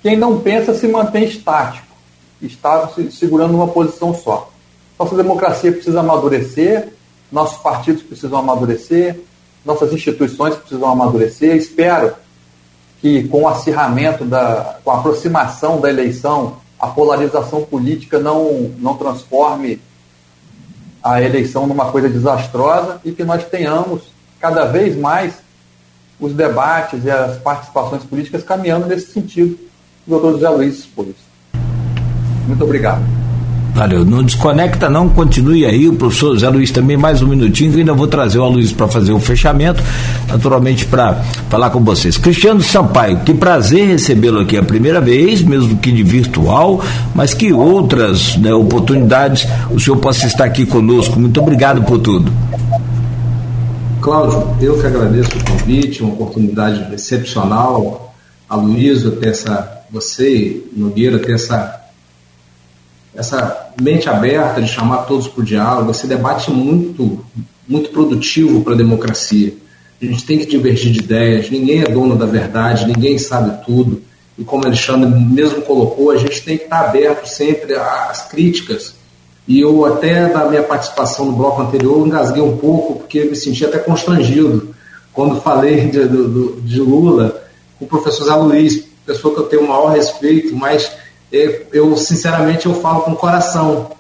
Quem 0.03 0.17
não 0.17 0.41
pensa, 0.41 0.75
se 0.75 0.89
mantém 0.89 1.25
estático, 1.25 1.87
está 2.41 2.89
se 2.89 3.11
segurando 3.13 3.55
uma 3.55 3.69
posição 3.69 4.13
só. 4.13 4.51
Nossa 4.99 5.17
democracia 5.17 5.73
precisa 5.73 6.01
amadurecer, 6.01 6.93
nossos 7.33 7.59
partidos 7.59 8.03
precisam 8.03 8.39
amadurecer, 8.39 9.19
nossas 9.65 9.93
instituições 9.93 10.55
precisam 10.55 10.89
amadurecer. 10.89 11.57
Espero 11.57 12.15
que 13.01 13.27
com 13.29 13.43
o 13.43 13.49
acirramento, 13.49 14.25
da, 14.25 14.79
com 14.85 14.91
a 14.91 14.99
aproximação 14.99 15.81
da 15.81 15.89
eleição, 15.89 16.59
a 16.79 16.89
polarização 16.89 17.63
política 17.63 18.19
não, 18.19 18.71
não 18.79 18.97
transforme 18.97 19.81
a 21.03 21.21
eleição 21.21 21.67
numa 21.67 21.91
coisa 21.91 22.09
desastrosa 22.09 23.01
e 23.05 23.11
que 23.11 23.25
nós 23.25 23.45
tenhamos 23.45 24.03
cada 24.39 24.67
vez 24.67 24.97
mais 24.97 25.35
os 26.21 26.33
debates 26.33 27.05
e 27.05 27.11
as 27.11 27.39
participações 27.39 28.05
políticas 28.05 28.45
caminhando 28.45 28.87
nesse 28.87 29.13
sentido. 29.13 29.59
O 30.07 30.11
doutor 30.11 30.33
José 30.33 30.49
Luiz 30.49 30.79
expôs. 30.81 31.17
Muito 32.47 32.63
obrigado. 32.63 33.22
Valeu. 33.75 34.05
Não 34.05 34.23
desconecta, 34.23 34.89
não. 34.89 35.09
Continue 35.09 35.65
aí. 35.65 35.89
O 35.89 35.95
professor 35.95 36.39
Zé 36.39 36.49
Luiz 36.49 36.71
também, 36.71 36.97
mais 36.97 37.23
um 37.23 37.27
minutinho, 37.27 37.73
que 37.73 37.79
ainda 37.79 37.95
vou 37.95 38.07
trazer 38.07 38.39
o 38.39 38.49
Luiz 38.49 38.71
para 38.71 38.87
fazer 38.87 39.13
o 39.13 39.21
fechamento, 39.21 39.83
naturalmente, 40.29 40.85
para 40.85 41.15
falar 41.49 41.71
com 41.71 41.83
vocês. 41.83 42.19
Cristiano 42.19 42.61
Sampaio, 42.61 43.21
que 43.21 43.33
prazer 43.33 43.87
recebê-lo 43.89 44.41
aqui 44.41 44.59
a 44.59 44.63
primeira 44.63 45.01
vez, 45.01 45.43
mesmo 45.43 45.79
que 45.79 45.91
de 45.91 46.03
virtual, 46.03 46.83
mas 47.15 47.33
que 47.33 47.53
outras 47.53 48.37
né, 48.37 48.53
oportunidades 48.53 49.49
o 49.71 49.81
senhor 49.81 49.97
possa 49.97 50.27
estar 50.27 50.45
aqui 50.45 50.67
conosco. 50.67 51.19
Muito 51.19 51.41
obrigado 51.41 51.83
por 51.83 51.99
tudo. 51.99 52.31
Cláudio, 54.03 54.49
eu 54.61 54.79
que 54.79 54.87
agradeço 54.87 55.31
o 55.39 55.45
convite, 55.45 56.03
uma 56.03 56.13
oportunidade 56.13 56.93
excepcional. 56.93 58.13
A 58.51 58.59
ter 58.59 59.29
essa, 59.29 59.83
você, 59.91 60.63
Nogueira, 60.77 61.19
ter 61.19 61.33
essa 61.33 61.82
essa 63.15 63.73
mente 63.81 64.09
aberta 64.09 64.61
de 64.61 64.69
chamar 64.69 65.05
todos 65.05 65.29
para 65.29 65.43
o 65.43 65.45
diálogo, 65.45 65.91
esse 65.91 66.07
debate 66.07 66.51
muito, 66.51 67.25
muito 67.69 67.91
produtivo 67.91 68.63
para 68.63 68.73
a 68.75 68.77
democracia. 68.77 69.55
A 70.01 70.05
gente 70.05 70.25
tem 70.25 70.39
que 70.39 70.47
divergir 70.47 70.93
de 70.93 71.01
ideias, 71.01 71.51
ninguém 71.51 71.83
é 71.83 71.85
dono 71.85 72.17
da 72.17 72.27
verdade, 72.27 72.87
ninguém 72.87 73.19
sabe 73.19 73.65
tudo. 73.65 74.03
E 74.37 74.43
como 74.43 74.67
Alexandre 74.67 75.09
mesmo 75.09 75.63
colocou, 75.63 76.11
a 76.11 76.17
gente 76.17 76.43
tem 76.43 76.57
que 76.57 76.65
estar 76.65 76.81
aberto 76.81 77.27
sempre 77.27 77.75
às 77.75 78.27
críticas. 78.29 78.95
E 79.47 79.61
eu 79.61 79.85
até 79.85 80.33
na 80.33 80.47
minha 80.47 80.63
participação 80.63 81.27
no 81.27 81.33
bloco 81.33 81.63
anterior 81.63 82.07
engasguei 82.07 82.43
um 82.43 82.57
pouco, 82.57 83.01
porque 83.01 83.25
me 83.25 83.37
senti 83.37 83.65
até 83.65 83.79
constrangido 83.79 84.75
quando 85.13 85.41
falei 85.41 85.89
de, 85.89 86.09
de, 86.09 86.61
de 86.63 86.81
Lula 86.81 87.43
com 87.79 87.85
o 87.85 87.89
professor 87.89 88.25
Zé 88.25 88.35
Luiz, 88.35 88.85
pessoa 89.05 89.35
que 89.35 89.41
eu 89.41 89.47
tenho 89.47 89.63
o 89.63 89.69
maior 89.69 89.89
respeito, 89.89 90.57
mas 90.57 90.91
eu 91.33 91.97
sinceramente 91.97 92.67
eu 92.67 92.75
falo 92.75 93.03
com 93.03 93.15
coração, 93.15 93.91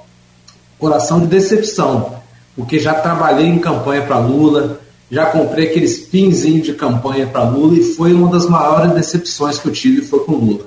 coração 0.79 1.21
de 1.21 1.27
decepção, 1.27 2.17
porque 2.55 2.79
já 2.79 2.93
trabalhei 2.93 3.47
em 3.47 3.59
campanha 3.59 4.03
para 4.03 4.19
Lula, 4.19 4.81
já 5.11 5.27
comprei 5.27 5.69
aqueles 5.69 5.99
pinzinhos 5.99 6.67
de 6.67 6.75
campanha 6.75 7.27
para 7.27 7.45
Lula 7.45 7.79
e 7.79 7.83
foi 7.95 8.13
uma 8.13 8.31
das 8.31 8.47
maiores 8.47 8.93
decepções 8.93 9.59
que 9.59 9.67
eu 9.67 9.73
tive 9.73 10.03
foi 10.03 10.21
com 10.21 10.33
Lula. 10.33 10.67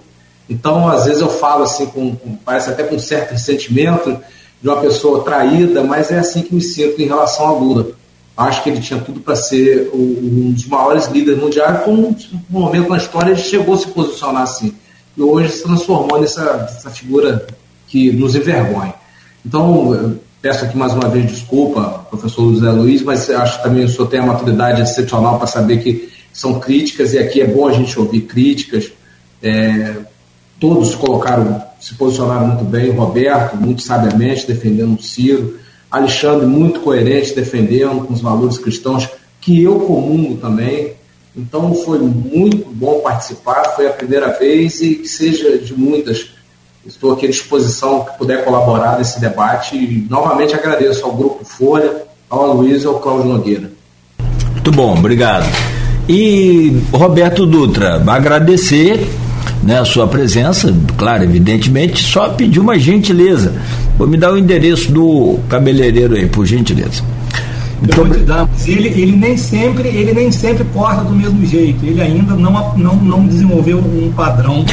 Então, 0.49 0.87
às 0.87 1.05
vezes 1.05 1.21
eu 1.21 1.29
falo 1.29 1.63
assim, 1.63 1.85
com, 1.87 2.15
com, 2.15 2.35
parece 2.35 2.69
até 2.69 2.83
com 2.83 2.97
certo 2.97 3.31
ressentimento 3.31 4.17
de 4.61 4.67
uma 4.67 4.77
pessoa 4.77 5.23
traída, 5.23 5.83
mas 5.83 6.11
é 6.11 6.17
assim 6.17 6.41
que 6.41 6.53
me 6.53 6.61
sinto 6.61 6.99
em 6.99 7.05
relação 7.05 7.47
a 7.47 7.51
Lula. 7.51 7.87
Acho 8.37 8.63
que 8.63 8.69
ele 8.69 8.81
tinha 8.81 8.99
tudo 8.99 9.19
para 9.19 9.35
ser 9.35 9.89
um 9.93 10.51
dos 10.51 10.67
maiores 10.67 11.07
líderes 11.07 11.39
mundiais, 11.41 11.83
como 11.83 12.07
um 12.09 12.15
momento 12.49 12.89
na 12.89 12.97
história 12.97 13.31
ele 13.31 13.39
chegou 13.39 13.75
a 13.75 13.77
se 13.77 13.87
posicionar 13.87 14.43
assim 14.43 14.75
e 15.17 15.21
hoje 15.21 15.51
se 15.51 15.63
transformou 15.63 16.19
nessa, 16.19 16.57
nessa 16.57 16.89
figura 16.89 17.45
que 17.87 18.11
nos 18.11 18.35
envergonha. 18.35 18.93
Então, 19.45 20.17
peço 20.41 20.65
aqui 20.65 20.77
mais 20.77 20.93
uma 20.93 21.07
vez 21.09 21.31
desculpa, 21.31 22.05
professor 22.09 22.53
José 22.53 22.69
Luiz, 22.71 23.01
mas 23.01 23.29
acho 23.29 23.57
que 23.57 23.63
também 23.63 23.85
o 23.85 23.89
senhor 23.89 24.07
tem 24.07 24.19
a 24.19 24.25
maturidade 24.25 24.81
excepcional 24.81 25.37
para 25.37 25.47
saber 25.47 25.77
que 25.81 26.09
são 26.33 26.59
críticas 26.59 27.13
e 27.13 27.17
aqui 27.17 27.41
é 27.41 27.47
bom 27.47 27.67
a 27.67 27.73
gente 27.73 27.97
ouvir 27.97 28.21
críticas. 28.21 28.91
É, 29.41 29.95
todos 30.59 30.95
colocaram, 30.95 31.63
se 31.79 31.95
posicionaram 31.95 32.47
muito 32.47 32.65
bem, 32.65 32.91
Roberto, 32.91 33.55
muito 33.55 33.81
sabiamente, 33.81 34.47
defendendo 34.47 34.99
o 34.99 35.01
Ciro, 35.01 35.57
Alexandre, 35.89 36.45
muito 36.45 36.81
coerente, 36.81 37.33
defendendo 37.33 38.05
com 38.05 38.13
os 38.13 38.21
valores 38.21 38.57
cristãos, 38.57 39.07
que 39.39 39.63
eu 39.63 39.79
comungo 39.81 40.37
também, 40.37 40.93
então 41.37 41.73
foi 41.75 41.99
muito 41.99 42.67
bom 42.71 42.99
participar, 42.99 43.73
foi 43.75 43.87
a 43.87 43.91
primeira 43.91 44.37
vez 44.37 44.81
e 44.81 44.95
que 44.95 45.07
seja 45.07 45.57
de 45.57 45.73
muitas. 45.73 46.27
Estou 46.85 47.13
aqui 47.13 47.25
à 47.25 47.29
disposição 47.29 48.05
que 48.05 48.17
puder 48.17 48.45
colaborar 48.45 48.97
nesse 48.97 49.19
debate 49.19 49.75
e 49.75 50.07
novamente 50.09 50.55
agradeço 50.55 51.03
ao 51.03 51.13
Grupo 51.13 51.43
Folha, 51.43 52.03
ao 52.29 52.53
Luiz 52.53 52.83
e 52.83 52.87
ao 52.87 52.99
Cláudio 52.99 53.25
Nogueira. 53.33 53.71
Muito 54.51 54.71
bom, 54.71 54.97
obrigado. 54.97 55.45
E 56.07 56.81
Roberto 56.93 57.45
Dutra, 57.45 58.01
agradecer 58.07 59.05
né, 59.63 59.79
a 59.79 59.85
sua 59.85 60.07
presença, 60.07 60.73
claro, 60.95 61.23
evidentemente, 61.23 62.03
só 62.03 62.29
pedir 62.29 62.59
uma 62.59 62.77
gentileza. 62.77 63.53
Vou 63.97 64.07
me 64.07 64.15
dar 64.15 64.31
o 64.31 64.37
endereço 64.37 64.91
do 64.91 65.39
cabeleireiro 65.49 66.15
aí, 66.15 66.27
por 66.27 66.45
gentileza. 66.45 67.03
Então, 67.83 68.05
ele, 68.65 68.87
ele 68.89 69.15
nem 69.15 69.37
sempre 69.37 69.89
ele 69.89 70.13
nem 70.13 70.31
sempre 70.31 70.63
corta 70.73 71.03
do 71.03 71.13
mesmo 71.13 71.45
jeito. 71.45 71.85
Ele 71.85 72.01
ainda 72.01 72.33
não, 72.35 72.75
não, 72.77 72.95
não 72.95 73.27
desenvolveu 73.27 73.79
um 73.79 74.11
padrão. 74.15 74.65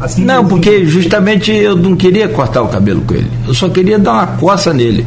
Assim 0.00 0.24
não, 0.24 0.44
porque 0.46 0.84
justamente 0.86 1.50
eu 1.52 1.76
não 1.76 1.96
queria 1.96 2.28
cortar 2.28 2.62
o 2.62 2.68
cabelo 2.68 3.02
com 3.02 3.14
ele. 3.14 3.30
Eu 3.46 3.54
só 3.54 3.68
queria 3.68 3.98
dar 3.98 4.12
uma 4.12 4.26
coça 4.26 4.72
nele. 4.72 5.04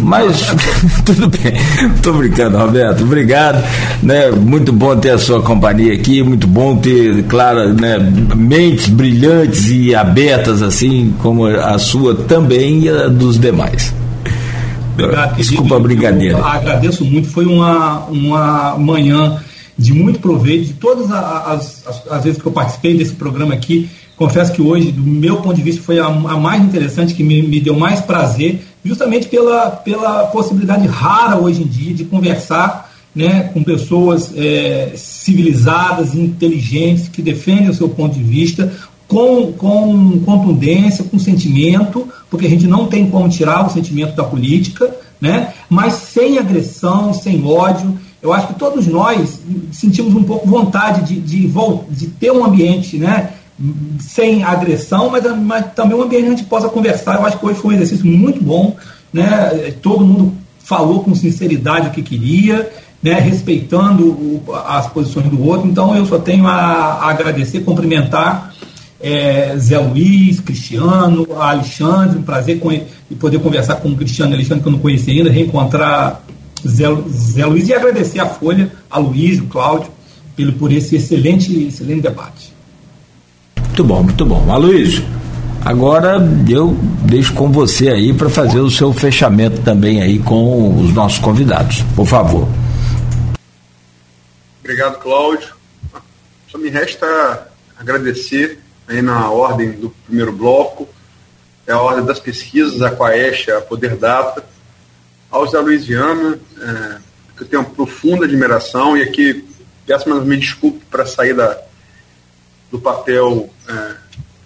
Mas 0.00 0.46
tudo 1.04 1.28
bem. 1.28 1.54
Estou 1.94 2.14
brincando, 2.14 2.58
Roberto. 2.58 3.02
Obrigado. 3.02 3.62
Né? 4.02 4.30
Muito 4.30 4.72
bom 4.72 4.96
ter 4.96 5.10
a 5.10 5.18
sua 5.18 5.42
companhia 5.42 5.94
aqui. 5.94 6.22
Muito 6.22 6.46
bom 6.46 6.76
ter, 6.76 7.24
claro, 7.24 7.72
né, 7.74 7.98
mentes 8.36 8.88
brilhantes 8.88 9.68
e 9.68 9.94
abertas, 9.94 10.62
assim 10.62 11.14
como 11.18 11.46
a 11.46 11.78
sua 11.78 12.14
também 12.14 12.80
e 12.84 12.88
a 12.88 13.08
dos 13.08 13.38
demais. 13.38 13.92
Obrigado, 15.04 15.36
Desculpa 15.36 15.76
a 15.76 15.80
brincadeira. 15.80 16.44
agradeço 16.44 17.04
muito. 17.04 17.28
Foi 17.28 17.46
uma, 17.46 18.06
uma 18.06 18.78
manhã 18.78 19.40
de 19.78 19.92
muito 19.92 20.18
proveito. 20.18 20.66
De 20.66 20.72
todas 20.74 21.10
as, 21.10 21.86
as, 21.86 22.02
as, 22.10 22.24
vezes 22.24 22.40
que 22.40 22.46
eu 22.46 22.52
participei 22.52 22.96
desse 22.96 23.14
programa 23.14 23.54
aqui, 23.54 23.88
confesso 24.16 24.52
que 24.52 24.60
hoje, 24.60 24.90
do 24.90 25.02
meu 25.02 25.36
ponto 25.36 25.54
de 25.54 25.62
vista, 25.62 25.82
foi 25.82 26.00
a, 26.00 26.06
a 26.06 26.36
mais 26.36 26.62
interessante, 26.62 27.14
que 27.14 27.22
me, 27.22 27.42
me 27.42 27.60
deu 27.60 27.78
mais 27.78 28.00
prazer, 28.00 28.60
justamente 28.84 29.28
pela, 29.28 29.70
pela 29.70 30.26
possibilidade 30.26 30.86
rara 30.86 31.36
hoje 31.36 31.62
em 31.62 31.66
dia 31.66 31.94
de 31.94 32.04
conversar 32.04 32.88
né, 33.14 33.50
com 33.54 33.62
pessoas 33.62 34.32
é, 34.36 34.92
civilizadas, 34.96 36.14
inteligentes, 36.14 37.08
que 37.08 37.22
defendem 37.22 37.68
o 37.68 37.74
seu 37.74 37.88
ponto 37.88 38.14
de 38.14 38.22
vista, 38.22 38.72
com, 39.06 39.52
com 39.52 40.20
contundência, 40.20 41.04
com 41.04 41.18
sentimento, 41.18 42.06
porque 42.30 42.46
a 42.46 42.50
gente 42.50 42.66
não 42.66 42.86
tem 42.86 43.08
como 43.10 43.28
tirar 43.28 43.66
o 43.66 43.70
sentimento 43.70 44.14
da 44.14 44.24
política, 44.24 44.94
né? 45.20 45.52
mas 45.68 45.94
sem 45.94 46.38
agressão, 46.38 47.12
sem 47.12 47.44
ódio. 47.44 47.98
Eu 48.22 48.32
acho 48.32 48.48
que 48.48 48.54
todos 48.54 48.86
nós 48.86 49.40
sentimos 49.72 50.14
um 50.14 50.22
pouco 50.22 50.46
vontade 50.46 51.02
de, 51.02 51.20
de, 51.20 51.52
de 51.90 52.06
ter 52.08 52.30
um 52.30 52.44
ambiente 52.44 52.98
né? 52.98 53.30
sem 54.00 54.44
agressão, 54.44 55.10
mas, 55.10 55.24
mas 55.38 55.72
também 55.74 55.96
um 55.96 56.02
ambiente 56.02 56.24
onde 56.24 56.34
a 56.34 56.36
gente 56.36 56.48
possa 56.48 56.68
conversar. 56.68 57.16
Eu 57.16 57.26
acho 57.26 57.38
que 57.38 57.46
hoje 57.46 57.60
foi 57.60 57.72
um 57.72 57.76
exercício 57.76 58.06
muito 58.06 58.42
bom. 58.42 58.76
Né? 59.12 59.74
Todo 59.80 60.04
mundo 60.04 60.34
falou 60.58 61.02
com 61.02 61.14
sinceridade 61.14 61.88
o 61.88 61.90
que 61.90 62.02
queria, 62.02 62.70
né, 63.02 63.14
respeitando 63.14 64.04
o, 64.04 64.42
as 64.66 64.86
posições 64.88 65.26
do 65.26 65.42
outro. 65.42 65.66
Então 65.66 65.96
eu 65.96 66.04
só 66.04 66.18
tenho 66.18 66.46
a, 66.46 66.52
a 66.52 67.10
agradecer, 67.10 67.60
cumprimentar 67.60 68.52
é, 69.00 69.56
Zé 69.56 69.78
Luiz, 69.78 70.40
Cristiano, 70.40 71.26
Alexandre, 71.38 72.18
um 72.18 72.22
prazer 72.22 72.58
com 72.58 72.72
ele, 72.72 72.86
poder 73.18 73.38
conversar 73.38 73.76
com 73.76 73.88
o 73.88 73.96
Cristiano 73.96 74.32
e 74.32 74.34
Alexandre, 74.34 74.62
que 74.62 74.68
eu 74.68 74.72
não 74.72 74.78
conhecia 74.78 75.14
ainda, 75.14 75.30
reencontrar 75.30 76.22
Zé, 76.66 76.86
Zé 77.08 77.46
Luiz 77.46 77.68
e 77.68 77.74
agradecer 77.74 78.20
a 78.20 78.26
Folha, 78.26 78.70
a 78.90 78.98
Luiz, 78.98 79.38
o 79.38 79.46
Cláudio, 79.46 79.90
pelo, 80.34 80.52
por 80.52 80.72
esse 80.72 80.96
excelente, 80.96 81.52
excelente 81.66 82.02
debate. 82.02 82.52
Muito 83.78 83.84
bom, 83.84 84.02
muito 84.02 84.26
bom. 84.26 84.50
Aloysio, 84.50 85.04
agora 85.64 86.18
eu 86.48 86.76
deixo 87.04 87.32
com 87.34 87.52
você 87.52 87.88
aí 87.88 88.12
para 88.12 88.28
fazer 88.28 88.58
o 88.58 88.68
seu 88.68 88.92
fechamento 88.92 89.60
também 89.62 90.02
aí 90.02 90.18
com 90.18 90.80
os 90.80 90.92
nossos 90.92 91.20
convidados. 91.20 91.82
Por 91.94 92.04
favor. 92.04 92.48
Obrigado, 94.60 94.98
Cláudio. 94.98 95.50
Só 96.48 96.58
me 96.58 96.68
resta 96.70 97.46
agradecer 97.78 98.58
aí 98.88 99.02
na 99.02 99.30
ordem 99.30 99.72
do 99.72 99.90
primeiro 100.06 100.32
bloco, 100.32 100.88
é 101.66 101.72
a 101.72 101.80
ordem 101.80 102.04
das 102.04 102.18
pesquisas, 102.18 102.80
a 102.80 102.90
Quaest, 102.90 103.50
a 103.50 103.60
Poder 103.60 103.96
Data, 103.96 104.42
aos 105.30 105.52
da 105.52 105.60
Louisiana, 105.60 106.40
é, 106.58 106.98
que 107.36 107.42
eu 107.42 107.46
tenho 107.46 107.62
uma 107.62 107.70
profunda 107.70 108.24
admiração, 108.24 108.96
e 108.96 109.02
aqui 109.02 109.46
peço 109.86 110.08
mais 110.08 110.24
me 110.24 110.36
desculpe 110.36 110.84
para 110.90 111.04
sair 111.04 111.34
da, 111.34 111.60
do 112.70 112.78
papel 112.78 113.50
é, 113.68 113.94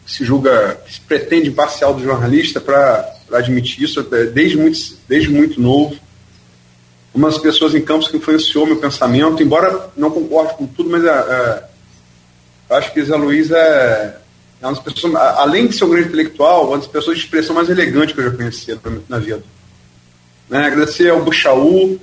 que 0.05 0.13
se 0.13 0.25
julga, 0.25 0.81
que 0.85 0.95
se 0.95 1.01
pretende 1.01 1.49
imparcial 1.49 1.95
do 1.95 2.03
jornalista 2.03 2.61
para 2.61 3.09
admitir 3.33 3.85
isso 3.85 4.03
desde 4.03 4.57
muito, 4.57 4.79
desde 5.09 5.31
muito 5.31 5.61
novo. 5.61 5.97
Uma 7.15 7.31
das 7.31 7.39
pessoas 7.39 7.75
em 7.75 7.83
Campos 7.83 8.09
que 8.09 8.17
influenciou 8.17 8.67
meu 8.67 8.77
pensamento, 8.77 9.43
embora 9.43 9.91
não 9.97 10.11
concorde 10.11 10.55
com 10.55 10.67
tudo, 10.67 10.91
mas 10.91 11.05
é, 11.05 11.09
é, 11.11 11.65
acho 12.71 12.93
que 12.93 13.05
Zé 13.05 13.15
Luiz 13.15 13.51
é, 13.51 14.17
é 14.63 14.67
uma 14.67 14.75
das 14.75 14.83
pessoas, 14.83 15.15
além 15.15 15.67
de 15.67 15.77
ser 15.77 15.85
um 15.85 15.91
grande 15.91 16.09
intelectual, 16.09 16.69
uma 16.69 16.79
das 16.79 16.87
pessoas 16.87 17.19
de 17.19 17.25
expressão 17.25 17.55
mais 17.55 17.69
elegante 17.69 18.15
que 18.15 18.21
eu 18.21 18.31
já 18.31 18.37
conheci 18.37 18.79
na 19.09 19.19
vida. 19.19 19.43
Né? 20.49 20.67
Agradecer 20.67 21.11
ao 21.11 21.23
Buchaú, 21.23 22.01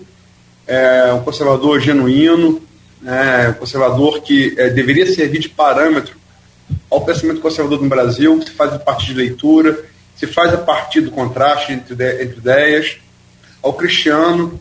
é, 0.68 1.14
um 1.14 1.23
conservador 1.23 1.80
genuíno, 1.80 2.61
é, 3.06 3.49
um 3.49 3.53
conservador 3.53 4.22
que 4.22 4.53
é, 4.57 4.69
deveria 4.69 5.06
servir 5.11 5.40
de 5.40 5.48
parâmetro 5.48 6.18
ao 6.91 7.06
pensamento 7.06 7.40
conservador 7.40 7.81
no 7.81 7.88
Brasil, 7.88 8.38
que 8.40 8.49
se 8.49 8.52
faz 8.52 8.76
parte 8.84 9.06
de 9.06 9.14
leitura, 9.14 9.86
se 10.18 10.27
faz 10.27 10.53
a 10.53 10.57
partir 10.57 10.99
do 10.99 11.11
contraste 11.11 11.72
entre, 11.72 11.94
entre 12.22 12.38
ideias, 12.38 12.98
ao 13.64 13.72
Cristiano, 13.73 14.60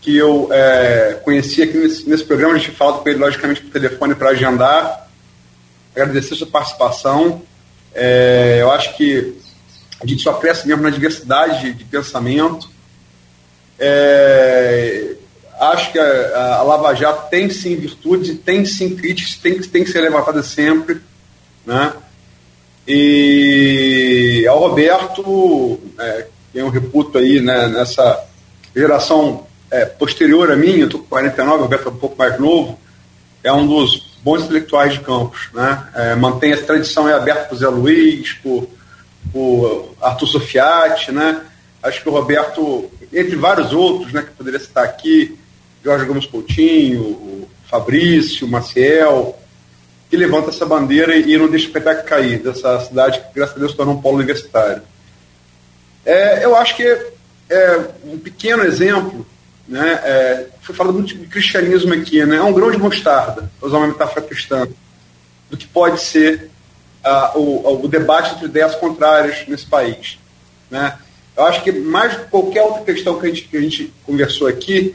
que 0.00 0.16
eu 0.16 0.48
é, 0.52 1.18
conheci 1.24 1.62
aqui 1.62 1.76
nesse, 1.76 2.08
nesse, 2.08 2.24
programa, 2.24 2.54
a 2.54 2.58
gente 2.58 2.70
fala 2.70 2.98
com 2.98 3.08
ele, 3.08 3.18
logicamente, 3.18 3.60
por 3.60 3.72
telefone 3.72 4.14
para 4.14 4.30
agendar. 4.30 5.09
Agradecer 5.94 6.34
a 6.34 6.36
sua 6.38 6.46
participação. 6.46 7.42
É, 7.94 8.58
eu 8.60 8.70
acho 8.70 8.96
que 8.96 9.36
a 10.02 10.06
gente 10.06 10.22
só 10.22 10.32
cresce 10.34 10.66
mesmo 10.66 10.82
na 10.82 10.90
diversidade 10.90 11.60
de, 11.60 11.74
de 11.74 11.84
pensamento. 11.84 12.70
É, 13.78 15.14
acho 15.58 15.92
que 15.92 15.98
a, 15.98 16.56
a, 16.56 16.62
Lava 16.62 16.94
Jato 16.94 17.30
tem 17.30 17.50
sim 17.50 17.76
virtudes 17.76 18.38
tem 18.38 18.64
sim 18.64 18.94
críticas, 18.96 19.34
tem, 19.36 19.60
tem 19.60 19.84
que 19.84 19.90
ser 19.90 20.00
levantada 20.00 20.42
sempre. 20.42 21.00
Né? 21.66 21.92
E 22.86 24.46
ao 24.48 24.58
Roberto, 24.58 25.78
é, 25.98 26.26
eu 26.54 26.68
reputo 26.68 27.18
aí 27.18 27.40
né, 27.40 27.68
nessa 27.68 28.24
geração 28.74 29.46
é, 29.70 29.84
posterior 29.84 30.50
a 30.50 30.56
mim, 30.56 30.78
eu 30.78 30.86
estou 30.86 31.00
com 31.00 31.06
49, 31.06 31.58
o 31.58 31.62
Roberto 31.62 31.88
é 31.88 31.90
um 31.92 31.96
pouco 31.96 32.18
mais 32.18 32.38
novo, 32.40 32.78
é 33.44 33.52
um 33.52 33.66
dos 33.66 34.09
bons 34.22 34.42
intelectuais 34.42 34.92
de 34.92 35.00
Campos. 35.00 35.48
Né? 35.52 35.88
É, 35.94 36.14
mantém 36.14 36.52
essa 36.52 36.64
tradição 36.64 37.08
é 37.08 37.14
aberta 37.14 37.44
por 37.44 37.56
Zé 37.56 37.68
Luiz, 37.68 38.34
por, 38.34 38.68
por 39.32 39.94
Arthur 40.00 40.26
Sofiati, 40.26 41.12
né? 41.12 41.42
Acho 41.82 42.02
que 42.02 42.08
o 42.08 42.12
Roberto, 42.12 42.90
entre 43.12 43.36
vários 43.36 43.72
outros, 43.72 44.12
né, 44.12 44.20
que 44.22 44.30
poderia 44.32 44.60
citar 44.60 44.84
aqui, 44.84 45.38
Jorge 45.82 46.04
Gomes 46.04 46.26
Coutinho, 46.26 47.00
o 47.00 47.48
Fabrício, 47.70 48.46
o 48.46 48.50
Maciel, 48.50 49.38
que 50.10 50.16
levanta 50.16 50.50
essa 50.50 50.66
bandeira 50.66 51.16
e 51.16 51.38
não 51.38 51.48
deixa 51.48 51.68
o 51.68 51.72
peteco 51.72 52.04
cair 52.04 52.40
dessa 52.40 52.80
cidade 52.80 53.20
que, 53.20 53.34
graças 53.34 53.56
a 53.56 53.58
Deus, 53.58 53.70
se 53.70 53.76
tornou 53.76 53.94
um 53.94 54.02
polo 54.02 54.16
universitário. 54.16 54.82
É, 56.04 56.44
eu 56.44 56.54
acho 56.54 56.76
que 56.76 56.82
é 57.48 57.80
um 58.04 58.18
pequeno 58.18 58.62
exemplo, 58.62 59.26
né, 59.70 60.00
é, 60.02 60.46
foi 60.60 60.74
falado 60.74 60.94
muito 60.94 61.16
de 61.16 61.26
cristianismo 61.28 61.94
aqui, 61.94 62.26
né, 62.26 62.36
é 62.36 62.42
um 62.42 62.52
grão 62.52 62.72
de 62.72 62.76
mostarda, 62.76 63.48
usar 63.62 63.78
uma 63.78 63.86
metáfora 63.86 64.26
cristã, 64.26 64.66
do 65.48 65.56
que 65.56 65.66
pode 65.66 66.00
ser 66.00 66.50
uh, 67.04 67.38
o, 67.38 67.84
o, 67.84 67.88
debate 67.88 68.34
entre 68.34 68.46
ideias 68.46 68.74
contrárias 68.74 69.46
nesse 69.46 69.66
país. 69.66 70.18
Né. 70.68 70.98
Eu 71.36 71.44
acho 71.44 71.62
que 71.62 71.70
mais 71.70 72.12
do 72.14 72.24
que 72.24 72.30
qualquer 72.30 72.62
outra 72.62 72.82
questão 72.82 73.18
que 73.18 73.26
a 73.26 73.28
gente, 73.28 73.42
que 73.44 73.56
a 73.56 73.60
gente 73.60 73.92
conversou 74.04 74.48
aqui, 74.48 74.94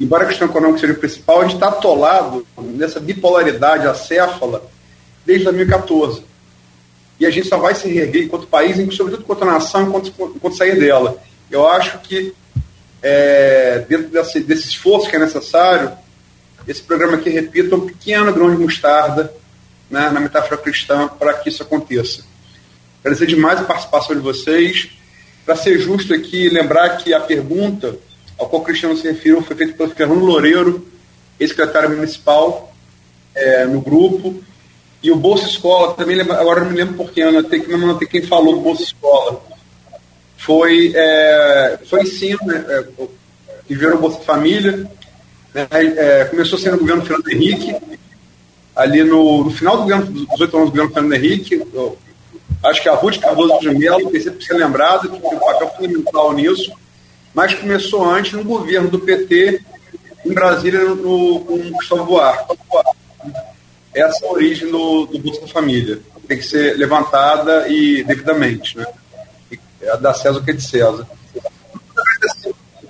embora 0.00 0.24
a 0.24 0.28
questão 0.28 0.46
econômica 0.46 0.80
seja 0.80 0.92
o 0.92 0.96
principal, 0.96 1.40
a 1.40 1.42
gente 1.42 1.54
está 1.54 1.68
atolado 1.68 2.46
nessa 2.56 3.00
bipolaridade 3.00 3.86
acéfala 3.86 4.62
desde 5.26 5.44
2014. 5.44 6.22
E 7.18 7.26
a 7.26 7.30
gente 7.30 7.48
só 7.48 7.58
vai 7.58 7.74
se 7.74 7.88
reerguer 7.88 8.24
enquanto 8.24 8.46
país, 8.46 8.76
sobretudo 8.94 9.22
enquanto 9.24 9.44
nação, 9.44 9.88
enquanto, 9.88 10.12
enquanto 10.36 10.56
sair 10.56 10.78
dela. 10.78 11.20
Eu 11.50 11.66
acho 11.66 11.98
que, 11.98 12.32
é, 13.02 13.84
dentro 13.88 14.08
desse, 14.08 14.40
desse 14.40 14.68
esforço 14.68 15.08
que 15.08 15.16
é 15.16 15.18
necessário, 15.18 15.92
esse 16.66 16.82
programa 16.82 17.16
aqui, 17.16 17.30
repito, 17.30 17.74
é 17.74 17.78
um 17.78 17.86
pequeno 17.86 18.32
grão 18.32 18.54
de 18.54 18.60
mostarda 18.60 19.32
né, 19.90 20.10
na 20.10 20.20
metáfora 20.20 20.58
cristã 20.58 21.08
para 21.08 21.32
que 21.34 21.48
isso 21.48 21.62
aconteça. 21.62 22.22
Agradecer 23.00 23.26
demais 23.26 23.58
a 23.58 23.64
participação 23.64 24.14
de 24.14 24.20
vocês. 24.20 24.90
Para 25.46 25.56
ser 25.56 25.78
justo 25.78 26.12
aqui, 26.12 26.50
lembrar 26.50 26.98
que 26.98 27.14
a 27.14 27.20
pergunta 27.20 27.96
ao 28.38 28.48
qual 28.48 28.60
o 28.60 28.64
Cristiano 28.64 28.96
se 28.96 29.08
referiu 29.08 29.40
foi 29.42 29.56
feita 29.56 29.72
pelo 29.72 29.90
Fernando 29.90 30.24
Loureiro, 30.24 30.86
ex-secretário 31.40 31.90
municipal, 31.90 32.74
é, 33.34 33.64
no 33.64 33.80
grupo. 33.80 34.42
E 35.02 35.10
o 35.10 35.16
Bolsa 35.16 35.46
Escola, 35.46 35.94
também 35.94 36.20
agora 36.20 36.60
não 36.60 36.70
me 36.70 36.76
lembro 36.76 36.94
por 36.96 37.12
quem, 37.12 37.24
não 37.32 37.42
tem, 37.42 37.66
não 37.66 37.96
tem 37.96 38.08
quem 38.08 38.22
falou 38.22 38.56
do 38.56 38.60
Bolsa 38.60 38.82
Escola. 38.82 39.42
Foi, 40.48 40.92
é, 40.96 41.78
foi 41.84 42.06
sim, 42.06 42.34
né, 42.46 42.64
é, 42.68 42.84
que 43.66 43.74
virou 43.74 43.98
Bolsa 43.98 44.20
Família. 44.20 44.90
Né, 45.54 45.68
é, 45.70 46.24
começou 46.24 46.58
sendo 46.58 46.76
o 46.76 46.80
governo 46.80 47.04
Fernando 47.04 47.30
Henrique, 47.30 47.76
ali 48.74 49.04
no, 49.04 49.44
no 49.44 49.50
final 49.50 49.76
do 49.76 49.82
governo, 49.82 50.06
dos 50.06 50.40
oito 50.40 50.56
anos 50.56 50.70
do 50.70 50.72
governo 50.72 50.94
Fernando 50.94 51.12
Henrique. 51.12 51.62
Acho 52.64 52.82
que 52.82 52.88
a 52.88 52.94
Ruth 52.94 53.18
Cardoso 53.18 53.60
de 53.60 53.68
Mello 53.68 54.10
precisa 54.10 54.34
ser 54.40 54.54
lembrada, 54.54 55.06
que 55.06 55.20
tem 55.20 55.34
um 55.34 55.38
papel 55.38 55.68
fundamental 55.76 56.32
nisso 56.32 56.72
mas 57.38 57.54
começou 57.54 58.04
antes 58.04 58.32
no 58.32 58.42
governo 58.42 58.88
do 58.88 58.98
PT 58.98 59.60
em 60.26 60.32
Brasília 60.32 60.80
no, 60.80 61.40
com 61.40 61.70
Gustavo 61.70 62.04
Buarque. 62.04 62.58
Essa 63.94 64.24
é 64.24 64.28
a 64.28 64.32
origem 64.32 64.70
do, 64.70 65.06
do 65.06 65.18
Bolsa 65.20 65.46
Família. 65.46 66.00
Tem 66.26 66.38
que 66.38 66.44
ser 66.44 66.76
levantada 66.76 67.68
e 67.68 68.02
devidamente, 68.02 68.76
né? 68.76 68.86
É 69.88 69.96
da 69.96 70.12
César 70.12 70.38
o 70.38 70.42
que 70.42 70.50
é 70.50 70.54
de 70.54 70.62
César. 70.62 71.06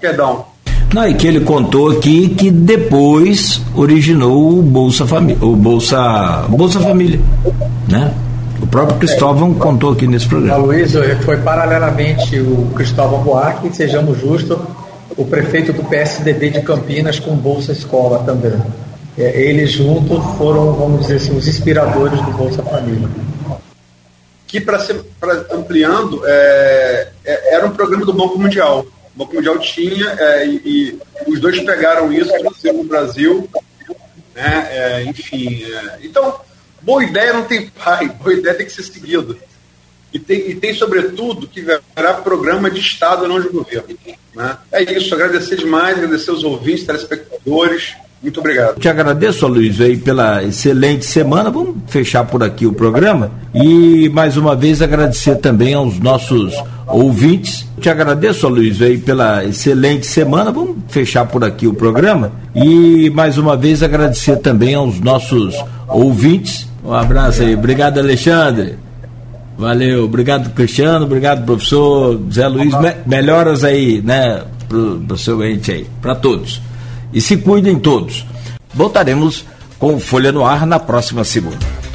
Perdão. 0.00 0.44
Não, 0.92 1.06
e 1.06 1.14
que 1.14 1.26
ele 1.26 1.40
contou 1.40 1.90
aqui 1.90 2.28
que 2.30 2.50
depois 2.50 3.60
originou 3.76 4.58
o 4.58 4.62
Bolsa 4.62 5.06
Família, 5.06 5.44
o 5.44 5.54
Bolsa, 5.54 6.46
Bolsa 6.48 6.80
Família, 6.80 7.20
né? 7.86 8.12
O 8.60 8.66
próprio 8.66 8.98
Cristóvão 8.98 9.52
é, 9.52 9.60
contou 9.60 9.92
aqui 9.92 10.06
nesse 10.06 10.26
programa. 10.26 10.56
Luiz, 10.56 10.92
foi 11.24 11.36
paralelamente 11.38 12.40
o 12.40 12.70
Cristóvão 12.74 13.22
Buarque, 13.22 13.74
sejamos 13.74 14.18
justos, 14.18 14.58
o 15.16 15.24
prefeito 15.24 15.72
do 15.72 15.84
PSDB 15.84 16.50
de 16.50 16.62
Campinas 16.62 17.20
com 17.20 17.36
Bolsa 17.36 17.72
Escola 17.72 18.20
também. 18.24 18.60
É, 19.16 19.40
eles 19.42 19.72
juntos 19.72 20.24
foram, 20.36 20.72
vamos 20.72 21.02
dizer 21.02 21.16
assim, 21.16 21.36
os 21.36 21.46
inspiradores 21.46 22.20
do 22.22 22.30
Bolsa 22.32 22.62
Família. 22.62 23.08
Que, 24.48 24.60
para 24.60 24.80
ser 24.80 25.04
pra, 25.20 25.46
ampliando, 25.52 26.22
é, 26.26 27.12
é, 27.24 27.54
era 27.54 27.66
um 27.66 27.70
programa 27.70 28.04
do 28.04 28.12
Banco 28.12 28.38
Mundial. 28.38 28.84
O 29.14 29.18
Banco 29.18 29.36
Mundial 29.36 29.58
tinha, 29.60 30.16
é, 30.18 30.46
e, 30.46 30.60
e, 30.64 31.00
os 31.30 31.38
dois 31.38 31.60
pegaram 31.60 32.12
isso, 32.12 32.32
no 32.72 32.84
Brasil. 32.84 33.48
Né, 34.34 34.68
é, 34.70 35.04
enfim, 35.04 35.64
é, 35.64 35.98
então, 36.02 36.40
Boa 36.80 37.04
ideia 37.04 37.32
não 37.32 37.44
tem 37.44 37.68
pai, 37.68 38.08
boa 38.22 38.32
ideia 38.32 38.54
tem 38.54 38.66
que 38.66 38.72
ser 38.72 38.82
seguida. 38.82 39.36
E 40.12 40.18
tem, 40.18 40.50
e 40.50 40.54
tem 40.54 40.72
sobretudo, 40.72 41.46
que 41.46 41.60
verá 41.60 42.14
programa 42.14 42.70
de 42.70 42.80
Estado, 42.80 43.28
não 43.28 43.40
de 43.40 43.48
governo. 43.48 43.98
Né? 44.34 44.56
É 44.72 44.82
isso, 44.82 45.14
agradecer 45.14 45.56
demais, 45.56 45.98
agradecer 45.98 46.30
os 46.30 46.44
ouvintes, 46.44 46.84
telespectadores. 46.84 47.94
Muito 48.20 48.40
obrigado. 48.40 48.80
Te 48.80 48.88
agradeço, 48.88 49.46
Luiz, 49.46 49.80
aí 49.80 49.96
pela 49.96 50.42
excelente 50.42 51.06
semana. 51.06 51.50
Vamos 51.50 51.76
fechar 51.86 52.24
por 52.24 52.42
aqui 52.42 52.66
o 52.66 52.72
programa 52.72 53.30
e 53.54 54.08
mais 54.08 54.36
uma 54.36 54.56
vez 54.56 54.82
agradecer 54.82 55.36
também 55.36 55.74
aos 55.74 56.00
nossos 56.00 56.52
ouvintes. 56.88 57.68
Te 57.80 57.88
agradeço, 57.88 58.48
Luiz, 58.48 58.82
aí 58.82 58.98
pela 58.98 59.44
excelente 59.44 60.04
semana. 60.04 60.50
Vamos 60.50 60.78
fechar 60.88 61.26
por 61.26 61.44
aqui 61.44 61.68
o 61.68 61.74
programa 61.74 62.32
e 62.56 63.08
mais 63.10 63.38
uma 63.38 63.56
vez 63.56 63.84
agradecer 63.84 64.38
também 64.38 64.74
aos 64.74 64.98
nossos 64.98 65.54
ouvintes. 65.86 66.68
Um 66.84 66.92
abraço 66.92 67.42
aí. 67.42 67.54
Obrigado, 67.54 67.98
Alexandre. 67.98 68.74
Valeu. 69.56 70.04
Obrigado, 70.06 70.50
Cristiano. 70.54 71.04
Obrigado, 71.04 71.44
professor 71.46 72.20
Zé 72.32 72.48
Luiz. 72.48 72.74
Me 72.80 72.94
melhoras 73.06 73.62
aí, 73.62 74.02
né, 74.02 74.42
pro, 74.68 74.98
pro 75.06 75.16
seu 75.16 75.44
ente 75.44 75.70
aí, 75.70 75.86
para 76.02 76.16
todos 76.16 76.60
e 77.12 77.20
se 77.20 77.36
cuidem 77.36 77.78
todos. 77.78 78.26
Voltaremos 78.74 79.44
com 79.78 79.98
Folha 79.98 80.32
no 80.32 80.44
Ar 80.44 80.66
na 80.66 80.78
próxima 80.78 81.24
segunda. 81.24 81.87